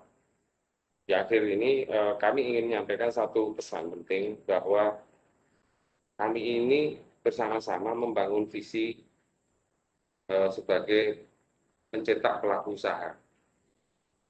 di 1.05 1.13
akhir 1.13 1.41
ini 1.45 1.85
kami 2.17 2.49
ingin 2.49 2.65
menyampaikan 2.65 3.13
satu 3.13 3.53
pesan 3.53 3.93
penting 3.93 4.41
bahwa 4.49 4.97
kami 6.17 6.41
ini 6.41 6.81
bersama-sama 7.21 7.93
membangun 7.93 8.49
visi 8.49 9.05
sebagai 10.49 11.29
pencetak 11.93 12.41
pelaku 12.41 12.73
usaha. 12.73 13.13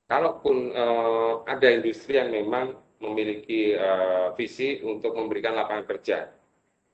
Kalaupun 0.05 0.69
eh, 0.69 1.33
ada 1.49 1.67
industri 1.73 2.21
yang 2.21 2.29
memang 2.29 2.77
memiliki 3.01 3.73
eh, 3.73 4.27
visi 4.37 4.77
untuk 4.85 5.17
memberikan 5.17 5.57
lapangan 5.57 5.85
kerja, 5.89 6.29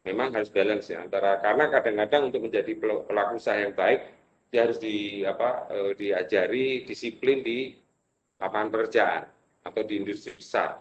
memang 0.08 0.32
harus 0.32 0.48
balance 0.48 0.88
ya 0.88 1.04
antara 1.04 1.44
karena 1.44 1.68
kadang-kadang 1.68 2.32
untuk 2.32 2.48
menjadi 2.48 2.72
pelaku 2.80 3.36
usaha 3.36 3.60
yang 3.60 3.76
baik 3.76 4.02
dia 4.48 4.64
harus 4.64 4.80
di 4.80 5.28
apa 5.28 5.68
eh, 5.76 5.92
diajari 6.00 6.88
disiplin 6.88 7.44
di 7.44 7.76
lapangan 8.40 8.70
pekerjaan 8.72 9.24
atau 9.68 9.82
di 9.84 9.94
industri 10.00 10.32
besar. 10.32 10.80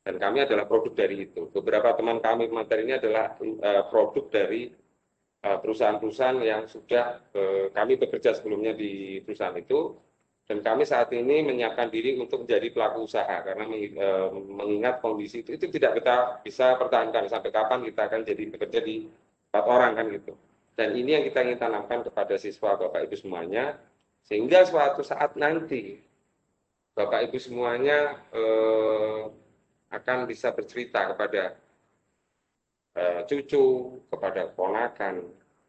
Dan 0.00 0.16
kami 0.16 0.48
adalah 0.48 0.64
produk 0.64 0.96
dari 0.96 1.28
itu. 1.28 1.52
Beberapa 1.52 1.92
teman 1.92 2.24
kami 2.24 2.48
materi 2.48 2.88
ini 2.88 2.96
adalah 2.96 3.36
uh, 3.36 3.84
produk 3.92 4.24
dari 4.32 4.72
perusahaan-perusahaan 5.44 6.40
yang 6.40 6.64
sudah 6.64 7.20
uh, 7.36 7.68
kami 7.76 8.00
bekerja 8.00 8.32
sebelumnya 8.32 8.72
di 8.72 9.20
perusahaan 9.20 9.52
itu 9.60 10.00
dan 10.48 10.64
kami 10.64 10.88
saat 10.88 11.12
ini 11.12 11.44
menyiapkan 11.44 11.92
diri 11.92 12.16
untuk 12.16 12.48
menjadi 12.48 12.72
pelaku 12.72 13.04
usaha 13.04 13.36
karena 13.44 13.68
mengingat 14.48 15.04
kondisi 15.04 15.44
itu 15.44 15.52
itu 15.60 15.68
tidak 15.68 16.00
kita 16.00 16.40
bisa 16.40 16.72
pertahankan 16.80 17.28
sampai 17.28 17.52
kapan 17.52 17.84
kita 17.84 18.08
akan 18.08 18.20
jadi 18.24 18.42
bekerja 18.56 18.80
di 18.80 19.04
empat 19.52 19.64
orang 19.68 19.92
kan 19.92 20.08
gitu. 20.08 20.32
Dan 20.72 20.96
ini 20.96 21.20
yang 21.20 21.24
kita 21.28 21.44
ingin 21.44 21.60
tanamkan 21.60 22.00
kepada 22.00 22.40
siswa 22.40 22.80
Bapak 22.80 23.10
Ibu 23.10 23.16
semuanya, 23.18 23.76
sehingga 24.24 24.64
suatu 24.64 25.04
saat 25.04 25.36
nanti 25.36 26.00
Bapak 26.96 27.28
Ibu 27.28 27.36
semuanya 27.36 28.16
eh, 28.32 29.28
akan 29.92 30.18
bisa 30.24 30.56
bercerita 30.56 31.12
kepada 31.12 31.60
eh, 32.96 33.20
cucu, 33.28 34.00
kepada 34.08 34.48
ponakan, 34.54 35.28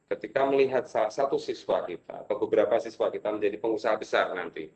ketika 0.09 0.41
melihat 0.49 0.89
salah 0.89 1.13
satu 1.13 1.37
siswa 1.37 1.85
kita 1.85 2.25
atau 2.25 2.35
beberapa 2.41 2.81
siswa 2.81 3.13
kita 3.13 3.29
menjadi 3.29 3.61
pengusaha 3.61 3.93
besar 3.93 4.33
nanti, 4.33 4.73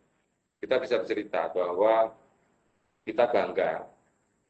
kita 0.62 0.78
bisa 0.78 1.02
bercerita 1.02 1.50
bahwa 1.50 2.14
kita 3.04 3.26
bangga 3.28 3.84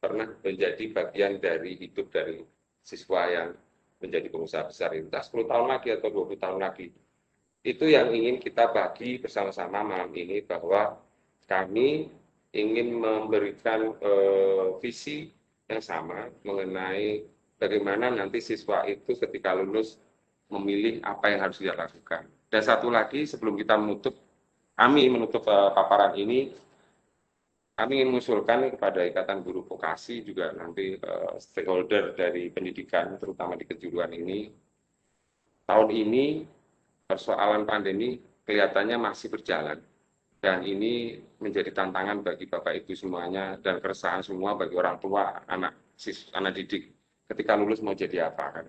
pernah 0.03 0.27
menjadi 0.43 0.83
bagian 0.91 1.39
dari 1.39 1.79
hidup 1.79 2.11
dari 2.11 2.43
siswa 2.83 3.31
yang 3.31 3.49
menjadi 4.03 4.27
pengusaha 4.27 4.67
besar 4.67 4.91
itu, 4.91 5.07
entah 5.07 5.23
10 5.23 5.47
tahun 5.47 5.67
lagi 5.71 5.89
atau 5.95 6.11
20 6.11 6.35
tahun 6.35 6.59
lagi. 6.59 6.91
Itu 7.63 7.87
yang 7.87 8.11
ingin 8.11 8.43
kita 8.43 8.75
bagi 8.75 9.23
bersama-sama 9.23 9.79
malam 9.87 10.11
ini 10.11 10.43
bahwa 10.43 10.99
kami 11.47 12.11
ingin 12.51 12.99
memberikan 12.99 13.95
uh, 14.03 14.75
visi 14.83 15.31
yang 15.71 15.79
sama 15.79 16.27
mengenai 16.43 17.23
bagaimana 17.55 18.11
nanti 18.11 18.43
siswa 18.43 18.83
itu 18.83 19.15
ketika 19.15 19.55
lulus 19.55 19.95
memilih 20.51 20.99
apa 21.03 21.31
yang 21.31 21.39
harus 21.47 21.59
dia 21.61 21.75
lakukan. 21.75 22.27
Dan 22.49 22.61
satu 22.61 22.91
lagi 22.91 23.25
sebelum 23.25 23.57
kita 23.57 23.79
menutup, 23.79 24.13
kami 24.77 25.09
menutup 25.09 25.43
uh, 25.49 25.73
paparan 25.73 26.13
ini, 26.17 26.53
kami 27.73 27.91
ingin 27.97 28.13
mengusulkan 28.13 28.69
kepada 28.77 29.01
Ikatan 29.01 29.41
Guru 29.41 29.65
Vokasi 29.65 30.21
juga 30.21 30.53
nanti 30.53 30.93
uh, 30.93 31.41
stakeholder 31.41 32.13
dari 32.13 32.53
pendidikan, 32.53 33.17
terutama 33.17 33.57
di 33.57 33.65
kejuruan 33.65 34.13
ini, 34.13 34.53
tahun 35.65 35.89
ini 35.89 36.25
persoalan 37.09 37.65
pandemi 37.65 38.21
kelihatannya 38.45 38.97
masih 39.01 39.33
berjalan. 39.33 39.81
Dan 40.43 40.59
ini 40.67 41.15
menjadi 41.39 41.71
tantangan 41.71 42.19
bagi 42.19 42.51
Bapak 42.51 42.83
Ibu 42.83 42.91
semuanya 42.99 43.55
dan 43.63 43.79
keresahan 43.79 44.19
semua 44.27 44.59
bagi 44.59 44.75
orang 44.75 44.99
tua, 44.99 45.39
anak 45.47 45.95
anak 46.35 46.51
didik 46.59 46.91
ketika 47.31 47.55
lulus 47.55 47.79
mau 47.79 47.95
jadi 47.95 48.27
apa 48.27 48.51
kan. 48.51 48.65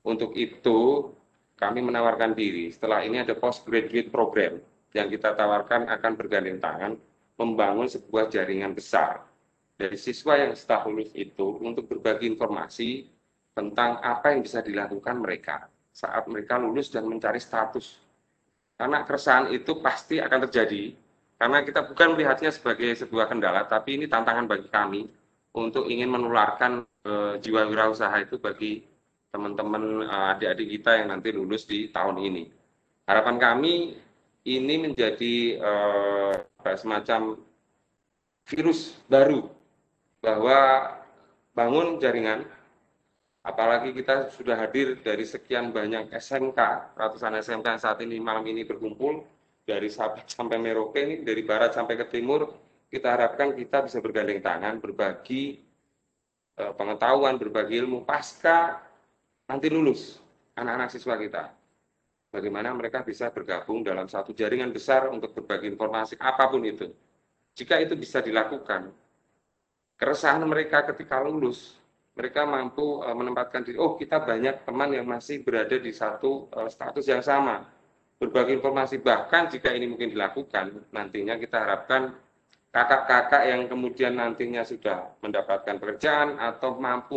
Untuk 0.00 0.32
itu 0.36 1.10
kami 1.60 1.84
menawarkan 1.84 2.32
diri. 2.32 2.72
Setelah 2.72 3.04
ini 3.04 3.20
ada 3.20 3.36
postgraduate 3.36 4.08
program 4.08 4.56
yang 4.96 5.06
kita 5.12 5.36
tawarkan 5.36 5.86
akan 5.86 6.12
bergandeng 6.16 6.58
tangan 6.58 6.92
membangun 7.36 7.88
sebuah 7.88 8.32
jaringan 8.32 8.72
besar 8.72 9.22
dari 9.80 9.96
siswa 9.96 10.36
yang 10.36 10.52
setelah 10.52 10.92
lulus 10.92 11.08
itu 11.16 11.56
untuk 11.64 11.88
berbagi 11.88 12.28
informasi 12.28 13.08
tentang 13.56 13.96
apa 14.04 14.36
yang 14.36 14.44
bisa 14.44 14.60
dilakukan 14.60 15.16
mereka 15.16 15.72
saat 15.88 16.28
mereka 16.28 16.60
lulus 16.60 16.92
dan 16.92 17.08
mencari 17.08 17.40
status. 17.40 17.96
Karena 18.76 19.04
keresahan 19.08 19.48
itu 19.52 19.80
pasti 19.80 20.20
akan 20.20 20.48
terjadi, 20.48 20.92
karena 21.40 21.64
kita 21.64 21.88
bukan 21.88 22.16
melihatnya 22.16 22.52
sebagai 22.52 22.92
sebuah 22.96 23.32
kendala, 23.32 23.64
tapi 23.64 23.96
ini 24.00 24.04
tantangan 24.08 24.44
bagi 24.44 24.68
kami 24.68 25.08
untuk 25.56 25.88
ingin 25.88 26.08
menularkan 26.12 26.84
e, 27.04 27.40
jiwa 27.40 27.68
wirausaha 27.68 28.20
itu 28.24 28.36
bagi 28.40 28.84
teman-teman 29.30 30.04
eh, 30.04 30.30
adik-adik 30.36 30.68
kita 30.78 31.00
yang 31.02 31.14
nanti 31.14 31.30
lulus 31.30 31.64
di 31.64 31.88
tahun 31.90 32.18
ini. 32.20 32.44
Harapan 33.06 33.36
kami 33.42 33.74
ini 34.46 34.74
menjadi 34.80 35.60
uh, 35.60 36.32
semacam 36.78 37.36
virus 38.48 38.96
baru 39.10 39.50
bahwa 40.24 40.90
bangun 41.52 42.00
jaringan 42.00 42.48
apalagi 43.44 43.92
kita 43.92 44.32
sudah 44.32 44.56
hadir 44.56 44.96
dari 45.00 45.24
sekian 45.24 45.72
banyak 45.72 46.12
SMK 46.12 46.58
ratusan 46.96 47.36
SMK 47.40 47.66
yang 47.66 47.82
saat 47.82 47.98
ini 48.00 48.16
malam 48.20 48.44
ini 48.48 48.64
berkumpul 48.64 49.24
dari 49.64 49.92
Sabah 49.92 50.24
sampai 50.36 50.56
Merauke 50.56 51.00
ini 51.02 51.14
dari 51.20 51.44
barat 51.44 51.76
sampai 51.76 52.00
ke 52.00 52.06
timur 52.08 52.48
kita 52.88 53.12
harapkan 53.12 53.52
kita 53.52 53.86
bisa 53.86 53.98
bergandeng 54.00 54.40
tangan 54.40 54.80
berbagi 54.80 55.60
uh, 56.62 56.72
pengetahuan 56.74 57.36
berbagi 57.36 57.80
ilmu 57.80 58.08
pasca 58.08 58.89
nanti 59.50 59.66
lulus 59.66 60.22
anak-anak 60.54 60.94
siswa 60.94 61.18
kita 61.18 61.50
bagaimana 62.30 62.70
mereka 62.72 63.02
bisa 63.02 63.28
bergabung 63.34 63.82
dalam 63.82 64.06
satu 64.06 64.30
jaringan 64.30 64.70
besar 64.70 65.10
untuk 65.10 65.34
berbagi 65.34 65.66
informasi 65.74 66.16
apa 66.22 66.46
pun 66.46 66.62
itu. 66.62 66.86
Jika 67.58 67.82
itu 67.82 67.98
bisa 67.98 68.22
dilakukan, 68.22 68.94
keresahan 69.98 70.46
mereka 70.46 70.86
ketika 70.94 71.18
lulus, 71.18 71.76
mereka 72.14 72.46
mampu 72.46 73.02
uh, 73.02 73.12
menempatkan 73.12 73.66
diri, 73.66 73.76
oh 73.76 73.98
kita 73.98 74.22
banyak 74.22 74.62
teman 74.62 74.94
yang 74.94 75.04
masih 75.04 75.42
berada 75.42 75.76
di 75.76 75.90
satu 75.90 76.46
uh, 76.54 76.70
status 76.70 77.04
yang 77.10 77.20
sama. 77.20 77.66
Berbagi 78.20 78.60
informasi, 78.60 79.00
bahkan 79.00 79.48
jika 79.48 79.72
ini 79.72 79.88
mungkin 79.88 80.12
dilakukan, 80.12 80.92
nantinya 80.92 81.40
kita 81.40 81.56
harapkan 81.64 82.12
kakak-kakak 82.68 83.48
yang 83.48 83.64
kemudian 83.64 84.12
nantinya 84.12 84.60
sudah 84.60 85.16
mendapatkan 85.24 85.80
pekerjaan 85.80 86.36
atau 86.36 86.76
mampu 86.76 87.16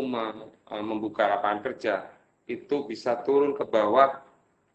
membuka 0.71 1.27
lapangan 1.27 1.59
kerja, 1.59 2.07
itu 2.47 2.83
bisa 2.87 3.19
turun 3.23 3.55
ke 3.55 3.63
bawah 3.63 4.19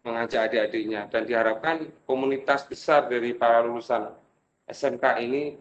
mengajak 0.06 0.48
adik-adiknya 0.48 1.10
dan 1.12 1.28
diharapkan 1.28 1.76
komunitas 2.08 2.64
besar 2.64 3.10
dari 3.10 3.36
para 3.36 3.60
lulusan 3.60 4.08
SMK 4.68 5.04
ini 5.20 5.56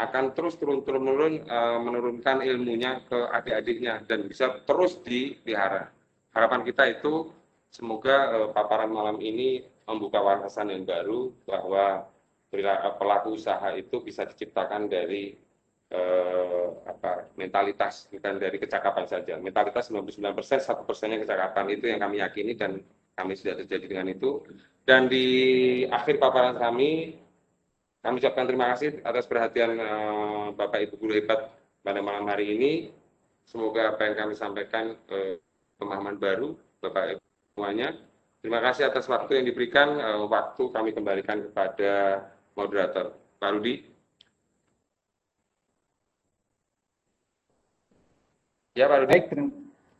akan 0.00 0.32
terus 0.32 0.56
turun-turun 0.56 1.44
uh, 1.44 1.76
menurunkan 1.76 2.40
ilmunya 2.40 3.04
ke 3.04 3.28
adik-adiknya 3.28 4.00
dan 4.08 4.24
bisa 4.24 4.64
terus 4.64 4.96
dipelihara. 5.04 5.92
Harapan 6.32 6.64
kita 6.64 6.88
itu 6.88 7.28
semoga 7.68 8.32
uh, 8.32 8.48
paparan 8.56 8.88
malam 8.88 9.20
ini 9.20 9.60
membuka 9.84 10.24
wawasan 10.24 10.72
yang 10.72 10.88
baru 10.88 11.28
bahwa 11.44 12.08
pelaku 13.00 13.36
usaha 13.36 13.72
itu 13.76 14.00
bisa 14.04 14.28
diciptakan 14.28 14.88
dari 14.88 15.36
uh, 15.92 16.66
apa 16.88 17.28
mentalitas 17.36 18.08
bukan 18.08 18.40
dari 18.40 18.56
kecakapan 18.56 19.04
saja. 19.06 19.36
Mentalitas 19.38 19.92
99 19.92 20.32
persen, 20.34 20.58
satu 20.58 20.82
persennya 20.88 21.20
kecakapan 21.22 21.66
itu 21.76 21.84
yang 21.88 22.00
kami 22.00 22.24
yakini 22.24 22.56
dan 22.56 22.80
kami 23.12 23.36
sudah 23.36 23.60
terjadi 23.62 23.86
dengan 23.86 24.06
itu. 24.10 24.42
Dan 24.82 25.06
di 25.06 25.26
akhir 25.86 26.18
paparan 26.18 26.58
kami 26.58 27.20
kami 28.02 28.18
ucapkan 28.18 28.50
terima 28.50 28.74
kasih 28.74 28.98
atas 29.06 29.30
perhatian 29.30 29.78
uh, 29.78 30.46
Bapak 30.58 30.90
Ibu 30.90 30.94
guru 30.98 31.12
hebat 31.14 31.54
pada 31.86 32.02
malam 32.02 32.26
hari 32.26 32.58
ini. 32.58 32.72
Semoga 33.46 33.94
apa 33.94 34.10
yang 34.10 34.16
kami 34.18 34.34
sampaikan 34.34 34.98
uh, 35.12 35.38
pemahaman 35.78 36.18
baru 36.18 36.58
Bapak 36.82 37.14
Ibu 37.14 37.22
semuanya. 37.54 37.94
Terima 38.42 38.58
kasih 38.58 38.90
atas 38.90 39.06
waktu 39.06 39.38
yang 39.38 39.46
diberikan. 39.46 40.02
Uh, 40.02 40.26
waktu 40.26 40.66
kami 40.74 40.90
kembalikan 40.90 41.46
kepada 41.46 42.26
moderator. 42.58 43.14
Pak 43.38 43.50
Rudi. 43.54 43.91
Ya 48.72 48.88
Pak 48.88 49.04
Rudi. 49.04 49.12
Baik, 49.12 49.24
terima, 49.28 49.50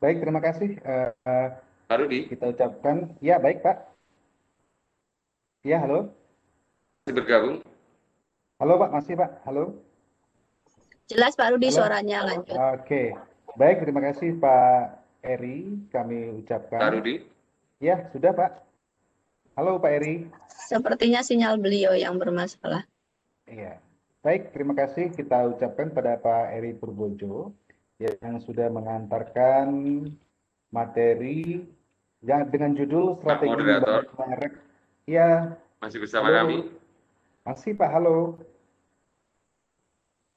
baik 0.01 0.16
terima 0.24 0.40
kasih. 0.40 0.70
Uh, 0.81 1.12
uh, 1.28 1.49
Pak 1.93 1.97
Rudi. 2.01 2.24
Kita 2.24 2.57
ucapkan, 2.57 3.12
ya 3.20 3.36
baik 3.36 3.61
Pak. 3.61 3.85
Ya 5.61 5.77
halo. 5.85 6.09
Masih 7.05 7.15
bergabung. 7.20 7.57
Halo 8.57 8.74
Pak, 8.81 8.90
masih 8.97 9.12
Pak. 9.20 9.31
Halo. 9.44 9.77
Jelas 11.05 11.36
Pak 11.36 11.53
Rudi 11.53 11.69
Halo. 11.69 11.77
suaranya 11.85 12.19
lanjut. 12.24 12.57
Oke, 12.81 13.12
baik 13.61 13.85
terima 13.85 14.01
kasih 14.09 14.40
Pak 14.40 15.05
Eri. 15.20 15.77
Kami 15.93 16.40
ucapkan. 16.40 16.81
Pak 16.81 16.93
Rudi. 16.97 17.28
Ya 17.77 18.09
sudah 18.09 18.32
Pak. 18.32 18.65
Halo 19.53 19.77
Pak 19.85 20.01
Eri. 20.01 20.32
Sepertinya 20.49 21.20
sinyal 21.20 21.61
beliau 21.61 21.93
yang 21.93 22.16
bermasalah. 22.16 22.89
Iya. 23.44 23.77
Baik, 24.24 24.55
terima 24.57 24.73
kasih 24.73 25.12
kita 25.12 25.51
ucapkan 25.51 25.93
pada 25.93 26.16
Pak 26.16 26.57
Eri 26.57 26.73
Purbojo 26.73 27.53
yang 27.98 28.40
sudah 28.40 28.69
mengantarkan 28.69 29.66
materi 30.69 31.66
yang 32.23 32.48
dengan 32.48 32.73
judul 32.73 33.19
strategi 33.19 33.51
moderator. 33.51 34.01
membangun 34.06 34.28
merek. 34.31 34.52
Ya, 35.05 35.59
Masih 35.78 35.98
bersama 35.98 36.31
Halo. 36.31 36.39
kami. 36.39 36.56
masih 37.43 37.73
Pak. 37.74 37.90
Halo. 37.90 38.16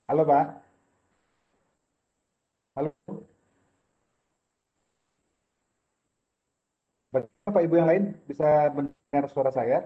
Halo 0.06 0.22
Pak. 0.24 0.46
Halo. 2.76 2.90
Bagaimana 7.08 7.50
Pak 7.52 7.64
Ibu 7.64 7.74
yang 7.76 7.88
lain 7.88 8.04
bisa 8.26 8.48
mendengar 8.70 9.24
suara 9.30 9.50
saya? 9.50 9.80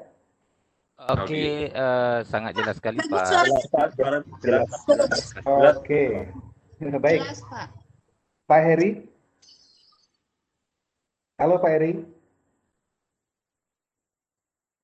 Oke, 0.99 1.71
eh, 1.71 2.17
sangat 2.25 2.51
jelas 2.53 2.75
sekali 2.75 2.99
Bagus 2.99 3.11
Pak. 3.13 3.23
suara 3.23 3.47
Pak, 3.69 3.87
suara 3.95 4.17
jelas. 4.41 4.69
Oke, 5.45 6.03
baik. 7.03 7.19
jelas, 7.23 7.43
Pak. 7.43 7.67
Pak 8.47 8.61
Heri. 8.65 8.89
Halo 11.39 11.55
Pak 11.59 11.71
Heri. 11.75 11.91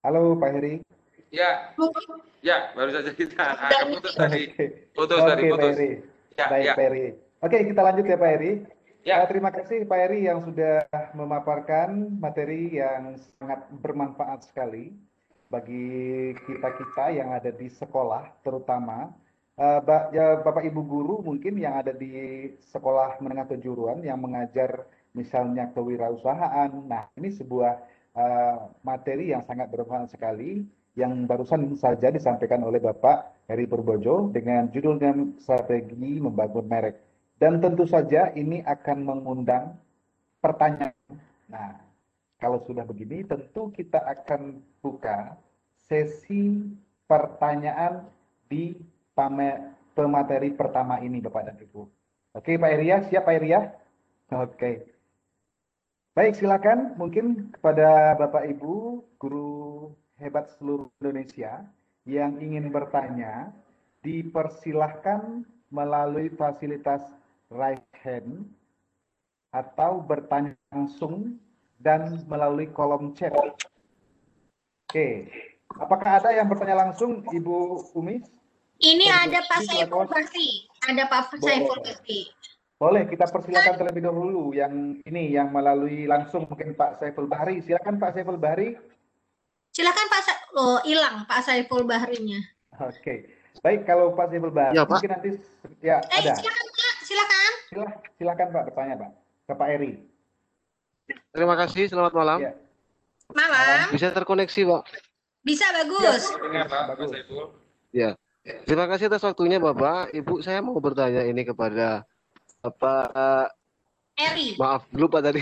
Halo 0.03 0.35
Pak 0.37 0.51
Heri. 0.55 0.73
Ya, 1.33 1.75
ya 2.39 2.71
baru 2.77 2.95
saja 2.95 3.11
kita 3.11 3.43
agak 3.59 3.91
putus 3.91 4.13
tadi. 4.15 4.47
Oke, 4.47 4.65
Putus 4.95 5.19
Oke, 5.19 5.29
tadi, 5.33 5.43
Pak 5.43 5.51
putus. 5.51 5.75
Heri. 5.75 5.91
Ya, 6.35 6.45
Baik 6.47 6.63
ya. 6.63 6.73
Pak 6.75 6.85
Heri. 6.87 7.05
Oke, 7.43 7.57
kita 7.67 7.81
lanjut 7.83 8.05
ya 8.07 8.17
Pak 8.19 8.31
Heri. 8.37 8.51
Ya. 9.05 9.15
Eh, 9.21 9.27
terima 9.29 9.51
kasih 9.51 9.77
Pak 9.85 9.99
Heri 9.99 10.19
yang 10.25 10.39
sudah 10.45 10.87
memaparkan 11.13 12.17
materi 12.17 12.79
yang 12.79 13.19
sangat 13.37 13.67
bermanfaat 13.83 14.47
sekali 14.47 14.95
bagi 15.49 16.33
kita-kita 16.47 17.13
yang 17.13 17.29
ada 17.35 17.53
di 17.53 17.69
sekolah 17.69 18.33
terutama 18.41 19.13
Bapak 19.55 20.67
Ibu 20.67 20.81
guru 20.83 21.15
mungkin 21.23 21.55
yang 21.55 21.79
ada 21.79 21.95
di 21.95 22.51
sekolah 22.75 23.23
menengah 23.23 23.47
kejuruan 23.55 24.03
yang 24.03 24.19
mengajar 24.19 24.83
misalnya 25.15 25.71
kewirausahaan. 25.71 26.75
Nah, 26.83 27.07
ini 27.15 27.31
sebuah 27.31 27.73
eh, 28.19 28.57
materi 28.83 29.31
yang 29.31 29.47
sangat 29.47 29.71
bermanfaat 29.71 30.11
sekali 30.11 30.67
yang 30.99 31.23
barusan 31.27 31.71
saja 31.75 32.11
disampaikan 32.11 32.63
oleh 32.67 32.83
Bapak 32.83 33.47
Heri 33.47 33.67
Purbojo 33.67 34.31
dengan 34.31 34.71
judulnya 34.71 35.11
strategi 35.39 36.19
membangun 36.19 36.67
merek. 36.67 36.99
Dan 37.35 37.59
tentu 37.59 37.83
saja 37.83 38.31
ini 38.35 38.63
akan 38.63 39.03
mengundang 39.03 39.75
pertanyaan. 40.39 40.95
Nah, 41.51 41.79
kalau 42.39 42.63
sudah 42.63 42.87
begini 42.87 43.27
tentu 43.27 43.71
kita 43.75 44.03
akan 44.03 44.63
buka 44.79 45.35
sesi 45.87 46.63
pertanyaan 47.07 48.07
di 48.47 48.75
pemateri 49.95 50.51
pertama 50.51 50.99
ini 50.99 51.23
Bapak 51.23 51.47
dan 51.47 51.57
Ibu. 51.57 51.81
Oke 52.35 52.59
Pak 52.59 52.71
Eria, 52.75 52.99
siap 53.07 53.25
Pak 53.25 53.35
Eria? 53.39 53.71
Oke. 54.35 54.91
Baik, 56.15 56.39
silakan 56.39 56.95
mungkin 56.95 57.51
kepada 57.55 58.15
Bapak 58.15 58.47
Ibu 58.47 59.03
guru 59.19 59.91
hebat 60.19 60.47
seluruh 60.55 60.87
Indonesia 61.03 61.63
yang 62.07 62.39
ingin 62.39 62.71
bertanya 62.71 63.51
dipersilahkan 63.99 65.43
melalui 65.73 66.31
fasilitas 66.31 67.03
raise 67.51 67.83
hand 67.99 68.47
atau 69.51 69.99
bertanya 70.03 70.55
langsung 70.71 71.39
dan 71.79 72.23
melalui 72.31 72.71
kolom 72.71 73.11
chat. 73.11 73.35
Oke, 74.87 75.31
apakah 75.75 76.23
ada 76.23 76.31
yang 76.31 76.47
bertanya 76.47 76.87
langsung 76.87 77.27
Ibu 77.27 77.91
Umi? 77.95 78.23
Ini 78.77 79.05
Boleh, 79.05 79.23
ada 79.23 79.39
Pak. 79.41 79.59
Saiful 79.63 80.05
Bahri. 80.05 80.49
Ada 80.81 81.03
Pak. 81.05 81.21
Saiful 81.37 81.79
Bahri. 81.79 82.21
Boleh, 82.75 83.07
kita 83.07 83.25
persilakan 83.25 83.73
terlebih 83.77 84.03
dahulu 84.03 84.51
yang 84.51 84.73
ini 85.01 85.31
yang 85.31 85.47
melalui 85.47 86.03
langsung 86.03 86.43
mungkin 86.43 86.71
Pak 86.71 86.99
Saiful 86.99 87.23
Bahri. 87.23 87.63
Silakan 87.63 87.95
Pak 87.95 88.11
Saiful 88.11 88.35
Bahri. 88.35 88.75
Silakan 89.71 90.05
Pak 90.07 90.21
Sa- 90.21 90.41
Oh, 90.53 90.79
hilang 90.83 91.23
Pak 91.23 91.39
Saiful 91.41 91.83
Bahrinya. 91.83 92.39
Oke. 92.77 93.31
Baik, 93.59 93.83
kalau 93.83 94.11
Pak 94.11 94.27
Saiful 94.27 94.51
Bahri 94.51 94.75
Ya, 94.75 94.83
Pak. 94.83 94.99
mungkin 94.99 95.09
nanti 95.09 95.29
ya 95.79 95.99
Eh, 96.05 96.19
ada. 96.21 96.31
silakan 96.33 96.67
Pak, 96.69 96.95
silakan. 97.01 97.51
Silah, 97.65 97.91
silakan 98.13 98.47
Pak 98.49 98.63
bertanya 98.65 98.95
Pak 98.97 99.11
ke 99.41 99.53
Pak 99.53 99.67
Eri. 99.69 99.91
Terima 101.29 101.55
kasih, 101.55 101.83
selamat 101.85 102.13
malam. 102.13 102.37
Ya. 102.41 102.51
Malam. 103.29 103.87
Bisa 103.89 104.11
terkoneksi, 104.11 104.61
Pak? 104.65 104.81
Bisa 105.41 105.65
bagus. 105.71 106.23
Dengar 106.33 106.65
Pak, 106.65 106.71
Pak 106.71 106.83
Bagus. 106.91 107.09
Saiful. 107.09 107.45
Ya. 107.91 108.11
Terima 108.45 108.85
kasih 108.85 109.09
atas 109.09 109.25
waktunya, 109.25 109.57
Bapak. 109.57 110.13
Ibu, 110.13 110.45
saya 110.45 110.61
mau 110.61 110.77
bertanya 110.77 111.25
ini 111.25 111.41
kepada 111.41 112.05
Bapak, 112.61 113.09
eh, 113.17 113.47
Eri. 114.21 114.47
maaf, 114.55 114.85
lupa 114.93 115.17
tadi. 115.17 115.41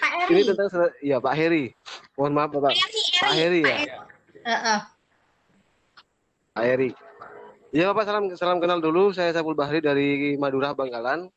Pak 0.00 0.32
Ini 0.32 0.40
Eri. 0.40 0.48
tentang, 0.48 0.68
stra- 0.72 0.96
ya 1.04 1.20
Pak 1.20 1.34
Heri. 1.36 1.68
Mohon 2.16 2.32
maaf, 2.32 2.50
Bapak. 2.56 2.72
Eri, 2.72 3.02
Pak 3.20 3.32
Heri 3.36 3.60
ya? 3.60 3.76
Heeh. 4.40 4.78
Pak 6.56 6.64
Heri. 6.64 6.90
Ya, 7.74 7.90
Bapak, 7.92 8.08
salam, 8.08 8.24
salam 8.40 8.58
kenal 8.62 8.80
dulu. 8.80 9.12
Saya 9.12 9.34
Saiful 9.34 9.58
Bahri 9.58 9.84
dari 9.84 10.38
Madura, 10.40 10.72
Bangkalan. 10.72 11.28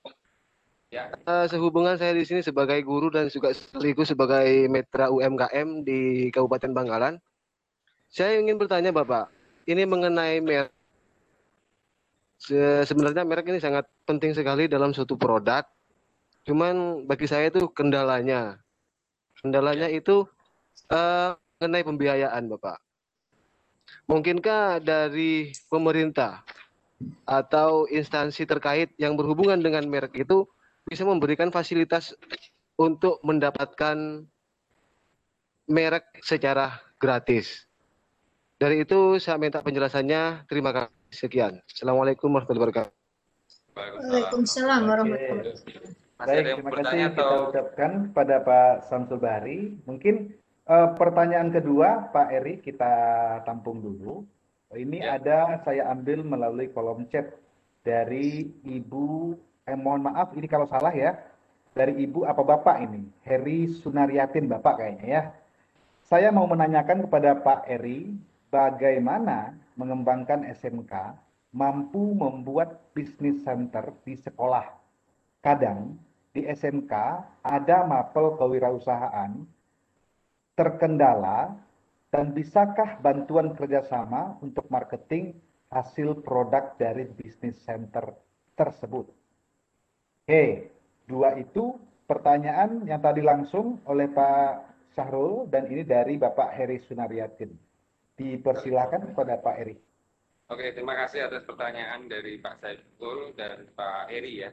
Ya. 0.87 1.11
Eh, 1.11 1.45
sehubungan 1.51 1.99
saya 1.99 2.15
di 2.15 2.23
sini 2.23 2.39
sebagai 2.39 2.79
guru 2.79 3.11
dan 3.11 3.27
juga 3.27 3.51
sekaligus 3.51 4.07
sebagai 4.07 4.47
metra 4.71 5.11
UMKM 5.11 5.83
di 5.83 6.31
Kabupaten 6.31 6.71
Bangkalan. 6.71 7.19
Saya 8.07 8.39
ingin 8.39 8.55
bertanya 8.55 8.95
Bapak, 8.95 9.27
ini 9.67 9.83
mengenai 9.83 10.39
merek. 10.39 10.76
Se- 12.37 12.85
Sebenarnya 12.85 13.25
merek 13.25 13.49
ini 13.49 13.59
sangat 13.61 13.89
penting 14.05 14.33
sekali 14.37 14.69
dalam 14.69 14.93
suatu 14.93 15.17
produk. 15.17 15.65
Cuman 16.47 17.03
bagi 17.09 17.27
saya 17.27 17.51
itu 17.51 17.67
kendalanya. 17.73 18.61
Kendalanya 19.41 19.91
itu 19.91 20.23
eh, 20.89 21.35
mengenai 21.59 21.83
pembiayaan 21.83 22.47
Bapak. 22.47 22.77
Mungkinkah 24.07 24.79
dari 24.83 25.51
pemerintah 25.67 26.43
atau 27.27 27.85
instansi 27.91 28.47
terkait 28.47 28.89
yang 28.97 29.13
berhubungan 29.19 29.59
dengan 29.59 29.85
merek 29.85 30.17
itu 30.17 30.47
bisa 30.87 31.03
memberikan 31.03 31.51
fasilitas 31.51 32.15
untuk 32.79 33.19
mendapatkan 33.21 34.23
merek 35.67 36.07
secara 36.23 36.79
gratis. 36.97 37.67
Dari 38.57 38.81
itu 38.87 39.19
saya 39.21 39.37
minta 39.37 39.61
penjelasannya. 39.61 40.47
Terima 40.49 40.71
kasih. 40.73 40.96
Sekian. 41.09 41.59
Assalamualaikum 41.69 42.29
warahmatullahi 42.31 42.63
wabarakatuh. 42.67 42.93
Waalaikumsalam 43.77 44.81
warahmatullahi 44.85 45.31
wabarakatuh. 45.31 46.05
Baik, 46.17 46.33
yang 46.33 46.57
terima 46.57 46.69
bertanya 46.73 46.89
kasih 46.89 47.13
kita 47.13 47.21
atau 47.21 47.39
ucapkan 47.53 47.91
pada 48.09 48.35
Pak 48.41 48.73
Samsul 48.89 49.19
Bahri. 49.21 49.77
Mungkin 49.85 50.33
Eh, 50.67 50.89
pertanyaan 50.99 51.47
kedua, 51.47 52.11
Pak 52.11 52.27
Eri, 52.27 52.59
kita 52.59 52.91
tampung 53.47 53.79
dulu. 53.79 54.27
Ini 54.75 54.99
Ya. 54.99 55.15
ada 55.15 55.63
saya 55.63 55.87
ambil 55.95 56.27
melalui 56.27 56.67
kolom 56.75 57.07
chat 57.07 57.39
dari 57.87 58.51
Ibu, 58.67 59.31
eh, 59.63 59.79
mohon 59.79 60.03
maaf 60.03 60.35
ini 60.35 60.43
kalau 60.43 60.67
salah 60.67 60.91
ya, 60.91 61.15
dari 61.71 62.03
Ibu 62.03 62.27
apa 62.27 62.43
Bapak 62.43 62.83
ini? 62.83 63.07
Heri 63.23 63.71
Sunaryatin 63.79 64.51
Bapak 64.51 64.83
kayaknya 64.83 65.07
ya. 65.07 65.21
Saya 66.03 66.35
mau 66.35 66.43
menanyakan 66.43 67.07
kepada 67.07 67.39
Pak 67.39 67.63
Eri, 67.71 68.19
bagaimana 68.51 69.55
mengembangkan 69.77 70.43
SMK 70.57 71.15
mampu 71.53 72.17
membuat 72.17 72.91
bisnis 72.91 73.39
center 73.45 73.93
di 74.03 74.17
sekolah. 74.19 74.65
Kadang 75.39 75.95
di 76.35 76.43
SMK 76.43 76.93
ada 77.45 77.87
mapel 77.87 78.35
kewirausahaan 78.35 79.31
terkendala 80.57 81.55
dan 82.09 82.33
bisakah 82.33 82.97
bantuan 82.99 83.53
kerjasama 83.53 84.41
untuk 84.41 84.65
marketing 84.73 85.37
hasil 85.69 86.25
produk 86.25 86.73
dari 86.75 87.05
bisnis 87.07 87.57
center 87.61 88.15
tersebut? 88.57 89.05
Oke, 90.25 90.73
dua 91.07 91.37
itu 91.39 91.77
pertanyaan 92.09 92.83
yang 92.87 92.99
tadi 92.99 93.21
langsung 93.21 93.79
oleh 93.85 94.07
Pak 94.11 94.67
Syahrul 94.95 95.45
dan 95.51 95.69
ini 95.69 95.85
dari 95.85 96.17
Bapak 96.17 96.55
Heri 96.55 96.81
Sunaryatin. 96.83 97.66
Dipersilakan 98.17 99.13
kepada 99.13 99.37
Pak 99.37 99.55
Eri. 99.61 99.77
Oke, 100.49 100.73
terima 100.73 100.97
kasih 100.97 101.29
atas 101.29 101.45
pertanyaan 101.45 102.09
dari 102.09 102.41
Pak 102.41 102.57
Saiful 102.57 103.37
dan 103.37 103.69
Pak 103.77 104.09
Eri 104.09 104.41
ya. 104.41 104.49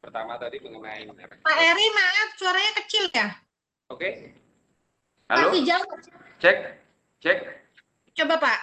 Pertama 0.00 0.34
tadi 0.40 0.58
mengenai 0.58 1.06
Pak 1.38 1.56
Eri, 1.60 1.86
maaf, 1.94 2.28
suaranya 2.34 2.72
kecil 2.82 3.04
ya? 3.12 3.28
Oke. 3.92 4.32
Halo, 5.30 5.54
Masih 5.54 5.62
jauh. 5.70 5.86
cek, 6.42 6.56
cek. 7.22 7.38
Coba 8.18 8.42
Pak. 8.42 8.58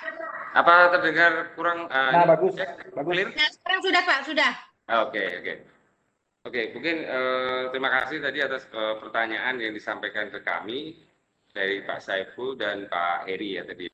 Apa 0.60 0.92
terdengar 0.98 1.56
kurang? 1.56 1.88
uh, 1.88 2.12
Nah, 2.12 2.26
bagus, 2.28 2.58
Cek, 2.58 2.92
bagus. 2.92 3.12
clear? 3.16 3.30
Nah, 3.32 3.48
sekarang 3.54 3.80
sudah 3.80 4.02
Pak, 4.04 4.20
sudah. 4.28 4.52
Ah, 4.92 5.00
Oke, 5.08 5.24
oke. 5.40 5.54
Oke, 6.48 6.72
mungkin 6.72 7.04
eh, 7.04 7.64
terima 7.76 7.92
kasih 7.92 8.24
tadi 8.24 8.40
atas 8.40 8.68
eh, 8.72 8.96
pertanyaan 9.04 9.60
yang 9.60 9.76
disampaikan 9.76 10.32
ke 10.32 10.40
kami 10.40 10.96
dari 11.52 11.84
Pak 11.84 12.00
Saiful 12.00 12.56
dan 12.56 12.88
Pak 12.88 13.28
Heri 13.28 13.60
ya 13.60 13.68
tadi. 13.68 13.88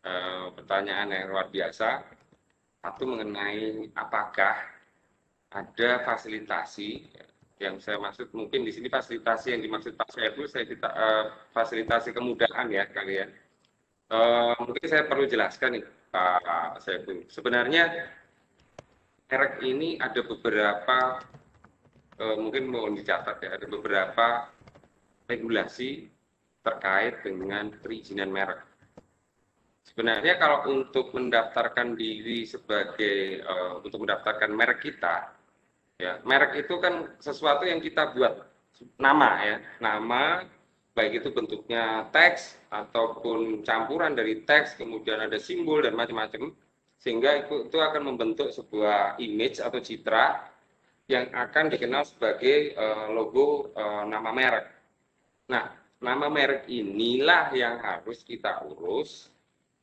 Eh, 0.00 0.46
pertanyaan 0.56 1.12
yang 1.12 1.28
luar 1.28 1.52
biasa. 1.52 2.00
Satu 2.80 3.04
mengenai 3.04 3.92
apakah 3.92 4.56
ada 5.52 5.90
fasilitasi 6.08 7.04
yang 7.60 7.76
saya 7.76 8.00
maksud 8.00 8.32
mungkin 8.32 8.64
di 8.64 8.72
sini 8.72 8.88
fasilitasi 8.88 9.52
yang 9.52 9.60
dimaksud 9.60 9.92
Pak 10.00 10.08
Saiful 10.16 10.48
saya 10.48 10.64
kita 10.64 10.88
eh, 10.88 11.24
fasilitasi 11.52 12.16
kemudahan 12.16 12.72
ya 12.72 12.88
kalian. 12.88 13.28
Eh, 14.08 14.54
mungkin 14.64 14.86
saya 14.88 15.04
perlu 15.04 15.28
jelaskan 15.28 15.76
nih 15.76 15.84
Pak 16.08 16.80
Saiful. 16.80 17.28
Sebenarnya 17.28 18.08
merek 19.28 19.60
ini 19.60 20.00
ada 20.00 20.24
beberapa 20.24 21.20
eh, 22.16 22.36
mungkin 22.40 22.72
mohon 22.72 22.96
dicatat 22.96 23.36
ya 23.44 23.60
ada 23.60 23.68
beberapa 23.68 24.48
regulasi 25.28 26.08
terkait 26.64 27.20
dengan 27.20 27.68
perizinan 27.84 28.32
merek. 28.32 28.69
Sebenarnya 29.90 30.38
kalau 30.38 30.70
untuk 30.70 31.10
mendaftarkan 31.10 31.98
diri 31.98 32.46
sebagai 32.46 33.42
eh, 33.42 33.72
untuk 33.82 34.06
mendaftarkan 34.06 34.54
merek 34.54 34.86
kita, 34.86 35.34
ya 35.98 36.22
merek 36.22 36.62
itu 36.62 36.78
kan 36.78 37.10
sesuatu 37.18 37.66
yang 37.66 37.82
kita 37.82 38.14
buat 38.14 38.46
nama 39.02 39.30
ya, 39.42 39.56
nama 39.82 40.46
baik 40.94 41.22
itu 41.22 41.28
bentuknya 41.34 42.06
teks 42.14 42.54
ataupun 42.70 43.66
campuran 43.66 44.14
dari 44.14 44.46
teks, 44.46 44.78
kemudian 44.78 45.26
ada 45.26 45.36
simbol 45.42 45.82
dan 45.82 45.98
macam-macam, 45.98 46.54
sehingga 47.02 47.46
itu, 47.46 47.66
itu 47.66 47.78
akan 47.82 48.14
membentuk 48.14 48.54
sebuah 48.54 49.18
image 49.18 49.58
atau 49.58 49.82
citra 49.82 50.46
yang 51.10 51.26
akan 51.34 51.66
dikenal 51.74 52.06
sebagai 52.06 52.78
eh, 52.78 53.06
logo 53.10 53.74
eh, 53.74 54.04
nama 54.06 54.30
merek. 54.30 54.66
Nah, 55.50 55.66
nama 55.98 56.30
merek 56.30 56.70
inilah 56.70 57.50
yang 57.58 57.82
harus 57.82 58.22
kita 58.22 58.62
urus 58.70 59.29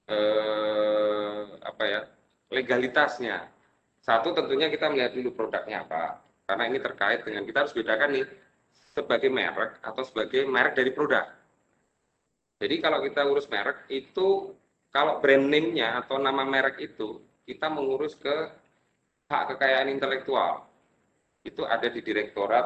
eh, 0.07 1.41
apa 1.61 1.83
ya 1.83 2.01
legalitasnya. 2.51 3.47
Satu 3.99 4.31
tentunya 4.31 4.71
kita 4.71 4.87
melihat 4.87 5.11
dulu 5.11 5.35
produknya 5.35 5.83
apa, 5.83 6.23
karena 6.47 6.63
ini 6.71 6.79
terkait 6.79 7.27
dengan 7.27 7.43
kita 7.43 7.67
harus 7.67 7.75
bedakan 7.75 8.15
nih 8.15 8.25
sebagai 8.95 9.27
merek 9.27 9.83
atau 9.83 10.01
sebagai 10.07 10.47
merek 10.47 10.79
dari 10.79 10.91
produk. 10.95 11.27
Jadi 12.57 12.75
kalau 12.81 13.03
kita 13.03 13.21
urus 13.27 13.45
merek 13.51 13.85
itu 13.91 14.55
kalau 14.89 15.19
brand 15.21 15.45
name-nya 15.45 16.01
atau 16.01 16.17
nama 16.17 16.41
merek 16.47 16.81
itu 16.81 17.21
kita 17.45 17.69
mengurus 17.69 18.17
ke 18.17 18.35
hak 19.29 19.43
kekayaan 19.53 19.91
intelektual. 19.91 20.65
Itu 21.43 21.67
ada 21.67 21.85
di 21.91 21.99
direktorat 22.01 22.65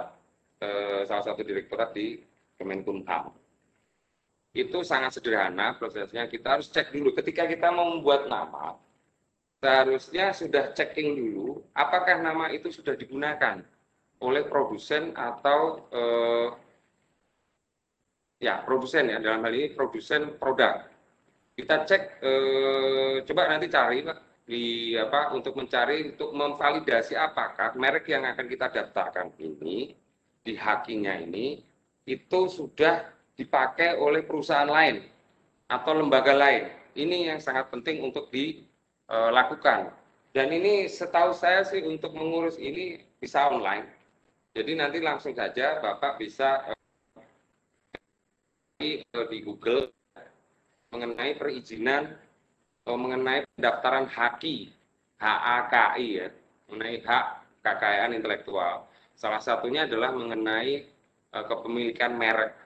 eh, 0.61 1.01
salah 1.09 1.25
satu 1.25 1.41
direktorat 1.41 1.91
di 1.91 2.21
Kemenkumham. 2.55 3.40
Itu 4.51 4.83
sangat 4.83 5.15
sederhana 5.15 5.79
prosesnya. 5.79 6.27
Kita 6.27 6.59
harus 6.59 6.67
cek 6.67 6.91
dulu 6.91 7.15
ketika 7.15 7.47
kita 7.47 7.71
mau 7.71 7.87
membuat 7.95 8.27
nama, 8.27 8.75
seharusnya 9.63 10.35
sudah 10.35 10.75
checking 10.75 11.15
dulu 11.15 11.63
apakah 11.71 12.19
nama 12.19 12.51
itu 12.51 12.67
sudah 12.67 12.97
digunakan 12.99 13.63
oleh 14.19 14.43
produsen 14.45 15.15
atau 15.15 15.87
eh, 15.93 16.49
ya 18.41 18.59
produsen 18.65 19.07
ya 19.07 19.23
dalam 19.23 19.39
hal 19.45 19.53
ini 19.55 19.71
produsen 19.71 20.35
produk. 20.35 20.83
Kita 21.55 21.87
cek 21.87 22.03
eh, 22.19 23.15
coba 23.23 23.55
nanti 23.55 23.71
cari 23.71 24.03
di 24.43 24.97
apa 24.99 25.31
untuk 25.31 25.55
mencari 25.55 26.11
untuk 26.11 26.35
memvalidasi 26.35 27.15
apakah 27.15 27.71
merek 27.79 28.09
yang 28.11 28.27
akan 28.27 28.45
kita 28.51 28.67
daftarkan 28.67 29.31
ini 29.39 29.95
di 30.41 30.53
hakinya 30.57 31.15
ini 31.21 31.61
itu 32.09 32.39
sudah 32.49 33.20
dipakai 33.41 33.97
oleh 33.97 34.21
perusahaan 34.21 34.69
lain 34.69 35.01
atau 35.65 35.91
lembaga 35.97 36.37
lain. 36.37 36.69
Ini 36.93 37.33
yang 37.33 37.39
sangat 37.41 37.73
penting 37.73 38.05
untuk 38.05 38.29
dilakukan. 38.29 39.89
Dan 40.31 40.47
ini 40.53 40.87
setahu 40.87 41.33
saya 41.35 41.65
sih 41.65 41.83
untuk 41.83 42.13
mengurus 42.15 42.55
ini 42.61 43.01
bisa 43.17 43.49
online. 43.49 43.89
Jadi 44.51 44.71
nanti 44.75 44.99
langsung 44.99 45.31
saja 45.33 45.79
Bapak 45.79 46.19
bisa 46.19 46.69
eh, 48.83 49.03
di 49.09 49.39
Google 49.43 49.91
mengenai 50.91 51.39
perizinan 51.39 52.15
atau 52.83 52.99
mengenai 52.99 53.47
pendaftaran 53.55 54.11
HAKI, 54.11 54.57
HAKI 55.21 56.07
ya, 56.19 56.27
mengenai 56.67 56.99
hak 56.99 57.25
kekayaan 57.63 58.11
intelektual. 58.17 58.89
Salah 59.15 59.39
satunya 59.39 59.87
adalah 59.87 60.11
mengenai 60.11 60.83
eh, 61.31 61.45
kepemilikan 61.47 62.15
merek. 62.15 62.60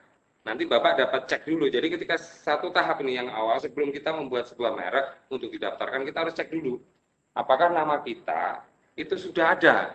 Nanti 0.46 0.62
Bapak 0.62 0.94
dapat 0.94 1.26
cek 1.26 1.42
dulu. 1.50 1.66
Jadi 1.66 1.90
ketika 1.90 2.14
satu 2.14 2.70
tahap 2.70 3.02
ini 3.02 3.18
yang 3.18 3.28
awal 3.34 3.58
sebelum 3.58 3.90
kita 3.90 4.14
membuat 4.14 4.46
sebuah 4.46 4.78
merek 4.78 5.26
untuk 5.26 5.50
didaftarkan 5.50 6.06
kita 6.06 6.18
harus 6.22 6.34
cek 6.38 6.54
dulu 6.54 6.78
apakah 7.36 7.68
nama 7.68 8.00
kita 8.00 8.64
itu 8.96 9.14
sudah 9.20 9.58
ada. 9.58 9.92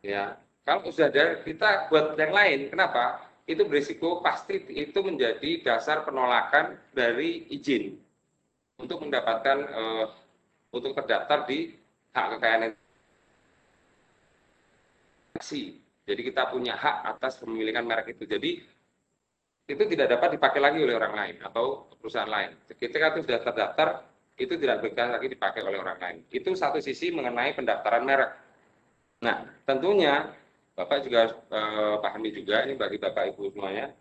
Ya, 0.00 0.40
kalau 0.64 0.88
sudah 0.88 1.12
ada 1.12 1.42
kita 1.44 1.90
buat 1.92 2.16
yang 2.16 2.32
lain. 2.32 2.58
Kenapa? 2.72 3.26
Itu 3.44 3.66
berisiko 3.66 4.24
pasti 4.24 4.62
itu 4.72 4.98
menjadi 5.02 5.66
dasar 5.66 6.06
penolakan 6.06 6.78
dari 6.94 7.50
izin 7.52 7.98
untuk 8.78 9.04
mendapatkan 9.04 9.58
eh, 9.66 10.06
untuk 10.72 10.94
terdaftar 10.94 11.44
di 11.48 11.74
hak 12.14 12.26
kekayaan 12.38 12.72
jadi 16.08 16.20
kita 16.24 16.50
punya 16.50 16.74
hak 16.74 17.14
atas 17.14 17.38
pemilikan 17.38 17.86
merek 17.86 18.16
itu. 18.16 18.26
Jadi 18.26 18.58
itu 19.68 19.82
tidak 19.84 20.16
dapat 20.16 20.40
dipakai 20.40 20.60
lagi 20.64 20.80
oleh 20.80 20.96
orang 20.96 21.14
lain 21.14 21.36
atau 21.44 21.84
perusahaan 22.00 22.28
lain. 22.28 22.56
Ketika 22.72 23.12
itu 23.12 23.28
sudah 23.28 23.40
terdaftar, 23.44 23.88
itu 24.40 24.54
tidak 24.56 24.80
bisa 24.80 25.04
lagi 25.12 25.28
dipakai 25.28 25.60
oleh 25.60 25.76
orang 25.76 25.98
lain. 26.00 26.16
Itu 26.32 26.56
satu 26.56 26.80
sisi 26.80 27.12
mengenai 27.12 27.52
pendaftaran 27.52 28.02
merek. 28.02 28.32
Nah, 29.20 29.44
tentunya 29.68 30.32
Bapak 30.72 31.04
juga 31.04 31.34
eh, 31.34 31.96
pahami 32.00 32.30
juga 32.32 32.62
ini 32.64 32.78
bagi 32.78 32.96
Bapak 33.02 33.34
Ibu 33.34 33.50
semuanya 33.50 33.92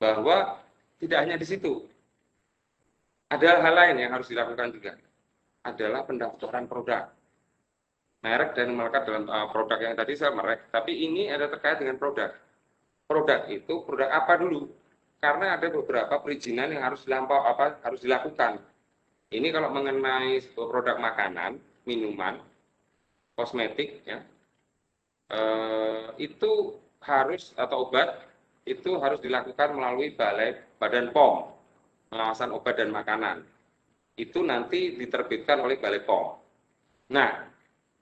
bahwa 0.00 0.58
tidak 0.98 1.18
hanya 1.22 1.36
di 1.38 1.46
situ. 1.46 1.84
Ada 3.28 3.60
hal 3.60 3.74
lain 3.76 3.96
yang 4.02 4.10
harus 4.16 4.26
dilakukan 4.32 4.72
juga. 4.72 4.96
Adalah 5.62 6.08
pendaftaran 6.08 6.64
produk 6.64 7.12
merek 8.18 8.58
dan 8.58 8.74
melekat 8.74 9.06
dalam 9.06 9.30
uh, 9.30 9.46
produk 9.52 9.78
yang 9.78 9.94
tadi 9.94 10.18
saya 10.18 10.34
merek, 10.34 10.74
tapi 10.74 10.90
ini 10.90 11.30
ada 11.30 11.46
terkait 11.46 11.78
dengan 11.78 12.00
produk. 12.02 12.34
Produk 13.06 13.46
itu 13.46 13.74
produk 13.86 14.10
apa 14.10 14.42
dulu? 14.42 14.68
Karena 15.18 15.58
ada 15.58 15.66
beberapa 15.66 16.14
perizinan 16.22 16.70
yang 16.70 16.86
harus 16.86 17.02
dilampau 17.02 17.42
apa 17.42 17.82
harus 17.82 17.98
dilakukan. 17.98 18.62
Ini 19.28 19.48
kalau 19.50 19.74
mengenai 19.74 20.40
produk 20.54 20.96
makanan, 20.96 21.58
minuman, 21.84 22.38
kosmetik, 23.34 24.06
ya, 24.06 24.22
eh, 25.34 26.06
itu 26.22 26.78
harus 27.02 27.52
atau 27.58 27.90
obat 27.90 28.24
itu 28.64 29.00
harus 29.00 29.18
dilakukan 29.20 29.74
melalui 29.74 30.14
balai 30.14 30.56
Badan 30.78 31.10
POM. 31.10 31.58
pengawasan 32.08 32.56
obat 32.56 32.80
dan 32.80 32.88
makanan. 32.88 33.44
Itu 34.16 34.42
nanti 34.42 34.96
diterbitkan 34.96 35.60
oleh 35.60 35.76
Balai 35.78 36.02
POM. 36.02 36.34
Nah, 37.12 37.46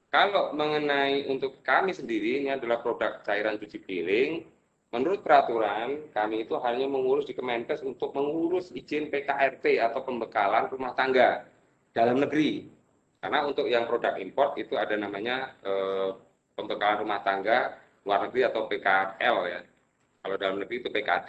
kalau 0.09 0.55
mengenai 0.57 1.29
untuk 1.29 1.61
kami 1.61 1.93
sendiri, 1.93 2.41
ini 2.41 2.55
adalah 2.55 2.81
produk 2.81 3.21
cairan 3.27 3.61
cuci 3.61 3.79
piring, 3.85 4.33
menurut 4.95 5.21
peraturan 5.23 6.11
kami 6.15 6.47
itu 6.47 6.55
hanya 6.63 6.87
mengurus 6.87 7.27
di 7.27 7.35
Kemenkes 7.35 7.83
untuk 7.83 8.15
mengurus 8.15 8.71
izin 8.71 9.11
PKRT 9.11 9.83
atau 9.83 10.01
pembekalan 10.07 10.71
rumah 10.71 10.95
tangga 10.95 11.47
dalam 11.91 12.23
negeri. 12.23 12.71
Karena 13.19 13.43
untuk 13.49 13.67
yang 13.67 13.89
produk 13.91 14.15
import 14.23 14.55
itu 14.61 14.79
ada 14.79 14.95
namanya 14.95 15.57
eh, 15.65 16.11
pembekalan 16.55 17.03
rumah 17.03 17.21
tangga 17.27 17.81
luar 18.07 18.31
negeri 18.31 18.47
atau 18.47 18.71
PKL 18.71 19.37
ya. 19.51 19.61
Kalau 20.23 20.37
dalam 20.39 20.57
negeri 20.63 20.83
itu 20.83 20.89
PKD. 20.91 21.29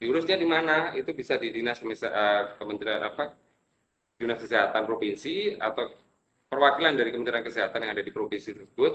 Diurusnya 0.00 0.36
di 0.36 0.44
mana? 0.44 0.92
Itu 0.92 1.16
bisa 1.16 1.40
di 1.40 1.48
dinas 1.48 1.80
eh, 1.80 2.42
kementerian 2.60 3.00
apa? 3.00 3.32
Dinas 4.14 4.38
Kesehatan 4.38 4.86
Provinsi 4.86 5.58
atau 5.58 5.90
perwakilan 6.46 6.94
dari 6.94 7.10
Kementerian 7.10 7.42
Kesehatan 7.42 7.82
yang 7.82 7.92
ada 7.98 8.04
di 8.04 8.14
provinsi 8.14 8.54
tersebut 8.54 8.92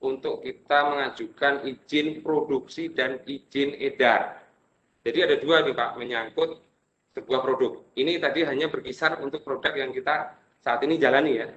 untuk 0.00 0.40
kita 0.40 0.78
mengajukan 0.88 1.68
izin 1.68 2.24
produksi 2.24 2.88
dan 2.88 3.20
izin 3.28 3.76
edar. 3.76 4.40
Jadi 5.04 5.18
ada 5.24 5.36
dua 5.40 5.64
nih 5.64 5.76
Pak 5.76 5.90
menyangkut 6.00 6.50
sebuah 7.16 7.40
produk. 7.44 7.84
Ini 7.96 8.20
tadi 8.20 8.44
hanya 8.44 8.68
berkisar 8.72 9.20
untuk 9.20 9.44
produk 9.44 9.72
yang 9.76 9.92
kita 9.92 10.36
saat 10.60 10.80
ini 10.84 10.96
jalani 10.96 11.32
ya. 11.44 11.48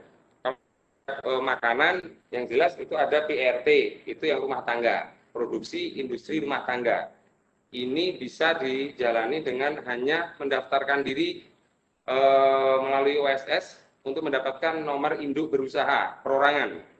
Kalau 1.03 1.43
makanan 1.43 1.99
yang 2.31 2.47
jelas 2.47 2.79
itu 2.79 2.95
ada 2.95 3.27
PRT, 3.27 3.67
itu 4.07 4.23
yang 4.23 4.39
rumah 4.39 4.63
tangga, 4.63 5.11
produksi 5.35 5.99
industri 5.99 6.39
rumah 6.39 6.63
tangga. 6.63 7.11
Ini 7.73 8.15
bisa 8.15 8.55
dijalani 8.55 9.43
dengan 9.43 9.83
hanya 9.83 10.31
mendaftarkan 10.39 11.03
diri 11.03 11.43
eh, 12.07 12.77
melalui 12.79 13.19
OSS 13.19 13.83
untuk 14.07 14.23
mendapatkan 14.23 14.79
nomor 14.79 15.19
induk 15.19 15.51
berusaha 15.51 16.23
perorangan. 16.23 16.92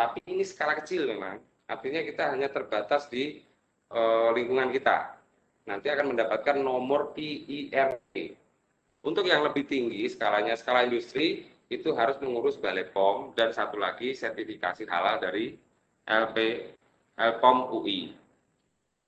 Tapi 0.00 0.24
ini 0.32 0.40
skala 0.40 0.80
kecil 0.80 1.04
memang. 1.04 1.36
Artinya 1.68 2.00
kita 2.00 2.32
hanya 2.32 2.48
terbatas 2.48 3.12
di 3.12 3.36
uh, 3.92 4.32
lingkungan 4.32 4.72
kita. 4.72 5.12
Nanti 5.68 5.92
akan 5.92 6.16
mendapatkan 6.16 6.56
nomor 6.56 7.12
PIRT. 7.12 8.16
Untuk 9.04 9.28
yang 9.28 9.44
lebih 9.44 9.68
tinggi 9.68 10.08
skalanya 10.08 10.56
skala 10.56 10.88
industri 10.88 11.52
itu 11.68 11.92
harus 11.92 12.16
mengurus 12.24 12.56
Balai 12.56 12.88
POM 12.88 13.36
dan 13.36 13.52
satu 13.52 13.76
lagi 13.76 14.16
sertifikasi 14.16 14.88
halal 14.88 15.20
dari 15.20 15.60
LP 16.08 16.36
LPOM 17.20 17.68
UI. 17.76 18.16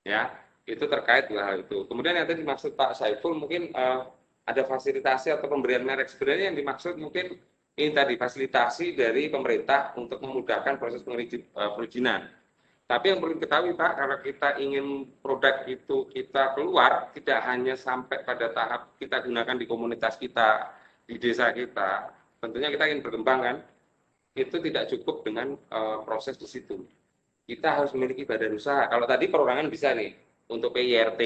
Ya, 0.05 0.29
itu 0.69 0.85
terkait 0.85 1.25
dengan 1.25 1.49
hal 1.49 1.65
itu. 1.65 1.89
Kemudian 1.89 2.21
yang 2.21 2.29
tadi 2.29 2.45
dimaksud 2.45 2.77
Pak 2.77 2.93
Saiful 3.01 3.33
mungkin 3.33 3.73
uh, 3.73 4.05
ada 4.45 4.61
fasilitasi 4.61 5.33
atau 5.33 5.49
pemberian 5.49 5.81
merek 5.81 6.11
sebenarnya 6.13 6.53
yang 6.53 6.57
dimaksud 6.59 7.01
mungkin 7.01 7.41
ini 7.73 7.89
tadi 7.89 8.13
fasilitasi 8.13 8.93
dari 8.93 9.33
pemerintah 9.33 9.97
untuk 9.97 10.21
memudahkan 10.21 10.77
proses 10.77 11.01
eh, 11.01 11.71
perizinan. 11.73 12.29
Tapi 12.83 13.05
yang 13.09 13.19
perlu 13.23 13.39
diketahui 13.39 13.73
Pak, 13.73 13.91
kalau 13.95 14.17
kita 14.21 14.49
ingin 14.61 15.09
produk 15.23 15.65
itu 15.65 16.05
kita 16.13 16.53
keluar, 16.53 17.09
tidak 17.15 17.39
hanya 17.49 17.73
sampai 17.73 18.21
pada 18.21 18.51
tahap 18.53 18.93
kita 19.01 19.23
gunakan 19.23 19.55
di 19.57 19.65
komunitas 19.65 20.19
kita, 20.19 20.69
di 21.07 21.17
desa 21.17 21.49
kita, 21.55 22.11
tentunya 22.43 22.69
kita 22.69 22.91
ingin 22.91 23.01
berkembang 23.01 23.39
kan, 23.39 23.57
itu 24.35 24.59
tidak 24.61 24.91
cukup 24.93 25.25
dengan 25.25 25.55
uh, 25.71 26.03
proses 26.05 26.35
di 26.37 26.45
situ. 26.45 26.85
Kita 27.47 27.81
harus 27.81 27.95
memiliki 27.95 28.27
badan 28.27 28.59
usaha. 28.59 28.85
Kalau 28.85 29.07
tadi 29.07 29.31
perorangan 29.31 29.71
bisa 29.71 29.95
nih, 29.95 30.13
untuk 30.51 30.75
PIRT 30.75 31.21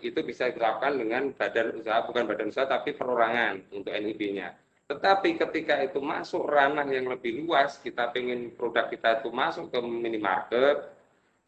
itu 0.00 0.20
bisa 0.24 0.48
diterapkan 0.48 0.96
dengan 0.96 1.28
badan 1.36 1.76
usaha, 1.76 2.02
bukan 2.08 2.24
badan 2.24 2.48
usaha 2.48 2.66
tapi 2.66 2.96
perorangan 2.96 3.68
untuk 3.70 3.92
NIB-nya. 3.92 4.56
Tetapi 4.92 5.40
ketika 5.40 5.80
itu 5.80 6.04
masuk 6.04 6.44
ranah 6.52 6.84
yang 6.84 7.08
lebih 7.08 7.40
luas, 7.40 7.80
kita 7.80 8.12
ingin 8.12 8.52
produk 8.52 8.92
kita 8.92 9.24
itu 9.24 9.32
masuk 9.32 9.72
ke 9.72 9.80
minimarket, 9.80 10.84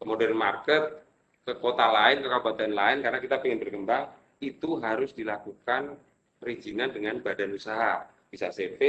ke 0.01 0.03
modern 0.03 0.33
market, 0.33 1.05
ke 1.45 1.53
kota 1.61 1.85
lain, 1.85 2.25
ke 2.25 2.27
kabupaten 2.27 2.73
lain, 2.73 2.97
karena 3.05 3.21
kita 3.21 3.37
ingin 3.45 3.61
berkembang, 3.61 4.09
itu 4.41 4.81
harus 4.81 5.13
dilakukan 5.13 5.93
perizinan 6.41 6.89
dengan 6.89 7.21
badan 7.21 7.53
usaha. 7.53 8.09
Bisa 8.33 8.49
CV, 8.49 8.81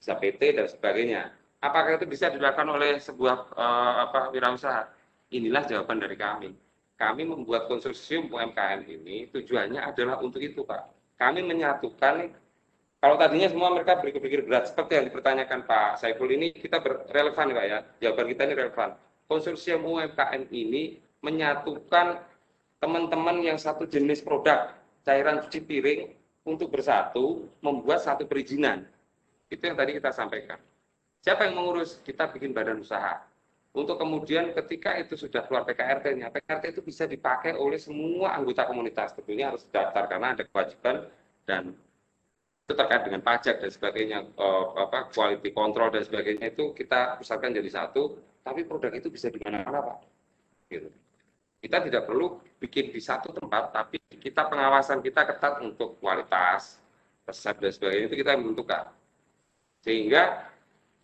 bisa 0.00 0.16
PT, 0.16 0.56
dan 0.56 0.64
sebagainya. 0.64 1.28
Apakah 1.60 2.00
itu 2.00 2.08
bisa 2.08 2.32
dilakukan 2.32 2.72
oleh 2.72 2.96
sebuah 2.96 3.52
uh, 3.52 3.94
apa 4.08 4.32
wirausaha? 4.32 4.88
Inilah 5.28 5.68
jawaban 5.68 6.00
dari 6.00 6.16
kami 6.16 6.56
kami 6.98 7.22
membuat 7.30 7.70
konsorsium 7.70 8.26
UMKM 8.26 8.82
ini 8.90 9.30
tujuannya 9.30 9.78
adalah 9.78 10.18
untuk 10.18 10.42
itu 10.42 10.66
Pak. 10.66 11.14
Kami 11.14 11.46
menyatukan, 11.46 12.34
kalau 12.98 13.14
tadinya 13.14 13.48
semua 13.50 13.70
mereka 13.70 13.98
berpikir 14.02 14.42
berat, 14.42 14.70
seperti 14.70 14.98
yang 14.98 15.06
dipertanyakan 15.06 15.66
Pak 15.66 16.02
Saiful 16.02 16.30
ini, 16.34 16.50
kita 16.50 16.82
relevan 17.10 17.54
Pak 17.54 17.64
ya, 17.66 17.78
jawaban 18.02 18.26
kita 18.34 18.42
ini 18.50 18.54
relevan. 18.58 18.90
Konsorsium 19.28 19.84
UMKM 19.84 20.42
ini 20.50 20.98
menyatukan 21.22 22.18
teman-teman 22.82 23.42
yang 23.44 23.58
satu 23.58 23.84
jenis 23.84 24.24
produk 24.24 24.72
cairan 25.04 25.44
cuci 25.46 25.60
piring 25.62 26.00
untuk 26.48 26.72
bersatu 26.72 27.46
membuat 27.60 28.02
satu 28.02 28.24
perizinan. 28.24 28.86
Itu 29.52 29.62
yang 29.68 29.76
tadi 29.76 29.94
kita 29.94 30.10
sampaikan. 30.14 30.58
Siapa 31.22 31.44
yang 31.44 31.60
mengurus? 31.60 32.00
Kita 32.02 32.30
bikin 32.32 32.56
badan 32.56 32.80
usaha 32.80 33.20
untuk 33.78 33.94
kemudian 33.94 34.56
ketika 34.56 34.96
itu 34.96 35.14
sudah 35.14 35.46
keluar 35.46 35.62
PKRT-nya, 35.62 36.32
PKRT 36.32 36.74
itu 36.74 36.82
bisa 36.82 37.04
dipakai 37.04 37.54
oleh 37.54 37.76
semua 37.76 38.34
anggota 38.34 38.66
komunitas. 38.66 39.14
Tentunya 39.14 39.52
harus 39.52 39.68
daftar 39.68 40.08
karena 40.10 40.34
ada 40.34 40.42
kewajiban 40.48 41.06
dan 41.44 41.78
terkait 42.76 43.02
dengan 43.08 43.24
pajak 43.24 43.64
dan 43.64 43.70
sebagainya, 43.72 44.18
uh, 44.36 44.76
apa 44.76 45.08
quality 45.08 45.56
control 45.56 45.88
dan 45.88 46.04
sebagainya 46.04 46.52
itu 46.52 46.76
kita 46.76 47.16
pusatkan 47.16 47.56
jadi 47.56 47.70
satu, 47.72 48.20
tapi 48.44 48.68
produk 48.68 48.92
itu 48.92 49.08
bisa 49.08 49.32
di 49.32 49.40
mana-mana 49.40 49.80
pak. 49.80 49.98
Gitu. 50.68 50.88
Kita 51.64 51.80
tidak 51.80 52.04
perlu 52.04 52.36
bikin 52.60 52.92
di 52.92 53.00
satu 53.00 53.32
tempat, 53.32 53.72
tapi 53.72 53.96
kita 54.20 54.52
pengawasan 54.52 55.00
kita 55.00 55.24
ketat 55.24 55.64
untuk 55.64 55.96
kualitas, 55.96 56.76
resep 57.24 57.56
dan 57.56 57.72
sebagainya 57.72 58.06
itu 58.12 58.16
kita 58.20 58.32
menentukan. 58.36 58.84
Sehingga 59.80 60.52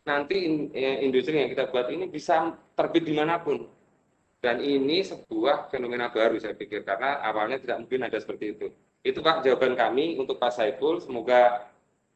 nanti 0.04 0.68
eh, 0.76 1.00
industri 1.00 1.40
yang 1.40 1.48
kita 1.48 1.72
buat 1.72 1.88
ini 1.88 2.12
bisa 2.12 2.52
terbit 2.76 3.08
di 3.08 3.16
mana 3.16 3.40
pun. 3.40 3.64
Dan 4.44 4.60
ini 4.60 5.00
sebuah 5.00 5.72
fenomena 5.72 6.12
baru 6.12 6.36
saya 6.36 6.52
pikir, 6.52 6.84
karena 6.84 7.24
awalnya 7.24 7.56
tidak 7.56 7.80
mungkin 7.80 8.04
ada 8.04 8.20
seperti 8.20 8.52
itu. 8.52 8.68
Itu 9.04 9.20
Pak 9.20 9.44
jawaban 9.44 9.76
kami 9.76 10.16
untuk 10.16 10.40
Pak 10.40 10.56
Saiful, 10.56 10.96
semoga 10.96 11.68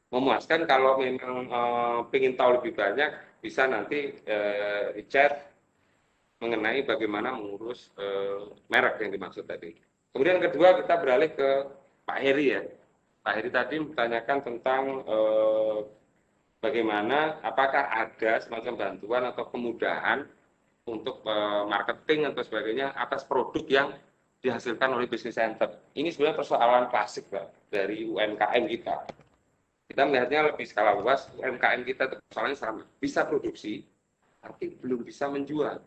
memuaskan. 0.09 0.65
Kalau 0.65 0.97
memang 0.97 1.45
eh, 1.53 2.17
ingin 2.17 2.35
tahu 2.35 2.59
lebih 2.59 2.73
banyak, 2.73 3.13
bisa 3.45 3.69
nanti 3.69 4.17
eh, 4.25 4.97
di 4.97 5.05
chat 5.05 5.53
mengenai 6.41 6.89
bagaimana 6.89 7.37
mengurus 7.37 7.93
eh, 8.01 8.41
merek 8.73 9.05
yang 9.05 9.13
dimaksud 9.13 9.45
tadi. 9.45 9.77
Kemudian 10.17 10.41
kedua 10.41 10.81
kita 10.81 10.95
beralih 10.97 11.31
ke 11.37 11.49
Pak 12.09 12.19
Heri 12.25 12.47
ya. 12.57 12.63
Pak 13.21 13.33
Heri 13.37 13.51
tadi 13.53 13.77
menanyakan 13.85 14.39
tentang 14.41 14.83
eh, 15.05 15.79
bagaimana 16.65 17.37
apakah 17.45 17.85
ada 17.93 18.41
semacam 18.41 18.75
bantuan 18.75 19.23
atau 19.29 19.45
kemudahan 19.47 20.27
untuk 20.89 21.21
marketing 21.69 22.33
atau 22.33 22.41
sebagainya 22.41 22.97
atas 22.97 23.21
produk 23.21 23.61
yang 23.69 23.93
dihasilkan 24.39 24.95
oleh 24.95 25.11
bisnis 25.11 25.35
center. 25.35 25.71
Ini 25.99 26.15
sebenarnya 26.15 26.39
persoalan 26.39 26.87
klasik 26.91 27.27
Pak, 27.31 27.71
dari 27.71 28.07
UMKM 28.07 28.65
kita. 28.71 28.97
Kita 29.89 30.03
melihatnya 30.05 30.53
lebih 30.53 30.67
skala 30.69 30.95
luas, 30.95 31.27
UMKM 31.35 31.83
kita 31.83 32.21
persoalannya 32.29 32.59
sama. 32.59 32.83
Bisa 33.01 33.25
produksi, 33.25 33.83
tapi 34.39 34.79
belum 34.79 35.03
bisa 35.03 35.27
menjual. 35.27 35.81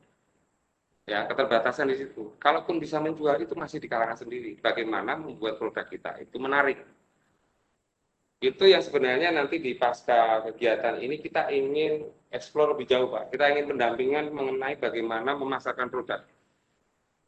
Ya, 1.08 1.26
keterbatasan 1.26 1.90
di 1.90 1.98
situ. 1.98 2.36
Kalaupun 2.38 2.78
bisa 2.78 3.02
menjual, 3.02 3.40
itu 3.42 3.56
masih 3.58 3.82
di 3.82 3.88
kalangan 3.88 4.20
sendiri. 4.20 4.60
Bagaimana 4.60 5.18
membuat 5.18 5.58
produk 5.58 5.86
kita 5.88 6.20
itu 6.22 6.38
menarik 6.38 6.82
itu 8.42 8.66
yang 8.66 8.82
sebenarnya 8.82 9.30
nanti 9.30 9.62
di 9.62 9.78
pasca 9.78 10.42
kegiatan 10.42 10.98
ini 10.98 11.22
kita 11.22 11.54
ingin 11.54 12.10
eksplor 12.34 12.74
lebih 12.74 12.90
jauh 12.90 13.14
Pak. 13.14 13.30
Kita 13.30 13.54
ingin 13.54 13.70
pendampingan 13.70 14.34
mengenai 14.34 14.82
bagaimana 14.82 15.38
memasarkan 15.38 15.94
produk. 15.94 16.26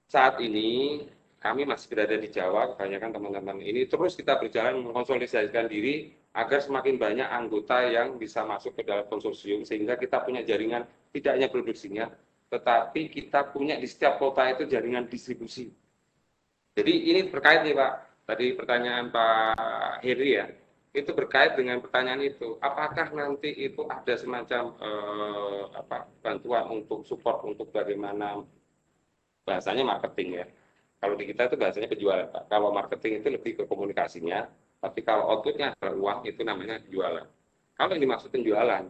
Saat 0.08 0.40
ini 0.44 1.02
kami 1.44 1.68
masih 1.68 1.92
berada 1.92 2.16
di 2.16 2.32
Jawa, 2.32 2.72
kebanyakan 2.72 3.12
teman-teman. 3.20 3.58
Ini 3.60 3.92
terus 3.92 4.16
kita 4.16 4.40
berjalan 4.40 4.80
mengkonsolidasikan 4.80 5.68
diri 5.68 6.16
agar 6.32 6.64
semakin 6.64 6.96
banyak 6.96 7.28
anggota 7.28 7.84
yang 7.84 8.16
bisa 8.16 8.48
masuk 8.48 8.74
ke 8.80 8.88
dalam 8.88 9.06
konsorsium 9.12 9.68
sehingga 9.68 10.00
kita 10.00 10.24
punya 10.24 10.42
jaringan 10.42 10.88
tidak 11.12 11.32
hanya 11.36 11.48
produksinya, 11.52 12.06
tetapi 12.48 13.12
kita 13.12 13.54
punya 13.54 13.78
di 13.78 13.86
setiap 13.86 14.18
kota 14.18 14.48
itu 14.50 14.66
jaringan 14.66 15.06
distribusi. 15.06 15.70
Jadi 16.74 16.94
ini 17.14 17.30
terkait 17.30 17.62
nih 17.62 17.78
Pak, 17.78 17.94
tadi 18.26 18.46
pertanyaan 18.58 19.14
Pak 19.14 20.02
Heri 20.02 20.30
ya, 20.42 20.46
itu 20.96 21.12
berkait 21.14 21.54
dengan 21.54 21.78
pertanyaan 21.84 22.24
itu. 22.26 22.58
Apakah 22.64 23.14
nanti 23.14 23.54
itu 23.54 23.86
ada 23.86 24.14
semacam 24.18 24.74
eh, 24.82 25.64
apa 25.76 26.10
bantuan 26.24 26.66
untuk 26.82 27.06
support 27.06 27.46
untuk 27.46 27.70
bagaimana 27.70 28.42
bahasanya 29.44 29.84
marketing 29.84 30.42
ya 30.42 30.46
kalau 31.04 31.20
di 31.20 31.28
kita 31.28 31.52
itu 31.52 31.60
bahasanya 31.60 31.92
penjualan 31.92 32.28
Pak. 32.32 32.48
kalau 32.48 32.72
marketing 32.72 33.20
itu 33.20 33.28
lebih 33.28 33.52
ke 33.60 33.64
komunikasinya 33.68 34.48
Tapi 34.84 35.00
kalau 35.00 35.32
outputnya 35.32 35.72
adalah 35.80 35.96
uang, 35.96 36.20
itu 36.28 36.44
namanya 36.44 36.76
jualan. 36.92 37.24
Kalau 37.72 37.92
yang 37.96 38.04
dimaksud 38.04 38.36
penjualan, 38.36 38.84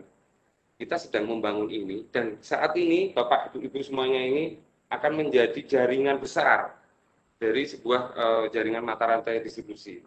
kita 0.81 0.97
sedang 0.97 1.29
membangun 1.29 1.69
ini, 1.69 2.09
dan 2.09 2.41
saat 2.41 2.73
ini 2.73 3.13
Bapak 3.13 3.53
Ibu, 3.53 3.61
Ibu 3.69 3.77
semuanya 3.85 4.25
ini 4.25 4.57
akan 4.89 5.21
menjadi 5.21 5.61
jaringan 5.61 6.17
besar 6.17 6.73
dari 7.37 7.61
sebuah 7.69 8.01
uh, 8.17 8.45
jaringan 8.49 8.81
mata 8.81 9.05
rantai 9.05 9.45
distribusi. 9.45 10.01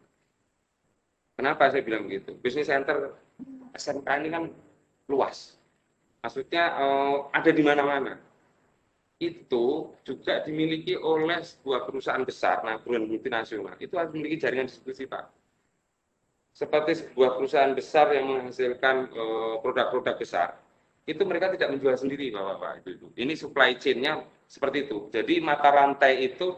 Kenapa 1.38 1.70
saya 1.70 1.86
bilang 1.86 2.10
begitu? 2.10 2.34
Business 2.42 2.66
center 2.66 3.14
SMK 3.78 4.08
ini 4.26 4.28
kan 4.34 4.50
luas. 5.06 5.54
Maksudnya 6.18 6.74
uh, 6.82 7.30
ada 7.30 7.50
di 7.54 7.62
mana-mana. 7.62 8.18
Itu 9.16 9.96
juga 10.04 10.44
dimiliki 10.44 10.92
oleh 10.92 11.40
sebuah 11.40 11.88
perusahaan 11.88 12.20
besar, 12.20 12.60
nah 12.66 12.76
perusahaan 12.76 13.08
multinasional. 13.08 13.74
Itu 13.80 13.96
harus 13.96 14.12
memiliki 14.12 14.44
jaringan 14.44 14.68
distribusi, 14.68 15.08
Pak 15.08 15.46
seperti 16.56 17.04
sebuah 17.04 17.36
perusahaan 17.36 17.76
besar 17.76 18.16
yang 18.16 18.32
menghasilkan 18.32 19.12
eh, 19.12 19.54
produk-produk 19.60 20.16
besar, 20.16 20.56
itu 21.04 21.20
mereka 21.28 21.52
tidak 21.52 21.76
menjual 21.76 22.00
sendiri, 22.00 22.32
Bapak-Bapak 22.32 22.88
Ibu. 22.88 23.12
Ini 23.12 23.34
supply 23.36 23.76
chain-nya 23.76 24.24
seperti 24.48 24.88
itu. 24.88 25.12
Jadi 25.12 25.44
mata 25.44 25.68
rantai 25.68 26.32
itu 26.32 26.56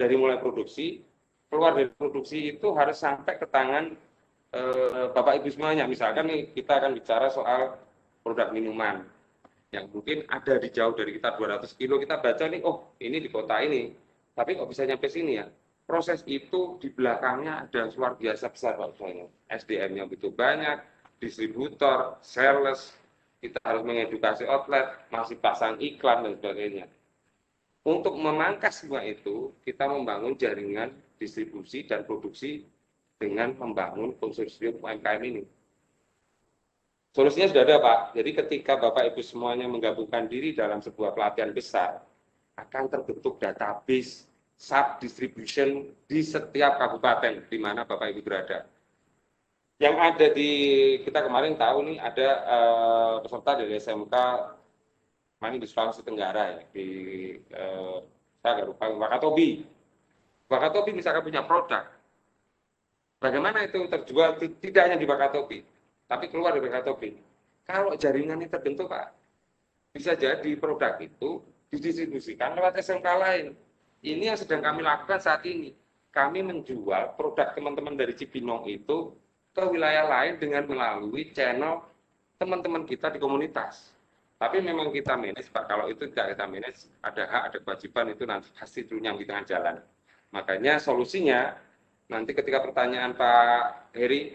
dari 0.00 0.16
mulai 0.16 0.40
produksi, 0.40 1.04
keluar 1.52 1.76
dari 1.76 1.92
produksi 1.92 2.56
itu 2.56 2.72
harus 2.72 2.96
sampai 2.96 3.36
ke 3.36 3.44
tangan 3.52 3.92
uh, 4.56 5.12
Bapak 5.12 5.44
Ibu 5.44 5.48
semuanya. 5.52 5.84
Misalkan 5.84 6.26
nih 6.26 6.50
kita 6.56 6.80
akan 6.80 6.96
bicara 6.96 7.28
soal 7.28 7.76
produk 8.24 8.48
minuman 8.50 9.04
yang 9.72 9.88
mungkin 9.88 10.28
ada 10.28 10.60
di 10.60 10.68
jauh 10.68 10.92
dari 10.92 11.16
kita 11.16 11.34
200 11.34 11.80
kilo, 11.80 11.96
kita 11.96 12.20
baca 12.20 12.44
nih, 12.44 12.60
oh 12.62 12.92
ini 13.00 13.18
di 13.24 13.32
kota 13.32 13.58
ini, 13.64 13.90
tapi 14.36 14.54
kok 14.54 14.68
bisa 14.68 14.84
nyampe 14.84 15.08
sini 15.08 15.40
ya? 15.40 15.48
proses 15.92 16.22
itu 16.24 16.78
di 16.78 16.88
belakangnya 16.88 17.66
ada 17.66 17.90
luar 17.92 18.16
biasa 18.16 18.48
besar 18.48 18.78
Pak 18.78 18.96
Soalnya. 18.96 19.26
SDM-nya 19.50 20.08
begitu 20.08 20.32
banyak, 20.32 20.80
distributor, 21.20 22.16
sales, 22.24 22.96
kita 23.42 23.58
harus 23.66 23.82
mengedukasi 23.84 24.46
outlet, 24.46 24.88
masih 25.10 25.36
pasang 25.42 25.76
iklan 25.82 26.24
dan 26.24 26.32
sebagainya. 26.38 26.86
Untuk 27.82 28.14
memangkas 28.14 28.80
semua 28.80 29.02
itu, 29.02 29.50
kita 29.66 29.90
membangun 29.90 30.38
jaringan 30.38 30.94
distribusi 31.18 31.82
dan 31.82 32.06
produksi 32.06 32.62
dengan 33.18 33.52
membangun 33.58 34.14
konsorsium 34.16 34.78
UMKM 34.78 35.22
ini. 35.26 35.42
Solusinya 37.12 37.52
sudah 37.52 37.62
ada 37.68 37.76
Pak, 37.76 37.98
jadi 38.16 38.30
ketika 38.40 38.80
Bapak 38.80 39.12
Ibu 39.12 39.20
semuanya 39.20 39.68
menggabungkan 39.68 40.32
diri 40.32 40.56
dalam 40.56 40.80
sebuah 40.80 41.12
pelatihan 41.12 41.52
besar, 41.52 42.00
akan 42.56 42.88
terbentuk 42.88 43.36
database 43.36 44.24
sub 44.56 44.96
distribution 44.96 45.92
di 46.08 46.24
setiap 46.24 46.80
kabupaten 46.80 47.44
di 47.52 47.58
mana 47.60 47.84
Bapak 47.84 48.16
Ibu 48.16 48.20
berada. 48.24 48.64
Yang 49.76 49.96
ada 49.98 50.26
di 50.32 50.50
kita 51.02 51.20
kemarin 51.26 51.58
tahu 51.58 51.78
nih 51.90 51.98
ada 51.98 52.28
uh, 52.46 53.14
peserta 53.20 53.60
dari 53.60 53.76
SMK 53.76 54.14
mana 55.42 55.58
di 55.58 55.66
Sulawesi 55.66 56.06
Tenggara 56.06 56.54
ya 56.54 56.62
di 56.70 56.88
uh, 57.50 57.98
saya 58.40 58.62
lupa 58.62 58.86
Wakatobi. 58.88 59.66
Wakatobi 60.46 60.94
misalkan 60.94 61.26
punya 61.26 61.42
produk. 61.42 61.82
Bagaimana 63.18 63.66
itu 63.66 63.84
terjual 63.90 64.38
tidak 64.38 64.82
hanya 64.86 64.98
di 64.98 65.06
Wakatobi, 65.06 65.66
tapi 66.06 66.30
keluar 66.30 66.54
dari 66.56 66.66
Wakatobi. 66.66 67.10
Kalau 67.66 67.94
jaringan 67.94 68.42
ini 68.42 68.50
terbentuk 68.50 68.90
Pak, 68.90 69.14
bisa 69.94 70.18
jadi 70.18 70.50
produk 70.58 70.98
itu 70.98 71.42
didistribusikan 71.72 72.58
lewat 72.58 72.78
SMK 72.80 73.06
lain 73.16 73.46
ini 74.02 74.26
yang 74.26 74.34
sedang 74.34 74.66
kami 74.66 74.82
lakukan 74.82 75.22
saat 75.22 75.46
ini. 75.46 75.70
Kami 76.10 76.42
menjual 76.42 77.14
produk 77.14 77.54
teman-teman 77.54 77.94
dari 77.94 78.12
Cibinong 78.18 78.66
itu 78.66 79.14
ke 79.54 79.62
wilayah 79.62 80.04
lain 80.04 80.42
dengan 80.42 80.66
melalui 80.66 81.30
channel 81.30 81.86
teman-teman 82.36 82.82
kita 82.82 83.14
di 83.14 83.22
komunitas. 83.22 83.94
Tapi 84.42 84.58
memang 84.58 84.90
kita 84.90 85.14
manage, 85.14 85.54
Pak. 85.54 85.70
Kalau 85.70 85.86
itu 85.86 86.10
tidak 86.10 86.34
kita 86.34 86.44
manage, 86.50 86.90
ada 86.98 87.22
hak, 87.30 87.42
ada 87.48 87.58
kewajiban, 87.62 88.10
itu 88.10 88.26
nanti 88.26 88.50
pasti 88.58 88.82
yang 88.90 89.14
di 89.14 89.22
tengah 89.22 89.46
jalan. 89.46 89.76
Makanya 90.34 90.82
solusinya, 90.82 91.54
nanti 92.10 92.34
ketika 92.34 92.58
pertanyaan 92.58 93.14
Pak 93.14 93.94
Heri, 93.94 94.34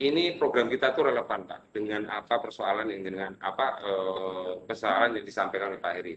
ini 0.00 0.40
program 0.40 0.72
kita 0.72 0.96
tuh 0.96 1.12
relevan 1.12 1.44
Pak, 1.44 1.76
dengan 1.76 2.08
apa 2.08 2.40
persoalan 2.40 2.88
yang 2.88 3.02
dengan 3.04 3.30
apa 3.44 3.66
eh, 3.84 4.52
persoalan 4.64 5.20
yang 5.20 5.26
disampaikan 5.28 5.76
oleh 5.76 5.80
Pak 5.80 5.92
Heri. 6.00 6.14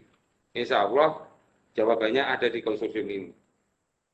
Insya 0.54 0.86
Allah 0.88 1.34
Jawabannya 1.74 2.22
ada 2.22 2.46
di 2.46 2.62
konsorsium 2.62 3.08
ini. 3.10 3.30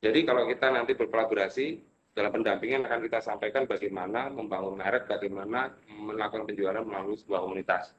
Jadi 0.01 0.25
kalau 0.25 0.49
kita 0.49 0.73
nanti 0.73 0.97
berkolaborasi 0.97 1.77
dalam 2.17 2.33
pendampingan 2.33 2.89
akan 2.89 3.05
kita 3.05 3.21
sampaikan 3.21 3.69
bagaimana 3.69 4.33
membangun 4.33 4.81
merek, 4.81 5.05
bagaimana 5.05 5.69
melakukan 5.93 6.49
penjualan 6.49 6.81
melalui 6.81 7.21
sebuah 7.21 7.45
komunitas. 7.45 7.93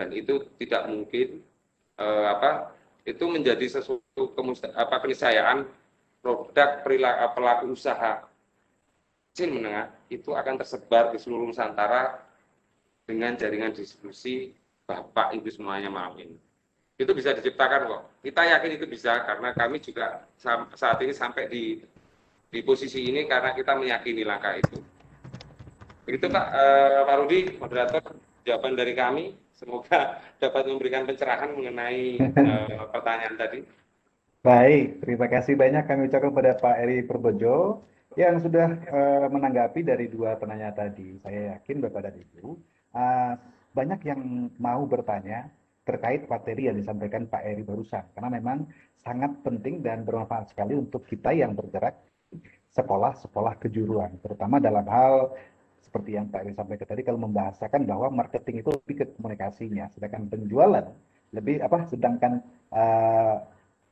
Dan 0.00 0.08
itu 0.16 0.48
tidak 0.56 0.88
mungkin 0.88 1.44
eh, 2.00 2.26
apa 2.32 2.72
itu 3.04 3.28
menjadi 3.28 3.68
sesuatu 3.68 4.32
apa 4.72 4.96
keniscayaan 5.04 5.68
produk 6.24 6.80
perilaku 6.80 7.36
pelaku 7.36 7.64
usaha 7.76 8.24
kecil 9.36 9.52
menengah 9.52 9.92
itu 10.16 10.32
akan 10.32 10.60
tersebar 10.60 11.10
di 11.10 11.18
seluruh 11.18 11.48
Nusantara 11.50 12.22
dengan 13.04 13.34
jaringan 13.34 13.74
distribusi 13.74 14.54
Bapak 14.84 15.34
Ibu 15.36 15.48
semuanya 15.50 15.88
malam 15.90 16.16
ini 16.20 16.36
itu 16.94 17.10
bisa 17.10 17.34
diciptakan 17.34 17.90
kok. 17.90 18.02
Kita 18.22 18.42
yakin 18.46 18.70
itu 18.78 18.86
bisa 18.86 19.26
karena 19.26 19.50
kami 19.50 19.82
juga 19.82 20.22
saat 20.74 20.98
ini 21.02 21.10
sampai 21.10 21.50
di 21.50 21.82
di 22.54 22.60
posisi 22.62 23.10
ini 23.10 23.26
karena 23.26 23.50
kita 23.50 23.74
meyakini 23.74 24.22
langkah 24.22 24.54
itu. 24.54 24.78
Begitu 26.06 26.30
Pak, 26.30 26.46
eh, 26.54 27.16
Rudi, 27.18 27.40
moderator, 27.58 28.14
jawaban 28.46 28.78
dari 28.78 28.94
kami. 28.94 29.34
Semoga 29.54 30.22
dapat 30.42 30.70
memberikan 30.70 31.02
pencerahan 31.02 31.50
mengenai 31.50 32.22
eh, 32.22 32.84
pertanyaan 32.94 33.34
tadi. 33.34 33.60
Baik, 34.44 35.00
terima 35.02 35.26
kasih 35.26 35.56
banyak 35.56 35.88
kami 35.88 36.06
ucapkan 36.06 36.30
kepada 36.30 36.52
Pak 36.60 36.74
Eri 36.84 37.00
Perbojo 37.02 37.80
yang 38.14 38.38
sudah 38.38 38.68
uh, 38.90 39.26
menanggapi 39.30 39.80
dari 39.82 40.06
dua 40.06 40.38
penanya 40.38 40.70
tadi. 40.70 41.18
Saya 41.22 41.58
yakin 41.58 41.82
Bapak 41.82 42.00
dan 42.10 42.14
Ibu 42.18 42.46
uh, 42.94 43.32
banyak 43.74 44.00
yang 44.06 44.20
mau 44.62 44.86
bertanya 44.86 45.50
terkait 45.84 46.24
materi 46.30 46.70
yang 46.70 46.78
disampaikan 46.78 47.28
Pak 47.28 47.42
Eri 47.44 47.62
barusan. 47.66 48.06
Karena 48.16 48.30
memang 48.32 48.64
sangat 48.96 49.36
penting 49.44 49.84
dan 49.84 50.06
bermanfaat 50.06 50.54
sekali 50.54 50.78
untuk 50.78 51.04
kita 51.04 51.34
yang 51.36 51.52
bergerak 51.52 52.00
sekolah-sekolah 52.72 53.60
kejuruan. 53.60 54.16
Terutama 54.24 54.62
dalam 54.62 54.86
hal 54.88 55.34
seperti 55.84 56.16
yang 56.16 56.32
Pak 56.32 56.40
Eri 56.42 56.54
sampaikan 56.56 56.88
tadi, 56.88 57.02
kalau 57.04 57.20
membahasakan 57.20 57.84
bahwa 57.84 58.08
marketing 58.24 58.64
itu 58.64 58.70
lebih 58.72 58.94
ke 58.96 59.04
komunikasinya. 59.20 59.92
Sedangkan 59.92 60.26
penjualan 60.32 60.86
lebih 61.36 61.60
apa, 61.60 61.84
sedangkan 61.90 62.40
uh, 62.72 63.36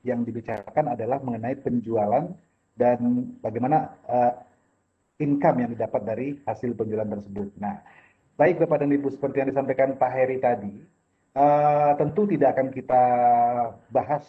yang 0.03 0.27
dibicarakan 0.27 0.99
adalah 0.99 1.23
mengenai 1.23 1.59
penjualan 1.62 2.27
dan 2.77 3.28
bagaimana 3.44 3.93
uh, 4.09 4.32
income 5.20 5.66
yang 5.66 5.70
didapat 5.73 6.03
dari 6.03 6.28
hasil 6.49 6.74
penjualan 6.74 7.09
tersebut. 7.09 7.53
Nah, 7.61 7.81
baik 8.36 8.59
Bapak 8.62 8.82
dan 8.82 8.93
Ibu 8.93 9.12
seperti 9.12 9.44
yang 9.44 9.51
disampaikan 9.53 9.94
Pak 9.97 10.11
Heri 10.12 10.39
tadi, 10.43 10.73
Uh, 11.32 11.97
tentu 11.97 12.28
tidak 12.28 12.53
akan 12.53 12.69
kita 12.69 13.03
bahas 13.89 14.20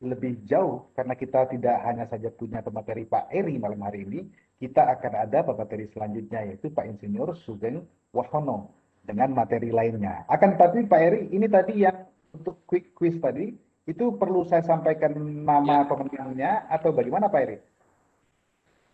lebih 0.00 0.40
jauh 0.48 0.88
karena 0.96 1.12
kita 1.12 1.44
tidak 1.52 1.84
hanya 1.84 2.08
saja 2.08 2.32
punya 2.32 2.64
pemateri 2.64 3.04
Pak 3.04 3.28
Eri 3.28 3.60
malam 3.60 3.84
hari 3.84 4.08
ini, 4.08 4.24
kita 4.56 4.88
akan 4.88 5.28
ada 5.28 5.44
pemateri 5.44 5.84
selanjutnya 5.92 6.48
yaitu 6.48 6.72
Pak 6.72 6.88
Insinyur 6.88 7.36
Sugeng 7.44 7.84
Wahono 8.16 8.72
dengan 9.04 9.36
materi 9.36 9.68
lainnya. 9.68 10.24
Akan 10.32 10.56
tetapi 10.56 10.88
Pak 10.88 11.00
Eri, 11.12 11.20
ini 11.28 11.44
tadi 11.44 11.84
yang 11.84 12.08
untuk 12.32 12.56
quick 12.64 12.96
quiz 12.96 13.20
tadi, 13.20 13.52
itu 13.88 14.12
perlu 14.20 14.44
saya 14.44 14.60
sampaikan 14.60 15.16
nama 15.16 15.82
ya. 15.82 15.88
pemenangnya 15.88 16.52
atau 16.68 16.92
bagaimana 16.92 17.32
Pak 17.32 17.40
Eri? 17.40 17.58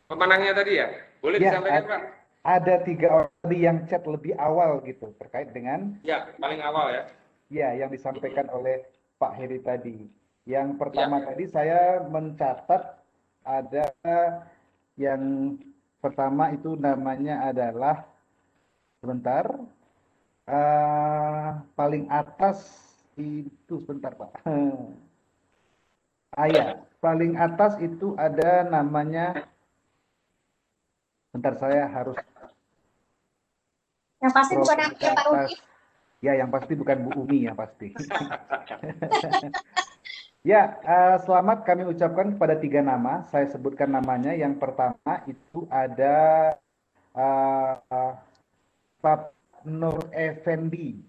Pemenangnya 0.06 0.52
tadi 0.54 0.72
ya? 0.78 0.86
Boleh 1.18 1.42
ya, 1.42 1.50
disampaikan 1.50 1.84
Pak? 1.90 2.02
ada 2.44 2.84
tiga 2.84 3.08
orang 3.08 3.56
yang 3.56 3.78
chat 3.88 4.04
lebih 4.04 4.36
awal 4.36 4.84
gitu 4.84 5.08
terkait 5.16 5.48
dengan 5.56 5.96
ya 6.04 6.28
paling 6.36 6.60
awal 6.60 6.92
ya 6.92 7.02
ya 7.48 7.68
yang 7.72 7.88
disampaikan 7.88 8.52
oleh 8.52 8.84
Pak 9.16 9.32
Heri 9.40 9.64
tadi 9.64 10.04
yang 10.44 10.76
pertama 10.76 11.24
ya. 11.24 11.32
tadi 11.32 11.44
saya 11.48 11.80
mencatat 12.04 13.00
ada 13.48 13.86
yang 15.00 15.56
pertama 16.04 16.52
itu 16.52 16.76
namanya 16.76 17.48
adalah 17.48 18.04
sebentar 19.00 19.48
uh, 20.44 21.64
paling 21.72 22.12
atas 22.12 22.83
itu 23.18 23.74
sebentar 23.84 24.14
Pak 24.14 24.30
ah 26.34 26.48
ya 26.50 26.82
paling 26.98 27.38
atas 27.38 27.78
itu 27.78 28.18
ada 28.18 28.66
namanya 28.66 29.46
Bentar 31.34 31.58
saya 31.58 31.90
harus 31.90 32.14
yang 34.22 34.32
pasti 34.32 34.54
bukan 34.56 34.76
namanya 34.80 35.10
Pak 35.12 35.26
Rudi. 35.28 35.54
Ya, 36.24 36.32
yang 36.40 36.48
pasti 36.48 36.72
bukan 36.72 36.96
Bu 37.04 37.10
Umi 37.26 37.44
ya 37.44 37.52
pasti. 37.52 37.92
Ya, 40.44 40.76
eh, 40.84 41.16
selamat 41.24 41.64
kami 41.64 41.88
ucapkan 41.88 42.36
kepada 42.36 42.60
tiga 42.60 42.84
nama. 42.84 43.24
Saya 43.32 43.48
sebutkan 43.48 43.88
namanya. 43.88 44.36
Yang 44.36 44.60
pertama 44.60 45.24
itu 45.24 45.64
ada 45.72 46.52
eh, 47.16 47.72
eh, 47.80 48.14
Pak 49.00 49.32
Nur 49.64 50.04
Effendi. 50.12 51.00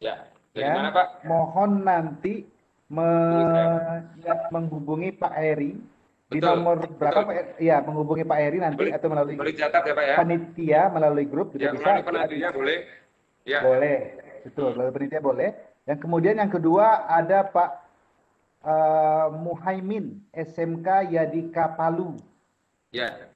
Ya, 0.00 0.32
dari 0.56 0.64
Ya, 0.64 0.72
mana 0.72 0.88
Pak? 0.90 1.06
mohon 1.22 1.84
nanti 1.84 2.48
me- 2.88 4.00
ya, 4.18 4.48
menghubungi 4.48 5.12
Pak 5.12 5.34
Heri 5.34 5.76
di 6.26 6.38
Betul, 6.38 6.58
nomor 6.58 6.76
berapa. 6.88 7.20
Pak? 7.20 7.28
Heri? 7.28 7.50
Ya, 7.60 7.76
menghubungi 7.78 8.24
Pak 8.24 8.38
Heri 8.40 8.58
nanti 8.58 8.80
Boleh- 8.80 8.96
atau 8.96 9.08
melalui 9.08 9.36
Boleh 9.36 9.52
dicatat 9.52 9.82
ya 9.82 9.92
Pak 9.92 10.06
ya? 10.06 10.14
panitia 10.16 10.80
melalui 10.88 11.26
grup 11.26 11.52
juga 11.52 11.60
Ya, 11.60 11.70
bisa. 11.70 11.84
melalui 11.84 12.04
penadinya 12.04 12.50
boleh. 12.50 12.78
Ya. 13.44 13.60
Boleh, 13.60 13.98
betul. 14.42 14.68
Melalui 14.72 14.94
panitia 14.96 15.20
boleh. 15.20 15.48
Yang 15.84 15.98
kemudian 16.00 16.34
yang 16.36 16.50
kedua 16.50 16.86
ada 17.06 17.44
Pak 17.44 17.70
eh, 18.64 19.26
Muhaimin 19.36 20.04
SMK 20.32 21.12
Yadika 21.12 21.76
Palu. 21.76 22.16
Ya. 22.90 23.30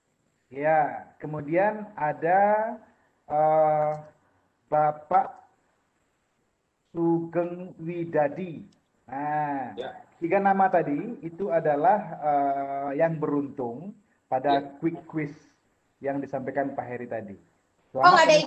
Ya, 0.48 0.78
kemudian 1.16 1.86
ada 1.94 2.40
eh, 3.28 3.92
Bapak 4.66 5.39
Sugeng 6.90 7.74
Widadi. 7.78 8.66
Nah, 9.10 9.74
Ya. 9.74 9.90
tiga 10.18 10.38
nama 10.38 10.70
tadi 10.70 11.18
itu 11.22 11.50
adalah 11.50 11.98
eh, 12.22 12.90
yang 12.98 13.18
beruntung 13.18 13.94
pada 14.26 14.62
Ya. 14.62 14.66
quick 14.78 15.02
quiz 15.06 15.34
yang 15.98 16.18
disampaikan 16.18 16.74
Pak 16.74 16.86
Heri 16.86 17.06
tadi. 17.06 17.36
Oh, 17.90 18.06
nggak 18.06 18.22
ada 18.22 18.34
ya? 18.38 18.46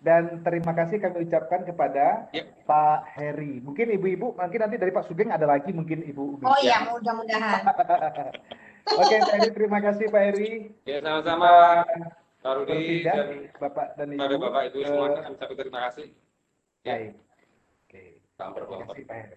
dan 0.00 0.40
terima 0.40 0.72
kasih 0.72 0.96
kami 0.96 1.28
ucapkan 1.28 1.60
kepada 1.68 2.24
Ya. 2.32 2.48
Pak 2.64 3.04
Heri. 3.12 3.60
Mungkin 3.60 3.92
ibu-ibu, 4.00 4.32
mungkin 4.32 4.60
nanti 4.64 4.80
dari 4.80 4.88
Pak 4.88 5.04
Sugeng 5.04 5.28
ada 5.28 5.44
lagi 5.44 5.76
mungkin 5.76 6.00
ibu. 6.08 6.40
Oh 6.40 6.58
iya, 6.64 6.88
mudah-mudahan. 6.88 7.68
Oke, 9.00 9.16
Pak 9.20 9.34
Heri, 9.36 9.50
terima 9.52 9.78
kasih 9.84 10.08
Pak 10.08 10.22
Heri. 10.32 10.72
Ya, 10.88 11.04
sama-sama 11.04 11.84
Pak 12.40 12.52
Rudi 12.64 13.04
dan 13.04 13.52
Bapak 13.60 13.86
dan 14.00 14.08
Ibu. 14.16 14.40
Bapak 14.40 14.62
Ibu 14.72 14.78
semuanya 14.88 15.20
kami 15.28 15.36
ucapkan 15.36 15.56
terima 15.60 15.80
kasih. 15.90 16.06
Ya, 16.86 16.94
Baik. 16.94 17.12
Oke. 17.84 18.02
Pak 18.38 19.16
Heri. 19.18 19.36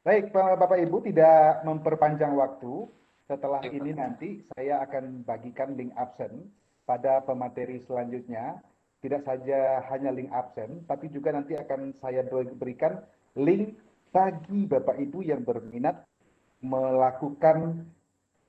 Baik, 0.00 0.24
Pak- 0.32 0.56
Bapak 0.58 0.78
Ibu 0.80 0.96
tidak 1.06 1.62
memperpanjang 1.62 2.32
waktu. 2.34 2.88
Setelah 3.30 3.62
ini 3.62 3.94
nanti 3.94 4.42
saya 4.56 4.82
akan 4.82 5.22
bagikan 5.22 5.78
link 5.78 5.94
absen 5.94 6.50
pada 6.82 7.22
pemateri 7.22 7.78
selanjutnya. 7.86 8.58
Tidak 9.00 9.22
saja 9.24 9.80
hanya 9.88 10.12
link 10.12 10.28
absen, 10.34 10.84
tapi 10.84 11.08
juga 11.08 11.32
nanti 11.32 11.56
akan 11.56 11.96
saya 12.02 12.20
berikan 12.58 13.00
link 13.38 13.78
bagi 14.12 14.66
Bapak 14.66 14.98
Ibu 14.98 15.24
yang 15.24 15.46
berminat 15.46 16.04
melakukan 16.60 17.86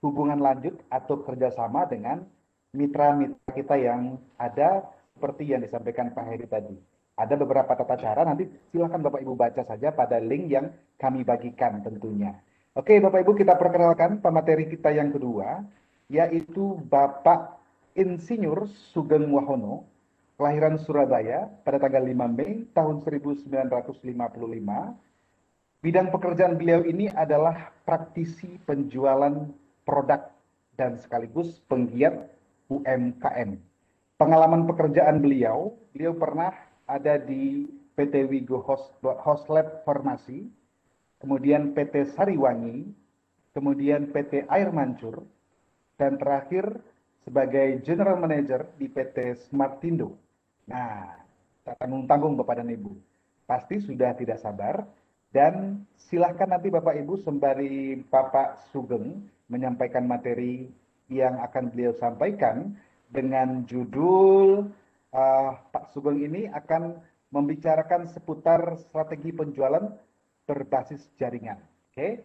hubungan 0.04 0.42
lanjut 0.42 0.76
atau 0.92 1.22
kerjasama 1.24 1.88
dengan 1.88 2.26
mitra-mitra 2.74 3.52
kita 3.54 3.76
yang 3.80 4.18
ada 4.36 4.84
seperti 5.16 5.54
yang 5.54 5.62
disampaikan 5.64 6.12
Pak 6.12 6.26
Heri 6.26 6.48
tadi. 6.50 6.76
Ada 7.22 7.38
beberapa 7.38 7.78
tata 7.78 7.94
cara, 8.02 8.26
nanti 8.26 8.50
silakan 8.74 9.06
Bapak 9.06 9.22
Ibu 9.22 9.38
baca 9.38 9.62
saja 9.62 9.94
pada 9.94 10.18
link 10.18 10.50
yang 10.50 10.74
kami 10.98 11.22
bagikan 11.22 11.86
tentunya. 11.86 12.34
Oke 12.74 12.98
Bapak 12.98 13.22
Ibu 13.22 13.38
kita 13.38 13.54
perkenalkan 13.62 14.26
pemateri 14.26 14.66
kita 14.66 14.90
yang 14.90 15.14
kedua, 15.14 15.62
yaitu 16.10 16.82
Bapak 16.90 17.62
Insinyur 17.94 18.66
Sugeng 18.90 19.30
Wahono, 19.30 19.86
kelahiran 20.42 20.82
Surabaya 20.82 21.52
pada 21.62 21.78
tanggal 21.78 22.02
5 22.02 22.32
Mei 22.34 22.66
tahun 22.74 23.06
1955. 23.06 24.02
Bidang 25.82 26.08
pekerjaan 26.10 26.58
beliau 26.58 26.82
ini 26.88 27.12
adalah 27.14 27.70
praktisi 27.86 28.58
penjualan 28.66 29.34
produk 29.86 30.32
dan 30.80 30.98
sekaligus 30.98 31.62
penggiat 31.70 32.32
UMKM. 32.72 33.60
Pengalaman 34.16 34.64
pekerjaan 34.70 35.20
beliau, 35.20 35.76
beliau 35.92 36.14
pernah 36.16 36.54
ada 36.92 37.16
di 37.16 37.72
PT 37.96 38.28
Wigo 38.28 38.60
Hos- 38.60 38.92
Hoslab 39.00 39.88
Farmasi, 39.88 40.52
kemudian 41.24 41.72
PT 41.72 42.12
Sariwangi, 42.12 42.92
kemudian 43.56 44.12
PT 44.12 44.44
Air 44.52 44.76
Mancur, 44.76 45.24
dan 45.96 46.20
terakhir 46.20 46.68
sebagai 47.24 47.80
General 47.88 48.20
Manager 48.20 48.68
di 48.76 48.92
PT 48.92 49.48
Smartindo. 49.48 50.18
Nah, 50.68 51.16
tak 51.64 51.78
tanggung-tanggung 51.80 52.36
Bapak 52.36 52.60
dan 52.60 52.74
Ibu. 52.74 52.92
Pasti 53.46 53.80
sudah 53.80 54.16
tidak 54.18 54.42
sabar 54.42 54.84
dan 55.32 55.84
silahkan 55.96 56.50
nanti 56.50 56.68
Bapak 56.68 56.98
Ibu 56.98 57.22
sembari 57.24 58.04
Bapak 58.08 58.72
Sugeng 58.72 59.28
menyampaikan 59.48 60.08
materi 60.08 60.68
yang 61.12 61.40
akan 61.44 61.72
beliau 61.72 61.92
sampaikan 62.00 62.76
dengan 63.12 63.68
judul 63.68 64.72
Pak 65.12 65.92
Sugeng 65.92 66.24
ini 66.24 66.48
akan 66.48 67.00
membicarakan 67.32 68.08
seputar 68.08 68.80
strategi 68.80 69.32
penjualan 69.32 69.92
berbasis 70.48 71.12
jaringan. 71.20 71.60
Oke. 71.92 72.24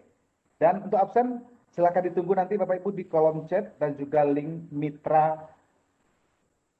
Dan 0.57 0.87
untuk 0.89 0.99
absen 0.99 1.43
silakan 1.75 2.09
ditunggu 2.11 2.33
nanti 2.39 2.55
Bapak 2.57 2.81
Ibu 2.81 2.91
di 2.95 3.05
kolom 3.07 3.45
chat 3.51 3.77
dan 3.77 3.99
juga 3.99 4.25
link 4.25 4.71
mitra 4.73 5.37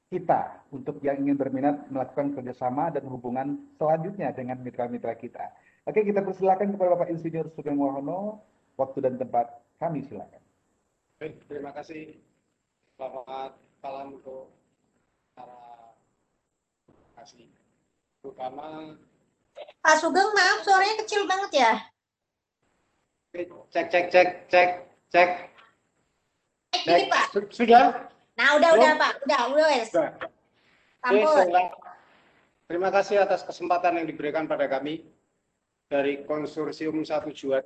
kita 0.07 0.63
untuk 0.71 1.03
yang 1.03 1.19
ingin 1.19 1.35
berminat 1.35 1.91
melakukan 1.91 2.31
kerjasama 2.31 2.89
dan 2.95 3.03
hubungan 3.11 3.59
selanjutnya 3.75 4.31
dengan 4.31 4.63
mitra-mitra 4.63 5.13
kita. 5.19 5.51
Oke, 5.83 6.03
kita 6.03 6.23
persilakan 6.23 6.75
kepada 6.75 6.95
Bapak 6.95 7.11
Insinyur 7.11 7.51
Sugeng 7.51 7.79
Wahono, 7.79 8.39
waktu 8.79 9.03
dan 9.03 9.19
tempat 9.19 9.51
kami 9.79 10.07
silakan. 10.07 10.39
Baik, 11.19 11.43
terima 11.51 11.75
kasih 11.75 12.15
Selamat 12.97 13.53
malam 13.85 14.17
untuk 14.17 14.49
para 15.37 15.66
kasih. 17.17 17.49
Terutama 18.21 18.93
Pak 19.81 19.95
Sugeng, 19.97 20.29
maaf 20.37 20.61
suaranya 20.61 20.95
kecil 21.01 21.25
banget 21.25 21.51
ya. 21.57 21.73
cek 23.73 23.87
cek 23.89 24.05
cek 24.13 24.29
cek 24.49 24.69
cek. 25.09 25.29
Eh, 26.73 26.81
gini, 26.85 27.03
Pak. 27.09 27.25
Su- 27.33 27.49
Sudah? 27.49 28.09
Nah, 28.37 28.57
udah, 28.61 28.69
Belum? 28.73 28.83
udah, 28.85 28.93
Pak. 29.01 29.11
Udah, 29.25 29.41
udah, 29.49 29.65
wes. 29.73 29.89
Ulang. 31.07 31.67
Terima 32.67 32.89
kasih 32.91 33.23
atas 33.23 33.47
kesempatan 33.47 33.97
yang 34.01 34.07
diberikan 34.11 34.43
pada 34.45 34.67
kami 34.67 35.07
dari 35.87 36.27
konsorsium 36.27 36.99
satu 37.07 37.31
tujuan 37.31 37.63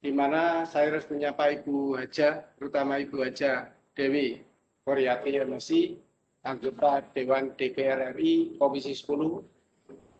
di 0.00 0.08
mana 0.16 0.64
saya 0.64 0.96
harus 0.96 1.04
menyapa 1.12 1.52
Ibu 1.60 1.92
Haja, 2.00 2.40
terutama 2.56 2.96
Ibu 2.96 3.20
Haja 3.20 3.68
Dewi 3.92 4.40
Koryati 4.80 5.44
MSI, 5.44 6.00
anggota 6.44 7.04
Dewan 7.12 7.52
DPR 7.56 8.16
RI 8.16 8.56
Komisi 8.56 8.96
10. 8.96 9.44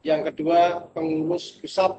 Yang 0.05 0.33
kedua, 0.33 0.89
pengurus 0.93 1.61
pusat 1.61 1.93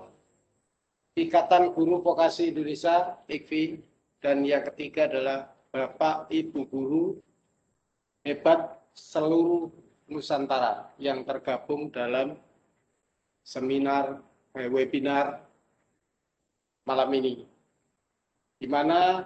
Ikatan 1.17 1.75
Guru 1.75 2.01
Vokasi 2.01 2.49
Indonesia, 2.49 3.19
IKVI. 3.27 3.83
Dan 4.21 4.45
yang 4.45 4.61
ketiga 4.69 5.09
adalah 5.09 5.49
Bapak 5.73 6.29
Ibu 6.29 6.69
Guru 6.69 7.17
hebat 8.21 8.77
seluruh 8.93 9.73
Nusantara 10.11 10.91
yang 11.01 11.23
tergabung 11.25 11.89
dalam 11.89 12.37
seminar, 13.41 14.21
eh, 14.53 14.69
webinar 14.69 15.41
malam 16.85 17.09
ini. 17.17 17.47
Di 18.61 18.67
mana 18.69 19.25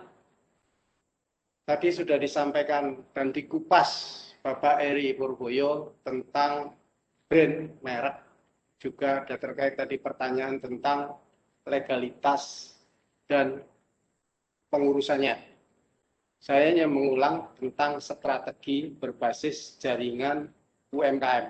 tadi 1.68 1.90
sudah 1.92 2.16
disampaikan 2.22 3.04
dan 3.12 3.34
dikupas 3.34 4.22
Bapak 4.46 4.78
Eri 4.78 5.10
Purboyo 5.18 5.98
tentang 6.06 6.78
brand 7.26 7.82
merek 7.82 8.22
juga 8.78 9.26
ada 9.26 9.42
terkait 9.42 9.74
tadi 9.74 9.98
pertanyaan 9.98 10.62
tentang 10.62 11.18
legalitas 11.66 12.78
dan 13.26 13.66
pengurusannya. 14.70 15.34
Saya 16.38 16.70
hanya 16.70 16.86
mengulang 16.86 17.50
tentang 17.58 17.98
strategi 17.98 18.94
berbasis 18.94 19.82
jaringan 19.82 20.46
UMKM. 20.94 21.50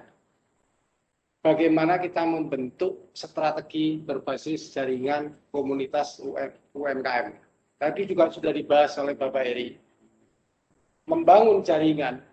Bagaimana 1.43 1.99
kita 1.99 2.23
membentuk 2.23 3.11
strategi 3.11 3.99
berbasis 3.99 4.71
jaringan 4.71 5.35
komunitas 5.51 6.23
UMKM. 6.71 7.27
Tadi 7.75 8.01
juga 8.07 8.31
sudah 8.31 8.55
dibahas 8.55 8.95
oleh 9.03 9.19
Bapak 9.19 9.43
Eri. 9.43 9.75
Membangun 11.11 11.59
jaringan 11.59 12.23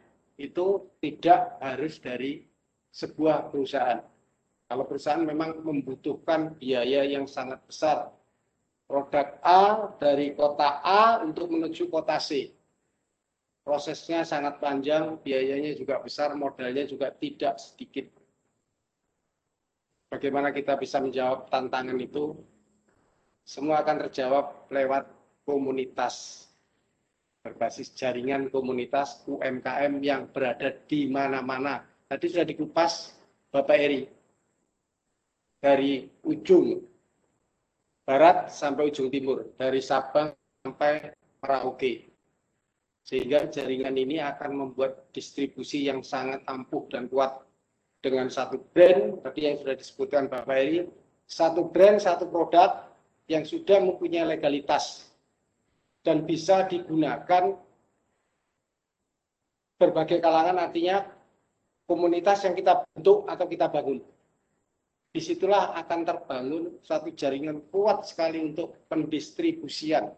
itu 0.43 0.91
tidak 0.99 1.63
harus 1.63 2.03
dari 2.03 2.43
sebuah 2.91 3.55
perusahaan. 3.55 4.03
Kalau 4.67 4.85
perusahaan 4.89 5.23
memang 5.23 5.63
membutuhkan 5.63 6.59
biaya 6.59 7.07
yang 7.07 7.31
sangat 7.31 7.63
besar. 7.63 8.11
Produk 8.91 9.39
A 9.41 9.95
dari 9.97 10.35
kota 10.35 10.83
A 10.83 11.23
untuk 11.23 11.49
menuju 11.49 11.89
kota 11.89 12.19
C. 12.19 12.51
Prosesnya 13.63 14.27
sangat 14.27 14.59
panjang, 14.59 15.23
biayanya 15.23 15.79
juga 15.79 16.03
besar, 16.03 16.35
modalnya 16.35 16.83
juga 16.85 17.15
tidak 17.15 17.63
sedikit. 17.63 18.11
Bagaimana 20.11 20.51
kita 20.51 20.77
bisa 20.77 20.99
menjawab 20.99 21.49
tantangan 21.49 21.97
itu? 21.97 22.37
semua 23.43 23.83
akan 23.83 24.07
terjawab 24.07 24.71
lewat 24.71 25.05
komunitas 25.43 26.47
berbasis 27.43 27.91
jaringan 27.99 28.47
komunitas 28.55 29.27
UMKM 29.27 29.99
yang 29.99 30.31
berada 30.31 30.71
di 30.87 31.11
mana-mana. 31.11 31.83
Tadi 32.07 32.31
sudah 32.31 32.47
dikupas 32.47 33.19
Bapak 33.51 33.77
Eri 33.77 34.07
dari 35.59 36.07
ujung 36.23 36.79
barat 38.07 38.51
sampai 38.51 38.91
ujung 38.91 39.11
timur, 39.11 39.55
dari 39.59 39.83
Sabang 39.83 40.31
sampai 40.63 41.11
Merauke. 41.43 42.07
Sehingga 43.03 43.51
jaringan 43.51 43.99
ini 43.99 44.23
akan 44.23 44.51
membuat 44.55 45.11
distribusi 45.11 45.91
yang 45.91 46.07
sangat 46.07 46.47
ampuh 46.47 46.87
dan 46.87 47.11
kuat 47.11 47.43
dengan 47.99 48.31
satu 48.31 48.63
brand, 48.71 49.19
tadi 49.27 49.51
yang 49.51 49.59
sudah 49.59 49.75
disebutkan 49.75 50.31
Bapak 50.31 50.59
Eri, 50.59 50.87
satu 51.27 51.67
brand, 51.67 51.99
satu 51.99 52.31
produk 52.31 52.87
yang 53.27 53.43
sudah 53.43 53.83
mempunyai 53.83 54.27
legalitas 54.27 55.12
dan 56.03 56.27
bisa 56.27 56.67
digunakan 56.67 57.55
berbagai 59.79 60.19
kalangan 60.23 60.59
artinya 60.63 61.03
komunitas 61.87 62.47
yang 62.47 62.55
kita 62.55 62.87
bentuk 62.95 63.27
atau 63.27 63.47
kita 63.47 63.67
bangun. 63.71 63.99
Di 65.13 65.21
situlah 65.21 65.77
akan 65.77 66.01
terbangun 66.09 66.65
suatu 66.81 67.13
jaringan 67.13 67.69
kuat 67.69 68.09
sekali 68.09 68.41
untuk 68.41 68.89
pendistribusian. 68.89 70.09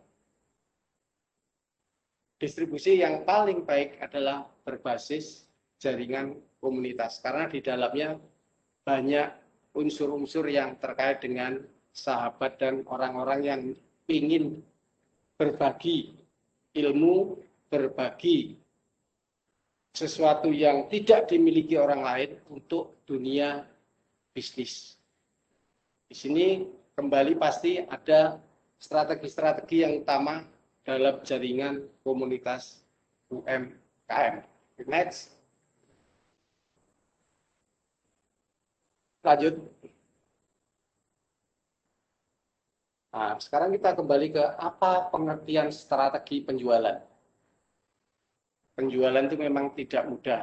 Distribusi 2.39 3.01
yang 3.01 3.27
paling 3.27 3.65
baik 3.65 3.99
adalah 3.99 4.47
berbasis 4.63 5.49
jaringan 5.83 6.39
komunitas 6.61 7.19
karena 7.19 7.51
di 7.51 7.59
dalamnya 7.59 8.21
banyak 8.87 9.29
unsur-unsur 9.75 10.47
yang 10.47 10.79
terkait 10.79 11.25
dengan 11.25 11.59
sahabat 11.91 12.61
dan 12.61 12.87
orang-orang 12.87 13.41
yang 13.43 13.61
ingin 14.07 14.63
berbagi 15.35 16.15
ilmu, 16.75 17.39
berbagi 17.71 18.59
sesuatu 19.95 20.51
yang 20.51 20.91
tidak 20.91 21.31
dimiliki 21.31 21.79
orang 21.79 22.03
lain 22.03 22.31
untuk 22.51 22.99
dunia 23.07 23.63
bisnis. 24.35 24.99
Di 26.11 26.15
sini 26.19 26.67
kembali 26.99 27.39
pasti 27.39 27.79
ada 27.79 28.43
strategi-strategi 28.83 29.87
yang 29.87 30.03
utama 30.03 30.43
dalam 30.83 31.23
jaringan 31.23 31.87
komunitas 32.03 32.83
UMKM. 33.31 34.43
Next. 34.85 35.33
Lanjut. 39.25 39.57
Nah, 43.15 43.39
sekarang 43.39 43.71
kita 43.71 43.95
kembali 43.95 44.35
ke 44.35 44.43
apa 44.59 45.07
pengertian 45.15 45.71
strategi 45.71 46.43
penjualan. 46.43 46.99
Penjualan 48.75 49.23
itu 49.31 49.39
memang 49.39 49.71
tidak 49.79 50.03
mudah 50.11 50.43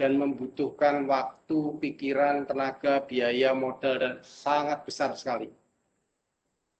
dan 0.00 0.16
membutuhkan 0.16 1.04
waktu, 1.04 1.76
pikiran, 1.76 2.48
tenaga, 2.48 3.04
biaya, 3.04 3.52
modal, 3.52 4.00
dan 4.00 4.14
sangat 4.24 4.80
besar 4.88 5.12
sekali. 5.12 5.52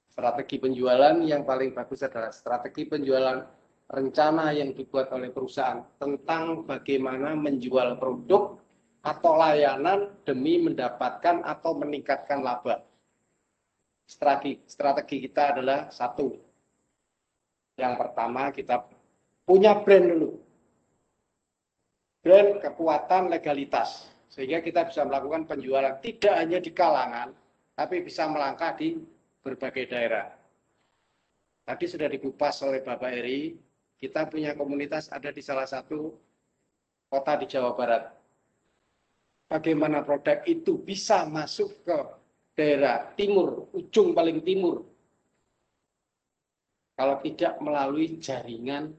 Strategi 0.09 0.56
penjualan 0.56 1.20
yang 1.20 1.44
paling 1.44 1.77
bagus 1.77 2.01
adalah 2.01 2.32
strategi 2.32 2.89
penjualan 2.89 3.44
rencana 3.93 4.56
yang 4.56 4.73
dibuat 4.73 5.12
oleh 5.12 5.28
perusahaan 5.28 5.85
tentang 6.01 6.64
bagaimana 6.64 7.36
menjual 7.36 8.01
produk 8.01 8.56
atau 9.05 9.32
layanan 9.36 10.16
demi 10.24 10.64
mendapatkan 10.64 11.44
atau 11.44 11.77
meningkatkan 11.77 12.40
laba 12.40 12.81
strategi 14.07 14.62
strategi 14.66 15.16
kita 15.29 15.57
adalah 15.57 15.89
satu. 15.89 16.29
Yang 17.77 17.95
pertama 17.99 18.53
kita 18.53 18.85
punya 19.47 19.79
brand 19.81 20.07
dulu. 20.07 20.31
Brand 22.23 22.51
kekuatan 22.62 23.33
legalitas. 23.33 24.12
Sehingga 24.33 24.65
kita 24.65 24.89
bisa 24.89 25.05
melakukan 25.05 25.45
penjualan 25.45 26.01
tidak 26.01 26.35
hanya 26.41 26.57
di 26.57 26.73
kalangan, 26.73 27.37
tapi 27.77 28.01
bisa 28.01 28.24
melangkah 28.33 28.73
di 28.73 28.97
berbagai 29.45 29.93
daerah. 29.93 30.33
Tadi 31.69 31.85
sudah 31.85 32.09
dikupas 32.09 32.65
oleh 32.65 32.81
Bapak 32.81 33.12
Eri, 33.12 33.53
kita 34.01 34.24
punya 34.27 34.57
komunitas 34.57 35.12
ada 35.12 35.29
di 35.29 35.45
salah 35.45 35.69
satu 35.69 36.16
kota 37.12 37.37
di 37.39 37.47
Jawa 37.47 37.77
Barat. 37.77 38.09
Bagaimana 39.53 40.01
produk 40.01 40.41
itu 40.49 40.81
bisa 40.81 41.29
masuk 41.29 41.85
ke 41.85 42.22
daerah 42.53 43.12
timur, 43.16 43.73
ujung 43.73 44.12
paling 44.12 44.45
timur. 44.45 44.85
Kalau 46.93 47.19
tidak 47.24 47.57
melalui 47.59 48.20
jaringan 48.20 48.93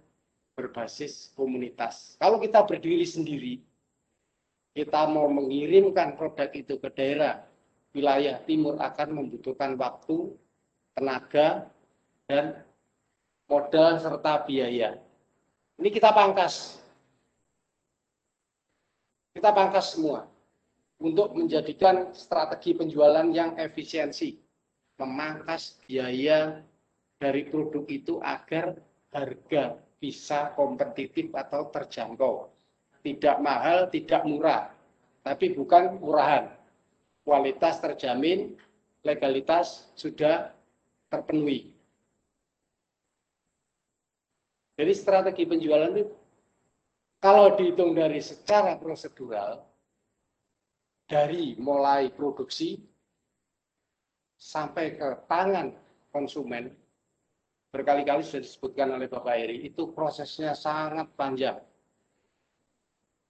berbasis 0.58 1.34
komunitas. 1.38 2.18
Kalau 2.18 2.42
kita 2.42 2.66
berdiri 2.66 3.06
sendiri, 3.06 3.62
kita 4.74 5.06
mau 5.06 5.30
mengirimkan 5.30 6.18
produk 6.18 6.50
itu 6.54 6.82
ke 6.82 6.90
daerah 6.90 7.46
wilayah 7.94 8.42
timur 8.50 8.82
akan 8.82 9.22
membutuhkan 9.22 9.78
waktu, 9.78 10.34
tenaga, 10.98 11.70
dan 12.26 12.66
modal 13.46 14.02
serta 14.02 14.42
biaya. 14.50 14.98
Ini 15.78 15.90
kita 15.94 16.10
pangkas. 16.10 16.82
Kita 19.34 19.50
pangkas 19.54 19.94
semua 19.98 20.33
untuk 21.04 21.36
menjadikan 21.36 22.16
strategi 22.16 22.72
penjualan 22.72 23.28
yang 23.36 23.60
efisiensi, 23.60 24.40
memangkas 24.96 25.76
biaya 25.84 26.64
dari 27.20 27.44
produk 27.52 27.84
itu 27.92 28.24
agar 28.24 28.80
harga 29.12 29.76
bisa 30.00 30.56
kompetitif 30.56 31.36
atau 31.36 31.68
terjangkau. 31.68 32.48
Tidak 33.04 33.36
mahal, 33.44 33.92
tidak 33.92 34.24
murah, 34.24 34.72
tapi 35.28 35.52
bukan 35.52 36.00
murahan. 36.00 36.48
Kualitas 37.28 37.84
terjamin, 37.84 38.56
legalitas 39.04 39.92
sudah 40.00 40.56
terpenuhi. 41.12 41.72
Jadi 44.80 44.94
strategi 44.96 45.44
penjualan 45.44 45.92
itu 45.92 46.12
kalau 47.24 47.56
dihitung 47.56 47.96
dari 47.96 48.20
secara 48.20 48.76
prosedural, 48.76 49.64
dari 51.14 51.54
mulai 51.62 52.10
produksi 52.10 52.74
sampai 54.34 54.98
ke 54.98 55.30
tangan 55.30 55.70
konsumen 56.10 56.74
berkali-kali 57.70 58.26
sudah 58.26 58.42
disebutkan 58.42 58.98
oleh 58.98 59.06
Bapak 59.06 59.38
Eri 59.38 59.62
itu 59.62 59.94
prosesnya 59.94 60.58
sangat 60.58 61.14
panjang. 61.14 61.62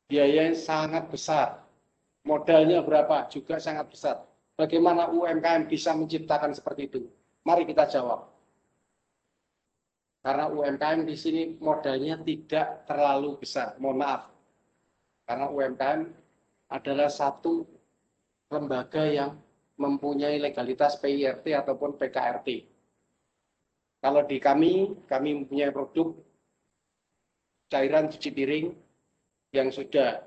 Biayanya 0.07 0.55
sangat 0.55 1.11
besar. 1.11 1.59
Modalnya 2.23 2.79
berapa 2.79 3.27
juga 3.27 3.59
sangat 3.59 3.91
besar. 3.91 4.23
Bagaimana 4.55 5.11
UMKM 5.11 5.67
bisa 5.67 5.91
menciptakan 5.91 6.55
seperti 6.55 6.87
itu? 6.87 7.03
Mari 7.43 7.67
kita 7.67 7.83
jawab. 7.87 8.31
Karena 10.23 10.47
UMKM 10.47 11.03
di 11.03 11.15
sini 11.19 11.59
modalnya 11.59 12.15
tidak 12.23 12.87
terlalu 12.87 13.35
besar. 13.43 13.75
Mohon 13.75 13.97
maaf. 14.07 14.23
Karena 15.27 15.51
UMKM 15.51 16.01
adalah 16.71 17.11
satu 17.11 17.72
lembaga 18.53 19.03
yang 19.09 19.33
mempunyai 19.81 20.37
legalitas 20.37 21.01
PIRT 21.01 21.49
ataupun 21.57 21.97
PKRT. 21.97 22.69
Kalau 24.03 24.21
di 24.27 24.37
kami, 24.37 24.93
kami 25.09 25.29
mempunyai 25.41 25.73
produk 25.73 26.13
cairan 27.71 28.11
cuci 28.11 28.29
piring 28.29 28.67
yang 29.55 29.73
sudah 29.73 30.21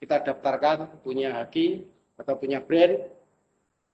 kita 0.00 0.24
daftarkan 0.24 0.88
punya 1.04 1.30
haki 1.36 1.84
atau 2.16 2.34
punya 2.34 2.58
brand, 2.58 2.96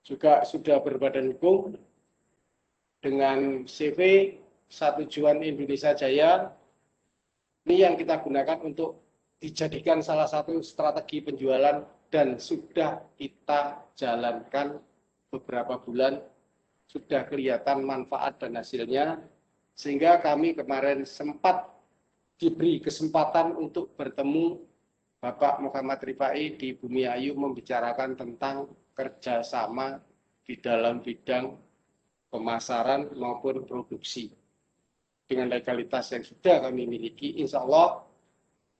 juga 0.07 0.47
sudah 0.47 0.79
berbadan 0.79 1.35
hukum 1.35 1.75
dengan 3.03 3.67
CV 3.67 4.31
satu 4.71 5.03
tujuan 5.03 5.43
Indonesia 5.43 5.91
Jaya. 5.91 6.55
Ini 7.67 7.83
yang 7.83 7.99
kita 7.99 8.23
gunakan 8.23 8.63
untuk 8.63 9.03
dijadikan 9.43 9.99
salah 9.99 10.25
satu 10.25 10.63
strategi 10.63 11.19
penjualan 11.19 11.83
dan 12.07 12.39
sudah 12.39 13.03
kita 13.19 13.83
jalankan 13.99 14.79
beberapa 15.27 15.75
bulan 15.81 16.23
sudah 16.87 17.27
kelihatan 17.27 17.83
manfaat 17.83 18.39
dan 18.39 18.55
hasilnya 18.55 19.19
sehingga 19.75 20.23
kami 20.23 20.55
kemarin 20.55 21.03
sempat 21.03 21.67
diberi 22.39 22.79
kesempatan 22.79 23.53
untuk 23.59 23.91
bertemu 23.99 24.57
Bapak 25.17 25.59
Muhammad 25.59 25.99
Rifai 26.05 26.55
di 26.55 26.77
Bumi 26.77 27.09
Ayu 27.09 27.33
membicarakan 27.33 28.13
tentang 28.13 28.69
kerjasama 28.93 29.97
di 30.45 30.55
dalam 30.61 31.01
bidang 31.01 31.57
pemasaran 32.29 33.11
maupun 33.17 33.65
produksi. 33.65 34.31
Dengan 35.27 35.51
legalitas 35.51 36.07
yang 36.15 36.23
sudah 36.23 36.69
kami 36.69 36.87
miliki 36.87 37.41
insya 37.43 37.59
Allah 37.65 38.06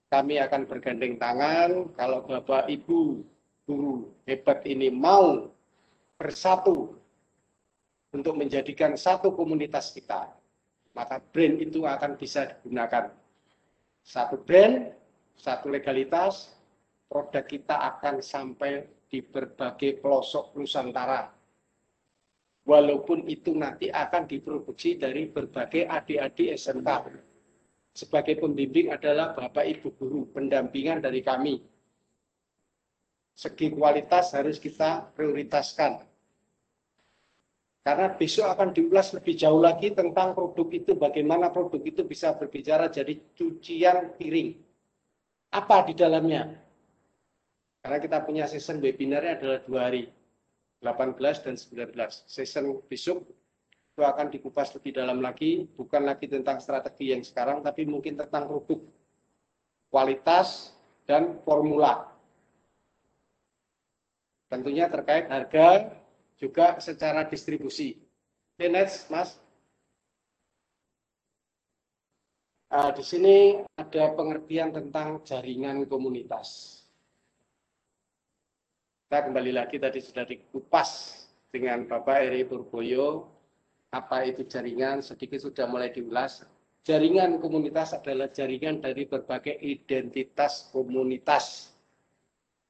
kami 0.07 0.39
akan 0.39 0.63
bergandeng 0.63 1.19
tangan 1.19 1.91
kalau 1.99 2.23
Bapak 2.23 2.71
Ibu 2.71 3.23
guru 3.67 4.07
hebat 4.23 4.63
ini 4.63 4.87
mau 4.87 5.51
bersatu 6.15 6.95
untuk 8.15 8.33
menjadikan 8.39 8.95
satu 8.95 9.35
komunitas 9.35 9.91
kita, 9.91 10.31
maka 10.95 11.19
brand 11.19 11.59
itu 11.59 11.83
akan 11.83 12.15
bisa 12.15 12.55
digunakan. 12.57 13.11
Satu 14.07 14.39
brand, 14.39 14.95
satu 15.35 15.67
legalitas, 15.67 16.55
produk 17.11 17.43
kita 17.43 17.75
akan 17.75 18.23
sampai 18.23 18.87
di 19.11 19.19
berbagai 19.19 19.99
pelosok 19.99 20.55
Nusantara. 20.55 21.27
Walaupun 22.67 23.27
itu 23.27 23.55
nanti 23.55 23.87
akan 23.91 24.27
diproduksi 24.27 24.99
dari 24.99 25.27
berbagai 25.31 25.87
adik-adik 25.87 26.55
SMK. 26.55 26.89
Sebagai 27.97 28.37
pembimbing 28.37 28.93
adalah 28.93 29.33
Bapak 29.33 29.65
Ibu 29.65 29.97
Guru, 29.97 30.29
pendampingan 30.29 31.01
dari 31.01 31.25
kami. 31.25 31.57
Segi 33.33 33.73
kualitas 33.73 34.37
harus 34.37 34.61
kita 34.61 35.09
prioritaskan. 35.17 36.05
Karena 37.81 38.13
besok 38.13 38.53
akan 38.53 38.69
diulas 38.69 39.17
lebih 39.17 39.33
jauh 39.33 39.57
lagi 39.57 39.97
tentang 39.97 40.37
produk 40.37 40.69
itu, 40.69 40.93
bagaimana 40.93 41.49
produk 41.49 41.81
itu 41.81 42.05
bisa 42.05 42.37
berbicara 42.37 42.85
jadi 42.93 43.17
cucian 43.33 44.13
piring. 44.13 44.53
Apa 45.57 45.89
di 45.89 45.97
dalamnya? 45.97 46.53
Karena 47.81 47.97
kita 47.97 48.21
punya 48.21 48.45
season 48.45 48.77
webinarnya 48.77 49.41
adalah 49.41 49.59
dua 49.65 49.79
hari, 49.89 50.05
18 50.85 51.17
dan 51.49 51.55
19. 51.57 51.97
Season 52.29 52.77
besok 52.85 53.25
itu 53.97 54.05
akan 54.05 54.29
dikupas 54.29 54.77
lebih 54.77 54.93
dalam 54.93 55.25
lagi, 55.25 55.65
bukan 55.73 56.05
lagi 56.05 56.29
tentang 56.29 56.61
strategi 56.61 57.17
yang 57.17 57.25
sekarang, 57.25 57.65
tapi 57.65 57.81
mungkin 57.89 58.13
tentang 58.13 58.45
produk, 58.45 58.77
kualitas, 59.89 60.69
dan 61.09 61.41
formula. 61.41 62.05
Tentunya 64.53 64.85
terkait 64.85 65.25
harga, 65.33 65.97
juga 66.37 66.77
secara 66.77 67.25
distribusi. 67.25 67.97
Oke, 68.53 68.69
next, 68.69 69.09
Mas. 69.09 69.33
Uh, 72.69 72.93
di 72.93 73.01
sini 73.01 73.65
ada 73.81 74.13
pengertian 74.13 74.77
tentang 74.77 75.25
jaringan 75.25 75.89
komunitas. 75.89 76.85
Kita 79.09 79.25
kembali 79.25 79.57
lagi 79.57 79.81
tadi 79.81 80.05
sudah 80.05 80.29
dikupas 80.29 81.17
dengan 81.49 81.89
Bapak 81.89 82.29
Eri 82.29 82.45
Purboyo, 82.45 83.36
apa 83.97 84.29
itu 84.29 84.45
jaringan, 84.45 85.01
sedikit 85.01 85.41
sudah 85.41 85.65
mulai 85.65 85.89
diulas. 85.89 86.45
Jaringan 86.85 87.41
komunitas 87.41 87.97
adalah 87.97 88.29
jaringan 88.29 88.79
dari 88.79 89.09
berbagai 89.09 89.57
identitas 89.59 90.69
komunitas. 90.69 91.73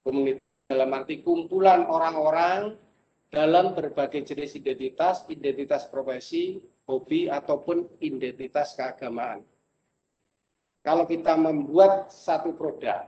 Komunitas 0.02 0.42
dalam 0.72 0.90
arti 0.96 1.20
kumpulan 1.20 1.84
orang-orang 1.86 2.80
dalam 3.28 3.76
berbagai 3.76 4.24
jenis 4.24 4.56
identitas, 4.56 5.28
identitas 5.28 5.84
profesi, 5.92 6.64
hobi, 6.88 7.28
ataupun 7.28 8.00
identitas 8.00 8.74
keagamaan. 8.80 9.44
Kalau 10.80 11.04
kita 11.04 11.36
membuat 11.36 12.08
satu 12.16 12.56
produk, 12.56 13.04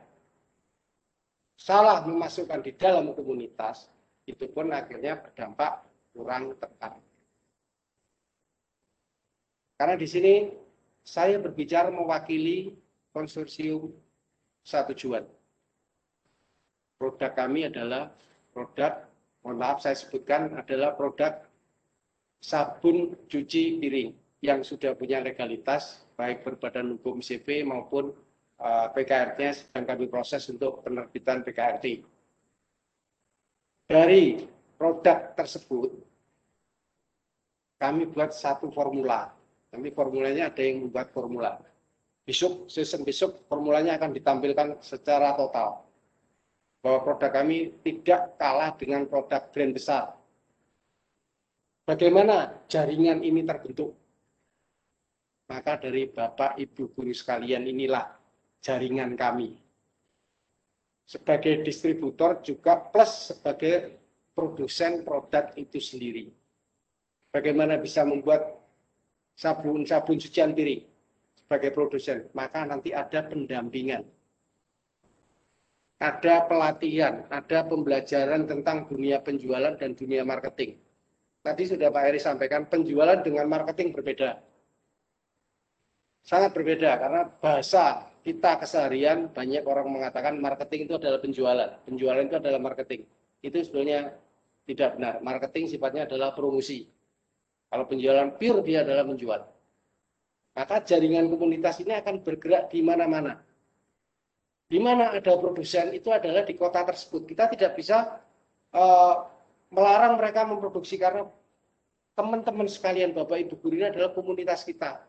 salah 1.56 2.04
memasukkan 2.04 2.60
di 2.60 2.76
dalam 2.76 3.16
komunitas, 3.16 3.88
itu 4.28 4.52
pun 4.52 4.76
akhirnya 4.76 5.16
berdampak 5.16 5.88
kurang 6.12 6.60
tepat. 6.60 7.00
Karena 9.80 9.96
di 9.96 10.08
sini 10.12 10.34
saya 11.08 11.40
berbicara 11.40 11.88
mewakili 11.88 12.76
konsorsium 13.16 13.96
satu 14.60 14.92
tujuan. 14.92 15.24
Produk 17.00 17.32
kami 17.32 17.72
adalah 17.72 18.12
produk 18.52 19.08
mohon 19.40 19.56
maaf 19.56 19.80
saya 19.80 19.96
sebutkan 19.96 20.52
adalah 20.52 21.00
produk 21.00 21.48
sabun 22.44 23.16
cuci 23.32 23.80
piring 23.80 24.12
yang 24.44 24.68
sudah 24.68 25.00
punya 25.00 25.24
legalitas 25.24 26.04
baik 26.20 26.44
berbadan 26.44 27.00
hukum 27.00 27.24
CV 27.24 27.64
maupun 27.64 28.12
uh, 28.60 28.92
PKRT-nya 28.92 29.56
sedang 29.56 29.88
kami 29.88 30.12
proses 30.12 30.44
untuk 30.52 30.84
penerbitan 30.84 31.40
PKRT. 31.48 32.04
Dari 33.88 34.44
produk 34.76 35.34
tersebut 35.40 35.92
kami 37.80 38.12
buat 38.12 38.36
satu 38.36 38.68
formula. 38.76 39.39
Kami 39.70 39.94
formulanya 39.94 40.50
ada 40.50 40.62
yang 40.66 40.90
membuat 40.90 41.14
formula. 41.14 41.62
Besok, 42.26 42.70
season 42.70 43.06
besok 43.06 43.46
formulanya 43.46 43.98
akan 43.98 44.14
ditampilkan 44.14 44.82
secara 44.82 45.34
total 45.38 45.90
bahwa 46.80 47.00
produk 47.04 47.32
kami 47.44 47.76
tidak 47.84 48.40
kalah 48.40 48.72
dengan 48.78 49.04
produk 49.06 49.44
brand 49.52 49.74
besar. 49.76 50.16
Bagaimana 51.84 52.54
jaringan 52.70 53.26
ini 53.26 53.42
terbentuk? 53.44 53.98
Maka 55.50 55.82
dari 55.82 56.06
Bapak 56.06 56.62
Ibu 56.62 56.94
guru 56.94 57.10
sekalian 57.10 57.66
inilah 57.66 58.06
jaringan 58.62 59.18
kami. 59.18 59.58
Sebagai 61.10 61.66
distributor 61.66 62.38
juga 62.46 62.78
plus 62.78 63.34
sebagai 63.34 63.98
produsen 64.38 65.02
produk 65.02 65.50
itu 65.58 65.82
sendiri. 65.82 66.30
Bagaimana 67.34 67.82
bisa 67.82 68.06
membuat 68.06 68.59
sabun-sabun 69.40 70.20
cucian 70.20 70.52
piring 70.52 70.84
sebagai 71.40 71.72
produsen, 71.72 72.28
maka 72.36 72.68
nanti 72.68 72.92
ada 72.92 73.24
pendampingan 73.24 74.04
ada 76.00 76.48
pelatihan, 76.48 77.28
ada 77.28 77.68
pembelajaran 77.68 78.48
tentang 78.48 78.88
dunia 78.88 79.20
penjualan 79.20 79.76
dan 79.76 79.92
dunia 80.00 80.24
marketing. 80.24 80.80
Tadi 81.44 81.64
sudah 81.68 81.92
Pak 81.92 82.04
Eri 82.08 82.20
sampaikan, 82.24 82.68
penjualan 82.72 83.20
dengan 83.20 83.48
marketing 83.52 83.92
berbeda. 83.92 84.40
Sangat 86.24 86.56
berbeda 86.56 87.00
karena 87.00 87.28
bahasa 87.28 88.08
kita 88.24 88.60
keseharian 88.64 89.32
banyak 89.32 89.64
orang 89.64 89.88
mengatakan 89.92 90.40
marketing 90.40 90.88
itu 90.88 90.96
adalah 91.00 91.20
penjualan. 91.20 91.70
Penjualan 91.84 92.24
itu 92.24 92.36
adalah 92.40 92.60
marketing. 92.60 93.08
Itu 93.40 93.60
sebenarnya 93.64 94.16
tidak 94.68 95.00
benar. 95.00 95.14
Marketing 95.24 95.68
sifatnya 95.68 96.08
adalah 96.08 96.36
promosi. 96.36 96.88
Kalau 97.70 97.86
penjualan 97.86 98.34
pure 98.34 98.66
dia 98.66 98.82
adalah 98.82 99.06
menjual. 99.06 99.42
Maka 100.58 100.82
jaringan 100.84 101.30
komunitas 101.30 101.80
ini 101.80 101.94
akan 101.96 102.26
bergerak 102.26 102.74
di 102.74 102.82
mana-mana 102.82 103.40
di 104.70 104.78
mana 104.78 105.10
ada 105.10 105.34
produsen 105.34 105.90
itu 105.98 106.14
adalah 106.14 106.46
di 106.46 106.54
kota 106.54 106.86
tersebut. 106.86 107.26
Kita 107.26 107.50
tidak 107.50 107.74
bisa 107.74 108.22
uh, 108.78 109.16
melarang 109.74 110.22
mereka 110.22 110.46
memproduksi 110.46 111.02
karena 111.02 111.26
teman-teman 112.14 112.70
sekalian 112.70 113.18
Bapak 113.18 113.50
Ibu 113.50 113.58
guru 113.58 113.82
ini 113.82 113.90
adalah 113.90 114.14
komunitas 114.14 114.62
kita, 114.62 115.02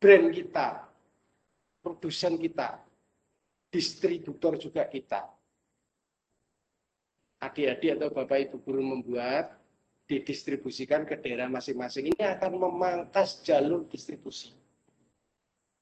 brand 0.00 0.32
kita, 0.32 0.88
produsen 1.84 2.40
kita, 2.40 2.80
distributor 3.68 4.56
juga 4.56 4.88
kita. 4.88 5.28
Adik-adik 7.44 8.00
atau 8.00 8.08
Bapak 8.08 8.48
Ibu 8.48 8.64
guru 8.64 8.80
membuat 8.80 9.55
didistribusikan 10.06 11.02
ke 11.02 11.18
daerah 11.18 11.50
masing-masing 11.50 12.14
ini 12.14 12.22
akan 12.22 12.62
memangkas 12.62 13.42
jalur 13.42 13.90
distribusi. 13.90 14.54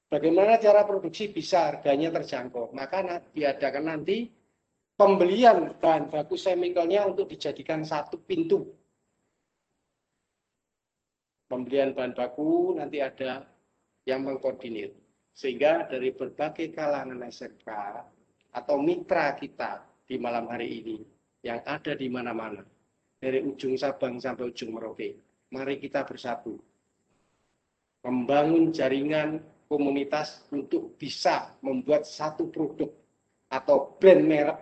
Bagaimana 0.09 0.57
cara 0.61 0.85
produksi 0.85 1.29
bisa 1.29 1.69
harganya 1.69 2.13
terjangkau? 2.13 2.73
Maka 2.73 3.21
diadakan 3.33 3.85
nanti 3.89 4.29
pembelian 4.97 5.77
bahan 5.77 6.09
baku 6.09 6.37
chemicalnya 6.37 7.05
untuk 7.05 7.29
dijadikan 7.29 7.81
satu 7.85 8.21
pintu. 8.21 8.69
Pembelian 11.45 11.93
bahan 11.93 12.13
baku 12.17 12.77
nanti 12.77 13.01
ada 13.01 13.45
yang 14.05 14.25
mengkoordinir. 14.25 14.93
Sehingga 15.35 15.85
dari 15.89 16.15
berbagai 16.15 16.71
kalangan 16.71 17.27
SMK 17.27 17.67
atau 18.55 18.79
mitra 18.79 19.35
kita 19.35 19.83
di 20.07 20.15
malam 20.15 20.47
hari 20.47 20.79
ini 20.79 20.97
yang 21.43 21.59
ada 21.67 21.91
di 21.91 22.07
mana-mana, 22.07 22.63
dari 23.25 23.41
ujung 23.41 23.73
Sabang 23.73 24.21
sampai 24.21 24.53
ujung 24.53 24.77
Merauke, 24.77 25.17
mari 25.49 25.81
kita 25.81 26.05
bersatu. 26.05 26.61
Membangun 28.05 28.69
jaringan 28.69 29.41
komunitas 29.65 30.45
untuk 30.53 30.93
bisa 31.01 31.57
membuat 31.65 32.05
satu 32.05 32.53
produk 32.53 32.93
atau 33.49 33.97
brand 33.97 34.21
merek 34.21 34.61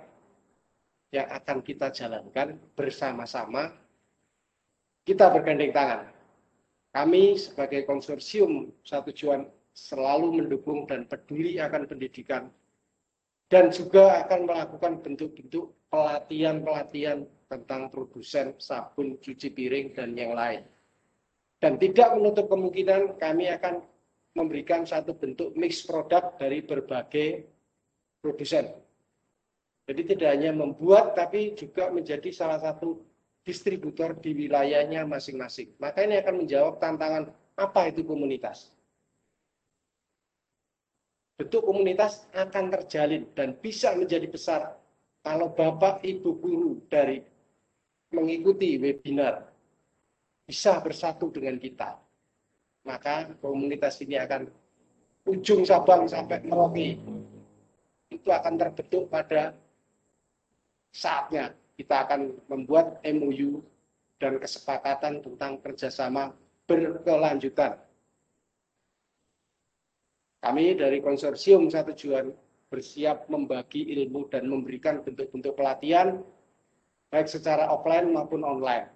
yang 1.11 1.27
akan 1.27 1.59
kita 1.59 1.91
jalankan 1.91 2.55
bersama-sama. 2.71 3.75
Kita 5.03 5.27
bergandeng 5.27 5.75
tangan. 5.75 6.07
Kami 6.95 7.35
sebagai 7.35 7.83
konsorsium 7.83 8.71
satu 8.87 9.11
tujuan 9.11 9.43
selalu 9.75 10.39
mendukung 10.39 10.87
dan 10.87 11.03
peduli 11.03 11.59
akan 11.59 11.83
pendidikan 11.83 12.47
dan 13.51 13.75
juga 13.75 14.23
akan 14.23 14.47
melakukan 14.47 15.03
bentuk-bentuk 15.03 15.75
pelatihan-pelatihan 15.91 17.27
tentang 17.53 17.93
produsen 17.93 18.57
sabun 18.57 19.21
cuci 19.21 19.53
piring 19.53 19.93
dan 19.93 20.17
yang 20.17 20.33
lain. 20.33 20.65
Dan 21.61 21.77
tidak 21.77 22.17
menutup 22.17 22.49
kemungkinan 22.49 23.21
kami 23.21 23.47
akan 23.53 23.85
memberikan 24.33 24.83
satu 24.83 25.13
bentuk 25.13 25.53
mix 25.53 25.85
produk 25.85 26.33
dari 26.41 26.65
berbagai 26.65 27.45
produsen. 28.19 28.73
Jadi 29.85 30.01
tidak 30.15 30.29
hanya 30.33 30.51
membuat, 30.55 31.13
tapi 31.13 31.53
juga 31.53 31.91
menjadi 31.93 32.33
salah 32.33 32.57
satu 32.57 33.03
distributor 33.43 34.15
di 34.17 34.31
wilayahnya 34.31 35.03
masing-masing. 35.03 35.75
Maka 35.77 36.07
ini 36.07 36.17
akan 36.23 36.35
menjawab 36.43 36.79
tantangan 36.79 37.29
apa 37.59 37.91
itu 37.91 38.01
komunitas. 38.07 38.71
Bentuk 41.35 41.67
komunitas 41.67 42.23
akan 42.31 42.71
terjalin 42.79 43.27
dan 43.35 43.59
bisa 43.59 43.91
menjadi 43.99 44.27
besar 44.31 44.61
kalau 45.23 45.51
Bapak 45.51 45.99
Ibu 46.03 46.29
guru 46.39 46.71
dari 46.87 47.19
mengikuti 48.13 48.77
webinar 48.77 49.49
bisa 50.45 50.77
bersatu 50.79 51.33
dengan 51.33 51.57
kita. 51.57 51.97
Maka 52.85 53.33
komunitas 53.41 53.99
ini 54.05 54.19
akan 54.19 54.47
ujung 55.27 55.63
Sabang 55.65 56.05
sampai 56.05 56.43
Merauke 56.45 56.99
itu 58.13 58.29
akan 58.29 58.53
terbentuk 58.59 59.09
pada 59.09 59.55
saatnya 60.93 61.49
kita 61.73 62.05
akan 62.05 62.37
membuat 62.51 63.01
MOU 63.01 63.65
dan 64.21 64.37
kesepakatan 64.37 65.25
tentang 65.25 65.57
kerjasama 65.59 66.29
berkelanjutan. 66.69 67.81
Kami 70.43 70.75
dari 70.75 70.99
konsorsium 70.99 71.71
satu 71.71 71.95
tujuan 71.95 72.29
bersiap 72.67 73.31
membagi 73.31 73.89
ilmu 73.95 74.27
dan 74.27 74.45
memberikan 74.45 74.99
bentuk-bentuk 75.01 75.55
pelatihan 75.55 76.19
baik 77.13 77.29
secara 77.29 77.69
offline 77.69 78.09
maupun 78.09 78.41
online. 78.41 78.89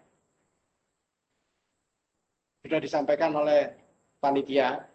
Sudah 2.65 2.81
disampaikan 2.81 3.30
oleh 3.38 3.77
panitia 4.18 4.89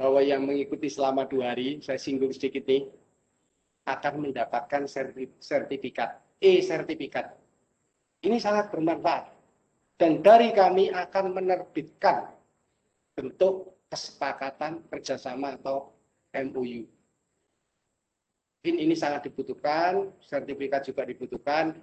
bahwa 0.00 0.24
yang 0.24 0.48
mengikuti 0.48 0.88
selama 0.88 1.28
dua 1.28 1.52
hari, 1.52 1.84
saya 1.84 2.00
singgung 2.00 2.32
sedikit 2.32 2.64
nih, 2.64 2.88
akan 3.84 4.24
mendapatkan 4.24 4.88
sertifikat, 5.36 6.16
e-sertifikat. 6.40 7.36
Ini 8.24 8.40
sangat 8.40 8.72
bermanfaat. 8.72 9.36
Dan 10.00 10.24
dari 10.24 10.56
kami 10.56 10.88
akan 10.88 11.36
menerbitkan 11.36 12.32
bentuk 13.12 13.76
kesepakatan 13.92 14.80
kerjasama 14.88 15.60
atau 15.60 15.92
MOU. 16.32 16.88
Ini, 18.64 18.78
ini 18.82 18.96
sangat 18.96 19.28
dibutuhkan, 19.28 20.08
sertifikat 20.24 20.88
juga 20.88 21.04
dibutuhkan. 21.04 21.76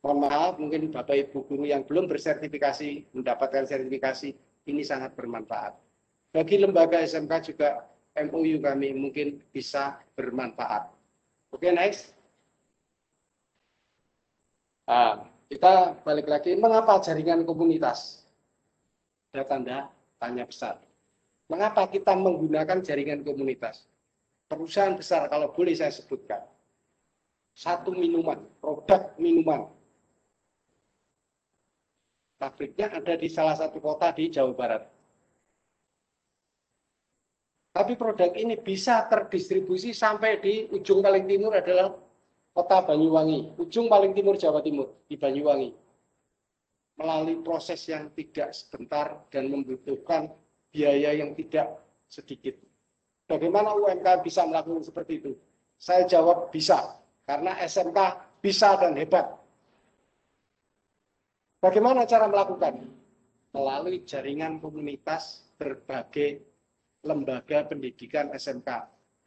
Mohon 0.00 0.18
maaf, 0.24 0.52
mungkin 0.56 0.88
Bapak 0.88 1.12
Ibu 1.28 1.44
guru 1.44 1.64
yang 1.68 1.84
belum 1.84 2.08
bersertifikasi 2.08 3.12
mendapatkan 3.12 3.68
sertifikasi, 3.68 4.32
ini 4.64 4.80
sangat 4.80 5.12
bermanfaat. 5.12 5.76
Bagi 6.32 6.56
lembaga 6.56 7.04
SMK 7.04 7.52
juga 7.52 7.84
MOU 8.16 8.64
kami 8.64 8.96
mungkin 8.96 9.44
bisa 9.52 10.00
bermanfaat. 10.16 10.88
Oke, 11.52 11.68
okay, 11.68 11.72
next. 11.76 12.16
Nah, 14.88 15.28
kita 15.50 16.00
balik 16.02 16.26
lagi, 16.26 16.56
mengapa 16.56 16.96
jaringan 17.04 17.44
komunitas? 17.44 18.24
Ada 19.30 19.44
tanda 19.46 19.78
tanya 20.16 20.48
besar. 20.48 20.80
Mengapa 21.50 21.86
kita 21.90 22.14
menggunakan 22.14 22.80
jaringan 22.80 23.20
komunitas? 23.26 23.84
Perusahaan 24.50 24.94
besar, 24.94 25.30
kalau 25.30 25.50
boleh 25.54 25.74
saya 25.74 25.94
sebutkan. 25.94 26.42
Satu 27.54 27.94
minuman, 27.94 28.42
produk 28.62 29.14
minuman. 29.18 29.70
Pabriknya 32.40 32.88
ada 32.88 33.20
di 33.20 33.28
salah 33.28 33.52
satu 33.52 33.84
kota 33.84 34.08
di 34.16 34.32
Jawa 34.32 34.56
Barat. 34.56 34.82
Tapi 37.70 37.92
produk 38.00 38.32
ini 38.32 38.56
bisa 38.56 39.04
terdistribusi 39.12 39.92
sampai 39.92 40.40
di 40.40 40.64
ujung 40.72 41.04
paling 41.04 41.28
timur 41.28 41.52
adalah 41.52 41.92
kota 42.56 42.80
Banyuwangi. 42.88 43.60
Ujung 43.60 43.92
paling 43.92 44.16
timur 44.16 44.40
Jawa 44.40 44.64
Timur, 44.64 45.04
di 45.04 45.20
Banyuwangi. 45.20 45.70
Melalui 46.96 47.44
proses 47.44 47.84
yang 47.86 48.08
tidak 48.16 48.56
sebentar 48.56 49.20
dan 49.28 49.52
membutuhkan 49.52 50.32
biaya 50.72 51.12
yang 51.12 51.36
tidak 51.36 51.76
sedikit. 52.08 52.56
Bagaimana 53.28 53.76
UMK 53.76 54.24
bisa 54.24 54.48
melakukan 54.48 54.82
seperti 54.82 55.22
itu? 55.22 55.32
Saya 55.76 56.08
jawab 56.08 56.48
bisa, 56.52 56.98
karena 57.24 57.56
SMK 57.62 57.98
bisa 58.42 58.76
dan 58.80 58.96
hebat. 58.98 59.39
Bagaimana 61.60 62.08
cara 62.08 62.24
melakukan? 62.24 62.88
Melalui 63.52 64.00
jaringan 64.08 64.64
komunitas 64.64 65.44
berbagai 65.60 66.40
lembaga 67.04 67.68
pendidikan 67.68 68.32
SMK. 68.32 68.68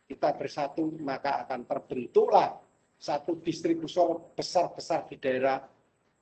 Kita 0.10 0.34
bersatu, 0.34 0.98
maka 0.98 1.46
akan 1.46 1.70
terbentuklah 1.70 2.58
satu 2.98 3.38
distributor 3.38 4.34
besar-besar 4.34 5.06
di 5.06 5.22
daerah 5.22 5.62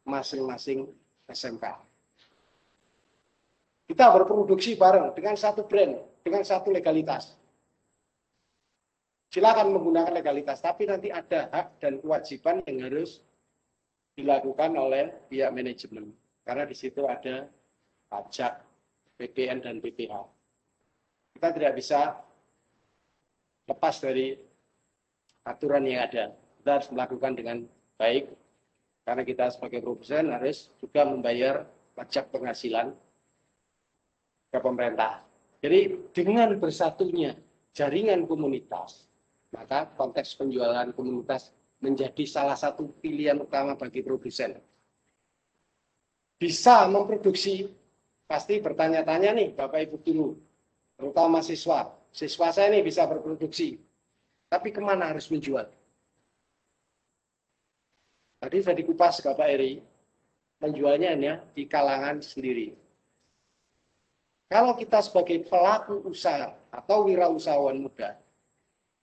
masing-masing 0.04 0.92
SMK. 1.32 1.66
Kita 3.88 4.06
berproduksi 4.12 4.76
bareng 4.76 5.16
dengan 5.16 5.40
satu 5.40 5.64
brand, 5.64 5.96
dengan 6.24 6.44
satu 6.44 6.76
legalitas. 6.76 7.40
Silakan 9.32 9.72
menggunakan 9.72 10.12
legalitas, 10.12 10.60
tapi 10.60 10.84
nanti 10.84 11.08
ada 11.08 11.48
hak 11.48 11.80
dan 11.80 12.04
kewajiban 12.04 12.60
yang 12.68 12.84
harus 12.84 13.24
dilakukan 14.16 14.76
oleh 14.76 15.12
pihak 15.32 15.52
manajemen. 15.52 16.12
Karena 16.44 16.64
di 16.68 16.76
situ 16.76 17.06
ada 17.08 17.48
pajak, 18.12 18.60
PPN, 19.16 19.64
dan 19.64 19.80
BPH. 19.80 20.14
Kita 21.38 21.48
tidak 21.56 21.74
bisa 21.80 22.20
lepas 23.70 23.96
dari 24.04 24.36
aturan 25.48 25.88
yang 25.88 26.04
ada. 26.06 26.36
Kita 26.60 26.70
harus 26.78 26.90
melakukan 26.92 27.34
dengan 27.34 27.58
baik, 27.98 28.30
karena 29.08 29.24
kita 29.26 29.46
sebagai 29.54 29.82
produsen 29.82 30.30
harus 30.30 30.70
juga 30.78 31.08
membayar 31.08 31.66
pajak 31.96 32.30
penghasilan 32.30 32.94
ke 34.52 34.60
pemerintah. 34.60 35.24
Jadi 35.62 36.10
dengan 36.12 36.58
bersatunya 36.58 37.38
jaringan 37.72 38.28
komunitas, 38.28 39.08
maka 39.54 39.88
konteks 39.96 40.36
penjualan 40.36 40.90
komunitas 40.92 41.54
menjadi 41.82 42.24
salah 42.30 42.56
satu 42.56 42.94
pilihan 43.02 43.36
utama 43.42 43.74
bagi 43.74 44.06
produsen. 44.06 44.56
Bisa 46.38 46.86
memproduksi, 46.90 47.70
pasti 48.26 48.62
bertanya-tanya 48.62 49.34
nih 49.34 49.50
Bapak 49.58 49.90
Ibu 49.90 49.98
guru, 50.02 50.30
terutama 50.98 51.42
siswa. 51.42 51.90
Siswa 52.14 52.54
saya 52.54 52.74
ini 52.74 52.86
bisa 52.86 53.06
berproduksi, 53.10 53.78
tapi 54.50 54.70
ke 54.70 54.82
mana 54.82 55.10
harus 55.10 55.30
menjual? 55.30 55.70
Tadi 58.42 58.58
saya 58.62 58.74
dikupas 58.78 59.22
Bapak 59.22 59.48
Eri, 59.48 59.82
menjualnya 60.62 61.14
hanya 61.14 61.34
di 61.54 61.66
kalangan 61.66 62.22
sendiri. 62.22 62.74
Kalau 64.52 64.76
kita 64.76 65.00
sebagai 65.00 65.48
pelaku 65.48 66.04
usaha 66.10 66.52
atau 66.74 67.08
wirausahawan 67.08 67.80
muda, 67.80 68.20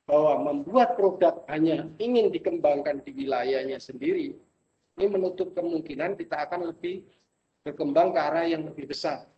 bahwa 0.09 0.51
membuat 0.51 0.97
produk 0.97 1.45
hanya 1.53 1.85
ingin 2.01 2.33
dikembangkan 2.33 3.05
di 3.05 3.13
wilayahnya 3.13 3.77
sendiri, 3.77 4.33
ini 4.97 5.07
menutup 5.07 5.53
kemungkinan 5.53 6.17
kita 6.17 6.49
akan 6.49 6.73
lebih 6.73 7.05
berkembang 7.61 8.17
ke 8.17 8.19
arah 8.19 8.49
yang 8.49 8.65
lebih 8.65 8.89
besar. 8.89 9.29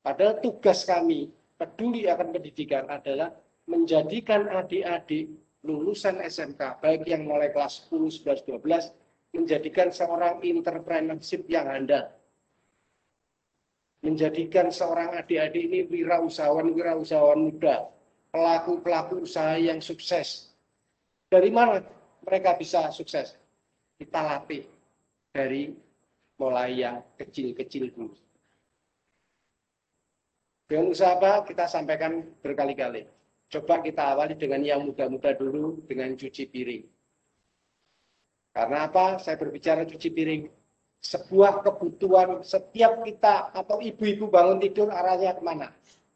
Padahal 0.00 0.40
tugas 0.40 0.88
kami 0.88 1.28
peduli 1.60 2.08
akan 2.08 2.32
pendidikan 2.32 2.88
adalah 2.88 3.36
menjadikan 3.68 4.48
adik-adik 4.48 5.28
lulusan 5.62 6.24
SMK, 6.24 6.80
baik 6.80 7.04
yang 7.06 7.28
mulai 7.28 7.52
kelas 7.52 7.86
10, 7.92 8.24
11, 8.24 8.48
12, 8.48 9.36
menjadikan 9.36 9.92
seorang 9.92 10.40
entrepreneurship 10.40 11.44
yang 11.46 11.68
handal 11.68 12.10
menjadikan 14.02 14.68
seorang 14.74 15.14
adik-adik 15.14 15.62
ini 15.62 15.86
wirausahawan-wirausahawan 15.86 17.38
muda, 17.38 17.86
pelaku-pelaku 18.32 19.28
usaha 19.28 19.60
yang 19.60 19.78
sukses. 19.84 20.48
Dari 21.28 21.52
mana 21.52 21.84
mereka 22.24 22.56
bisa 22.56 22.88
sukses? 22.90 23.36
Kita 24.00 24.24
latih 24.24 24.64
dari 25.30 25.70
mulai 26.40 26.80
yang 26.80 27.04
kecil-kecil 27.20 27.92
dulu. 27.92 28.16
Dengan 30.66 30.88
usaha 30.88 31.12
apa? 31.12 31.44
Kita 31.44 31.68
sampaikan 31.68 32.24
berkali-kali. 32.40 33.04
Coba 33.52 33.84
kita 33.84 34.16
awali 34.16 34.32
dengan 34.40 34.64
yang 34.64 34.88
muda-muda 34.88 35.36
dulu, 35.36 35.84
dengan 35.84 36.16
cuci 36.16 36.48
piring. 36.48 36.84
Karena 38.56 38.88
apa? 38.88 39.20
Saya 39.20 39.36
berbicara 39.36 39.84
cuci 39.84 40.08
piring 40.08 40.42
sebuah 41.04 41.60
kebutuhan 41.60 42.40
setiap 42.40 43.04
kita 43.04 43.52
atau 43.52 43.84
ibu-ibu 43.84 44.32
bangun 44.32 44.56
tidur 44.56 44.88
arahnya 44.88 45.36
ke 45.36 45.42
mana? 45.44 45.68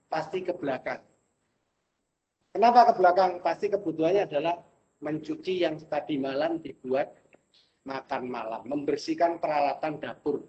Pasti 0.08 0.40
ke 0.40 0.56
belakang. 0.56 1.04
Kenapa 2.56 2.88
ke 2.88 2.92
belakang? 2.96 3.44
Pasti 3.44 3.68
kebutuhannya 3.68 4.24
adalah 4.24 4.56
mencuci 5.04 5.60
yang 5.60 5.76
tadi 5.92 6.16
malam 6.16 6.56
dibuat 6.56 7.12
makan 7.84 8.32
malam, 8.32 8.64
membersihkan 8.64 9.36
peralatan 9.36 10.00
dapur. 10.00 10.40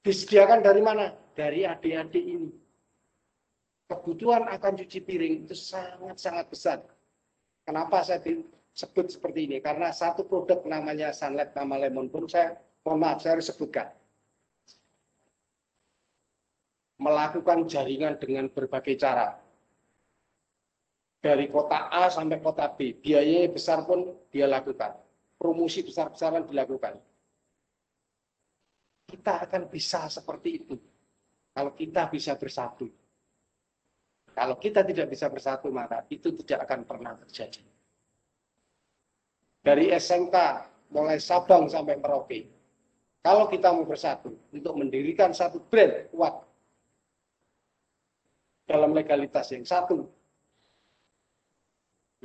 Disediakan 0.00 0.64
dari 0.64 0.80
mana? 0.80 1.12
Dari 1.36 1.68
adik-adik 1.68 2.24
ini. 2.24 2.48
Kebutuhan 3.84 4.48
akan 4.48 4.80
cuci 4.80 4.98
piring 5.04 5.44
itu 5.44 5.52
sangat-sangat 5.52 6.48
besar. 6.48 6.78
Kenapa 7.68 8.00
saya 8.00 8.24
sebut 8.72 9.12
seperti 9.12 9.44
ini? 9.44 9.60
Karena 9.60 9.92
satu 9.92 10.24
produk 10.24 10.64
namanya 10.64 11.12
Sunlight 11.12 11.52
nama 11.52 11.76
lemon 11.76 12.08
pun 12.08 12.24
saya 12.24 12.56
mohon 12.80 12.96
maaf 12.96 13.20
saya 13.20 13.36
harus 13.36 13.52
sebutkan. 13.52 13.92
melakukan 16.96 17.68
jaringan 17.68 18.16
dengan 18.16 18.48
berbagai 18.48 18.96
cara. 18.96 19.36
Dari 21.20 21.50
kota 21.50 21.90
A 21.90 22.06
sampai 22.12 22.38
kota 22.38 22.70
B, 22.70 22.96
biaya 22.98 23.50
besar 23.50 23.82
pun 23.82 24.14
dia 24.30 24.46
lakukan. 24.46 24.94
Promosi 25.36 25.82
besar-besaran 25.82 26.46
dilakukan. 26.46 26.96
Kita 29.06 29.46
akan 29.46 29.70
bisa 29.70 30.10
seperti 30.10 30.50
itu 30.64 30.76
kalau 31.56 31.72
kita 31.72 32.10
bisa 32.12 32.36
bersatu. 32.36 32.84
Kalau 34.36 34.60
kita 34.60 34.84
tidak 34.84 35.08
bisa 35.08 35.32
bersatu, 35.32 35.72
maka 35.72 36.04
itu 36.12 36.28
tidak 36.44 36.68
akan 36.68 36.84
pernah 36.84 37.16
terjadi. 37.24 37.64
Dari 39.64 39.88
SMK, 39.96 40.36
mulai 40.92 41.16
Sabang 41.16 41.72
sampai 41.72 41.96
Merauke, 41.96 42.44
kalau 43.24 43.48
kita 43.48 43.72
mau 43.72 43.88
bersatu 43.88 44.36
untuk 44.52 44.76
mendirikan 44.76 45.32
satu 45.32 45.58
brand 45.58 46.12
kuat 46.12 46.44
dalam 48.68 48.92
legalitas 48.92 49.50
yang 49.50 49.64
satu, 49.64 50.06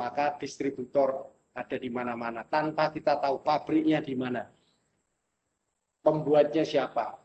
maka 0.02 0.34
distributor 0.42 1.30
ada 1.54 1.78
di 1.78 1.94
mana-mana 1.94 2.42
tanpa 2.42 2.90
kita 2.90 3.22
tahu 3.22 3.46
pabriknya 3.46 4.02
di 4.02 4.18
mana, 4.18 4.50
pembuatnya 6.02 6.66
siapa. 6.66 7.22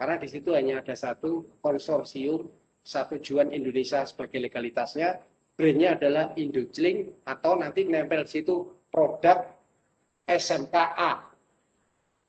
Karena 0.00 0.16
di 0.16 0.28
situ 0.30 0.56
hanya 0.56 0.80
ada 0.80 0.96
satu 0.96 1.60
konsorsium, 1.60 2.48
satu 2.80 3.20
tujuan 3.20 3.52
Indonesia 3.52 4.00
sebagai 4.08 4.40
legalitasnya, 4.40 5.20
brandnya 5.58 6.00
adalah 6.00 6.32
Indojling 6.38 7.28
atau 7.28 7.60
nanti 7.60 7.84
nempel 7.84 8.24
di 8.24 8.40
situ 8.40 8.72
produk 8.88 9.44
SMKA. 10.24 11.28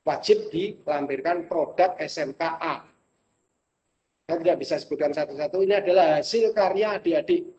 Wajib 0.03 0.49
dilampirkan 0.49 1.45
produk 1.45 1.93
SMKA. 2.01 2.83
Saya 4.25 4.37
tidak 4.41 4.57
bisa 4.61 4.75
sebutkan 4.81 5.13
satu-satu, 5.13 5.61
ini 5.61 5.77
adalah 5.77 6.17
hasil 6.19 6.53
karya 6.57 6.97
adik-adik. 6.97 7.58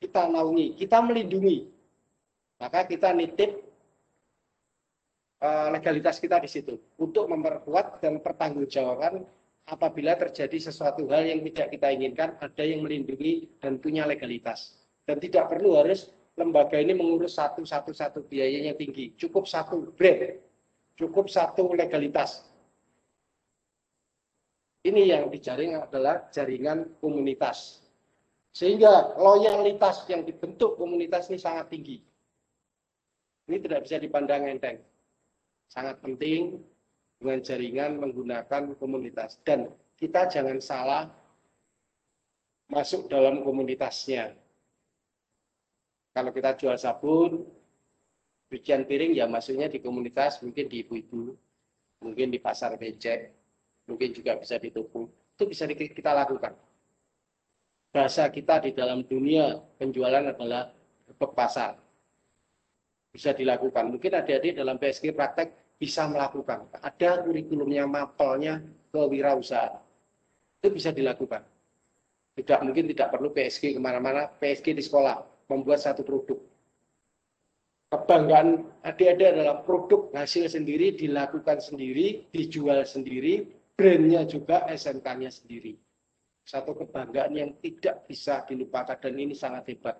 Kita 0.00 0.24
naungi, 0.26 0.80
kita 0.80 1.04
melindungi. 1.04 1.68
Maka 2.56 2.88
kita 2.88 3.12
nitip 3.12 3.60
uh, 5.44 5.68
legalitas 5.72 6.16
kita 6.16 6.40
di 6.40 6.48
situ 6.48 6.80
untuk 6.96 7.28
memperkuat 7.28 8.00
dan 8.00 8.20
pertanggungjawaban 8.20 9.24
apabila 9.68 10.16
terjadi 10.16 10.72
sesuatu 10.72 11.04
hal 11.12 11.28
yang 11.28 11.40
tidak 11.52 11.76
kita 11.76 11.88
inginkan, 11.92 12.36
ada 12.40 12.64
yang 12.64 12.80
melindungi 12.84 13.48
dan 13.60 13.76
punya 13.76 14.08
legalitas. 14.08 14.76
Dan 15.04 15.20
tidak 15.20 15.52
perlu 15.52 15.76
harus 15.80 16.12
lembaga 16.36 16.80
ini 16.80 16.96
mengurus 16.96 17.36
satu 17.36 17.64
satu 17.68 17.92
satu 17.92 18.24
biayanya 18.24 18.72
tinggi, 18.76 19.12
cukup 19.20 19.44
satu 19.44 19.92
brand, 19.92 20.40
cukup 20.96 21.28
satu 21.28 21.76
legalitas. 21.76 22.48
Ini 24.80 25.12
yang 25.12 25.28
dijaring 25.28 25.76
adalah 25.76 26.32
jaringan 26.32 26.88
komunitas. 27.04 27.84
Sehingga 28.50 29.14
loyalitas 29.14 30.06
yang 30.10 30.26
dibentuk 30.26 30.74
komunitas 30.74 31.30
ini 31.30 31.38
sangat 31.38 31.70
tinggi. 31.70 32.02
Ini 33.46 33.56
tidak 33.62 33.86
bisa 33.86 33.96
dipandang 33.98 34.46
enteng. 34.46 34.78
Sangat 35.70 36.02
penting 36.02 36.58
dengan 37.18 37.38
jaringan 37.42 37.98
menggunakan 38.02 38.74
komunitas. 38.74 39.38
Dan 39.46 39.70
kita 39.94 40.26
jangan 40.26 40.58
salah 40.58 41.06
masuk 42.70 43.06
dalam 43.10 43.42
komunitasnya. 43.46 44.34
Kalau 46.10 46.34
kita 46.34 46.58
jual 46.58 46.74
sabun, 46.74 47.46
cucian 48.50 48.82
piring 48.82 49.14
ya 49.14 49.30
masuknya 49.30 49.70
di 49.70 49.78
komunitas, 49.78 50.42
mungkin 50.42 50.66
di 50.66 50.82
ibu-ibu, 50.82 51.38
mungkin 52.02 52.34
di 52.34 52.42
pasar 52.42 52.74
becek, 52.74 53.30
mungkin 53.86 54.10
juga 54.10 54.34
bisa 54.38 54.58
di 54.58 54.74
toko. 54.74 55.06
Itu 55.38 55.46
bisa 55.46 55.70
kita 55.70 56.10
lakukan. 56.10 56.69
Bahasa 57.90 58.30
kita 58.30 58.62
di 58.62 58.70
dalam 58.70 59.02
dunia 59.02 59.58
penjualan 59.78 60.22
adalah 60.22 60.70
pasar 61.18 61.74
bisa 63.10 63.34
dilakukan. 63.34 63.90
Mungkin 63.90 64.14
adik-adik 64.14 64.54
dalam 64.54 64.78
PSG 64.78 65.10
praktek 65.10 65.74
bisa 65.74 66.06
melakukan. 66.06 66.70
Ada 66.78 67.26
kurikulumnya, 67.26 67.84
mapelnya 67.90 68.62
kewirausahaan. 68.94 69.82
Itu 70.62 70.70
bisa 70.70 70.94
dilakukan. 70.94 71.42
Tidak 72.38 72.58
mungkin 72.62 72.86
tidak 72.94 73.10
perlu 73.10 73.34
PSG 73.34 73.74
ke 73.74 73.80
mana-mana, 73.82 74.30
PSG 74.38 74.78
di 74.78 74.82
sekolah, 74.86 75.18
membuat 75.50 75.82
satu 75.82 76.06
produk. 76.06 76.38
Kebanggaan 77.90 78.70
adik-adik 78.86 79.34
adalah 79.34 79.66
produk 79.66 80.14
hasil 80.14 80.46
sendiri, 80.46 80.94
dilakukan 80.94 81.58
sendiri, 81.58 82.30
dijual 82.30 82.86
sendiri, 82.86 83.50
brandnya 83.74 84.22
juga 84.30 84.62
SMK-nya 84.70 85.26
sendiri. 85.26 85.74
Satu 86.44 86.74
kebanggaan 86.74 87.32
yang 87.36 87.50
tidak 87.62 88.08
bisa 88.10 88.42
dilupakan 88.48 88.98
dan 88.98 89.14
ini 89.14 89.36
sangat 89.36 89.70
hebat. 89.70 89.96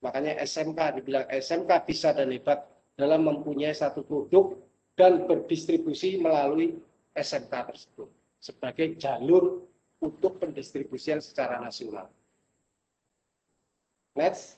Makanya 0.00 0.38
SMK 0.44 1.00
dibilang 1.00 1.26
SMK 1.28 1.70
bisa 1.84 2.12
dan 2.12 2.32
hebat 2.32 2.64
dalam 2.96 3.28
mempunyai 3.28 3.76
satu 3.76 4.04
produk 4.04 4.56
dan 4.96 5.28
berdistribusi 5.28 6.16
melalui 6.16 6.80
SMK 7.12 7.52
tersebut 7.72 8.08
sebagai 8.40 8.96
jalur 8.96 9.68
untuk 10.00 10.40
pendistribusian 10.40 11.20
secara 11.24 11.60
nasional. 11.60 12.08
Next. 14.16 14.56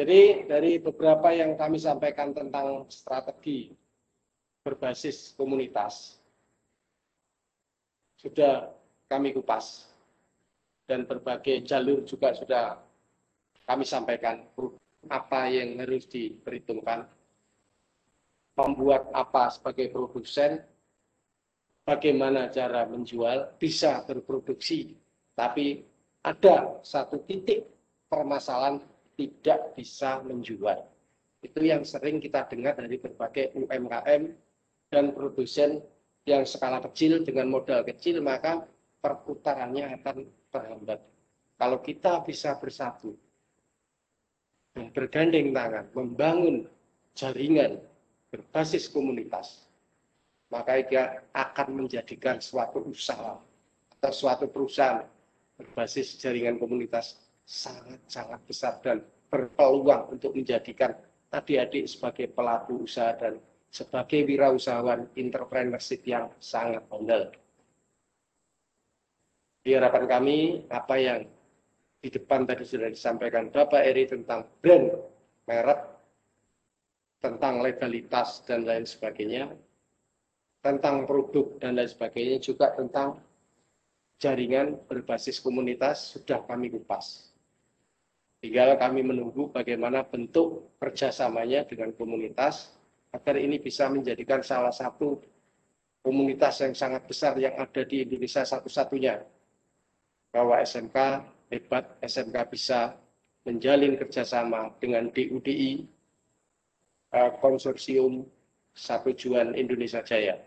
Jadi 0.00 0.48
dari 0.48 0.80
beberapa 0.80 1.28
yang 1.28 1.60
kami 1.60 1.76
sampaikan 1.76 2.32
tentang 2.32 2.88
strategi 2.88 3.68
berbasis 4.64 5.36
komunitas, 5.36 6.19
sudah 8.20 8.68
kami 9.08 9.32
kupas 9.32 9.88
dan 10.84 11.08
berbagai 11.08 11.64
jalur 11.64 12.04
juga 12.04 12.36
sudah 12.36 12.76
kami 13.64 13.88
sampaikan 13.88 14.44
apa 15.08 15.48
yang 15.48 15.80
harus 15.80 16.04
diperhitungkan, 16.04 17.08
membuat 18.58 19.08
apa 19.16 19.48
sebagai 19.48 19.88
produsen, 19.88 20.60
bagaimana 21.88 22.52
cara 22.52 22.84
menjual, 22.84 23.56
bisa 23.56 24.04
berproduksi, 24.04 24.92
tapi 25.32 25.86
ada 26.20 26.76
satu 26.84 27.24
titik 27.24 27.64
permasalahan 28.12 28.84
tidak 29.16 29.72
bisa 29.78 30.20
menjual. 30.20 30.84
Itu 31.40 31.64
yang 31.64 31.88
sering 31.88 32.20
kita 32.20 32.44
dengar 32.52 32.76
dari 32.76 33.00
berbagai 33.00 33.56
UMKM 33.56 34.22
dan 34.92 35.04
produsen 35.16 35.80
yang 36.30 36.46
skala 36.46 36.78
kecil 36.78 37.26
dengan 37.26 37.50
modal 37.50 37.82
kecil, 37.82 38.22
maka 38.22 38.62
perputarannya 39.02 39.98
akan 39.98 40.16
terhambat. 40.54 41.00
Kalau 41.58 41.78
kita 41.82 42.22
bisa 42.22 42.54
bersatu 42.56 43.18
dan 44.72 44.94
bergandeng 44.94 45.50
tangan, 45.50 45.90
membangun 45.92 46.56
jaringan 47.18 47.82
berbasis 48.30 48.86
komunitas, 48.86 49.66
maka 50.54 50.78
dia 50.86 51.20
akan 51.34 51.84
menjadikan 51.84 52.38
suatu 52.38 52.86
usaha 52.86 53.36
atau 54.00 54.12
suatu 54.14 54.46
perusahaan 54.46 55.04
berbasis 55.58 56.16
jaringan 56.16 56.56
komunitas 56.56 57.20
sangat-sangat 57.44 58.40
besar 58.46 58.78
dan 58.80 59.02
berpeluang 59.28 60.16
untuk 60.16 60.32
menjadikan 60.32 60.94
adik-adik 61.30 61.86
sebagai 61.86 62.26
pelaku 62.30 62.86
usaha 62.86 63.14
dan 63.18 63.38
sebagai 63.70 64.26
wirausahawan 64.26 65.14
entrepreneurship 65.14 66.02
yang 66.04 66.28
sangat 66.42 66.82
handal 66.90 67.30
di 69.60 69.76
harapan 69.76 70.04
kami 70.08 70.38
apa 70.72 70.94
yang 70.96 71.20
di 72.00 72.08
depan 72.08 72.48
tadi 72.48 72.64
sudah 72.64 72.88
disampaikan 72.88 73.52
Bapak 73.52 73.84
Eri 73.84 74.08
tentang 74.08 74.48
brand 74.64 74.88
merek, 75.44 75.80
tentang 77.20 77.60
legalitas 77.60 78.40
dan 78.48 78.64
lain 78.64 78.88
sebagainya, 78.88 79.52
tentang 80.64 81.04
produk 81.04 81.60
dan 81.60 81.76
lain 81.76 81.92
sebagainya, 81.92 82.40
juga 82.40 82.72
tentang 82.72 83.20
jaringan 84.16 84.80
berbasis 84.88 85.44
komunitas 85.44 86.16
sudah 86.16 86.40
kami 86.48 86.72
kupas. 86.72 87.28
Tinggal 88.40 88.80
kami 88.80 89.04
menunggu 89.04 89.52
bagaimana 89.52 90.00
bentuk 90.00 90.72
kerjasamanya 90.80 91.68
dengan 91.68 91.92
komunitas 91.92 92.72
agar 93.10 93.34
ini 93.38 93.58
bisa 93.58 93.90
menjadikan 93.90 94.40
salah 94.42 94.70
satu 94.70 95.18
komunitas 96.00 96.62
yang 96.64 96.72
sangat 96.72 97.04
besar 97.04 97.36
yang 97.36 97.54
ada 97.58 97.82
di 97.84 98.06
Indonesia 98.06 98.46
satu-satunya 98.46 99.20
bahwa 100.30 100.62
SMK 100.62 100.96
hebat, 101.50 101.84
SMK 102.00 102.36
bisa 102.48 102.94
menjalin 103.42 103.98
kerjasama 103.98 104.70
dengan 104.78 105.10
DUDI, 105.10 105.84
eh, 107.10 107.30
konsorsium 107.42 108.24
satu 108.70 109.10
tujuan 109.12 109.58
Indonesia 109.58 110.00
Jaya. 110.06 110.38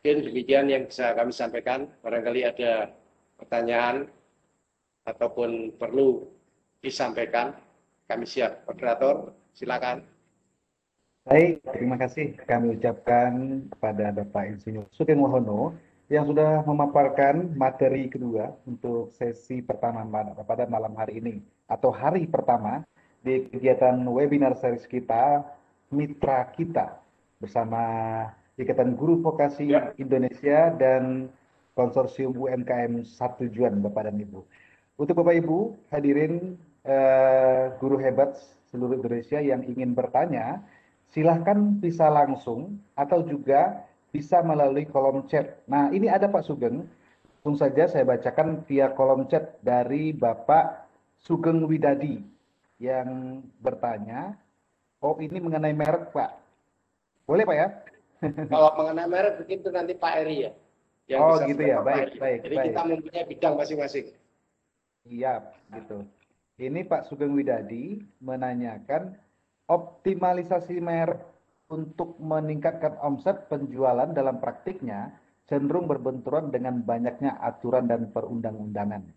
Mungkin 0.00 0.32
demikian 0.32 0.66
yang 0.72 0.88
bisa 0.88 1.12
kami 1.12 1.28
sampaikan. 1.28 1.84
Barangkali 2.00 2.48
ada 2.48 2.88
pertanyaan 3.36 4.08
ataupun 5.04 5.76
perlu 5.76 6.24
disampaikan. 6.80 7.52
Kami 8.08 8.24
siap. 8.24 8.64
Moderator, 8.64 9.28
silakan. 9.60 10.00
Baik, 11.28 11.60
terima 11.76 12.00
kasih 12.00 12.32
kami 12.48 12.80
ucapkan 12.80 13.60
kepada 13.76 14.08
Bapak 14.08 14.56
Insinyur 14.56 14.88
Sugeng 14.88 15.20
Wahono 15.20 15.76
yang 16.08 16.24
sudah 16.24 16.64
memaparkan 16.64 17.52
materi 17.52 18.08
kedua 18.08 18.56
untuk 18.64 19.12
sesi 19.12 19.60
pertama 19.60 20.00
pada 20.48 20.64
malam 20.64 20.96
hari 20.96 21.20
ini 21.20 21.44
atau 21.68 21.92
hari 21.92 22.24
pertama 22.24 22.88
di 23.20 23.46
kegiatan 23.52 24.00
webinar 24.08 24.56
series 24.56 24.88
kita 24.88 25.44
Mitra 25.92 26.48
Kita 26.56 26.96
bersama 27.36 27.84
Ikatan 28.56 28.96
Guru 28.96 29.20
Vokasi 29.20 29.76
Indonesia 30.00 30.72
dan 30.72 31.28
Konsorsium 31.76 32.32
UMKM 32.32 33.04
Satu 33.04 33.44
Tujuan 33.44 33.76
Bapak 33.84 34.08
dan 34.08 34.16
Ibu. 34.16 34.40
Untuk 34.96 35.14
Bapak 35.20 35.36
Ibu 35.36 35.76
hadirin 35.92 36.56
eh, 36.82 37.76
guru 37.76 38.00
hebat 38.00 38.40
seluruh 38.70 39.02
Indonesia 39.02 39.38
yang 39.42 39.66
ingin 39.66 39.92
bertanya, 39.92 40.62
silahkan 41.10 41.76
bisa 41.78 42.06
langsung 42.06 42.78
atau 42.94 43.22
juga 43.26 43.86
bisa 44.14 44.42
melalui 44.42 44.86
kolom 44.86 45.26
chat. 45.26 45.58
Nah, 45.66 45.90
ini 45.90 46.06
ada 46.06 46.30
Pak 46.30 46.46
Sugeng. 46.46 46.86
Langsung 47.40 47.56
saja 47.56 47.88
saya 47.88 48.04
bacakan 48.04 48.62
via 48.68 48.92
kolom 48.92 49.26
chat 49.26 49.58
dari 49.64 50.14
Bapak 50.14 50.86
Sugeng 51.18 51.66
Widadi 51.66 52.20
yang 52.80 53.40
bertanya, 53.60 54.36
oh 55.00 55.16
ini 55.18 55.40
mengenai 55.40 55.72
merek 55.72 56.12
Pak. 56.12 56.30
Boleh 57.24 57.44
Pak 57.44 57.56
ya? 57.56 57.68
Kalau 58.52 58.70
mengenai 58.76 59.08
merek 59.08 59.34
begitu 59.44 59.72
nanti 59.72 59.96
Pak 59.96 60.12
Eri 60.20 60.48
ya. 60.48 60.52
yang 61.10 61.20
Oh 61.26 61.42
gitu 61.42 61.58
ya, 61.58 61.82
baik, 61.82 62.14
Pak 62.14 62.22
baik, 62.22 62.38
Jadi 62.46 62.54
baik. 62.54 62.66
kita 62.70 62.80
mempunyai 62.86 63.24
bidang 63.26 63.54
masing-masing. 63.58 64.06
Iya, 65.10 65.42
gitu. 65.74 66.06
Ini 66.60 66.84
Pak 66.84 67.08
Sugeng 67.08 67.32
Widadi 67.32 67.96
menanyakan 68.20 69.16
optimalisasi 69.64 70.76
merek 70.76 71.24
untuk 71.72 72.20
meningkatkan 72.20 73.00
omset 73.00 73.48
penjualan 73.48 74.12
dalam 74.12 74.36
praktiknya 74.44 75.08
cenderung 75.48 75.88
berbenturan 75.88 76.52
dengan 76.52 76.84
banyaknya 76.84 77.40
aturan 77.40 77.88
dan 77.88 78.12
perundang-undangan. 78.12 79.08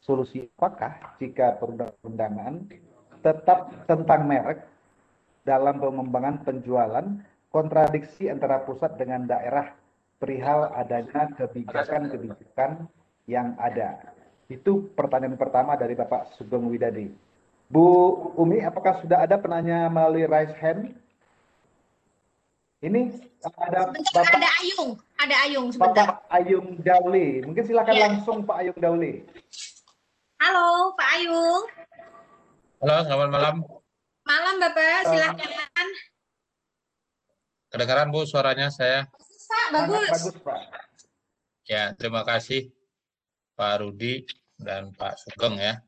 Solusi 0.00 0.48
apakah 0.56 1.20
jika 1.20 1.60
perundang-undangan 1.60 2.64
tetap 3.20 3.76
tentang 3.84 4.24
merek 4.24 4.64
dalam 5.44 5.76
pengembangan 5.76 6.48
penjualan 6.48 7.06
kontradiksi 7.52 8.32
antara 8.32 8.64
pusat 8.64 8.96
dengan 8.96 9.28
daerah 9.28 9.76
perihal 10.16 10.72
adanya 10.72 11.28
kebijakan-kebijakan 11.36 12.88
yang 13.28 13.52
ada? 13.60 14.15
Itu 14.46 14.94
pertanyaan 14.94 15.34
pertama 15.34 15.74
dari 15.74 15.98
Bapak 15.98 16.38
Sugeng 16.38 16.70
Widadi. 16.70 17.10
Bu 17.66 18.14
Umi, 18.38 18.62
apakah 18.62 19.02
sudah 19.02 19.26
ada 19.26 19.34
penanya 19.42 19.90
melalui 19.90 20.22
raise 20.22 20.54
hand? 20.62 20.94
Ini 22.78 23.10
ada 23.42 23.90
Sebentar, 23.90 24.22
Bapak, 24.22 24.38
ada 24.38 24.50
Ayung, 24.62 24.90
ada 25.18 25.36
Ayung 25.42 25.66
sebentar. 25.74 26.06
Bapak 26.06 26.18
Ayung 26.30 26.66
Dauli. 26.78 27.42
Mungkin 27.42 27.64
silakan 27.66 27.94
Ya. 27.98 28.02
langsung 28.06 28.46
Pak 28.46 28.56
Ayung 28.62 28.78
Dauli. 28.78 29.26
Halo, 30.38 30.94
Pak 30.94 31.08
Ayung. 31.18 31.62
Halo, 32.84 32.96
selamat 33.02 33.28
malam. 33.34 33.56
Malam, 34.22 34.54
Bapak. 34.62 35.00
Silakan. 35.10 35.88
Kedengaran 37.66 38.08
Bu 38.14 38.22
suaranya 38.22 38.70
saya? 38.70 39.10
Bisa, 39.18 39.58
bagus. 39.74 40.06
Bagus, 40.06 40.36
Pak. 40.38 40.60
Ya, 41.66 41.90
terima 41.98 42.22
kasih 42.22 42.75
Pak 43.56 43.74
Rudi 43.80 44.20
dan 44.60 44.92
Pak 44.92 45.16
Sugeng 45.16 45.56
ya. 45.56 45.80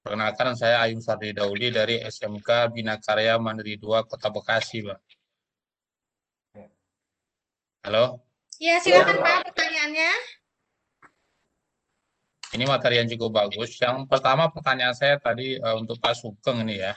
Perkenalkan 0.00 0.56
saya 0.56 0.80
Ayung 0.86 1.04
Sardi 1.04 1.36
Dauli 1.36 1.68
dari 1.68 2.00
SMK 2.00 2.72
Bina 2.72 2.96
Karya 2.96 3.36
Mandiri 3.36 3.76
2 3.76 4.08
Kota 4.08 4.32
Bekasi, 4.32 4.86
Pak. 4.86 5.00
Halo, 7.84 8.24
Ya, 8.60 8.76
silakan 8.76 9.24
Pak 9.24 9.52
pertanyaannya. 9.52 10.12
ini 12.50 12.64
materi 12.68 13.00
yang 13.00 13.08
cukup 13.08 13.30
bagus. 13.40 13.72
Yang 13.80 14.04
pertama 14.10 14.52
pertanyaan 14.52 14.92
saya 14.92 15.16
tadi 15.16 15.56
eh, 15.56 15.76
untuk 15.80 15.96
Pak 16.02 16.12
Sugeng 16.12 16.64
ini 16.68 16.82
ya. 16.82 16.92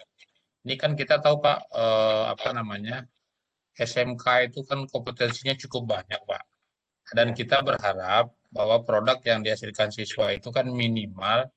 Ini 0.64 0.76
kan 0.76 0.96
kita 0.96 1.20
tahu 1.24 1.40
Pak, 1.40 1.72
eh, 1.72 2.24
apa 2.36 2.50
namanya, 2.52 3.04
SMK 3.76 4.52
itu 4.52 4.60
kan 4.68 4.84
kompetensinya 4.92 5.56
cukup 5.56 5.96
banyak 6.00 6.20
Pak. 6.24 6.44
Dan 7.16 7.32
kita 7.32 7.64
berharap 7.64 8.32
bahwa 8.54 8.86
produk 8.86 9.18
yang 9.26 9.42
dihasilkan 9.42 9.90
siswa 9.90 10.30
itu 10.30 10.54
kan 10.54 10.70
minimal 10.70 11.50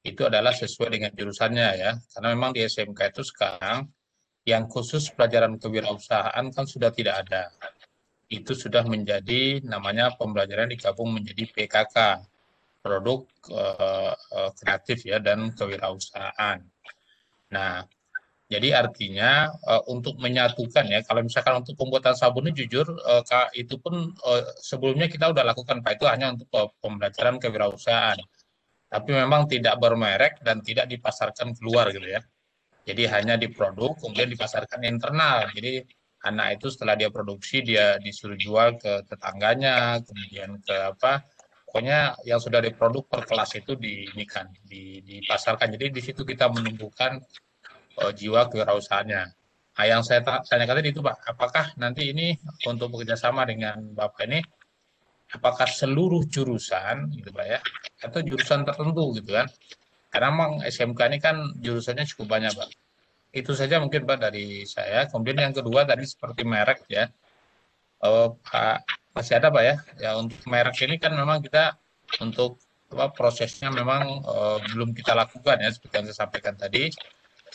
itu 0.00 0.24
adalah 0.24 0.56
sesuai 0.56 0.96
dengan 0.96 1.12
jurusannya 1.12 1.68
ya. 1.76 1.92
Karena 2.16 2.28
memang 2.32 2.56
di 2.56 2.64
SMK 2.64 3.12
itu 3.12 3.22
sekarang 3.22 3.84
yang 4.48 4.64
khusus 4.64 5.12
pelajaran 5.12 5.60
kewirausahaan 5.60 6.44
kan 6.48 6.64
sudah 6.64 6.88
tidak 6.88 7.28
ada. 7.28 7.52
Itu 8.32 8.56
sudah 8.56 8.84
menjadi 8.88 9.60
namanya 9.64 10.16
pembelajaran 10.16 10.72
digabung 10.72 11.12
menjadi 11.12 11.44
PKK, 11.52 11.96
produk 12.80 13.28
eh, 13.52 14.14
kreatif 14.56 15.04
ya 15.04 15.20
dan 15.20 15.52
kewirausahaan. 15.52 16.64
Nah, 17.52 17.84
jadi 18.48 18.80
artinya 18.80 19.52
eh, 19.52 19.82
untuk 19.92 20.16
menyatukan 20.16 20.88
ya, 20.88 21.04
kalau 21.04 21.20
misalkan 21.20 21.60
untuk 21.60 21.76
pembuatan 21.76 22.16
sabun 22.16 22.48
ini 22.48 22.56
jujur 22.64 22.88
Kak, 23.28 23.52
itu 23.52 23.76
pun 23.76 24.08
eh, 24.08 24.44
sebelumnya 24.64 25.04
kita 25.12 25.28
udah 25.28 25.44
lakukan 25.52 25.84
Pak 25.84 26.00
itu 26.00 26.08
hanya 26.08 26.32
untuk 26.32 26.48
eh, 26.56 26.68
pembelajaran 26.80 27.36
kewirausahaan. 27.36 28.16
Tapi 28.88 29.10
memang 29.12 29.44
tidak 29.52 29.76
bermerek 29.76 30.40
dan 30.40 30.64
tidak 30.64 30.88
dipasarkan 30.88 31.52
keluar 31.60 31.92
gitu 31.92 32.08
ya. 32.08 32.24
Jadi 32.88 33.04
hanya 33.12 33.36
diproduk 33.36 34.00
kemudian 34.00 34.32
dipasarkan 34.32 34.80
internal. 34.88 35.44
Jadi 35.52 35.84
anak 36.24 36.56
itu 36.56 36.72
setelah 36.72 36.96
dia 36.96 37.12
produksi 37.12 37.60
dia 37.60 38.00
disuruh 38.00 38.40
jual 38.40 38.80
ke 38.80 39.04
tetangganya, 39.12 40.00
kemudian 40.00 40.56
ke 40.64 40.72
apa? 40.96 41.20
Pokoknya 41.68 42.16
yang 42.24 42.40
sudah 42.40 42.64
diproduk 42.64 43.12
per 43.12 43.28
kelas 43.28 43.60
itu 43.60 43.76
di, 43.76 44.08
dipasarkan. 45.04 45.68
Jadi 45.76 45.92
di 45.92 46.00
situ 46.00 46.24
kita 46.24 46.48
menumbuhkan 46.48 47.20
eh, 48.02 48.12
jiwa 48.18 48.48
kewirausahaannya. 48.50 49.22
Nah, 49.78 49.86
yang 49.86 50.02
saya 50.02 50.20
ta- 50.26 50.42
tanyakan 50.42 50.82
tadi 50.82 50.90
itu 50.90 51.00
Pak, 51.02 51.16
apakah 51.34 51.64
nanti 51.78 52.10
ini 52.10 52.34
untuk 52.66 52.98
bekerjasama 52.98 53.46
dengan 53.46 53.78
Bapak 53.94 54.26
ini, 54.26 54.42
apakah 55.30 55.70
seluruh 55.70 56.26
jurusan 56.26 57.14
gitu 57.14 57.30
Pak 57.30 57.46
ya, 57.46 57.58
atau 58.02 58.18
jurusan 58.24 58.66
tertentu 58.66 59.04
gitu 59.18 59.30
kan? 59.38 59.46
Karena 60.10 60.28
memang 60.34 60.52
SMK 60.66 61.00
ini 61.14 61.18
kan 61.22 61.36
jurusannya 61.62 62.04
cukup 62.10 62.26
banyak 62.38 62.52
Pak. 62.58 62.68
Itu 63.30 63.54
saja 63.54 63.78
mungkin 63.78 64.02
Pak 64.08 64.18
dari 64.18 64.66
saya. 64.66 65.06
Kemudian 65.06 65.38
yang 65.38 65.54
kedua 65.54 65.86
tadi 65.86 66.02
seperti 66.08 66.42
merek 66.42 66.82
ya, 66.90 67.06
Eh, 67.98 68.28
Pak 68.46 68.76
masih 69.14 69.34
ada 69.42 69.50
Pak 69.50 69.62
ya, 69.66 69.74
ya 69.98 70.10
untuk 70.22 70.38
merek 70.46 70.78
ini 70.86 71.02
kan 71.02 71.10
memang 71.18 71.42
kita 71.42 71.74
untuk 72.22 72.62
apa 72.94 73.10
prosesnya 73.10 73.68
memang 73.74 74.22
eh, 74.22 74.58
belum 74.70 74.94
kita 74.94 75.12
lakukan 75.18 75.58
ya 75.58 75.68
seperti 75.74 75.94
yang 75.98 76.06
saya 76.08 76.18
sampaikan 76.24 76.54
tadi 76.54 76.94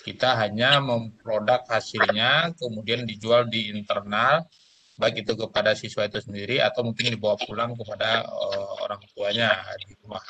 kita 0.04 0.36
hanya 0.36 0.84
memproduk 0.84 1.64
hasilnya 1.72 2.52
kemudian 2.60 3.08
dijual 3.08 3.48
di 3.48 3.72
internal 3.72 4.44
baik 5.00 5.26
itu 5.26 5.34
kepada 5.34 5.74
siswa 5.74 6.06
itu 6.06 6.22
sendiri 6.22 6.62
atau 6.62 6.86
mungkin 6.86 7.10
dibawa 7.18 7.40
pulang 7.40 7.74
kepada 7.74 8.22
eh, 8.28 8.72
orang 8.84 9.02
tuanya 9.16 9.58
di 9.82 9.98
rumah. 10.04 10.22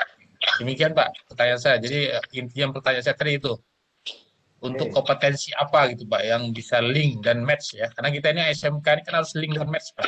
Demikian 0.59 0.95
Pak 0.95 1.33
pertanyaan 1.33 1.59
saya. 1.59 1.77
Jadi 1.81 1.99
eh, 2.15 2.23
intinya 2.39 2.79
pertanyaan 2.79 3.03
saya 3.03 3.17
tadi 3.17 3.41
itu 3.41 3.53
untuk 4.63 4.87
kompetensi 4.95 5.51
apa 5.51 5.91
gitu 5.91 6.07
Pak 6.07 6.23
yang 6.23 6.55
bisa 6.55 6.79
link 6.79 7.19
dan 7.25 7.43
match 7.43 7.75
ya? 7.75 7.91
Karena 7.91 8.09
kita 8.15 8.27
ini 8.31 8.41
SMK 8.55 8.87
ini 8.87 9.01
kan 9.03 9.13
harus 9.19 9.35
link 9.35 9.53
dan 9.59 9.67
match 9.67 9.91
Pak. 9.97 10.07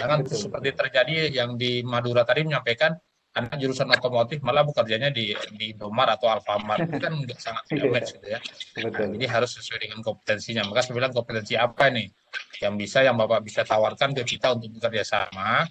Jangan 0.00 0.18
Betul, 0.24 0.48
seperti 0.48 0.68
terjadi 0.72 1.14
yang 1.28 1.60
di 1.60 1.84
Madura 1.84 2.24
tadi 2.24 2.48
menyampaikan 2.48 2.96
anak 3.30 3.62
jurusan 3.62 3.86
otomotif 3.86 4.42
malah 4.42 4.66
bekerjanya 4.66 5.14
di 5.14 5.30
di 5.54 5.70
Domar 5.78 6.10
atau 6.18 6.34
Alfamart. 6.34 6.82
Itu 6.90 6.98
kan 6.98 7.14
nggak 7.14 7.38
sangat 7.38 7.64
tidak 7.70 7.88
match 7.94 8.10
gitu 8.18 8.26
ya. 8.26 8.38
Nah, 8.42 8.90
Betul. 8.90 9.06
jadi 9.14 9.26
harus 9.30 9.50
sesuai 9.54 9.78
dengan 9.86 10.00
kompetensinya. 10.02 10.62
Maka 10.66 10.80
saya 10.82 10.94
bilang 10.98 11.12
kompetensi 11.14 11.54
apa 11.54 11.84
nih 11.94 12.10
yang 12.58 12.74
bisa 12.74 13.06
yang 13.06 13.14
Bapak 13.14 13.40
bisa 13.46 13.62
tawarkan 13.62 14.14
ke 14.18 14.22
kita 14.26 14.58
untuk 14.58 14.74
bekerja 14.78 15.04
sama 15.06 15.66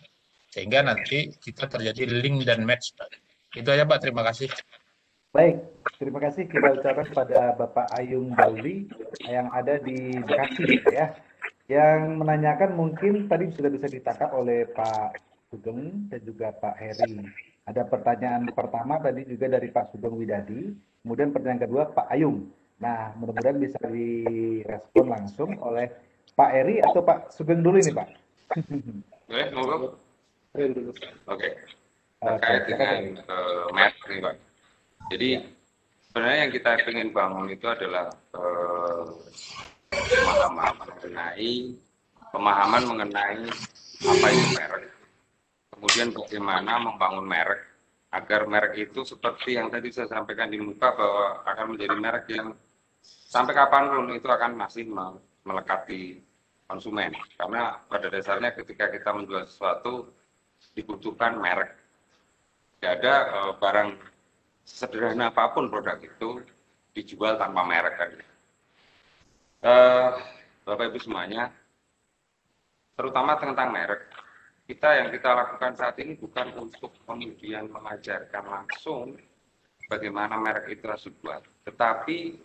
sehingga 0.49 0.81
nanti 0.81 1.29
kita 1.37 1.69
terjadi 1.69 2.09
link 2.09 2.47
dan 2.47 2.63
match 2.63 2.95
itu 3.53 3.67
aja 3.67 3.83
Pak. 3.83 3.99
Terima 3.99 4.23
kasih. 4.23 4.47
Baik, 5.29 5.61
terima 6.01 6.17
kasih. 6.17 6.49
Kita 6.49 6.73
ucapkan 6.73 7.07
pada 7.13 7.53
Bapak 7.53 7.85
Ayung 7.93 8.33
Dauli 8.33 8.89
yang 9.27 9.51
ada 9.53 9.77
di 9.77 10.15
Bekasi 10.17 10.81
ya. 10.89 11.13
Yang 11.69 12.17
menanyakan 12.17 12.73
mungkin 12.73 13.29
tadi 13.29 13.53
sudah 13.53 13.69
bisa 13.69 13.85
ditangkap 13.85 14.33
oleh 14.33 14.65
Pak 14.73 15.28
Sugeng 15.49 16.05
dan 16.13 16.21
juga 16.21 16.53
Pak 16.53 16.75
Heri. 16.77 17.25
Ada 17.65 17.85
pertanyaan 17.85 18.49
pertama 18.53 19.01
tadi 19.01 19.25
juga 19.25 19.49
dari 19.49 19.69
Pak 19.69 19.93
Sugeng 19.93 20.17
Widadi, 20.17 20.73
kemudian 21.01 21.33
pertanyaan 21.33 21.65
kedua 21.65 21.83
Pak 21.89 22.07
Ayung. 22.13 22.49
Nah, 22.79 23.11
mudah-mudahan 23.19 23.59
bisa 23.59 23.77
direspon 23.85 25.05
langsung 25.09 25.57
oleh 25.59 25.89
Pak 26.37 26.49
Heri 26.53 26.79
atau 26.79 27.01
Pak 27.03 27.33
Sugeng 27.33 27.59
dulu 27.65 27.81
ini, 27.81 27.91
Pak. 27.91 28.09
Boleh, 29.29 29.47
dulu. 30.73 30.91
Oke. 31.29 31.49
Oke, 32.19 32.35
Terkait 32.41 32.63
dengan 32.67 33.03
eh, 33.15 33.65
merek 33.71 33.95
nih, 34.09 34.19
Pak. 34.19 34.35
Jadi 35.13 35.29
sebenarnya 36.09 36.37
yang 36.45 36.51
kita 36.51 36.71
ingin 36.89 37.09
bangun 37.15 37.47
itu 37.47 37.65
adalah 37.69 38.11
eh, 38.35 39.05
pemahaman 39.93 40.87
mengenai 40.89 41.53
pemahaman 42.29 42.83
mengenai 42.85 43.41
apa 44.03 44.27
itu 44.29 44.47
merek. 44.57 44.98
Kemudian 45.79 46.11
bagaimana 46.11 46.75
membangun 46.75 47.23
merek 47.23 47.63
agar 48.11 48.43
merek 48.51 48.91
itu 48.91 49.07
seperti 49.07 49.55
yang 49.55 49.71
tadi 49.71 49.95
saya 49.95 50.11
sampaikan 50.11 50.51
di 50.51 50.59
muka 50.59 50.91
bahwa 50.91 51.39
akan 51.47 51.65
menjadi 51.71 51.95
merek 51.95 52.25
yang 52.35 52.51
sampai 52.99 53.55
kapan 53.55 53.87
pun 53.87 54.11
itu 54.11 54.27
akan 54.27 54.59
masih 54.59 54.91
melekat 55.47 55.87
di 55.87 56.19
konsumen. 56.67 57.15
Karena 57.39 57.79
pada 57.87 58.11
dasarnya 58.11 58.51
ketika 58.59 58.91
kita 58.91 59.15
menjual 59.15 59.47
sesuatu 59.47 60.11
dibutuhkan 60.75 61.39
merek. 61.39 61.71
Tidak 62.75 62.91
ada 62.99 63.13
uh, 63.31 63.53
barang 63.55 63.95
sederhana 64.67 65.31
apa 65.31 65.55
pun 65.55 65.71
produk 65.71 65.95
itu 66.03 66.43
dijual 66.91 67.39
tanpa 67.39 67.63
merek 67.63 67.95
kan. 67.95 68.11
Uh, 69.63 70.09
Bapak 70.67 70.91
Ibu 70.91 70.99
semuanya, 70.99 71.55
terutama 72.99 73.39
tentang 73.39 73.71
merek, 73.71 74.07
kita 74.69 75.01
yang 75.01 75.09
kita 75.09 75.33
lakukan 75.33 75.73
saat 75.73 75.97
ini 75.97 76.13
bukan 76.13 76.53
untuk 76.61 76.93
kemudian 77.09 77.73
mengajarkan 77.73 78.45
langsung 78.45 79.17
bagaimana 79.89 80.37
merek 80.37 80.77
itu 80.77 80.85
harus 80.85 81.09
dibuat, 81.09 81.41
tetapi 81.65 82.37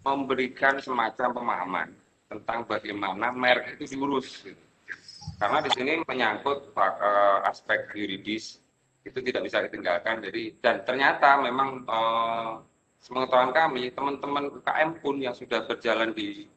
memberikan 0.00 0.80
semacam 0.80 1.28
pemahaman 1.36 1.88
tentang 2.32 2.64
bagaimana 2.64 3.28
merek 3.36 3.76
itu 3.76 4.00
diurus. 4.00 4.48
Karena 5.36 5.60
di 5.60 5.68
sini 5.76 6.00
menyangkut 6.08 6.72
uh, 6.72 7.44
aspek 7.44 7.92
yuridis 7.92 8.64
itu 9.04 9.20
tidak 9.20 9.44
bisa 9.44 9.60
ditinggalkan. 9.68 10.24
Jadi 10.24 10.56
dan 10.64 10.80
ternyata 10.88 11.36
memang 11.44 11.84
uh, 11.84 12.64
sepengetahuan 12.96 13.52
kami 13.52 13.92
teman-teman 13.92 14.48
UKM 14.56 14.90
pun 15.04 15.20
yang 15.20 15.36
sudah 15.36 15.68
berjalan 15.68 16.16
di 16.16 16.48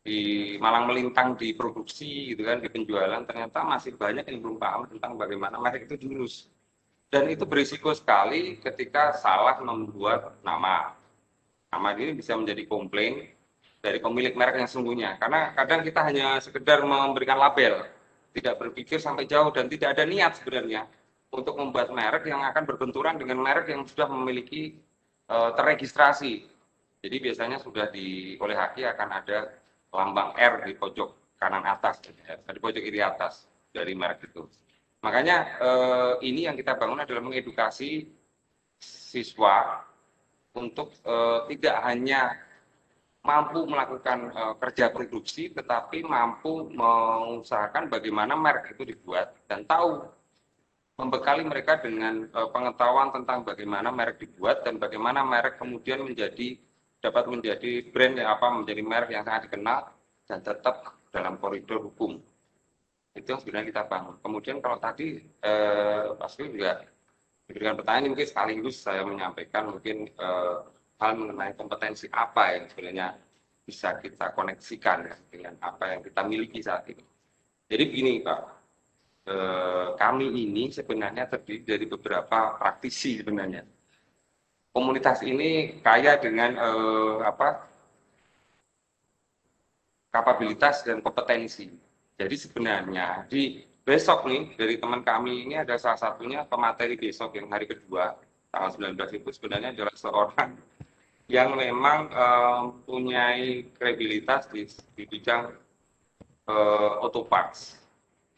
di 0.00 0.56
Malang 0.56 0.88
melintang 0.88 1.36
di 1.36 1.52
produksi 1.52 2.32
gitu 2.32 2.42
kan 2.48 2.64
di 2.64 2.72
penjualan 2.72 3.20
ternyata 3.28 3.60
masih 3.68 4.00
banyak 4.00 4.24
yang 4.24 4.40
belum 4.40 4.56
paham 4.56 4.88
tentang 4.88 5.20
bagaimana 5.20 5.60
merek 5.60 5.88
itu 5.88 5.96
diurus. 6.00 6.48
Dan 7.10 7.26
itu 7.26 7.42
berisiko 7.42 7.90
sekali 7.92 8.62
ketika 8.62 9.18
salah 9.18 9.58
membuat 9.60 10.40
nama. 10.46 10.94
Nama 11.70 11.88
ini 11.98 12.18
bisa 12.18 12.34
menjadi 12.38 12.66
komplain 12.66 13.28
dari 13.82 13.98
pemilik 13.98 14.34
merek 14.34 14.62
yang 14.62 14.70
sungguhnya. 14.70 15.18
Karena 15.18 15.50
kadang 15.54 15.82
kita 15.82 16.00
hanya 16.06 16.38
sekedar 16.38 16.82
memberikan 16.86 17.38
label 17.38 17.82
tidak 18.30 18.62
berpikir 18.62 19.02
sampai 19.02 19.26
jauh 19.26 19.50
dan 19.50 19.66
tidak 19.66 19.98
ada 19.98 20.06
niat 20.06 20.38
sebenarnya 20.38 20.86
untuk 21.34 21.58
membuat 21.58 21.90
merek 21.90 22.30
yang 22.30 22.42
akan 22.46 22.62
berbenturan 22.62 23.18
dengan 23.18 23.42
merek 23.42 23.70
yang 23.70 23.82
sudah 23.86 24.06
memiliki 24.06 24.78
uh, 25.30 25.50
terregistrasi. 25.54 26.46
Jadi 27.00 27.16
biasanya 27.18 27.58
sudah 27.58 27.90
di 27.90 28.38
oleh 28.38 28.54
Haki 28.54 28.86
akan 28.86 29.08
ada 29.08 29.38
lambang 29.90 30.34
R 30.38 30.54
di 30.66 30.74
pojok 30.78 31.38
kanan 31.38 31.64
atas, 31.66 32.02
ya, 32.06 32.36
di 32.38 32.60
pojok 32.60 32.82
kiri 32.82 33.00
atas 33.02 33.48
dari 33.74 33.94
merek 33.94 34.30
itu. 34.30 34.46
Makanya 35.00 35.36
eh, 35.58 36.12
ini 36.28 36.46
yang 36.46 36.56
kita 36.58 36.76
bangun 36.76 37.02
adalah 37.02 37.22
mengedukasi 37.24 38.06
siswa 38.80 39.80
untuk 40.54 40.92
eh, 41.02 41.40
tidak 41.54 41.76
hanya 41.88 42.36
mampu 43.24 43.64
melakukan 43.64 44.30
eh, 44.30 44.54
kerja 44.60 44.92
produksi, 44.92 45.50
tetapi 45.50 46.04
mampu 46.04 46.68
mengusahakan 46.70 47.88
bagaimana 47.88 48.36
merek 48.36 48.76
itu 48.76 48.84
dibuat 48.92 49.32
dan 49.48 49.64
tahu 49.64 50.04
membekali 51.00 51.42
mereka 51.48 51.80
dengan 51.80 52.28
uh, 52.36 52.52
pengetahuan 52.52 53.08
tentang 53.08 53.40
bagaimana 53.40 53.88
merek 53.88 54.20
dibuat 54.20 54.60
dan 54.68 54.76
bagaimana 54.76 55.24
merek 55.24 55.56
kemudian 55.56 56.04
menjadi 56.04 56.60
dapat 57.00 57.24
menjadi 57.32 57.88
brand 57.88 58.14
yang 58.20 58.28
apa 58.36 58.46
menjadi 58.52 58.82
merek 58.84 59.10
yang 59.16 59.24
sangat 59.24 59.48
dikenal 59.48 59.88
dan 60.28 60.38
tetap 60.44 61.00
dalam 61.08 61.40
koridor 61.40 61.80
hukum. 61.88 62.20
Itu 63.16 63.34
yang 63.34 63.40
sebenarnya 63.42 63.74
kita 63.74 63.82
bangun. 63.88 64.16
Kemudian 64.22 64.56
kalau 64.62 64.78
tadi 64.78 65.18
eh, 65.18 66.04
pasti 66.14 66.46
juga 66.46 66.84
diberikan 67.48 67.74
pertanyaan 67.74 68.14
mungkin 68.14 68.28
sekaligus 68.28 68.76
saya 68.78 69.02
menyampaikan 69.02 69.74
mungkin 69.74 70.06
eh, 70.06 70.56
hal 71.00 71.12
mengenai 71.16 71.56
kompetensi 71.56 72.06
apa 72.12 72.54
yang 72.54 72.64
sebenarnya 72.70 73.08
bisa 73.64 73.96
kita 73.98 74.30
koneksikan 74.36 75.08
ya, 75.08 75.16
dengan 75.32 75.54
apa 75.64 75.96
yang 75.96 76.00
kita 76.04 76.20
miliki 76.22 76.60
saat 76.62 76.86
ini. 76.92 77.02
Jadi 77.66 77.82
begini 77.88 78.12
Pak. 78.22 78.40
Eh, 79.30 79.88
kami 79.96 80.26
ini 80.32 80.68
sebenarnya 80.68 81.28
terdiri 81.28 81.64
dari 81.64 81.86
beberapa 81.88 82.56
praktisi 82.56 83.20
sebenarnya 83.20 83.79
komunitas 84.70 85.22
ini 85.26 85.82
kaya 85.82 86.18
dengan 86.18 86.54
eh, 86.54 87.16
apa 87.26 87.66
kapabilitas 90.10 90.82
dan 90.86 91.02
kompetensi. 91.02 91.70
Jadi 92.18 92.36
sebenarnya 92.36 93.26
di 93.30 93.62
besok 93.86 94.28
nih 94.28 94.54
dari 94.54 94.76
teman 94.76 95.00
kami 95.02 95.48
ini 95.48 95.54
ada 95.58 95.74
salah 95.80 95.98
satunya 95.98 96.44
pemateri 96.44 96.94
besok 97.00 97.34
yang 97.38 97.48
hari 97.48 97.66
kedua 97.66 98.14
tanggal 98.50 98.92
19 98.92 99.22
itu 99.22 99.28
sebenarnya 99.32 99.70
adalah 99.72 99.94
seorang 99.94 100.50
yang 101.34 101.54
memang 101.54 102.10
eh, 102.10 102.58
mempunyai 102.66 103.70
kredibilitas 103.74 104.50
di, 104.50 104.66
di 104.98 105.06
bidang 105.06 105.54
uh, 106.50 107.06
otoparts 107.06 107.78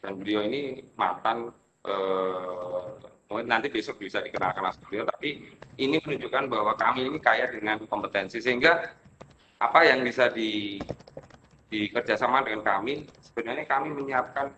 dan 0.03 0.19
beliau 0.21 0.45
ini 0.45 0.85
mantan 0.93 1.49
mungkin 1.83 3.12
nanti 3.41 3.73
besok 3.73 3.97
bisa 3.97 4.21
dikenalkan 4.21 4.61
langsung 4.61 4.85
beliau 4.85 5.09
tapi 5.09 5.49
ini 5.81 5.97
menunjukkan 5.97 6.45
bahwa 6.51 6.77
kami 6.77 7.09
ini 7.09 7.17
kaya 7.17 7.49
dengan 7.49 7.81
kompetensi 7.89 8.37
sehingga 8.37 8.93
apa 9.57 9.79
yang 9.87 10.05
bisa 10.05 10.29
di 10.29 10.77
dikerjasama 11.73 12.45
dengan 12.45 12.61
kami 12.61 13.09
sebenarnya 13.25 13.65
kami 13.65 13.89
menyiapkan 13.89 14.53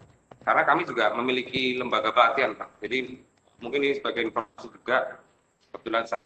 karena 0.45 0.61
kami 0.67 0.81
juga 0.85 1.15
memiliki 1.17 1.73
lembaga 1.79 2.13
pelatihan 2.13 2.53
Pak. 2.53 2.83
Jadi 2.83 3.17
mungkin 3.63 3.81
ini 3.81 3.97
sebagai 3.97 4.29
informasi 4.29 4.67
juga 4.69 5.17
kebetulan 5.73 6.03
saya 6.05 6.21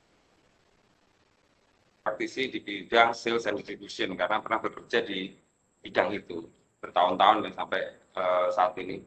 praktisi 2.04 2.52
di 2.52 2.60
bidang 2.60 3.16
sales 3.16 3.48
and 3.48 3.62
distribution 3.62 4.18
karena 4.20 4.44
pernah 4.44 4.60
bekerja 4.60 5.06
di 5.06 5.32
bidang 5.80 6.12
itu 6.12 6.50
bertahun-tahun 6.84 7.48
dan 7.48 7.52
sampai 7.56 7.82
uh, 8.20 8.48
saat 8.52 8.76
ini. 8.82 9.00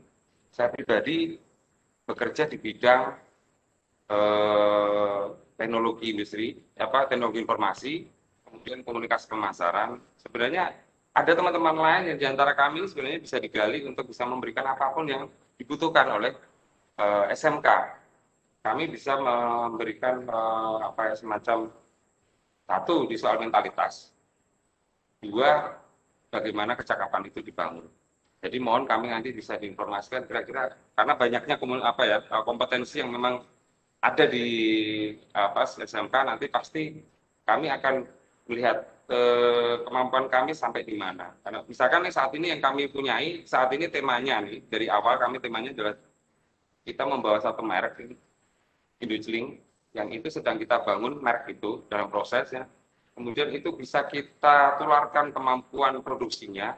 Saya 0.49 0.73
pribadi 0.73 1.37
bekerja 2.09 2.49
di 2.49 2.57
bidang 2.57 3.13
teknologi 5.57 6.11
industri, 6.11 6.59
apa 6.75 7.07
teknologi 7.07 7.39
informasi, 7.39 7.93
kemudian 8.47 8.83
komunikasi 8.83 9.31
pemasaran. 9.31 10.01
Sebenarnya 10.19 10.75
ada 11.13 11.33
teman-teman 11.37 11.77
lain 11.77 12.03
yang 12.13 12.19
di 12.19 12.27
antara 12.27 12.57
kami 12.57 12.83
sebenarnya 12.89 13.21
bisa 13.21 13.37
digali 13.37 13.85
untuk 13.85 14.09
bisa 14.09 14.25
memberikan 14.25 14.65
apa 14.65 14.91
pun 14.91 15.05
yang 15.07 15.29
dibutuhkan 15.61 16.09
oleh 16.09 16.33
eh, 16.99 17.25
SMK. 17.37 17.69
Kami 18.63 18.85
bisa 18.89 19.19
memberikan 19.19 20.25
eh, 20.25 20.77
apa 20.83 21.13
ya 21.13 21.15
semacam 21.15 21.69
satu 22.67 23.05
di 23.11 23.17
soal 23.21 23.37
mentalitas, 23.43 24.15
dua 25.21 25.77
bagaimana 26.33 26.73
kecakapan 26.79 27.29
itu 27.29 27.45
dibangun. 27.45 27.85
Jadi 28.43 28.59
mohon 28.59 28.89
kami 28.89 29.13
nanti 29.13 29.31
bisa 29.31 29.55
diinformasikan 29.55 30.27
kira-kira 30.27 30.75
karena 30.99 31.15
banyaknya 31.15 31.55
apa 31.85 32.03
ya 32.03 32.19
kompetensi 32.43 32.99
yang 32.99 33.15
memang 33.15 33.45
ada 34.03 34.25
di 34.27 34.47
apa 35.31 35.63
SMK 35.63 36.15
nanti 36.27 36.51
pasti 36.51 36.99
kami 37.47 37.71
akan 37.71 38.03
melihat 38.51 38.83
eh, 39.07 39.87
kemampuan 39.87 40.27
kami 40.27 40.53
sampai 40.53 40.83
di 40.83 40.99
mana. 40.99 41.31
Karena 41.47 41.63
misalkan 41.63 42.03
nih 42.03 42.15
saat 42.15 42.35
ini 42.35 42.51
yang 42.51 42.61
kami 42.61 42.91
punyai 42.91 43.47
saat 43.47 43.71
ini 43.71 43.87
temanya 43.87 44.43
nih 44.43 44.67
dari 44.67 44.91
awal 44.91 45.23
kami 45.23 45.39
temanya 45.39 45.71
adalah 45.71 45.95
kita 46.83 47.07
membawa 47.07 47.39
satu 47.39 47.63
merek 47.63 47.95
ini 48.03 48.19
yang 49.93 50.09
itu 50.11 50.29
sedang 50.31 50.59
kita 50.59 50.83
bangun 50.83 51.23
merek 51.23 51.55
itu 51.59 51.87
dalam 51.87 52.11
prosesnya. 52.11 52.67
Kemudian 53.13 53.53
itu 53.53 53.71
bisa 53.77 54.09
kita 54.09 54.81
tularkan 54.81 55.37
kemampuan 55.37 56.01
produksinya 56.01 56.75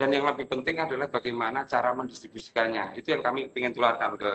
dan 0.00 0.08
yang 0.12 0.24
lebih 0.24 0.48
penting 0.48 0.80
adalah 0.80 1.06
bagaimana 1.08 1.68
cara 1.68 1.92
mendistribusikannya. 1.92 2.96
Itu 2.96 3.12
yang 3.12 3.22
kami 3.22 3.52
ingin 3.52 3.72
tularkan 3.76 4.16
ke 4.16 4.32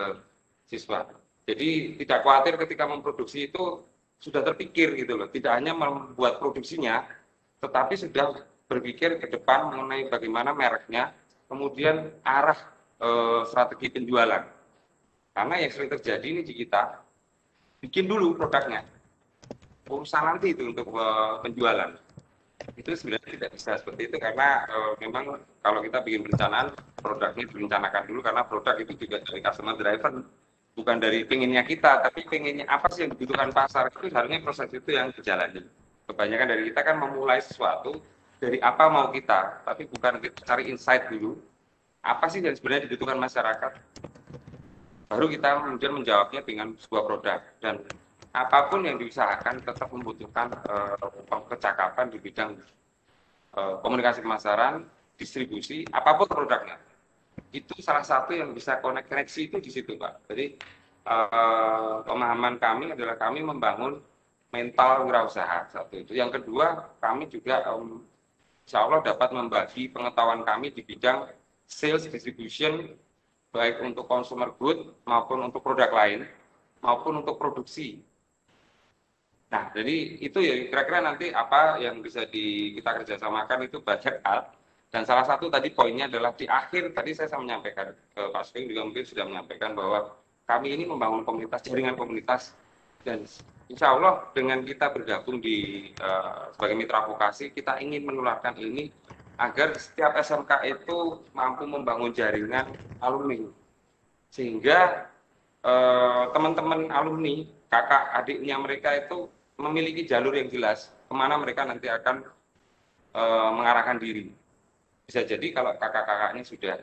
siswa. 0.66 1.06
Jadi 1.42 1.98
tidak 1.98 2.22
khawatir 2.22 2.54
ketika 2.54 2.86
memproduksi 2.86 3.50
itu 3.50 3.82
sudah 4.22 4.46
terpikir 4.46 4.94
gitu 4.94 5.18
loh, 5.18 5.26
tidak 5.26 5.58
hanya 5.58 5.74
membuat 5.74 6.38
produksinya, 6.38 7.02
tetapi 7.58 7.98
sudah 7.98 8.46
berpikir 8.70 9.18
ke 9.18 9.26
depan 9.26 9.74
mengenai 9.74 10.06
bagaimana 10.06 10.54
mereknya, 10.54 11.10
kemudian 11.50 12.14
arah 12.22 12.56
e, 13.02 13.08
strategi 13.50 13.90
penjualan. 13.90 14.46
Karena 15.34 15.54
yang 15.58 15.72
sering 15.74 15.90
terjadi 15.90 16.22
ini 16.22 16.42
di 16.46 16.54
kita, 16.54 17.02
bikin 17.82 18.06
dulu 18.06 18.38
produknya, 18.38 18.86
urusan 19.90 20.22
nanti 20.22 20.54
itu 20.54 20.70
untuk 20.70 20.94
e, 20.94 21.06
penjualan. 21.42 21.90
Itu 22.78 22.94
sebenarnya 22.94 23.42
tidak 23.42 23.50
bisa 23.58 23.74
seperti 23.74 24.06
itu 24.06 24.16
karena 24.22 24.70
e, 24.70 24.78
memang 25.02 25.42
kalau 25.66 25.82
kita 25.82 25.98
bikin 26.06 26.22
perencanaan, 26.22 26.70
produknya 27.02 27.50
direncanakan 27.50 28.02
dulu 28.06 28.20
karena 28.22 28.42
produk 28.46 28.78
itu 28.78 28.94
juga 28.94 29.18
dari 29.26 29.42
customer 29.42 29.74
driver 29.74 30.22
bukan 30.72 30.96
dari 31.00 31.24
pinginnya 31.28 31.62
kita, 31.64 32.00
tapi 32.04 32.24
pinginnya 32.24 32.64
apa 32.68 32.88
sih 32.88 33.04
yang 33.04 33.12
dibutuhkan 33.12 33.52
pasar 33.52 33.92
itu 33.92 34.08
harusnya 34.08 34.40
proses 34.40 34.68
itu 34.72 34.88
yang 34.88 35.12
berjalan. 35.12 35.68
Kebanyakan 36.08 36.46
dari 36.48 36.62
kita 36.72 36.80
kan 36.82 36.96
memulai 36.98 37.40
sesuatu 37.44 38.00
dari 38.42 38.58
apa 38.58 38.90
mau 38.90 39.12
kita, 39.12 39.62
tapi 39.62 39.86
bukan 39.86 40.18
kita 40.18 40.40
cari 40.42 40.72
insight 40.72 41.06
dulu. 41.12 41.38
Apa 42.02 42.26
sih 42.26 42.42
yang 42.42 42.56
sebenarnya 42.58 42.90
dibutuhkan 42.90 43.14
masyarakat? 43.20 43.72
Baru 45.06 45.28
kita 45.30 45.60
kemudian 45.60 45.92
menjawabnya 45.94 46.40
dengan 46.42 46.74
sebuah 46.74 47.02
produk 47.04 47.40
dan 47.62 47.84
apa 48.32 48.72
pun 48.72 48.80
yang 48.82 48.96
diusahakan 48.96 49.60
tetap 49.60 49.92
membutuhkan 49.92 50.48
uh, 50.72 51.44
kecakapan 51.52 52.08
di 52.08 52.18
bidang 52.18 52.56
uh, 53.54 53.76
komunikasi 53.84 54.24
pemasaran, 54.24 54.88
distribusi, 55.20 55.84
apa 55.92 56.16
pun 56.16 56.26
produknya. 56.26 56.80
Itu 57.52 57.76
salah 57.84 58.04
satu 58.04 58.32
yang 58.32 58.56
bisa 58.56 58.80
connect 58.80 59.12
koneksi 59.12 59.40
itu 59.48 59.56
di 59.60 59.70
situ, 59.70 59.92
Pak. 60.00 60.28
Jadi 60.28 60.56
uh, 61.08 62.04
pemahaman 62.04 62.56
kami 62.56 62.96
adalah 62.96 63.16
kami 63.20 63.44
membangun 63.44 64.00
mental 64.52 65.08
wirausaha 65.08 65.68
satu 65.72 66.00
itu. 66.00 66.12
Yang 66.16 66.40
kedua, 66.40 66.96
kami 67.00 67.28
juga 67.28 67.64
um, 67.72 68.04
insya 68.64 68.84
Allah 68.84 69.00
dapat 69.00 69.32
membagi 69.32 69.88
pengetahuan 69.88 70.44
kami 70.44 70.72
di 70.72 70.84
bidang 70.84 71.28
sales 71.64 72.04
distribution 72.08 72.92
baik 73.52 73.84
untuk 73.84 74.08
consumer 74.08 74.52
good 74.56 74.92
maupun 75.04 75.44
untuk 75.44 75.60
produk 75.60 75.92
lain 75.92 76.24
maupun 76.80 77.20
untuk 77.20 77.36
produksi. 77.36 78.00
Nah, 79.52 79.68
jadi 79.76 80.24
itu 80.24 80.40
ya 80.40 80.54
kira-kira 80.72 81.04
nanti 81.04 81.28
apa 81.28 81.76
yang 81.76 82.00
bisa 82.00 82.24
di, 82.24 82.72
kita 82.80 83.04
kerjasamakan 83.04 83.68
itu 83.68 83.84
banyak 83.84 84.24
hal. 84.24 84.48
Dan 84.92 85.08
salah 85.08 85.24
satu 85.24 85.48
tadi 85.48 85.72
poinnya 85.72 86.04
adalah 86.04 86.36
di 86.36 86.44
akhir 86.44 86.92
tadi 86.92 87.16
saya 87.16 87.32
menyampaikan 87.40 87.96
ke 88.12 88.22
Pak 88.28 88.44
Sugeng 88.44 88.68
juga 88.68 88.84
mungkin 88.84 89.04
sudah 89.08 89.24
menyampaikan 89.24 89.72
bahwa 89.72 90.12
kami 90.44 90.76
ini 90.76 90.84
membangun 90.84 91.24
komunitas 91.24 91.64
jaringan 91.64 91.96
komunitas. 91.96 92.52
Dan 93.00 93.24
insya 93.72 93.96
Allah 93.96 94.28
dengan 94.36 94.60
kita 94.60 94.92
bergabung 94.92 95.40
di 95.40 95.88
uh, 95.96 96.52
sebagai 96.52 96.76
mitra 96.76 97.08
vokasi 97.08 97.56
kita 97.56 97.80
ingin 97.80 98.04
menularkan 98.04 98.52
ini 98.60 98.92
agar 99.40 99.72
setiap 99.80 100.12
SMK 100.20 100.60
itu 100.68 101.24
mampu 101.32 101.64
membangun 101.64 102.12
jaringan 102.12 102.68
alumni. 103.00 103.48
Sehingga 104.28 105.08
eh, 105.64 106.24
teman-teman 106.36 106.92
uh, 106.92 106.98
alumni 107.00 107.48
kakak 107.72 108.12
adiknya 108.22 108.60
mereka 108.60 108.92
itu 108.92 109.28
memiliki 109.56 110.04
jalur 110.04 110.36
yang 110.36 110.52
jelas 110.52 110.92
ke 111.08 111.14
mana 111.16 111.40
mereka 111.40 111.64
nanti 111.64 111.88
akan 111.88 112.28
uh, 113.16 113.50
mengarahkan 113.56 113.96
diri 113.96 114.32
bisa 115.12 115.28
jadi 115.28 115.52
kalau 115.52 115.76
kakak-kakaknya 115.76 116.40
sudah 116.40 116.80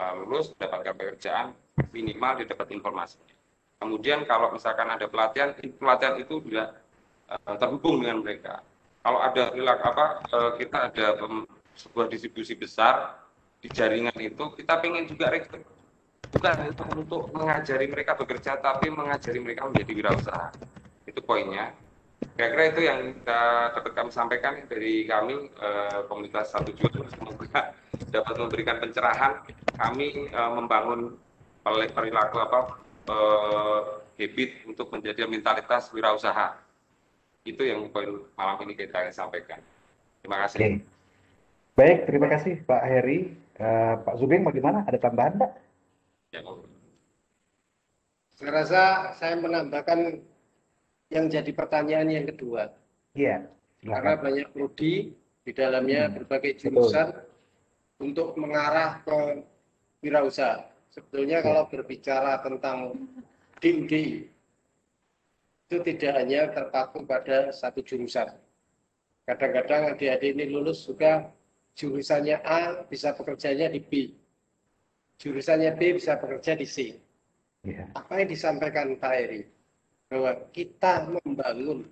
uh, 0.00 0.16
lulus 0.24 0.48
mendapatkan 0.56 0.96
pekerjaan 0.96 1.46
minimal 1.92 2.40
didapat 2.40 2.72
informasi. 2.72 3.20
Kemudian 3.76 4.24
kalau 4.24 4.48
misalkan 4.48 4.88
ada 4.88 5.04
pelatihan 5.04 5.52
pelatihan 5.76 6.16
itu 6.16 6.40
juga 6.40 6.72
uh, 7.28 7.52
terhubung 7.60 8.00
dengan 8.00 8.24
mereka. 8.24 8.64
Kalau 9.04 9.20
ada 9.20 9.52
apa 9.76 10.24
uh, 10.32 10.56
kita 10.56 10.88
ada 10.88 11.20
sebuah 11.76 12.08
distribusi 12.08 12.56
besar 12.56 13.20
di 13.60 13.68
jaringan 13.68 14.16
itu 14.24 14.56
kita 14.56 14.80
ingin 14.80 15.04
juga 15.12 15.28
rekrut 15.28 15.60
bukan 16.32 16.72
untuk 16.96 17.28
mengajari 17.36 17.92
mereka 17.92 18.16
bekerja 18.16 18.56
tapi 18.56 18.88
mengajari 18.88 19.36
mereka 19.36 19.68
menjadi 19.68 19.92
wirausaha. 19.92 20.48
Itu 21.04 21.20
poinnya 21.20 21.76
kira-kira 22.36 22.64
itu 22.72 22.80
yang 22.84 22.98
kita 23.12 23.40
dapat 23.76 23.92
kami 23.92 24.10
sampaikan 24.12 24.54
dari 24.68 25.04
kami 25.04 25.52
eh, 25.52 26.00
komunitas 26.08 26.52
satu 26.52 26.72
juta 26.72 27.04
semoga 27.12 27.76
dapat 28.12 28.34
memberikan 28.40 28.76
pencerahan 28.80 29.40
kami 29.76 30.28
eh, 30.28 30.50
membangun 30.52 31.16
perilaku 31.66 32.36
apa 32.40 32.60
eh, 33.08 33.80
habit 34.16 34.50
untuk 34.68 34.88
menjadi 34.92 35.28
mentalitas 35.28 35.92
wirausaha 35.92 36.56
itu 37.44 37.62
yang 37.62 37.88
poin 37.92 38.24
malam 38.34 38.58
ini 38.64 38.74
kita 38.74 39.12
sampaikan 39.12 39.60
terima 40.24 40.44
kasih 40.44 40.58
okay. 40.60 40.96
Baik, 41.76 42.08
terima 42.08 42.32
kasih 42.32 42.64
Pak 42.64 42.82
Heri. 42.88 43.36
Uh, 43.60 44.00
Pak 44.00 44.16
Zubing 44.16 44.48
bagaimana? 44.48 44.80
Ada 44.88 44.96
tambahan 44.96 45.36
Pak? 45.36 45.50
Ya, 46.32 46.40
Saya 48.32 48.50
rasa 48.64 48.82
saya 49.12 49.36
menambahkan 49.36 50.24
yang 51.10 51.30
jadi 51.30 51.50
pertanyaan 51.54 52.08
yang 52.10 52.26
kedua. 52.26 52.70
Iya. 53.14 53.46
Karena 53.86 54.18
banyak 54.18 54.48
prodi 54.50 55.14
di 55.46 55.52
dalamnya 55.54 56.10
hmm. 56.10 56.14
berbagai 56.20 56.52
jurusan 56.66 57.14
Betul. 57.14 58.02
untuk 58.02 58.28
mengarah 58.34 58.98
ke 59.06 59.46
wirausaha. 60.02 60.66
Sebetulnya 60.90 61.38
ya. 61.40 61.44
kalau 61.44 61.62
berbicara 61.70 62.40
tentang 62.42 62.96
DUD 63.62 63.92
itu 65.66 65.76
tidak 65.82 66.12
hanya 66.14 66.50
terpaku 66.50 67.02
pada 67.02 67.50
satu 67.50 67.82
jurusan. 67.82 68.30
Kadang-kadang 69.26 69.94
adik-adik 69.94 70.38
ini 70.38 70.46
lulus 70.46 70.86
juga 70.86 71.26
jurusannya 71.74 72.38
A 72.46 72.86
bisa 72.86 73.10
bekerjanya 73.14 73.66
di 73.70 73.82
B. 73.82 74.14
Jurusannya 75.18 75.74
B 75.74 75.98
bisa 75.98 76.14
bekerja 76.18 76.54
di 76.54 76.66
C. 76.66 76.76
Yeah. 77.66 77.90
Apa 77.98 78.22
yang 78.22 78.30
disampaikan 78.30 78.94
Pak 78.94 79.14
Eri? 79.26 79.42
Bahwa 80.06 80.32
kita 80.54 81.10
membangun 81.10 81.86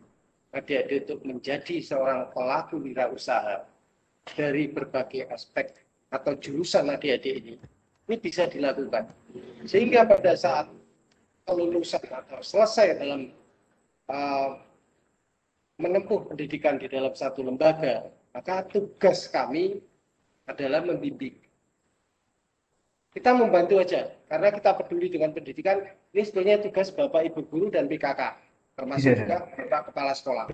adik-adik 0.54 1.10
untuk 1.10 1.20
menjadi 1.26 1.82
seorang 1.82 2.30
pelaku 2.30 2.78
wirausaha 2.78 3.66
dari 4.38 4.70
berbagai 4.70 5.26
aspek 5.34 5.74
atau 6.14 6.38
jurusan 6.38 6.94
adik-adik 6.94 7.34
ini, 7.42 7.54
ini 8.06 8.16
bisa 8.22 8.46
dilakukan. 8.46 9.10
Sehingga 9.66 10.06
pada 10.06 10.38
saat 10.38 10.70
kelulusan 11.44 12.06
atau 12.06 12.40
selesai 12.40 13.02
dalam 13.02 13.34
uh, 14.08 14.50
menempuh 15.76 16.30
pendidikan 16.30 16.78
di 16.78 16.86
dalam 16.86 17.12
satu 17.12 17.42
lembaga, 17.42 18.08
maka 18.30 18.64
tugas 18.70 19.26
kami 19.28 19.82
adalah 20.46 20.86
membimbing. 20.86 21.43
Kita 23.14 23.30
membantu 23.30 23.78
aja, 23.78 24.10
karena 24.26 24.50
kita 24.50 24.74
peduli 24.74 25.06
dengan 25.06 25.30
pendidikan. 25.30 25.86
Ini 26.10 26.22
sebetulnya 26.26 26.58
tugas 26.58 26.90
Bapak 26.90 27.22
Ibu 27.30 27.46
Guru 27.46 27.70
dan 27.70 27.86
PKK, 27.86 28.34
termasuk 28.74 29.14
yeah. 29.14 29.18
juga 29.22 29.36
Bapak 29.54 29.94
Kepala 29.94 30.12
Sekolah. 30.18 30.46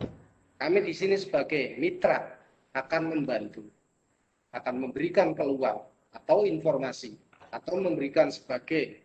Kami 0.60 0.78
di 0.84 0.92
sini 0.92 1.16
sebagai 1.16 1.80
mitra 1.80 2.36
akan 2.76 3.16
membantu, 3.16 3.64
akan 4.52 4.76
memberikan 4.76 5.32
peluang 5.32 5.80
atau 6.12 6.44
informasi, 6.44 7.16
atau 7.48 7.80
memberikan 7.80 8.28
sebagai 8.28 9.00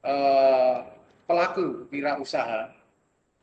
uh, 0.00 0.88
pelaku 1.28 1.92
wirausaha 1.92 2.72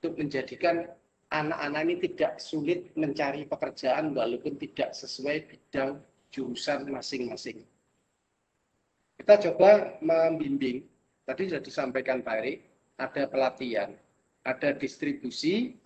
untuk 0.01 0.17
menjadikan 0.17 0.89
anak-anak 1.29 1.81
ini 1.85 1.95
tidak 2.09 2.41
sulit 2.41 2.89
mencari 2.97 3.45
pekerjaan 3.45 4.17
walaupun 4.17 4.57
tidak 4.57 4.97
sesuai 4.97 5.45
bidang 5.45 6.01
jurusan 6.33 6.89
masing-masing. 6.89 7.61
Kita 9.23 9.39
coba 9.39 9.95
membimbing, 10.03 10.83
tadi 11.23 11.47
sudah 11.47 11.63
disampaikan 11.63 12.19
Pak 12.19 12.43
Erik, 12.43 12.59
ada 12.99 13.23
pelatihan, 13.23 13.95
ada 14.43 14.75
distribusi, 14.75 15.79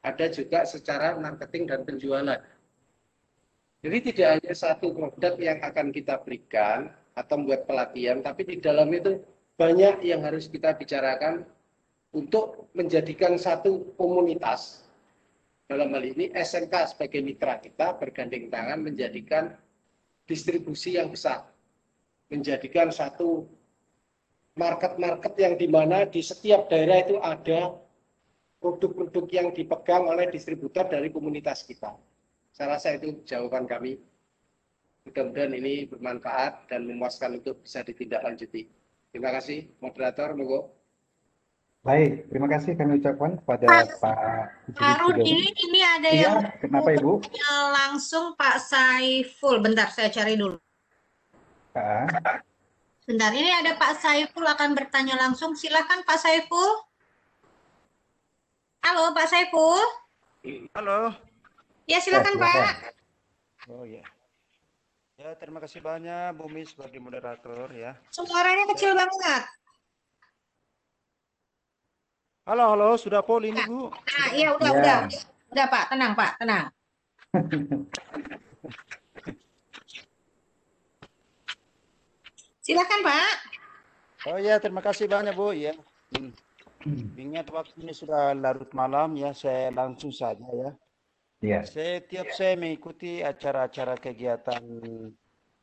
ada 0.00 0.32
juga 0.32 0.64
secara 0.64 1.12
marketing 1.20 1.68
dan 1.68 1.84
penjualan. 1.84 2.40
Jadi 3.84 3.98
tidak 4.08 4.28
hanya 4.32 4.52
satu 4.56 4.96
produk 4.96 5.36
yang 5.36 5.60
akan 5.60 5.92
kita 5.92 6.24
berikan 6.24 6.88
atau 7.12 7.44
membuat 7.44 7.68
pelatihan, 7.68 8.24
tapi 8.24 8.48
di 8.48 8.56
dalam 8.64 8.88
itu 8.96 9.20
banyak 9.60 10.00
yang 10.00 10.24
harus 10.24 10.48
kita 10.48 10.72
bicarakan 10.72 11.44
untuk 12.16 12.72
menjadikan 12.72 13.36
satu 13.36 13.92
komunitas. 14.00 14.88
Dalam 15.68 15.92
hal 15.92 16.16
ini 16.16 16.32
SMK 16.32 16.96
sebagai 16.96 17.20
mitra 17.20 17.60
kita 17.60 17.92
bergandeng 18.00 18.48
tangan 18.48 18.80
menjadikan 18.80 19.52
distribusi 20.24 20.96
yang 20.96 21.12
besar. 21.12 21.44
Menjadikan 22.30 22.94
satu 22.94 23.50
market-market 24.54 25.34
yang 25.38 25.54
di 25.58 25.66
mana 25.66 26.06
di 26.06 26.22
setiap 26.22 26.70
daerah 26.70 27.02
itu 27.02 27.18
ada 27.18 27.74
produk-produk 28.60 29.26
yang 29.32 29.48
dipegang 29.50 30.06
oleh 30.06 30.28
distributor 30.28 30.86
dari 30.86 31.08
komunitas 31.10 31.64
kita. 31.64 31.96
Saya 32.52 32.76
rasa 32.76 32.94
itu 32.94 33.24
jawaban 33.24 33.64
kami. 33.64 33.96
Mudah-mudahan 35.08 35.56
ini 35.56 35.88
bermanfaat 35.88 36.68
dan 36.68 36.84
memuaskan 36.84 37.40
untuk 37.40 37.64
bisa 37.64 37.80
ditindaklanjuti. 37.80 38.68
Terima 39.10 39.32
kasih, 39.32 39.72
moderator. 39.80 40.36
Monggo. 40.36 40.76
Baik, 41.80 42.28
terima 42.28 42.44
kasih 42.52 42.76
kami 42.76 43.00
ucapkan 43.00 43.40
kepada 43.40 43.64
Pak 43.64 44.12
Pak 44.76 44.96
Rudi, 45.00 45.48
ini 45.48 45.80
ada 45.80 46.10
iya, 46.12 46.28
yang 46.28 46.36
kenapa 46.60 46.92
Ibu? 46.92 47.24
langsung 47.72 48.36
Pak 48.36 48.60
Saiful. 48.60 49.64
Bentar, 49.64 49.88
saya 49.88 50.12
cari 50.12 50.36
dulu. 50.36 50.60
Ah. 51.74 52.06
Bentar, 53.06 53.30
ini 53.34 53.50
ada 53.50 53.78
Pak 53.78 54.02
Saiful 54.02 54.42
akan 54.46 54.74
bertanya 54.74 55.14
langsung. 55.18 55.54
Silakan 55.54 56.02
Pak 56.02 56.18
Saiful. 56.18 56.70
Halo 58.82 59.14
Pak 59.14 59.26
Saiful. 59.30 59.82
Halo. 60.74 61.14
Ya 61.86 61.98
silakan 62.02 62.38
oh, 62.38 62.40
Pak. 62.42 62.72
Oh 63.70 63.84
ya. 63.86 64.02
Ya 65.20 65.36
terima 65.36 65.60
kasih 65.60 65.84
banyak 65.84 66.32
Bumi 66.38 66.64
sebagai 66.64 66.98
moderator 66.98 67.68
ya. 67.74 67.94
Suaranya 68.10 68.64
kecil 68.74 68.96
banget. 68.96 69.42
Halo, 72.48 72.74
halo, 72.74 72.98
sudah 72.98 73.22
pol 73.22 73.46
ini, 73.46 73.62
Bu? 73.62 73.92
Nah, 73.94 74.28
iya, 74.34 74.50
udah, 74.56 74.72
ya. 74.74 74.78
udah. 74.80 74.98
Udah, 75.54 75.66
Pak, 75.70 75.84
tenang, 75.92 76.18
Pak, 76.18 76.30
tenang. 76.40 76.66
Silakan 82.60 83.00
Pak. 83.00 83.34
Oh 84.28 84.36
ya, 84.36 84.60
terima 84.60 84.84
kasih 84.84 85.08
banyak 85.08 85.32
Bu. 85.32 85.56
Ya, 85.56 85.72
Hmm. 86.12 87.12
ingat 87.16 87.48
waktu 87.52 87.76
ini 87.84 87.92
sudah 87.92 88.32
larut 88.32 88.68
malam 88.72 89.12
ya, 89.16 89.36
saya 89.36 89.68
langsung 89.72 90.12
saja 90.12 90.44
ya. 90.44 90.70
Iya. 91.40 91.60
Setiap 91.64 92.28
saya 92.36 92.56
mengikuti 92.56 93.24
acara-acara 93.24 93.96
kegiatan 93.96 94.60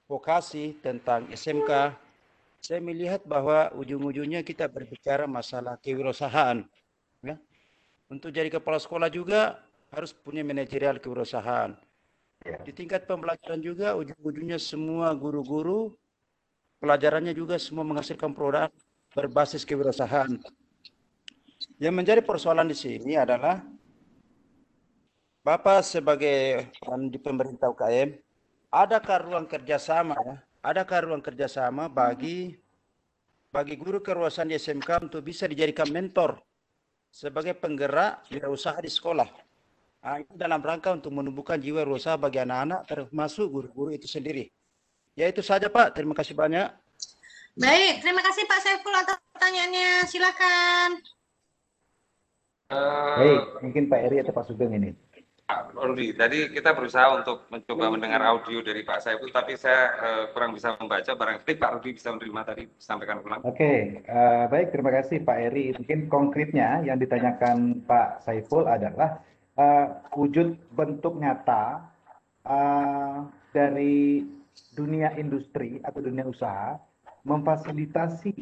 vokasi 0.09 0.77
tentang 0.81 1.29
SMK, 1.29 1.93
saya 2.61 2.81
melihat 2.81 3.21
bahwa 3.25 3.69
ujung-ujungnya 3.77 4.41
kita 4.41 4.65
berbicara 4.65 5.29
masalah 5.29 5.77
kewirausahaan. 5.81 6.65
Ya. 7.21 7.37
Untuk 8.09 8.33
jadi 8.33 8.49
kepala 8.49 8.81
sekolah 8.81 9.09
juga 9.13 9.61
harus 9.93 10.13
punya 10.13 10.41
manajerial 10.41 10.97
kewirausahaan. 10.97 11.77
Di 12.65 12.71
tingkat 12.73 13.05
pembelajaran 13.05 13.61
juga 13.61 13.93
ujung-ujungnya 13.97 14.57
semua 14.61 15.13
guru-guru 15.13 15.93
pelajarannya 16.77 17.33
juga 17.33 17.57
semua 17.57 17.85
menghasilkan 17.85 18.33
produk 18.33 18.69
berbasis 19.13 19.65
kewirausahaan. 19.65 20.37
Yang 21.81 21.93
menjadi 21.93 22.21
persoalan 22.21 22.69
di 22.69 22.77
sini 22.77 23.17
adalah 23.17 23.61
Bapak 25.47 25.79
sebagai 25.79 26.67
peran 26.75 27.07
di 27.07 27.15
pemerintah 27.15 27.71
UKM, 27.71 28.19
adakah 28.67 29.17
ruang 29.23 29.47
kerjasama 29.47 30.19
ya? 30.19 30.35
Adakah 30.59 31.07
ruang 31.07 31.23
kerjasama 31.23 31.87
bagi 31.87 32.59
bagi 33.47 33.79
guru 33.79 34.03
kewirausahaan 34.03 34.51
di 34.51 34.59
SMK 34.59 35.07
untuk 35.07 35.23
bisa 35.23 35.47
dijadikan 35.47 35.87
mentor 35.87 36.43
sebagai 37.07 37.55
penggerak 37.55 38.27
wirausaha 38.27 38.75
di 38.83 38.91
sekolah? 38.91 39.29
Nah, 40.03 40.19
dalam 40.35 40.59
rangka 40.59 40.91
untuk 40.91 41.15
menumbuhkan 41.15 41.63
jiwa 41.63 41.87
wirausaha 41.87 42.19
bagi 42.19 42.43
anak-anak 42.43 42.83
termasuk 42.83 43.47
guru-guru 43.47 43.95
itu 43.95 44.03
sendiri. 44.03 44.51
Ya 45.17 45.33
itu 45.33 45.41
saja 45.41 45.65
Pak, 45.65 45.97
terima 45.97 46.13
kasih 46.13 46.37
banyak. 46.37 46.69
Baik, 47.57 48.05
terima 48.05 48.21
kasih 48.21 48.45
Pak 48.45 48.61
Saiful 48.61 48.93
atas 48.93 49.17
pertanyaannya. 49.33 50.05
Silakan. 50.05 51.01
Baik, 52.69 53.65
mungkin 53.65 53.89
Pak 53.89 54.01
Eri 54.05 54.21
atau 54.21 54.29
Pak 54.29 54.45
Sugeng 54.45 54.77
ini. 54.77 54.93
Pak 55.47 55.73
Rudi, 55.73 56.13
tadi 56.13 56.53
kita 56.53 56.77
berusaha 56.77 57.17
untuk 57.17 57.49
mencoba 57.49 57.89
mendengar 57.89 58.21
audio 58.29 58.61
dari 58.61 58.85
Pak 58.85 59.01
Saiful, 59.01 59.33
tapi 59.33 59.57
saya 59.57 59.89
eh, 59.97 60.23
kurang 60.37 60.53
bisa 60.53 60.77
membaca. 60.77 61.09
Barangkali 61.17 61.53
Pak 61.57 61.71
Rudi 61.73 61.89
bisa 61.97 62.13
menerima 62.13 62.41
tadi, 62.45 62.63
sampaikan 62.77 63.17
ulang. 63.25 63.41
Oke, 63.41 64.05
eh, 64.05 64.45
baik 64.53 64.69
terima 64.69 64.93
kasih 65.01 65.25
Pak 65.25 65.37
Eri. 65.49 65.73
Mungkin 65.81 66.13
konkretnya 66.13 66.85
yang 66.85 67.01
ditanyakan 67.01 67.81
Pak 67.89 68.21
Saiful 68.21 68.69
adalah 68.69 69.17
eh, 69.57 69.87
wujud 70.13 70.61
bentuk 70.77 71.17
nyata 71.17 71.89
eh, 72.45 73.17
dari 73.49 74.36
dunia 74.73 75.13
industri 75.15 75.81
atau 75.81 75.99
dunia 75.99 76.23
usaha 76.23 76.77
memfasilitasi 77.23 78.33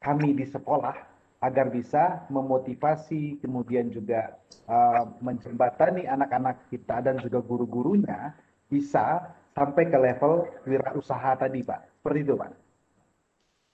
kami 0.00 0.28
di 0.32 0.46
sekolah 0.48 0.96
agar 1.40 1.72
bisa 1.72 2.28
memotivasi 2.28 3.40
kemudian 3.40 3.88
juga 3.88 4.36
uh, 4.68 5.08
menjembatani 5.24 6.04
anak-anak 6.04 6.68
kita 6.68 7.00
dan 7.00 7.16
juga 7.20 7.40
guru-gurunya 7.40 8.36
bisa 8.68 9.24
sampai 9.56 9.88
ke 9.88 9.98
level 9.98 10.46
wirausaha 10.68 11.36
tadi 11.36 11.64
Pak. 11.64 11.80
Seperti 12.00 12.18
itu 12.22 12.34
Pak. 12.36 12.50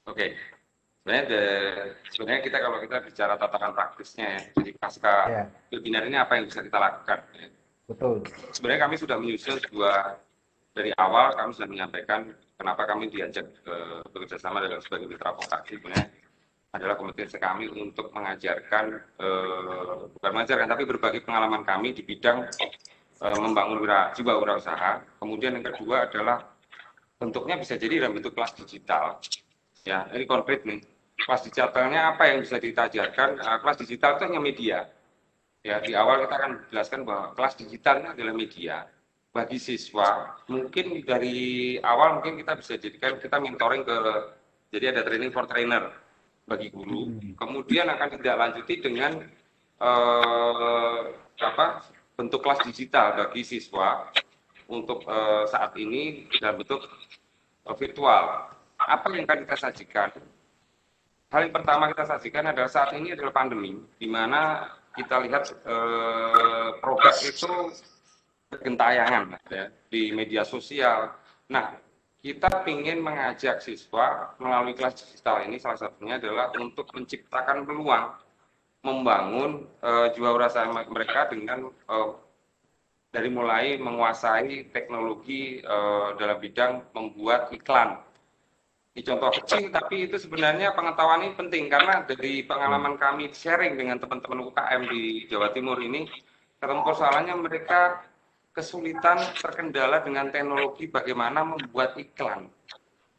Oke, 0.06 0.26
sebenarnya 1.02 1.24
de- 1.26 1.86
sebenarnya 2.14 2.42
kita 2.46 2.58
kalau 2.62 2.78
kita 2.78 2.96
bicara 3.02 3.34
tatakan 3.34 3.74
praktisnya 3.74 4.26
ya, 4.38 4.40
jadi 4.54 4.70
pasca 4.78 5.14
Ya. 5.26 5.44
webinar 5.74 6.02
ini 6.06 6.16
apa 6.18 6.32
yang 6.38 6.46
bisa 6.46 6.62
kita 6.62 6.78
lakukan? 6.78 7.18
ya. 7.34 7.48
Betul. 7.86 8.14
Sebenarnya 8.54 8.80
kami 8.86 8.94
sudah 8.98 9.16
menyusun 9.18 9.58
sebuah 9.62 10.18
dari 10.76 10.92
awal 11.00 11.32
kami 11.32 11.50
sudah 11.56 11.70
menyampaikan 11.72 12.28
kenapa 12.60 12.84
kami 12.84 13.08
diajak 13.08 13.48
eh, 13.64 14.04
bekerja 14.12 14.36
sama 14.36 14.60
dengan 14.60 14.84
sebagai 14.84 15.08
mitra 15.08 15.32
vokasi 15.32 15.80
sebenarnya 15.80 16.12
adalah 16.76 17.00
kompetensi 17.00 17.40
kami 17.40 17.72
untuk 17.72 18.12
mengajarkan 18.12 18.84
eh, 19.16 19.96
bukan 20.12 20.30
mengajarkan 20.36 20.68
tapi 20.68 20.84
berbagi 20.84 21.24
pengalaman 21.24 21.64
kami 21.64 21.96
di 21.96 22.04
bidang 22.04 22.44
eh, 23.24 23.38
membangun 23.40 23.80
wira, 23.80 24.12
jiwa 24.12 24.36
wirausaha. 24.36 25.00
Kemudian 25.16 25.56
yang 25.56 25.64
kedua 25.64 26.12
adalah 26.12 26.44
bentuknya 27.16 27.56
bisa 27.56 27.80
jadi 27.80 28.04
dalam 28.04 28.20
bentuk 28.20 28.36
kelas 28.36 28.52
digital. 28.60 29.16
Ya, 29.88 30.04
ini 30.12 30.28
konkret 30.28 30.68
nih. 30.68 30.84
Kelas 31.16 31.48
digitalnya 31.48 32.12
apa 32.12 32.28
yang 32.28 32.44
bisa 32.44 32.60
kita 32.60 32.92
ajarkan? 32.92 33.40
Kelas 33.40 33.76
digital 33.80 34.20
itu 34.20 34.22
hanya 34.28 34.40
media. 34.44 34.78
Ya, 35.64 35.80
di 35.80 35.96
awal 35.96 36.28
kita 36.28 36.34
akan 36.36 36.52
jelaskan 36.68 37.00
bahwa 37.08 37.32
kelas 37.32 37.54
digital 37.56 38.04
ini 38.04 38.08
adalah 38.12 38.34
media 38.36 38.84
bagi 39.36 39.60
siswa. 39.60 40.40
Mungkin 40.48 41.04
dari 41.04 41.76
awal 41.84 42.18
mungkin 42.18 42.40
kita 42.40 42.56
bisa 42.56 42.80
jadikan 42.80 43.20
kita 43.20 43.36
mentoring 43.36 43.84
ke 43.84 43.96
jadi 44.72 44.96
ada 44.96 45.04
training 45.04 45.30
for 45.30 45.44
trainer 45.44 45.92
bagi 46.48 46.72
guru. 46.72 47.12
Kemudian 47.36 47.92
akan 47.92 48.08
tidak 48.16 48.36
lanjuti 48.40 48.74
dengan 48.80 49.20
eh, 49.76 51.00
apa 51.36 51.84
bentuk 52.16 52.40
kelas 52.40 52.64
digital 52.64 53.12
bagi 53.12 53.44
siswa 53.44 54.08
untuk 54.72 55.04
eh, 55.04 55.44
saat 55.52 55.76
ini 55.76 56.26
dalam 56.40 56.64
bentuk 56.64 56.80
eh, 57.68 57.76
virtual. 57.76 58.56
Apa 58.76 59.06
yang 59.12 59.28
akan 59.28 59.44
kita 59.44 59.56
sajikan? 59.68 60.10
Hal 61.26 61.40
yang 61.42 61.54
pertama 61.54 61.90
kita 61.90 62.04
sajikan 62.06 62.44
adalah 62.48 62.70
saat 62.70 62.94
ini 62.94 63.12
adalah 63.12 63.34
pandemi, 63.34 63.76
di 63.98 64.06
mana 64.08 64.70
kita 64.96 65.20
lihat 65.26 65.44
eh, 65.66 66.68
produk 66.80 67.16
itu 67.20 67.52
bergentayangan 68.50 69.36
ya, 69.50 69.66
di 69.90 70.14
media 70.14 70.46
sosial. 70.46 71.10
Nah, 71.50 71.74
kita 72.22 72.66
ingin 72.66 73.02
mengajak 73.02 73.62
siswa 73.62 74.34
melalui 74.42 74.74
kelas 74.74 74.98
digital 74.98 75.46
ini 75.46 75.62
salah 75.62 75.78
satunya 75.78 76.18
adalah 76.18 76.50
untuk 76.58 76.90
menciptakan 76.90 77.62
peluang 77.62 78.18
membangun 78.82 79.66
eh, 79.82 80.06
jiwa 80.14 80.30
wirausaha 80.34 80.66
mereka 80.90 81.30
dengan 81.30 81.70
eh, 81.70 82.10
dari 83.10 83.30
mulai 83.30 83.78
menguasai 83.78 84.70
teknologi 84.70 85.62
eh, 85.62 86.08
dalam 86.18 86.38
bidang 86.38 86.94
membuat 86.94 87.50
iklan. 87.54 87.98
Ini 88.96 89.04
contoh 89.12 89.28
kecil, 89.28 89.68
tapi 89.68 90.08
itu 90.08 90.16
sebenarnya 90.16 90.72
pengetahuan 90.72 91.20
ini 91.20 91.36
penting 91.36 91.68
karena 91.68 92.00
dari 92.08 92.40
pengalaman 92.48 92.96
kami 92.96 93.28
sharing 93.28 93.76
dengan 93.76 94.00
teman-teman 94.00 94.48
UKM 94.48 94.82
di 94.88 95.28
Jawa 95.28 95.52
Timur 95.52 95.76
ini, 95.84 96.08
ketemu 96.56 96.80
persoalannya 96.80 97.34
mereka 97.36 98.00
kesulitan 98.56 99.20
terkendala 99.36 100.00
dengan 100.00 100.32
teknologi 100.32 100.88
bagaimana 100.88 101.44
membuat 101.44 101.92
iklan. 102.00 102.48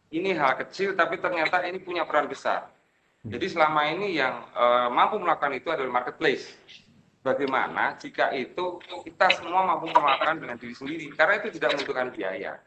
Ini 0.10 0.34
hal 0.34 0.58
kecil 0.66 0.98
tapi 0.98 1.22
ternyata 1.22 1.62
ini 1.62 1.78
punya 1.78 2.10
peran 2.10 2.26
besar. 2.26 2.74
Jadi 3.22 3.46
selama 3.46 3.86
ini 3.86 4.18
yang 4.18 4.50
eh, 4.50 4.90
mampu 4.90 5.22
melakukan 5.22 5.54
itu 5.54 5.70
adalah 5.70 6.02
marketplace. 6.02 6.58
Bagaimana 7.22 8.00
jika 8.00 8.32
itu 8.34 8.80
kita 9.04 9.28
semua 9.36 9.68
mampu 9.68 9.92
melakukan 9.92 10.42
dengan 10.42 10.58
diri 10.58 10.74
sendiri 10.74 11.06
karena 11.14 11.44
itu 11.44 11.48
tidak 11.60 11.78
membutuhkan 11.78 12.10
biaya. 12.10 12.58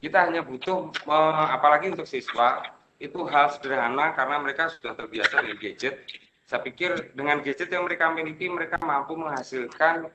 Kita 0.00 0.24
hanya 0.24 0.40
butuh 0.40 0.88
eh, 0.94 1.46
apalagi 1.52 1.92
untuk 1.92 2.08
siswa 2.08 2.64
itu 2.96 3.20
hal 3.28 3.52
sederhana 3.52 4.16
karena 4.16 4.40
mereka 4.40 4.72
sudah 4.72 4.96
terbiasa 4.96 5.42
dengan 5.44 5.58
gadget. 5.58 6.00
Saya 6.46 6.62
pikir 6.64 7.14
dengan 7.18 7.42
gadget 7.42 7.68
yang 7.68 7.84
mereka 7.84 8.08
miliki 8.14 8.46
mereka 8.46 8.78
mampu 8.78 9.18
menghasilkan 9.18 10.06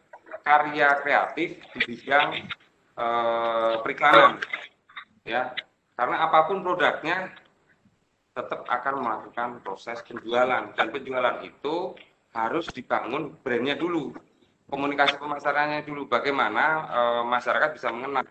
karya 0.46 0.90
kreatif 1.02 1.62
di 1.74 1.80
bidang 1.84 2.28
eh, 2.98 3.74
periklanan 3.82 4.42
ya. 5.26 5.52
Karena 5.96 6.28
apa 6.28 6.52
pun 6.52 6.60
produknya 6.60 7.32
tetap 8.36 8.68
akan 8.68 8.96
melakukan 9.00 9.50
proses 9.64 10.04
penjualan. 10.04 10.76
Dan 10.76 10.88
penjualan 10.92 11.40
itu 11.42 11.96
harus 12.36 12.68
dibangun 12.76 13.32
brandnya 13.40 13.80
dulu 13.80 14.12
komunikasi 14.66 15.22
pemasarannya 15.22 15.86
dulu 15.86 16.10
bagaimana 16.10 16.66
eh, 16.90 17.24
masyarakat 17.26 17.70
bisa 17.74 17.94
mengenal. 17.94 18.26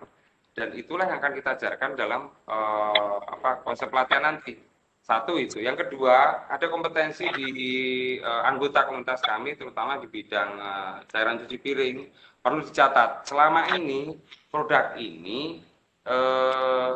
Dan 0.54 0.70
itulah 0.78 1.10
yang 1.10 1.18
akan 1.18 1.34
kita 1.34 1.50
ajarkan 1.58 1.90
dalam 1.98 2.30
eh, 2.46 3.18
apa 3.22 3.62
konsep 3.62 3.90
pelatihan 3.90 4.34
nanti 4.34 4.73
satu 5.04 5.36
itu. 5.36 5.60
Yang 5.60 5.86
kedua 5.86 6.48
ada 6.48 6.66
kompetensi 6.72 7.28
di 7.36 7.72
eh, 8.18 8.42
anggota 8.48 8.88
komunitas 8.88 9.20
kami 9.20 9.52
terutama 9.54 10.00
di 10.00 10.08
bidang 10.08 10.50
eh, 10.56 10.94
cairan 11.12 11.38
cuci 11.44 11.56
piring. 11.60 11.96
Perlu 12.44 12.60
dicatat 12.60 13.24
selama 13.24 13.72
ini 13.76 14.16
produk 14.48 14.96
ini 14.96 15.60
eh, 16.08 16.92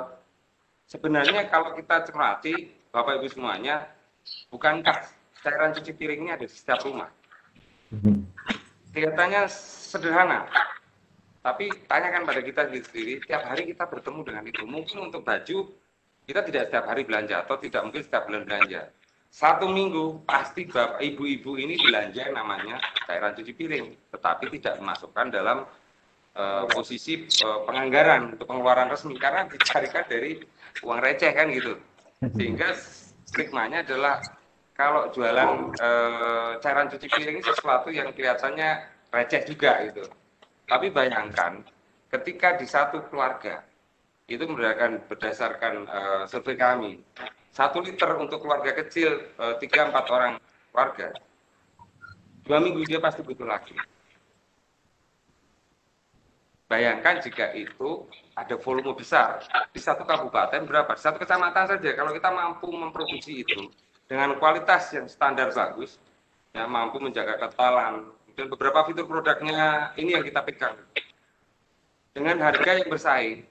sebenarnya 0.89 1.53
kalau 1.53 1.77
kita 1.77 2.09
cermati 2.09 2.73
bapak 2.89 3.21
ibu 3.21 3.29
semuanya 3.29 3.85
bukankah 4.49 5.05
cairan 5.45 5.77
cuci 5.77 5.93
piring 5.93 6.21
ini 6.25 6.31
ada 6.33 6.45
di 6.49 6.53
setiap 6.53 6.81
rumah? 6.89 7.13
Kelihatannya 8.97 9.45
sederhana 9.53 10.49
tapi 11.45 11.71
tanyakan 11.87 12.29
pada 12.29 12.41
kita 12.45 12.69
sendiri 12.73 13.21
tiap 13.25 13.45
hari 13.47 13.69
kita 13.69 13.85
bertemu 13.85 14.21
dengan 14.25 14.45
itu. 14.49 14.65
Mungkin 14.65 14.97
untuk 15.13 15.25
baju 15.25 15.73
kita 16.29 16.45
tidak 16.45 16.69
setiap 16.69 16.85
hari 16.85 17.09
belanja 17.09 17.41
atau 17.41 17.57
tidak 17.57 17.89
mungkin 17.89 18.05
setiap 18.05 18.29
bulan 18.29 18.45
belanja. 18.45 18.93
Satu 19.33 19.65
minggu 19.73 20.29
pasti 20.29 20.69
bapak 20.69 21.01
ibu-ibu 21.01 21.57
ini 21.57 21.81
belanja 21.81 22.29
namanya 22.29 22.77
cairan 23.09 23.33
cuci 23.33 23.53
piring, 23.57 23.87
tetapi 24.13 24.53
tidak 24.61 24.77
dimasukkan 24.77 25.27
dalam 25.33 25.65
uh, 26.37 26.65
posisi 26.69 27.25
uh, 27.45 27.65
penganggaran 27.65 28.37
untuk 28.37 28.45
pengeluaran 28.45 28.93
resmi 28.93 29.17
karena 29.17 29.49
dicarikan 29.49 30.05
dari 30.05 30.37
uang 30.85 31.01
receh 31.01 31.33
kan 31.33 31.49
gitu. 31.49 31.81
Sehingga 32.37 32.77
stigmanya 33.25 33.81
adalah 33.85 34.21
kalau 34.79 35.11
jualan 35.11 35.75
eh, 35.75 36.53
cairan 36.63 36.87
cuci 36.87 37.11
piring 37.11 37.43
ini 37.43 37.43
sesuatu 37.43 37.91
yang 37.91 38.15
kelihatannya 38.15 38.87
receh 39.11 39.43
juga 39.43 39.83
gitu. 39.91 40.07
Tapi 40.71 40.95
bayangkan 40.95 41.67
ketika 42.15 42.55
di 42.55 42.67
satu 42.67 43.03
keluarga 43.11 43.67
itu 44.29 44.45
berdasarkan 44.45 45.09
berdasarkan 45.09 45.75
eh, 45.89 46.23
survei 46.29 46.55
kami. 46.55 47.01
Satu 47.49 47.81
liter 47.81 48.13
untuk 48.21 48.45
keluarga 48.45 48.77
kecil 48.77 49.33
eh, 49.41 49.55
tiga 49.59 49.89
empat 49.89 50.05
orang 50.13 50.33
keluarga 50.71 51.17
dua 52.49 52.65
minggu 52.65 52.81
dia 52.89 52.97
pasti 52.99 53.21
butuh 53.21 53.45
lagi. 53.45 53.77
Bayangkan 56.69 57.21
jika 57.25 57.53
itu 57.57 58.09
ada 58.37 58.57
volume 58.61 58.93
besar. 58.97 59.45
Di 59.73 59.81
satu 59.81 60.05
kabupaten 60.05 60.65
berapa? 60.69 60.93
Di 60.97 61.01
satu 61.01 61.17
kecamatan 61.21 61.65
saja. 61.77 61.91
Kalau 61.97 62.13
kita 62.13 62.29
mampu 62.29 62.69
memproduksi 62.69 63.45
itu 63.45 63.73
dengan 64.05 64.37
kualitas 64.37 64.93
yang 64.93 65.09
standar 65.09 65.53
bagus, 65.53 65.97
ya 66.53 66.69
mampu 66.69 67.01
menjaga 67.01 67.41
ketalan 67.41 68.13
dan 68.37 68.47
beberapa 68.53 68.85
fitur 68.85 69.09
produknya 69.09 69.93
ini 69.97 70.17
yang 70.17 70.25
kita 70.25 70.45
pegang. 70.45 70.77
Dengan 72.13 72.37
harga 72.41 72.85
yang 72.85 72.89
bersaing 72.89 73.45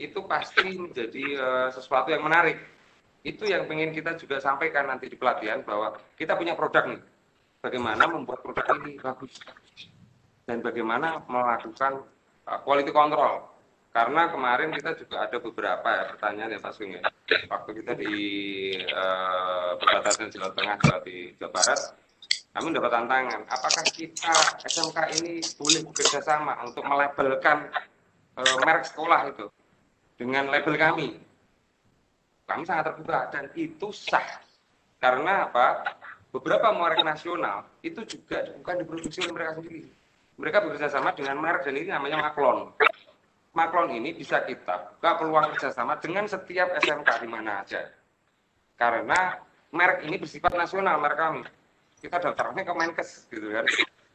itu 0.00 0.24
pasti 0.24 0.78
menjadi 0.78 1.24
uh, 1.36 1.68
sesuatu 1.68 2.08
yang 2.08 2.24
menarik. 2.24 2.56
Itu 3.22 3.46
yang 3.46 3.68
ingin 3.70 3.94
kita 3.94 4.18
juga 4.18 4.42
sampaikan 4.42 4.90
nanti 4.90 5.06
di 5.06 5.14
pelatihan 5.14 5.62
bahwa 5.62 5.94
kita 6.16 6.34
punya 6.34 6.56
produk 6.56 6.90
nih. 6.90 7.02
Bagaimana 7.62 8.10
membuat 8.10 8.42
produk 8.42 8.66
ini 8.82 8.98
bagus 8.98 9.38
dan 10.48 10.58
bagaimana 10.58 11.22
melakukan 11.30 12.02
uh, 12.48 12.58
quality 12.66 12.90
control. 12.90 13.46
Karena 13.92 14.32
kemarin 14.32 14.72
kita 14.72 14.96
juga 14.96 15.28
ada 15.28 15.36
beberapa 15.36 15.84
ya 15.84 16.04
pertanyaan 16.16 16.56
ya 16.56 16.60
Pak 16.64 16.72
Sung 16.72 16.96
ya. 16.96 17.04
Waktu 17.52 17.70
kita 17.84 17.92
di 17.92 18.14
uh, 18.88 19.76
perbatasan 19.76 20.32
Jawa 20.32 20.48
Tengah 20.56 20.80
di 21.04 21.36
Jawa 21.36 21.52
Barat, 21.52 21.80
kami 22.56 22.64
mendapat 22.72 22.90
tantangan. 22.90 23.40
Apakah 23.52 23.84
kita 23.92 24.32
SMK 24.64 24.98
ini 25.20 25.44
boleh 25.60 25.80
bekerja 25.84 26.24
sama 26.24 26.56
untuk 26.64 26.82
melabelkan 26.88 27.68
uh, 28.40 28.56
merek 28.64 28.88
sekolah 28.88 29.28
itu 29.28 29.46
dengan 30.22 30.46
label 30.54 30.78
kami? 30.78 31.18
Kami 32.46 32.62
sangat 32.62 32.94
terbuka 32.94 33.26
dan 33.34 33.50
itu 33.58 33.90
sah. 33.90 34.38
Karena 35.02 35.50
apa? 35.50 35.98
Beberapa 36.30 36.70
merek 36.70 37.02
nasional 37.02 37.66
itu 37.82 38.06
juga 38.06 38.46
bukan 38.62 38.86
diproduksi 38.86 39.18
oleh 39.26 39.34
mereka 39.34 39.52
sendiri 39.58 39.90
mereka 40.40 40.64
bekerja 40.64 40.88
sama 40.88 41.12
dengan 41.12 41.36
merek 41.38 41.68
ini 41.68 41.92
namanya 41.92 42.30
Maklon. 42.30 42.72
Maklon 43.52 43.92
ini 43.92 44.16
bisa 44.16 44.40
kita 44.42 44.96
buka 44.96 45.20
peluang 45.20 45.52
kerjasama 45.54 46.00
dengan 46.00 46.24
setiap 46.24 46.72
SMK 46.80 47.08
di 47.20 47.28
mana 47.28 47.60
aja. 47.60 47.84
Karena 48.80 49.36
merek 49.70 50.08
ini 50.08 50.16
bersifat 50.16 50.56
nasional 50.56 50.96
merek 50.98 51.18
kami. 51.20 51.42
Kita 52.00 52.16
daftarnya 52.18 52.64
ke 52.64 52.72
Menkes 52.72 53.28
gitu 53.28 53.52
kan. 53.52 53.64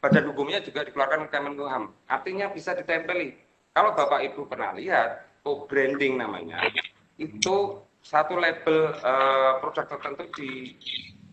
Badan 0.04 0.30
hukumnya 0.30 0.60
juga 0.60 0.84
dikeluarkan 0.84 1.26
ke 1.26 1.38
Kemenkumham. 1.38 1.94
Artinya 2.10 2.50
bisa 2.50 2.74
ditempeli. 2.74 3.34
Kalau 3.72 3.94
Bapak 3.94 4.20
Ibu 4.26 4.50
pernah 4.50 4.74
lihat, 4.74 5.22
co-branding 5.48 6.20
namanya, 6.20 6.60
itu 7.16 7.80
satu 8.04 8.36
label 8.36 8.92
uh, 9.00 9.56
produk 9.64 9.88
tertentu 9.96 10.28
di, 10.36 10.76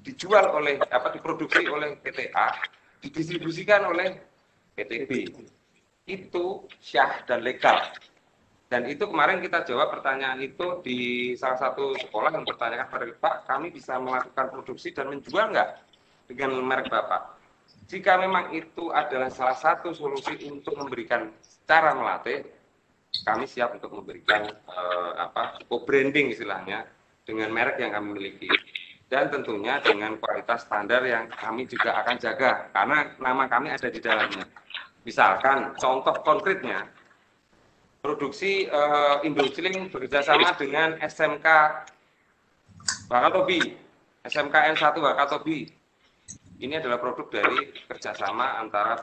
dijual 0.07 0.55
oleh 0.55 0.79
apa 0.79 1.11
diproduksi 1.11 1.67
oleh 1.67 1.99
PTA, 1.99 2.47
didistribusikan 3.03 3.91
oleh 3.91 4.15
PTB 4.75 5.11
itu 6.07 6.45
syah 6.79 7.25
dan 7.27 7.43
legal. 7.43 7.75
Dan 8.65 8.89
itu 8.89 9.05
kemarin 9.05 9.45
kita 9.45 9.61
jawab 9.61 9.93
pertanyaan 9.93 10.41
itu 10.41 10.81
di 10.81 11.31
salah 11.37 11.59
satu 11.69 11.93
sekolah 12.01 12.33
yang 12.33 12.45
bertanyakan 12.47 12.87
pada 12.89 13.05
Pak, 13.13 13.35
kami 13.45 13.69
bisa 13.69 14.01
melakukan 14.01 14.49
produksi 14.49 14.89
dan 14.89 15.13
menjual 15.13 15.53
nggak 15.53 15.69
dengan 16.31 16.49
merek 16.65 16.89
Bapak? 16.89 17.37
Jika 17.85 18.17
memang 18.17 18.49
itu 18.57 18.89
adalah 18.89 19.29
salah 19.29 19.53
satu 19.53 19.93
solusi 19.93 20.49
untuk 20.49 20.73
memberikan 20.73 21.29
cara 21.69 21.93
melatih, 21.93 22.41
kami 23.23 23.45
siap 23.47 23.77
untuk 23.77 23.93
memberikan 23.95 24.49
uh, 24.67 25.11
apa 25.15 25.61
co-branding 25.69 26.33
istilahnya 26.35 26.89
dengan 27.23 27.53
merek 27.53 27.79
yang 27.79 27.95
kami 27.95 28.17
miliki 28.17 28.49
dan 29.05 29.29
tentunya 29.29 29.77
dengan 29.79 30.17
kualitas 30.17 30.65
standar 30.65 31.05
yang 31.05 31.29
kami 31.29 31.69
juga 31.69 32.01
akan 32.01 32.15
jaga 32.17 32.73
karena 32.73 33.13
nama 33.21 33.45
kami 33.45 33.69
ada 33.69 33.87
di 33.87 34.01
dalamnya. 34.01 34.45
Misalkan 35.05 35.77
contoh 35.77 36.17
konkretnya, 36.25 36.89
produksi 38.01 38.65
uh, 38.65 39.21
Indociling 39.21 39.93
bekerjasama 39.93 40.57
dengan 40.57 40.97
SMK 40.97 41.47
Wakatobi, 43.09 43.61
SMK 44.25 44.55
N1 44.73 44.93
Wakatobi. 44.97 45.69
Ini 46.55 46.81
adalah 46.81 46.97
produk 46.97 47.29
dari 47.29 47.69
kerjasama 47.85 48.57
antara 48.57 48.97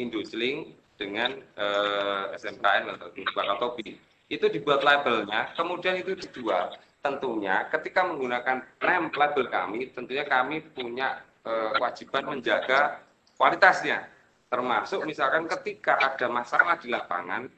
Indociling 0.00 0.72
dengan 0.96 1.36
eh, 1.36 2.24
SMKN 2.36 2.96
Wakatobi. 3.36 3.96
Itu 4.26 4.50
dibuat 4.50 4.82
labelnya, 4.82 5.54
kemudian 5.54 6.02
itu 6.02 6.18
dijual. 6.18 6.74
Tentunya 6.98 7.70
ketika 7.70 8.02
menggunakan 8.02 8.66
name 8.82 9.14
label 9.14 9.46
kami, 9.46 9.94
tentunya 9.94 10.26
kami 10.26 10.66
punya 10.74 11.22
uh, 11.46 11.70
kewajiban 11.78 12.24
menjaga 12.26 12.98
kualitasnya 13.38 14.10
termasuk 14.46 15.02
misalkan 15.06 15.46
ketika 15.46 15.98
ada 15.98 16.26
masalah 16.30 16.78
di 16.78 16.90
lapangan 16.90 17.50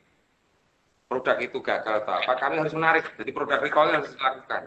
produk 1.09 1.37
itu 1.41 1.59
gagal 1.65 2.05
atau 2.05 2.15
apa 2.21 2.33
kami 2.37 2.61
harus 2.61 2.75
menarik 2.77 3.05
jadi 3.17 3.31
produk 3.33 3.61
recall 3.61 3.89
harus 3.89 4.13
dilakukan 4.13 4.63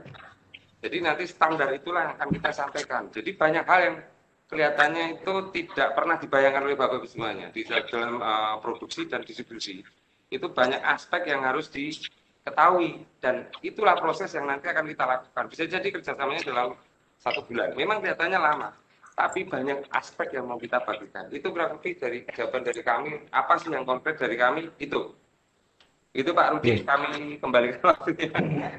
jadi 0.82 0.98
nanti 1.06 1.24
standar 1.30 1.70
itulah 1.74 2.10
yang 2.10 2.14
akan 2.18 2.30
kita 2.34 2.50
sampaikan 2.54 3.04
jadi 3.14 3.30
banyak 3.38 3.66
hal 3.66 3.80
yang 3.82 3.96
kelihatannya 4.52 5.24
itu 5.24 5.34
tidak 5.56 5.96
pernah 5.96 6.20
dibayangkan 6.20 6.68
oleh 6.68 6.76
bapak 6.76 7.00
ibu 7.00 7.08
semuanya. 7.08 7.48
Di 7.56 7.64
dalam 7.64 8.20
uh, 8.20 8.60
produksi 8.60 9.08
dan 9.08 9.24
distribusi 9.24 9.80
itu 10.28 10.48
banyak 10.52 10.84
aspek 10.84 11.32
yang 11.32 11.48
harus 11.48 11.72
diketahui. 11.72 13.08
Dan 13.24 13.48
itulah 13.64 13.96
proses 13.96 14.36
yang 14.36 14.52
nanti 14.52 14.68
akan 14.68 14.86
kita 14.92 15.08
lakukan. 15.08 15.44
Bisa 15.48 15.64
jadi 15.72 15.88
kerjasamanya 15.88 16.44
dalam 16.44 16.76
satu 17.24 17.48
bulan. 17.48 17.72
Memang 17.80 18.04
kelihatannya 18.04 18.40
lama 18.40 18.70
tapi 19.12 19.46
banyak 19.46 19.92
aspek 19.92 20.34
yang 20.34 20.50
mau 20.50 20.58
kita 20.58 20.82
bagikan. 20.82 21.28
Itu 21.30 21.52
berarti 21.52 21.94
dari 22.00 22.26
jawaban 22.32 22.64
dari 22.66 22.82
kami, 22.82 23.12
apa 23.30 23.54
sih 23.60 23.70
yang 23.70 23.86
konkret 23.86 24.18
dari 24.18 24.34
kami? 24.40 24.72
Itu. 24.82 25.14
Itu 26.12 26.36
Pak 26.36 26.60
Rudi, 26.60 26.84
kami 26.84 27.40
kembalikan 27.40 27.80
waktunya. 27.88 28.28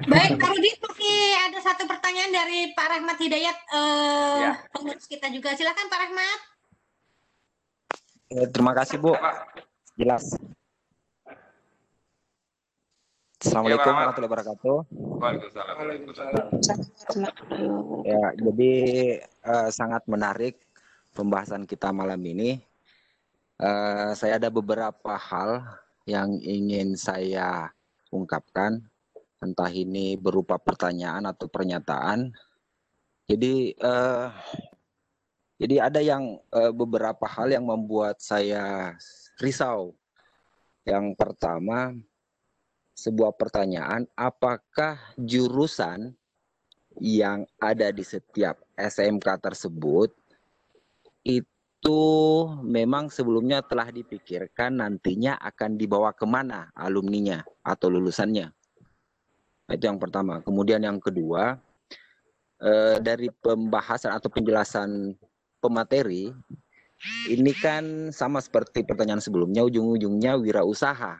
Baik, 0.04 0.36
Pak 0.36 0.50
Rudi, 0.52 0.70
masih 0.84 1.16
ada 1.48 1.58
satu 1.64 1.88
pertanyaan 1.88 2.28
dari 2.28 2.76
Pak 2.76 2.86
Rahmat 2.92 3.16
Hidayat, 3.16 3.56
eh, 3.72 4.36
ya. 4.44 4.52
pengurus 4.68 5.08
kita 5.08 5.32
juga. 5.32 5.56
Silakan 5.56 5.88
Pak 5.88 6.00
Rahmat. 6.04 6.38
Eh, 8.36 8.46
terima 8.52 8.76
kasih 8.76 9.00
Bu. 9.00 9.16
Jelas. 9.96 10.36
Assalamualaikum 13.42 13.90
ya, 13.90 13.96
warahmatullahi 13.96 14.30
wabarakatuh. 14.30 14.76
Waalaikumsalam. 15.18 16.46
Ya, 18.06 18.24
jadi 18.38 18.72
uh, 19.42 19.68
sangat 19.72 20.04
menarik 20.04 20.60
pembahasan 21.16 21.64
kita 21.64 21.96
malam 21.96 22.20
ini. 22.22 22.60
Uh, 23.56 24.12
saya 24.14 24.36
ada 24.36 24.52
beberapa 24.52 25.16
hal 25.16 25.64
yang 26.08 26.38
ingin 26.42 26.98
saya 26.98 27.70
ungkapkan, 28.10 28.82
entah 29.42 29.70
ini 29.70 30.18
berupa 30.18 30.58
pertanyaan 30.58 31.26
atau 31.30 31.46
pernyataan. 31.46 32.30
Jadi, 33.26 33.74
uh, 33.78 34.28
jadi 35.58 35.88
ada 35.88 36.00
yang 36.02 36.38
uh, 36.50 36.74
beberapa 36.74 37.26
hal 37.26 37.54
yang 37.54 37.66
membuat 37.66 38.18
saya 38.18 38.94
risau. 39.38 39.94
Yang 40.82 41.14
pertama, 41.14 41.94
sebuah 42.98 43.34
pertanyaan, 43.38 44.04
apakah 44.18 44.98
jurusan 45.14 46.14
yang 47.00 47.48
ada 47.56 47.88
di 47.88 48.04
setiap 48.04 48.60
SMK 48.76 49.26
tersebut 49.40 50.12
itu 51.24 51.51
memang 52.62 53.10
sebelumnya 53.10 53.58
telah 53.66 53.90
dipikirkan 53.90 54.78
nantinya 54.78 55.34
akan 55.42 55.74
dibawa 55.74 56.14
ke 56.14 56.22
mana 56.22 56.70
alumninya 56.78 57.42
atau 57.66 57.90
lulusannya. 57.90 58.54
Itu 59.66 59.84
yang 59.90 59.98
pertama. 59.98 60.38
Kemudian 60.46 60.86
yang 60.86 61.02
kedua, 61.02 61.58
eh, 62.62 62.96
dari 63.02 63.32
pembahasan 63.34 64.14
atau 64.14 64.30
penjelasan 64.30 65.18
pemateri, 65.58 66.30
ini 67.26 67.52
kan 67.58 68.14
sama 68.14 68.38
seperti 68.38 68.86
pertanyaan 68.86 69.18
sebelumnya, 69.18 69.66
ujung-ujungnya 69.66 70.38
wirausaha 70.38 71.18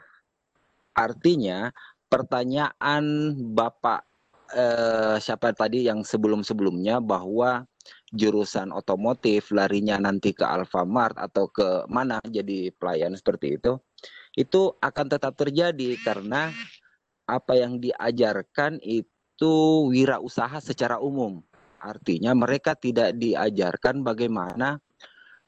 Artinya 0.93 1.73
pertanyaan 2.13 3.33
Bapak 3.57 4.05
eh, 4.53 5.17
siapa 5.17 5.57
tadi 5.57 5.89
yang 5.89 6.05
sebelum-sebelumnya 6.05 7.01
bahwa 7.01 7.65
jurusan 8.13 8.71
otomotif 8.77 9.49
larinya 9.57 9.97
nanti 9.97 10.37
ke 10.37 10.45
Alfamart 10.45 11.17
atau 11.17 11.49
ke 11.49 11.89
mana 11.89 12.21
jadi 12.29 12.69
pelayan 12.77 13.17
seperti 13.17 13.57
itu 13.57 13.81
itu 14.37 14.73
akan 14.81 15.07
tetap 15.13 15.37
terjadi 15.37 15.97
karena 16.01 16.53
apa 17.29 17.53
yang 17.57 17.81
diajarkan 17.81 18.81
itu 18.83 19.55
wirausaha 19.89 20.61
secara 20.61 21.01
umum. 21.01 21.41
Artinya 21.83 22.33
mereka 22.33 22.79
tidak 22.79 23.17
diajarkan 23.19 24.07
bagaimana 24.07 24.79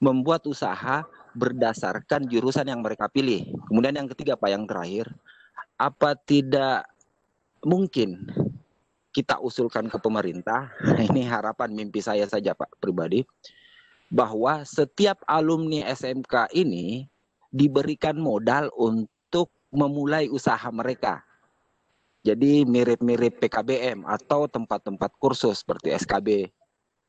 membuat 0.03 0.45
usaha 0.45 1.07
berdasarkan 1.33 2.27
jurusan 2.27 2.67
yang 2.69 2.83
mereka 2.83 3.09
pilih. 3.09 3.47
Kemudian 3.71 3.95
yang 3.95 4.09
ketiga 4.11 4.35
Pak, 4.37 4.51
yang 4.51 4.65
terakhir, 4.67 5.09
apa 5.79 6.19
tidak 6.19 6.87
mungkin 7.65 8.29
kita 9.15 9.39
usulkan 9.39 9.87
ke 9.87 9.97
pemerintah, 10.03 10.75
ini 11.07 11.23
harapan 11.23 11.71
mimpi 11.71 12.03
saya 12.03 12.27
saja 12.27 12.53
Pak 12.53 12.83
pribadi, 12.83 13.23
bahwa 14.11 14.67
setiap 14.67 15.23
alumni 15.31 15.87
SMK 15.95 16.51
ini 16.53 17.07
diberikan 17.55 18.19
modal 18.19 18.75
untuk 18.75 19.55
memulai 19.71 20.27
usaha 20.27 20.67
mereka. 20.75 21.23
Jadi 22.25 22.65
mirip-mirip 22.67 23.39
PKBM 23.39 24.03
atau 24.09 24.49
tempat-tempat 24.49 25.13
kursus 25.21 25.61
seperti 25.61 25.93
SKB 25.95 26.49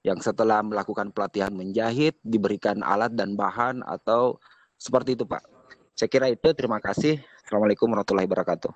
yang 0.05 0.19
setelah 0.21 0.61
melakukan 0.61 1.09
pelatihan 1.09 1.49
menjahit 1.55 2.19
diberikan 2.21 2.83
alat 2.85 3.15
dan 3.15 3.33
bahan 3.33 3.81
atau 3.81 4.37
seperti 4.77 5.17
itu 5.17 5.25
Pak. 5.25 5.41
Saya 5.95 6.09
kira 6.11 6.27
itu 6.27 6.51
terima 6.51 6.83
kasih. 6.83 7.23
Assalamualaikum 7.41 7.87
warahmatullahi 7.89 8.27
wabarakatuh. 8.27 8.71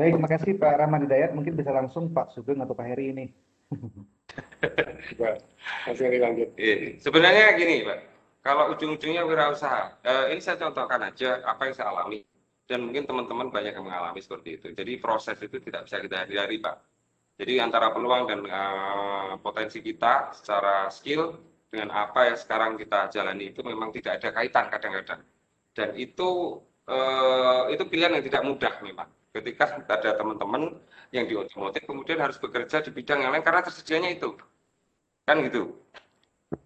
Baik, 0.00 0.16
terima 0.16 0.30
kasih 0.32 0.52
Pak 0.56 0.80
Rahman 0.80 1.04
Hidayat. 1.04 1.36
Mungkin 1.36 1.60
bisa 1.60 1.76
langsung 1.76 2.08
Pak 2.16 2.32
Sugeng 2.32 2.64
atau 2.64 2.72
Pak 2.72 2.88
Heri 2.88 3.12
ini. 3.12 3.26
Mas 5.84 6.00
Heri 6.00 6.16
lanjut. 6.16 6.48
Iya, 6.56 6.96
Sebenarnya 6.96 7.52
gini 7.60 7.84
Pak, 7.84 7.98
kalau 8.40 8.72
ujung-ujungnya 8.72 9.28
wirausaha, 9.28 10.00
eh, 10.00 10.32
ini 10.32 10.40
saya 10.40 10.56
contohkan 10.56 11.04
aja 11.04 11.44
apa 11.44 11.68
yang 11.68 11.74
saya 11.76 11.92
alami 11.92 12.24
dan 12.64 12.80
mungkin 12.80 13.04
teman-teman 13.04 13.52
banyak 13.52 13.76
yang 13.76 13.84
mengalami 13.84 14.24
seperti 14.24 14.56
itu. 14.56 14.72
Jadi 14.72 14.96
proses 14.96 15.36
itu 15.36 15.60
tidak 15.60 15.84
bisa 15.84 16.00
kita 16.00 16.24
hindari 16.24 16.56
Pak 16.56 16.76
jadi 17.40 17.56
antara 17.64 17.88
peluang 17.88 18.28
dan 18.28 18.44
uh, 18.44 19.40
potensi 19.40 19.80
kita 19.80 20.36
secara 20.36 20.92
skill 20.92 21.40
dengan 21.72 21.88
apa 21.88 22.28
yang 22.28 22.36
sekarang 22.36 22.76
kita 22.76 23.08
jalani 23.08 23.48
itu 23.48 23.64
memang 23.64 23.88
tidak 23.96 24.20
ada 24.20 24.28
kaitan 24.36 24.68
kadang-kadang. 24.68 25.24
Dan 25.72 25.96
itu 25.96 26.60
uh, 26.84 27.64
itu 27.72 27.80
pilihan 27.88 28.12
yang 28.12 28.24
tidak 28.28 28.44
mudah 28.44 28.74
memang. 28.84 29.08
Ketika 29.30 29.78
ada 29.86 30.10
teman-teman 30.18 30.74
yang 31.14 31.26
di 31.30 31.38
otomotif 31.38 31.86
kemudian 31.86 32.18
harus 32.18 32.38
bekerja 32.42 32.82
di 32.82 32.90
bidang 32.90 33.22
yang 33.22 33.30
lain 33.30 33.46
karena 33.46 33.62
tersedianya 33.62 34.10
itu. 34.10 34.34
Kan 35.26 35.46
gitu. 35.46 35.78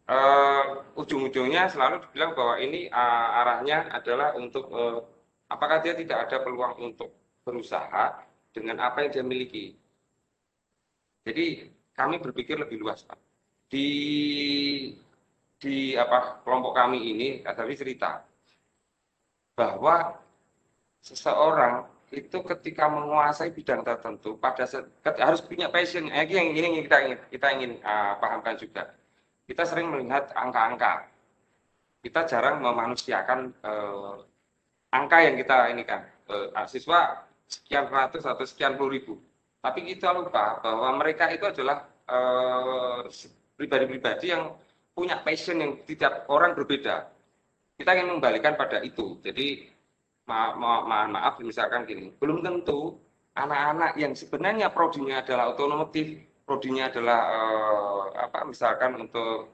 Uh, 0.09 0.81
ujung-ujungnya 0.97 1.69
selalu 1.69 2.01
dibilang 2.09 2.33
bahwa 2.33 2.57
ini 2.57 2.89
uh, 2.89 3.41
arahnya 3.45 3.93
adalah 3.93 4.33
untuk 4.33 4.73
uh, 4.73 5.05
apakah 5.53 5.85
dia 5.85 5.93
tidak 5.93 6.25
ada 6.25 6.41
peluang 6.41 6.81
untuk 6.81 7.13
berusaha 7.45 8.25
dengan 8.57 8.81
apa 8.81 9.05
yang 9.05 9.11
dia 9.13 9.25
miliki 9.29 9.77
jadi 11.25 11.73
kami 11.97 12.21
berpikir 12.21 12.61
lebih 12.61 12.85
luas, 12.85 13.01
Pak. 13.09 13.17
Di 13.73 13.89
di 15.57 15.97
apa 15.97 16.45
kelompok 16.45 16.77
kami 16.77 17.01
ini 17.01 17.29
tadi 17.41 17.73
cerita 17.73 18.21
bahwa 19.57 20.13
seseorang 21.01 21.89
itu 22.13 22.39
ketika 22.43 22.91
menguasai 22.91 23.55
bidang 23.55 23.87
tertentu 23.87 24.37
pada 24.37 24.67
harus 25.23 25.41
punya 25.41 25.71
passion. 25.71 26.11
Eh, 26.13 26.27
yang 26.29 26.53
ini 26.53 26.85
kita 26.85 26.97
ingin 27.07 27.19
kita 27.31 27.47
ingin 27.57 27.73
uh, 27.81 28.19
pahamkan 28.19 28.59
juga. 28.59 28.93
Kita 29.45 29.63
sering 29.65 29.93
melihat 29.93 30.33
angka-angka. 30.37 31.09
Kita 32.05 32.21
jarang 32.29 32.61
memanusiakan 32.61 33.41
uh, 33.65 34.21
angka 34.93 35.19
yang 35.25 35.37
kita 35.41 35.57
ini 35.73 35.83
kan 35.89 36.05
uh, 36.29 36.69
siswa 36.69 37.25
sekian 37.49 37.89
ratus 37.89 38.25
atau 38.29 38.45
sekian 38.45 38.77
puluh 38.77 39.01
ribu 39.01 39.15
tapi 39.65 39.81
kita 39.89 40.13
lupa 40.13 40.61
bahwa 40.61 41.01
mereka 41.01 41.33
itu 41.33 41.49
adalah 41.49 41.89
eh, 42.05 43.01
pribadi-pribadi 43.57 44.29
uh, 44.29 44.33
yang 44.37 44.43
punya 44.93 45.17
passion 45.25 45.57
yang 45.57 45.81
tidak 45.89 46.29
orang 46.29 46.53
berbeda. 46.53 47.09
Kita 47.81 47.97
ingin 47.97 48.21
membalikan 48.21 48.61
pada 48.61 48.85
itu. 48.85 49.17
Jadi 49.25 49.73
ma 50.25 50.57
ma 50.57 50.73
ma 50.85 50.99
maaf 51.09 51.41
misalkan 51.45 51.85
gini, 51.85 52.13
belum 52.17 52.41
tentu 52.41 52.97
anak-anak 53.37 53.99
yang 54.01 54.13
sebenarnya 54.17 54.73
prodinya 54.73 55.21
adalah 55.21 55.53
otomotif, 55.53 56.23
prodinya 56.49 56.89
adalah 56.89 57.21
uh, 57.29 58.03
apa 58.17 58.39
misalkan 58.49 58.97
untuk 59.01 59.53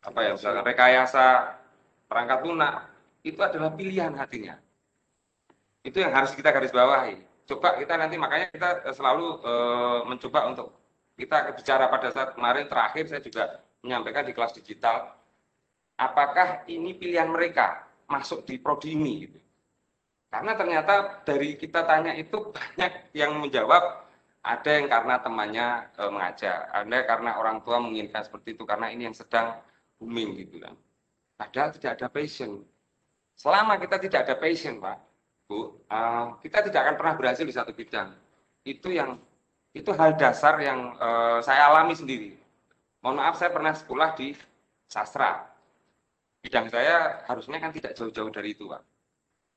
apa 0.00 0.18
ya 0.24 0.30
misalkan 0.32 0.64
rekayasa 0.64 1.26
perangkat 2.08 2.40
lunak 2.48 2.74
itu 3.20 3.40
adalah 3.44 3.70
pilihan 3.76 4.16
hatinya. 4.16 4.56
Itu 5.84 6.00
yang 6.00 6.12
harus 6.16 6.32
kita 6.32 6.52
garis 6.52 6.72
bawahi. 6.72 7.20
Coba 7.44 7.76
kita 7.76 7.96
nanti 7.98 8.16
makanya 8.16 8.48
kita 8.52 8.68
eh, 8.88 8.94
selalu 8.94 9.26
uh, 9.44 10.00
mencoba 10.08 10.48
untuk 10.48 10.72
kita 11.20 11.52
bicara 11.52 11.92
pada 11.92 12.08
saat 12.08 12.32
kemarin 12.32 12.64
terakhir 12.64 13.04
saya 13.10 13.20
juga 13.20 13.60
menyampaikan 13.84 14.24
di 14.24 14.32
kelas 14.32 14.56
digital 14.56 15.12
apakah 16.00 16.64
ini 16.72 16.96
pilihan 16.96 17.28
mereka 17.28 17.84
masuk 18.10 18.42
di 18.44 18.58
prodi 18.58 18.98
ini 18.98 19.12
gitu. 19.24 19.38
Karena 20.30 20.54
ternyata 20.54 21.22
dari 21.26 21.54
kita 21.54 21.86
tanya 21.86 22.14
itu 22.14 22.50
banyak 22.50 23.14
yang 23.14 23.38
menjawab 23.38 24.06
ada 24.40 24.70
yang 24.70 24.86
karena 24.86 25.14
temannya 25.20 25.66
e, 25.98 26.02
mengajak, 26.06 26.58
ada 26.70 26.98
karena 27.02 27.30
orang 27.36 27.58
tua 27.66 27.82
menginginkan 27.82 28.22
seperti 28.24 28.54
itu 28.54 28.62
karena 28.62 28.88
ini 28.90 29.10
yang 29.10 29.16
sedang 29.16 29.58
booming 29.98 30.38
gitu 30.38 30.62
kan. 30.62 30.74
Padahal 31.34 31.74
tidak 31.74 31.98
ada 31.98 32.06
passion. 32.08 32.62
Selama 33.34 33.80
kita 33.80 33.96
tidak 33.96 34.20
ada 34.28 34.34
passion, 34.36 34.78
Pak, 34.78 34.98
Bu, 35.50 35.82
uh, 35.90 36.38
kita 36.44 36.62
tidak 36.62 36.80
akan 36.86 36.94
pernah 36.94 37.14
berhasil 37.18 37.42
di 37.42 37.50
satu 37.50 37.74
bidang. 37.74 38.14
Itu 38.62 38.94
yang 38.94 39.18
itu 39.74 39.90
hal 39.96 40.14
dasar 40.14 40.62
yang 40.62 40.94
uh, 41.00 41.42
saya 41.42 41.74
alami 41.74 41.98
sendiri. 41.98 42.38
Mohon 43.02 43.16
maaf, 43.18 43.34
saya 43.34 43.50
pernah 43.50 43.74
sekolah 43.74 44.14
di 44.14 44.36
sastra. 44.86 45.49
Bidang 46.40 46.72
saya 46.72 47.24
harusnya 47.28 47.58
kan 47.60 47.70
tidak 47.72 47.92
jauh-jauh 47.96 48.32
dari 48.32 48.56
itu, 48.56 48.64
Pak. 48.68 48.82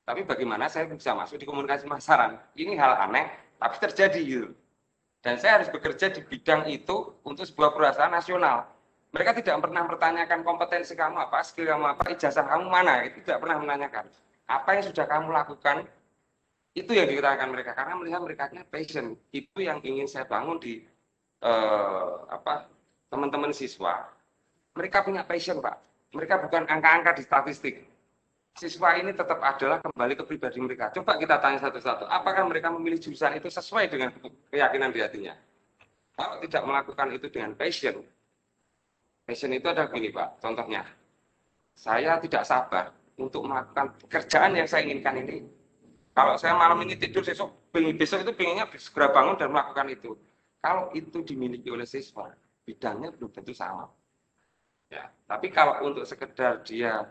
Tapi 0.04 0.28
bagaimana 0.28 0.68
saya 0.68 0.88
bisa 0.92 1.16
masuk 1.16 1.40
di 1.40 1.48
komunikasi 1.48 1.88
masaran? 1.88 2.36
Ini 2.60 2.76
hal 2.76 3.08
aneh, 3.08 3.32
tapi 3.56 3.80
terjadi 3.80 4.20
gitu. 4.20 4.50
Dan 5.24 5.40
saya 5.40 5.64
harus 5.64 5.72
bekerja 5.72 6.12
di 6.12 6.20
bidang 6.28 6.68
itu 6.68 7.16
untuk 7.24 7.48
sebuah 7.48 7.72
perusahaan 7.72 8.12
nasional. 8.12 8.68
Mereka 9.16 9.40
tidak 9.40 9.64
pernah 9.64 9.88
mempertanyakan 9.88 10.44
kompetensi 10.44 10.92
kamu 11.00 11.32
apa, 11.32 11.40
skill 11.48 11.72
kamu 11.72 11.96
apa, 11.96 12.04
ijazah 12.12 12.44
kamu 12.44 12.68
mana, 12.68 13.08
itu 13.08 13.24
tidak 13.24 13.40
pernah 13.40 13.58
menanyakan 13.64 14.12
apa 14.48 14.70
yang 14.76 14.86
sudah 14.86 15.06
kamu 15.08 15.30
lakukan 15.32 15.88
itu 16.74 16.92
yang 16.92 17.06
dikatakan 17.06 17.48
mereka 17.54 17.72
karena 17.78 17.94
melihat 17.96 18.22
mereka 18.26 18.44
punya 18.50 18.66
passion 18.66 19.16
itu 19.30 19.58
yang 19.62 19.80
ingin 19.86 20.10
saya 20.10 20.26
bangun 20.26 20.58
di 20.58 20.82
eh, 21.44 22.12
apa 22.28 22.68
teman-teman 23.14 23.54
siswa 23.54 24.10
mereka 24.74 25.06
punya 25.06 25.22
passion 25.24 25.62
pak 25.62 25.78
mereka 26.14 26.40
bukan 26.40 26.64
angka-angka 26.70 27.12
di 27.18 27.24
statistik 27.26 27.76
siswa 28.54 28.96
ini 29.02 29.12
tetap 29.18 29.42
adalah 29.42 29.82
kembali 29.82 30.14
ke 30.14 30.24
pribadi 30.30 30.62
mereka 30.62 30.94
coba 30.94 31.18
kita 31.18 31.42
tanya 31.42 31.60
satu-satu 31.60 32.06
apakah 32.06 32.46
mereka 32.46 32.70
memilih 32.70 33.02
jurusan 33.02 33.34
itu 33.38 33.50
sesuai 33.50 33.90
dengan 33.90 34.14
keyakinan 34.54 34.94
di 34.94 35.02
hatinya 35.02 35.34
kalau 36.14 36.38
tidak 36.46 36.62
melakukan 36.64 37.08
itu 37.18 37.28
dengan 37.34 37.58
passion 37.58 38.06
passion 39.26 39.52
itu 39.52 39.66
ada 39.66 39.90
gini 39.90 40.14
pak 40.14 40.38
contohnya 40.38 40.86
saya 41.74 42.22
tidak 42.22 42.46
sabar 42.46 42.94
untuk 43.18 43.46
melakukan 43.46 43.94
pekerjaan 44.06 44.58
yang 44.58 44.68
saya 44.70 44.86
inginkan 44.90 45.22
ini. 45.22 45.46
Kalau 46.14 46.38
saya 46.38 46.54
malam 46.54 46.78
ini 46.86 46.94
tidur 46.94 47.26
besok, 47.26 47.50
besok 47.74 48.22
itu 48.22 48.32
pengennya 48.38 48.70
segera 48.78 49.10
bangun 49.10 49.36
dan 49.38 49.50
melakukan 49.50 49.90
itu. 49.90 50.12
Kalau 50.62 50.94
itu 50.94 51.26
dimiliki 51.26 51.74
oleh 51.74 51.90
siswa, 51.90 52.30
bidangnya 52.64 53.10
belum 53.18 53.34
tentu 53.34 53.52
sama. 53.52 53.90
Ya, 54.94 55.10
tapi 55.26 55.50
kalau 55.50 55.82
untuk 55.82 56.06
sekedar 56.06 56.62
dia 56.62 57.10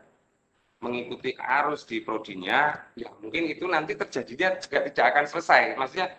mengikuti 0.79 1.35
arus 1.35 1.83
di 1.83 1.99
prodinya, 1.99 2.79
ya 2.95 3.11
mungkin 3.19 3.51
itu 3.51 3.67
nanti 3.67 3.99
terjadinya 3.99 4.55
juga 4.63 4.87
tidak 4.87 5.07
akan 5.11 5.25
selesai. 5.27 5.63
Maksudnya 5.75 6.15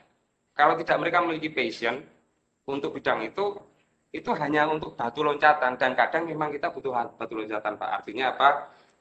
kalau 0.52 0.76
tidak 0.76 1.00
mereka 1.00 1.24
memiliki 1.24 1.48
passion 1.56 2.04
untuk 2.68 3.00
bidang 3.00 3.24
itu, 3.24 3.56
itu 4.12 4.28
hanya 4.36 4.68
untuk 4.68 5.00
batu 5.00 5.24
loncatan 5.24 5.80
dan 5.80 5.96
kadang 5.96 6.28
memang 6.28 6.52
kita 6.52 6.68
butuh 6.68 7.16
batu 7.16 7.40
loncatan 7.40 7.80
Pak. 7.80 7.90
Artinya 8.04 8.36
apa? 8.36 8.50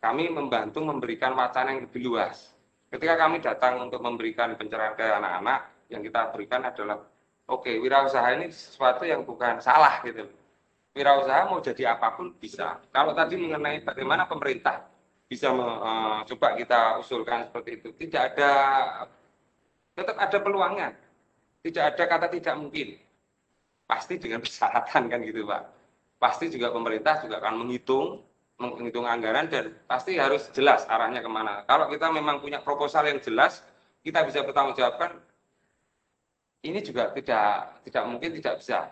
kami 0.03 0.35
membantu 0.35 0.83
memberikan 0.83 1.31
wacana 1.39 1.79
yang 1.79 1.87
lebih 1.87 2.03
luas. 2.11 2.51
Ketika 2.91 3.15
kami 3.15 3.39
datang 3.39 3.87
untuk 3.87 4.03
memberikan 4.03 4.59
pencerahan 4.59 4.99
ke 4.99 5.07
anak-anak, 5.07 5.71
yang 5.95 6.03
kita 6.03 6.35
berikan 6.35 6.67
adalah, 6.67 6.99
oke, 7.47 7.63
okay, 7.63 7.79
wirausaha 7.79 8.35
ini 8.35 8.51
sesuatu 8.51 9.07
yang 9.07 9.23
bukan 9.23 9.63
salah 9.63 10.03
gitu. 10.03 10.27
Wirausaha 10.93 11.49
mau 11.49 11.65
jadi 11.65 11.97
apa 11.97 12.13
pun 12.13 12.37
bisa. 12.37 12.77
Kalau 12.93 13.17
tadi 13.17 13.41
mengenai 13.41 13.81
bagaimana 13.81 14.29
pemerintah 14.29 14.85
bisa 15.25 15.49
uh, 15.49 16.21
coba 16.29 16.49
kita 16.61 17.01
usulkan 17.01 17.49
seperti 17.49 17.81
itu, 17.81 17.89
tidak 17.97 18.37
ada, 18.37 18.53
tetap 19.97 20.17
ada 20.21 20.39
peluangnya. 20.45 20.93
Tidak 21.65 21.81
ada 21.81 22.05
kata 22.05 22.29
tidak 22.29 22.55
mungkin. 22.61 23.01
Pasti 23.89 24.21
dengan 24.21 24.43
persyaratan 24.45 25.09
kan 25.09 25.19
gitu 25.25 25.49
Pak. 25.49 25.63
Pasti 26.21 26.53
juga 26.53 26.69
pemerintah 26.69 27.25
juga 27.25 27.41
akan 27.41 27.65
menghitung 27.65 28.21
menghitung 28.71 29.03
anggaran 29.09 29.51
dan 29.51 29.75
pasti 29.91 30.15
harus 30.15 30.47
jelas 30.55 30.87
arahnya 30.87 31.19
ke 31.19 31.31
mana. 31.31 31.67
Kalau 31.67 31.91
kita 31.91 32.15
memang 32.15 32.39
punya 32.39 32.63
proposal 32.63 33.11
yang 33.11 33.19
jelas, 33.19 33.65
kita 34.07 34.23
bisa 34.23 34.47
bertanggung 34.47 34.79
jawabkan, 34.79 35.19
ini 36.63 36.79
juga 36.79 37.11
tidak 37.11 37.83
tidak 37.83 38.05
mungkin 38.07 38.31
tidak 38.39 38.55
bisa. 38.63 38.87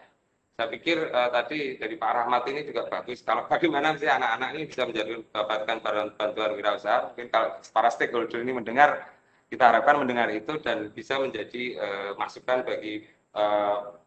Saya 0.60 0.76
pikir 0.76 1.08
uh, 1.08 1.32
tadi 1.32 1.80
dari 1.80 1.96
Pak 1.96 2.12
Rahmat 2.20 2.44
ini 2.52 2.68
juga 2.68 2.84
bagus. 2.84 3.24
Kalau 3.24 3.48
bagaimana 3.48 3.96
sih 3.96 4.04
anak-anak 4.04 4.60
ini 4.60 4.68
bisa 4.68 4.84
menjadi 4.84 5.16
mendapatkan 5.24 5.76
bantuan 6.20 6.52
wirausaha, 6.52 7.08
mungkin 7.08 7.32
kalau 7.32 7.56
para 7.72 7.88
stakeholder 7.88 8.44
ini 8.44 8.52
mendengar, 8.52 9.08
kita 9.48 9.72
harapkan 9.72 10.04
mendengar 10.04 10.28
itu 10.28 10.60
dan 10.60 10.92
bisa 10.92 11.16
menjadi 11.16 11.80
uh, 11.80 12.10
masukan 12.20 12.60
bagi 12.60 13.08
uh, 13.32 14.04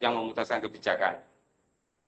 yang 0.00 0.16
memutuskan 0.16 0.64
kebijakan. 0.64 1.20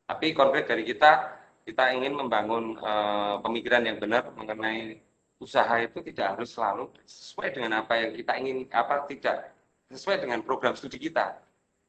Tapi 0.09 0.33
konkret 0.33 0.65
dari 0.73 0.89
kita, 0.89 1.37
kita 1.69 1.93
ingin 1.93 2.17
membangun 2.17 2.81
uh, 2.81 3.45
pemikiran 3.45 3.85
yang 3.85 4.01
benar 4.01 4.25
mengenai 4.33 5.05
usaha 5.37 5.77
itu 5.85 6.01
tidak 6.01 6.41
harus 6.41 6.49
selalu 6.49 6.89
sesuai 7.05 7.61
dengan 7.61 7.85
apa 7.85 8.01
yang 8.01 8.17
kita 8.17 8.41
ingin, 8.41 8.65
apa 8.73 9.05
tidak 9.05 9.53
sesuai 9.93 10.25
dengan 10.25 10.41
program 10.41 10.73
studi 10.81 10.97
kita. 10.97 11.42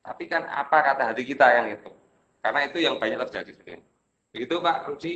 Tapi 0.03 0.23
kan 0.27 0.43
apa 0.51 0.77
kata 0.83 1.15
hati 1.15 1.23
kita 1.23 1.47
yang 1.47 1.67
itu. 1.71 1.91
Karena 2.43 2.59
itu 2.67 2.77
yang 2.83 2.99
banyak 2.99 3.23
terjadi 3.27 3.51
sebenarnya. 3.55 3.87
Begitu 4.35 4.55
Pak 4.59 4.77
Rudi, 4.91 5.13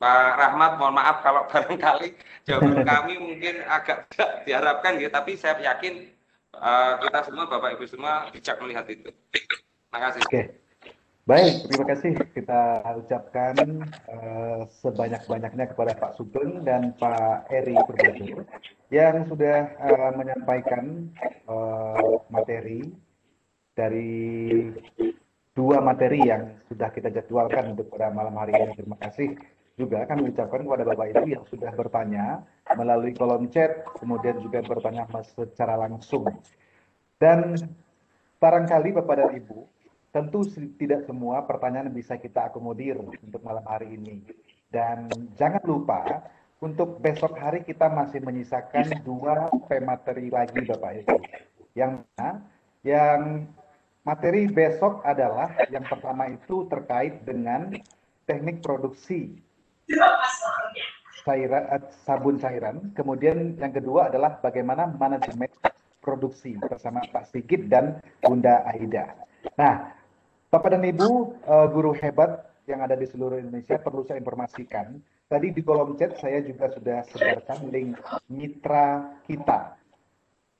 Pak 0.00 0.28
Rahmat, 0.40 0.72
mohon 0.80 0.96
maaf 0.96 1.20
kalau 1.20 1.44
barangkali 1.52 2.16
jawaban 2.48 2.80
kami 2.88 3.14
mungkin 3.20 3.60
agak 3.68 4.08
tidak 4.08 4.48
diharapkan 4.48 4.96
gitu, 4.96 5.12
tapi 5.12 5.36
saya 5.36 5.60
yakin 5.60 6.08
uh, 6.56 6.96
kita 7.04 7.28
semua, 7.28 7.44
Bapak 7.52 7.76
Ibu 7.76 7.84
semua 7.84 8.32
bijak 8.32 8.56
melihat 8.64 8.88
itu. 8.88 9.12
Terima 9.12 9.98
kasih. 10.08 10.24
Oke. 10.24 10.42
Baik, 11.28 11.68
terima 11.68 11.86
kasih 11.86 12.10
kita 12.32 12.62
ucapkan 12.96 13.54
uh, 14.08 14.64
sebanyak-banyaknya 14.80 15.68
kepada 15.68 15.92
Pak 15.94 16.16
Sugeng 16.16 16.64
dan 16.64 16.96
Pak 16.96 17.46
Eri 17.52 17.76
yang 18.88 19.28
sudah 19.28 19.68
uh, 19.78 20.10
menyampaikan 20.16 21.12
uh, 21.44 22.24
materi 22.32 22.88
dari 23.80 24.68
dua 25.56 25.80
materi 25.80 26.20
yang 26.28 26.60
sudah 26.68 26.92
kita 26.92 27.08
jadwalkan 27.08 27.72
untuk 27.72 27.88
pada 27.88 28.12
malam 28.12 28.36
hari 28.36 28.52
ini. 28.52 28.76
Terima 28.76 29.00
kasih 29.00 29.40
juga 29.80 30.04
kami 30.04 30.28
ucapkan 30.28 30.60
kepada 30.60 30.84
Bapak 30.84 31.06
Ibu 31.16 31.26
yang 31.32 31.44
sudah 31.48 31.72
bertanya 31.72 32.44
melalui 32.76 33.16
kolom 33.16 33.48
chat, 33.48 33.88
kemudian 33.96 34.36
juga 34.44 34.60
bertanya 34.60 35.08
secara 35.32 35.80
langsung. 35.80 36.28
Dan 37.16 37.56
barangkali 38.36 38.92
Bapak 39.00 39.14
dan 39.16 39.32
Ibu, 39.40 39.58
Tentu 40.10 40.42
tidak 40.74 41.06
semua 41.06 41.46
pertanyaan 41.46 41.86
bisa 41.94 42.18
kita 42.18 42.50
akomodir 42.50 42.98
untuk 42.98 43.38
malam 43.46 43.62
hari 43.62 43.94
ini. 43.94 44.26
Dan 44.66 45.06
jangan 45.38 45.62
lupa, 45.62 46.02
untuk 46.58 46.98
besok 46.98 47.38
hari 47.38 47.62
kita 47.62 47.86
masih 47.86 48.18
menyisakan 48.18 49.06
dua 49.06 49.46
materi 49.86 50.26
lagi 50.26 50.66
Bapak 50.66 50.92
Ibu. 51.06 51.16
Yang? 51.78 51.92
Yang 52.82 53.20
materi 54.04 54.48
besok 54.48 55.04
adalah 55.04 55.52
yang 55.68 55.84
pertama 55.84 56.28
itu 56.32 56.64
terkait 56.72 57.22
dengan 57.24 57.72
teknik 58.24 58.62
produksi 58.64 59.36
cairan, 61.26 61.64
eh, 61.68 61.82
sabun 62.06 62.36
cairan. 62.40 62.94
Kemudian 62.96 63.58
yang 63.60 63.72
kedua 63.74 64.08
adalah 64.08 64.40
bagaimana 64.40 64.88
manajemen 64.88 65.50
produksi 66.00 66.56
bersama 66.56 67.04
Pak 67.12 67.28
Sigit 67.28 67.68
dan 67.68 68.00
Bunda 68.24 68.64
Aida. 68.64 69.12
Nah, 69.60 69.92
Bapak 70.48 70.74
dan 70.74 70.82
Ibu 70.82 71.36
uh, 71.46 71.66
guru 71.70 71.94
hebat 71.94 72.50
yang 72.66 72.82
ada 72.82 72.96
di 72.96 73.06
seluruh 73.06 73.38
Indonesia 73.38 73.78
perlu 73.78 74.02
saya 74.02 74.18
informasikan. 74.18 74.98
Tadi 75.30 75.54
di 75.54 75.62
kolom 75.62 75.94
chat 75.94 76.18
saya 76.18 76.42
juga 76.42 76.72
sudah 76.74 77.06
sebarkan 77.06 77.70
link 77.70 77.94
mitra 78.26 79.14
kita. 79.28 79.78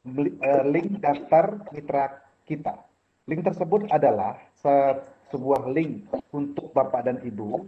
Uh, 0.06 0.64
link 0.70 1.02
daftar 1.02 1.66
mitra 1.74 2.22
kita. 2.46 2.89
Link 3.30 3.46
tersebut 3.46 3.86
adalah 3.94 4.42
se 4.58 4.74
sebuah 5.30 5.70
link 5.70 6.10
untuk 6.34 6.74
Bapak 6.74 7.06
dan 7.06 7.22
Ibu, 7.22 7.62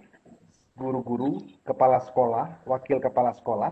guru-guru, 0.75 1.39
kepala 1.63 2.03
sekolah, 2.03 2.67
wakil 2.67 2.99
kepala 2.99 3.31
sekolah, 3.31 3.71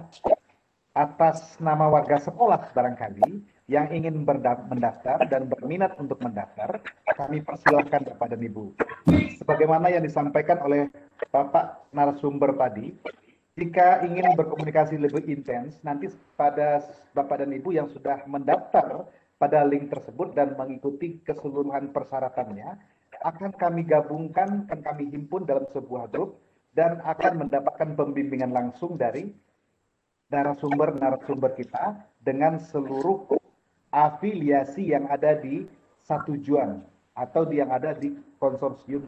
atas 0.95 1.59
nama 1.59 1.91
warga 1.91 2.23
sekolah 2.23 2.71
barangkali 2.71 3.43
yang 3.67 3.91
ingin 3.91 4.23
mendaftar 4.71 5.19
dan 5.27 5.51
berminat 5.51 5.99
untuk 5.99 6.23
mendaftar, 6.23 6.79
kami 7.19 7.43
persilahkan 7.43 8.07
Bapak 8.15 8.39
dan 8.39 8.41
Ibu. 8.47 8.71
Sebagaimana 9.43 9.91
yang 9.91 10.07
disampaikan 10.07 10.63
oleh 10.63 10.87
Bapak 11.35 11.91
narasumber 11.91 12.55
tadi, 12.55 12.95
jika 13.59 14.07
ingin 14.07 14.39
berkomunikasi 14.39 14.95
lebih 14.95 15.27
intens, 15.27 15.83
nanti 15.83 16.07
pada 16.39 16.87
Bapak 17.19 17.43
dan 17.43 17.51
Ibu 17.51 17.75
yang 17.75 17.91
sudah 17.91 18.23
mendaftar 18.31 19.11
pada 19.41 19.65
link 19.65 19.89
tersebut 19.89 20.37
dan 20.37 20.53
mengikuti 20.61 21.17
keseluruhan 21.25 21.97
persyaratannya, 21.97 22.77
akan 23.25 23.57
kami 23.57 23.89
gabungkan, 23.89 24.69
akan 24.69 24.81
kami 24.85 25.09
himpun 25.09 25.49
dalam 25.49 25.65
sebuah 25.73 26.13
grup, 26.13 26.37
dan 26.77 27.01
akan 27.03 27.49
mendapatkan 27.49 27.97
pembimbingan 27.97 28.53
langsung 28.53 29.01
dari 29.01 29.33
narasumber-narasumber 30.31 31.57
kita 31.59 31.99
dengan 32.23 32.61
seluruh 32.61 33.27
afiliasi 33.91 34.93
yang 34.93 35.09
ada 35.11 35.35
di 35.41 35.67
satu 36.07 36.39
juan 36.39 36.85
atau 37.19 37.49
yang 37.51 37.73
ada 37.75 37.97
di 37.97 38.15
konsorsium 38.39 39.03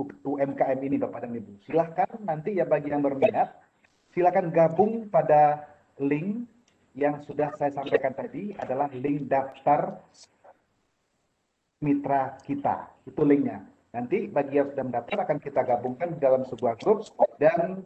UMKM 0.00 0.80
ini 0.80 0.96
Bapak 1.00 1.24
dan 1.24 1.36
Ibu. 1.36 1.64
Silahkan 1.64 2.10
nanti 2.24 2.56
ya 2.56 2.64
bagi 2.68 2.92
yang 2.92 3.04
berminat, 3.04 3.52
silahkan 4.12 4.48
gabung 4.52 5.08
pada 5.08 5.64
link 6.00 6.48
yang 6.94 7.22
sudah 7.22 7.54
saya 7.54 7.70
sampaikan 7.70 8.14
tadi 8.14 8.54
adalah 8.58 8.90
link 8.90 9.30
daftar 9.30 10.02
mitra 11.80 12.36
kita. 12.44 12.90
Itu 13.06 13.22
linknya. 13.24 13.64
Nanti 13.90 14.30
bagi 14.30 14.62
yang 14.62 14.70
sudah 14.70 14.86
mendaftar 14.86 15.18
akan 15.26 15.38
kita 15.42 15.60
gabungkan 15.66 16.14
dalam 16.22 16.46
sebuah 16.46 16.78
grup 16.78 17.10
dan 17.42 17.82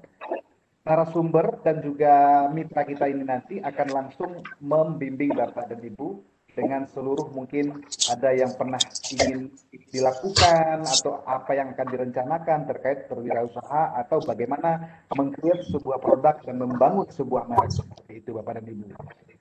narasumber 0.85 1.65
dan 1.65 1.81
juga 1.81 2.45
mitra 2.53 2.85
kita 2.85 3.09
ini 3.09 3.25
nanti 3.25 3.57
akan 3.65 3.89
langsung 3.89 4.45
membimbing 4.61 5.33
Bapak 5.33 5.73
dan 5.73 5.81
Ibu 5.81 6.21
dengan 6.55 6.87
seluruh 6.87 7.35
mungkin 7.35 7.83
ada 8.07 8.31
yang 8.31 8.55
pernah 8.55 8.79
ingin 9.11 9.51
dilakukan 9.91 10.87
atau 10.87 11.21
apa 11.27 11.51
yang 11.59 11.75
akan 11.75 11.89
direncanakan 11.91 12.59
terkait 12.71 13.11
berwirausaha 13.11 13.99
atau 13.99 14.23
bagaimana 14.23 15.03
mengkreat 15.13 15.67
sebuah 15.75 15.99
produk 15.99 16.39
dan 16.47 16.63
membangun 16.63 17.11
sebuah 17.11 17.51
merek 17.51 17.75
seperti 17.75 18.23
itu 18.23 18.31
Bapak 18.39 18.63
dan 18.63 18.71
Ibu. 18.71 18.87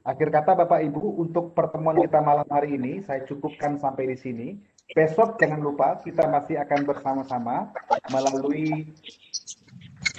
Akhir 0.03 0.27
kata 0.33 0.51
Bapak 0.57 0.81
Ibu 0.83 1.21
untuk 1.21 1.53
pertemuan 1.53 2.01
kita 2.01 2.19
malam 2.19 2.49
hari 2.49 2.75
ini 2.75 3.05
saya 3.05 3.23
cukupkan 3.23 3.77
sampai 3.77 4.09
di 4.09 4.17
sini. 4.17 4.47
Besok 4.93 5.39
jangan 5.39 5.63
lupa 5.63 6.01
kita 6.03 6.27
masih 6.27 6.59
akan 6.59 6.81
bersama-sama 6.83 7.71
melalui 8.11 8.93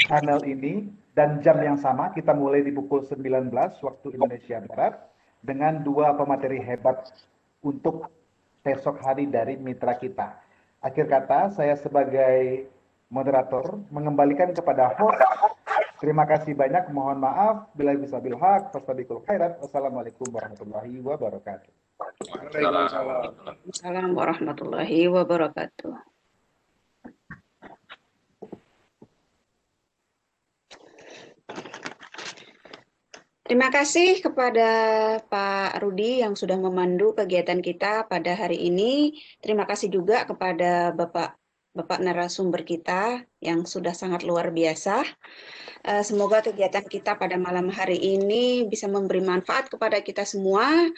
channel 0.09 0.41
ini 0.47 0.89
dan 1.15 1.39
jam 1.45 1.61
yang 1.63 1.79
sama 1.79 2.11
kita 2.11 2.35
mulai 2.35 2.65
di 2.65 2.75
pukul 2.75 3.07
19 3.07 3.53
waktu 3.55 4.07
Indonesia 4.19 4.59
Barat 4.67 5.14
dengan 5.45 5.85
dua 5.85 6.17
pemateri 6.17 6.57
hebat 6.65 7.13
untuk 7.61 8.09
besok 8.65 9.05
hari 9.05 9.29
dari 9.29 9.61
mitra 9.61 10.01
kita. 10.01 10.41
Akhir 10.81 11.05
kata, 11.05 11.53
saya 11.53 11.77
sebagai 11.77 12.65
moderator 13.13 13.85
mengembalikan 13.93 14.57
kepada 14.57 14.97
host. 14.97 15.21
Terima 16.01 16.25
kasih 16.29 16.57
banyak. 16.57 16.93
Mohon 16.93 17.29
maaf 17.29 17.57
bila 17.77 17.97
bisa 17.97 18.21
bilhak. 18.21 18.73
Fastabikul 18.73 19.25
khairat. 19.25 19.61
Wassalamualaikum 19.61 20.29
warahmatullahi 20.33 21.01
wabarakatuh. 21.01 21.73
Waalaikumsalam 22.29 24.11
warahmatullahi 24.13 25.09
wabarakatuh. 25.09 26.14
Terima 33.45 33.69
kasih 33.69 34.25
kepada 34.25 34.69
Pak 35.29 35.77
Rudi 35.85 36.25
yang 36.25 36.33
sudah 36.33 36.57
memandu 36.57 37.13
kegiatan 37.13 37.61
kita 37.61 38.09
pada 38.09 38.33
hari 38.33 38.57
ini. 38.57 39.21
Terima 39.45 39.69
kasih 39.69 39.93
juga 39.93 40.25
kepada 40.25 40.97
Bapak 40.97 41.37
Bapak 41.77 42.01
narasumber 42.01 42.65
kita 42.65 43.21
yang 43.45 43.69
sudah 43.69 43.93
sangat 43.93 44.25
luar 44.25 44.49
biasa. 44.49 45.05
Eh, 45.85 46.01
semoga 46.01 46.41
kegiatan 46.41 46.89
kita 46.89 47.21
pada 47.21 47.37
malam 47.37 47.69
hari 47.69 48.01
ini 48.01 48.65
bisa 48.65 48.89
memberi 48.89 49.21
manfaat 49.21 49.69
kepada 49.69 50.01
kita 50.01 50.25
semua. 50.25 50.89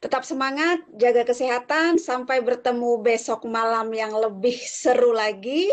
Tetap 0.00 0.24
semangat, 0.24 0.88
jaga 0.96 1.28
kesehatan, 1.28 2.00
sampai 2.00 2.40
bertemu 2.40 3.04
besok 3.04 3.44
malam 3.44 3.92
yang 3.92 4.16
lebih 4.16 4.56
seru 4.56 5.12
lagi. 5.12 5.68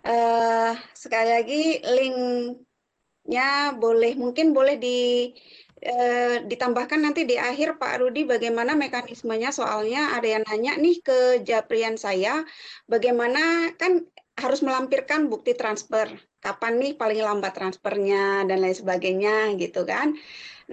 Uh, 0.00 0.72
sekali 0.96 1.28
lagi 1.28 1.64
link 1.84 2.16
nya 3.30 3.70
boleh 3.78 4.12
mungkin 4.18 4.50
boleh 4.50 4.74
di 4.76 5.30
eh, 5.80 6.42
ditambahkan 6.44 7.00
nanti 7.00 7.24
di 7.24 7.36
akhir 7.38 7.80
Pak 7.80 8.02
Rudi 8.02 8.26
bagaimana 8.28 8.76
mekanismenya 8.76 9.50
soalnya 9.54 10.12
ada 10.18 10.28
yang 10.28 10.44
nanya 10.44 10.76
nih 10.76 10.96
ke 11.00 11.18
Japrian 11.46 11.96
saya 11.96 12.44
bagaimana 12.90 13.72
kan 13.80 14.04
harus 14.40 14.60
melampirkan 14.64 15.28
bukti 15.28 15.52
transfer. 15.54 16.08
Kapan 16.40 16.80
nih 16.80 16.92
paling 16.96 17.20
lambat 17.20 17.52
transfernya 17.52 18.48
dan 18.48 18.64
lain 18.64 18.72
sebagainya 18.72 19.52
gitu 19.60 19.84
kan. 19.84 20.16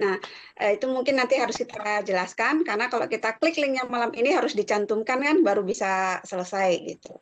Nah, 0.00 0.16
eh, 0.56 0.78
itu 0.80 0.86
mungkin 0.88 1.20
nanti 1.20 1.36
harus 1.36 1.60
kita 1.60 2.06
jelaskan 2.08 2.64
karena 2.64 2.88
kalau 2.88 3.04
kita 3.04 3.36
klik 3.36 3.60
linknya 3.60 3.84
malam 3.84 4.14
ini 4.16 4.32
harus 4.32 4.56
dicantumkan 4.56 5.20
kan 5.20 5.36
baru 5.44 5.60
bisa 5.66 6.22
selesai 6.24 6.70
gitu. 6.88 7.20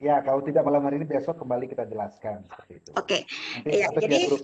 Ya, 0.00 0.16
kalau 0.24 0.40
tidak 0.40 0.64
malam 0.64 0.80
hari 0.82 0.96
ini 0.96 1.04
besok 1.04 1.36
kembali 1.36 1.68
kita 1.68 1.84
jelaskan 1.84 2.40
seperti 2.48 2.72
itu. 2.80 2.90
Oke. 2.96 3.18
Nanti 3.60 3.76
Iya, 3.76 3.86
atau 3.92 4.00
jadi 4.00 4.16
grup. 4.26 4.42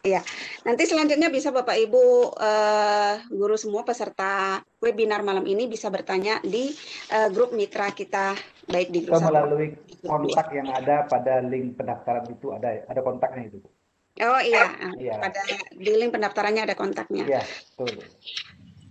Iya, 0.00 0.20
nanti 0.62 0.82
selanjutnya 0.86 1.28
bisa 1.28 1.50
Bapak 1.50 1.76
Ibu 1.76 2.04
eh, 2.32 3.14
guru 3.28 3.56
semua 3.58 3.82
peserta 3.82 4.56
webinar 4.78 5.20
malam 5.20 5.42
ini 5.44 5.66
bisa 5.66 5.90
bertanya 5.90 6.38
di 6.40 6.70
eh, 7.10 7.28
grup 7.28 7.52
mitra 7.52 7.90
kita 7.90 8.32
baik 8.66 8.88
di 8.88 9.02
Atau 9.02 9.08
grup 9.08 9.20
satu. 9.20 9.28
melalui 9.34 9.68
kontak 10.00 10.46
yang 10.54 10.68
ada 10.70 11.04
pada 11.04 11.42
link 11.42 11.74
pendaftaran 11.74 12.24
itu 12.30 12.54
ada 12.54 12.86
ada 12.86 13.00
kontaknya 13.02 13.50
itu. 13.50 13.58
Bu. 13.60 13.68
Oh 14.16 14.40
iya, 14.40 14.64
Iya. 14.96 15.20
pada 15.20 15.40
di 15.74 15.92
link 15.92 16.08
pendaftarannya 16.14 16.62
ada 16.64 16.76
kontaknya. 16.78 17.24
Iya, 17.26 17.42
betul. 17.76 18.00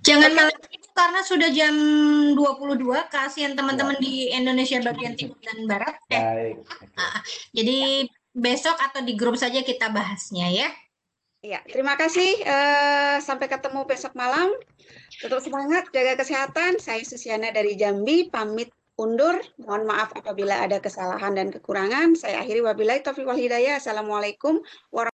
Jangan 0.04 0.32
malam 0.38 0.54
itu 0.70 0.85
karena 0.96 1.20
sudah 1.28 1.50
jam 1.52 1.76
22 2.34 2.80
kasihan 3.12 3.52
teman-teman 3.52 4.00
di 4.00 4.32
Indonesia 4.32 4.80
bagian 4.80 5.20
timur 5.20 5.36
dan 5.44 5.68
barat. 5.68 5.96
Eh, 6.08 6.16
Baik. 6.24 6.56
jadi 7.52 8.08
besok 8.32 8.80
atau 8.80 9.04
di 9.04 9.14
grup 9.20 9.36
saja 9.36 9.60
kita 9.60 9.92
bahasnya 9.92 10.48
ya. 10.48 10.70
Iya, 11.46 11.62
terima 11.68 11.94
kasih. 12.00 12.42
eh, 12.42 13.18
sampai 13.22 13.46
ketemu 13.52 13.86
besok 13.86 14.16
malam. 14.18 14.50
Tetap 15.22 15.44
semangat, 15.44 15.92
jaga 15.94 16.18
kesehatan. 16.18 16.82
Saya 16.82 17.06
Susiana 17.06 17.54
dari 17.54 17.78
Jambi, 17.78 18.32
pamit 18.32 18.74
undur. 18.98 19.38
Mohon 19.62 19.84
maaf 19.86 20.10
apabila 20.18 20.64
ada 20.66 20.82
kesalahan 20.82 21.38
dan 21.38 21.54
kekurangan. 21.54 22.18
Saya 22.18 22.42
akhiri 22.42 22.66
wabillahi 22.66 23.06
taufiq 23.06 23.28
wal 23.30 23.38
hidayah. 23.38 23.78
Assalamualaikum 23.78 24.58
warahmatullahi 24.90 25.14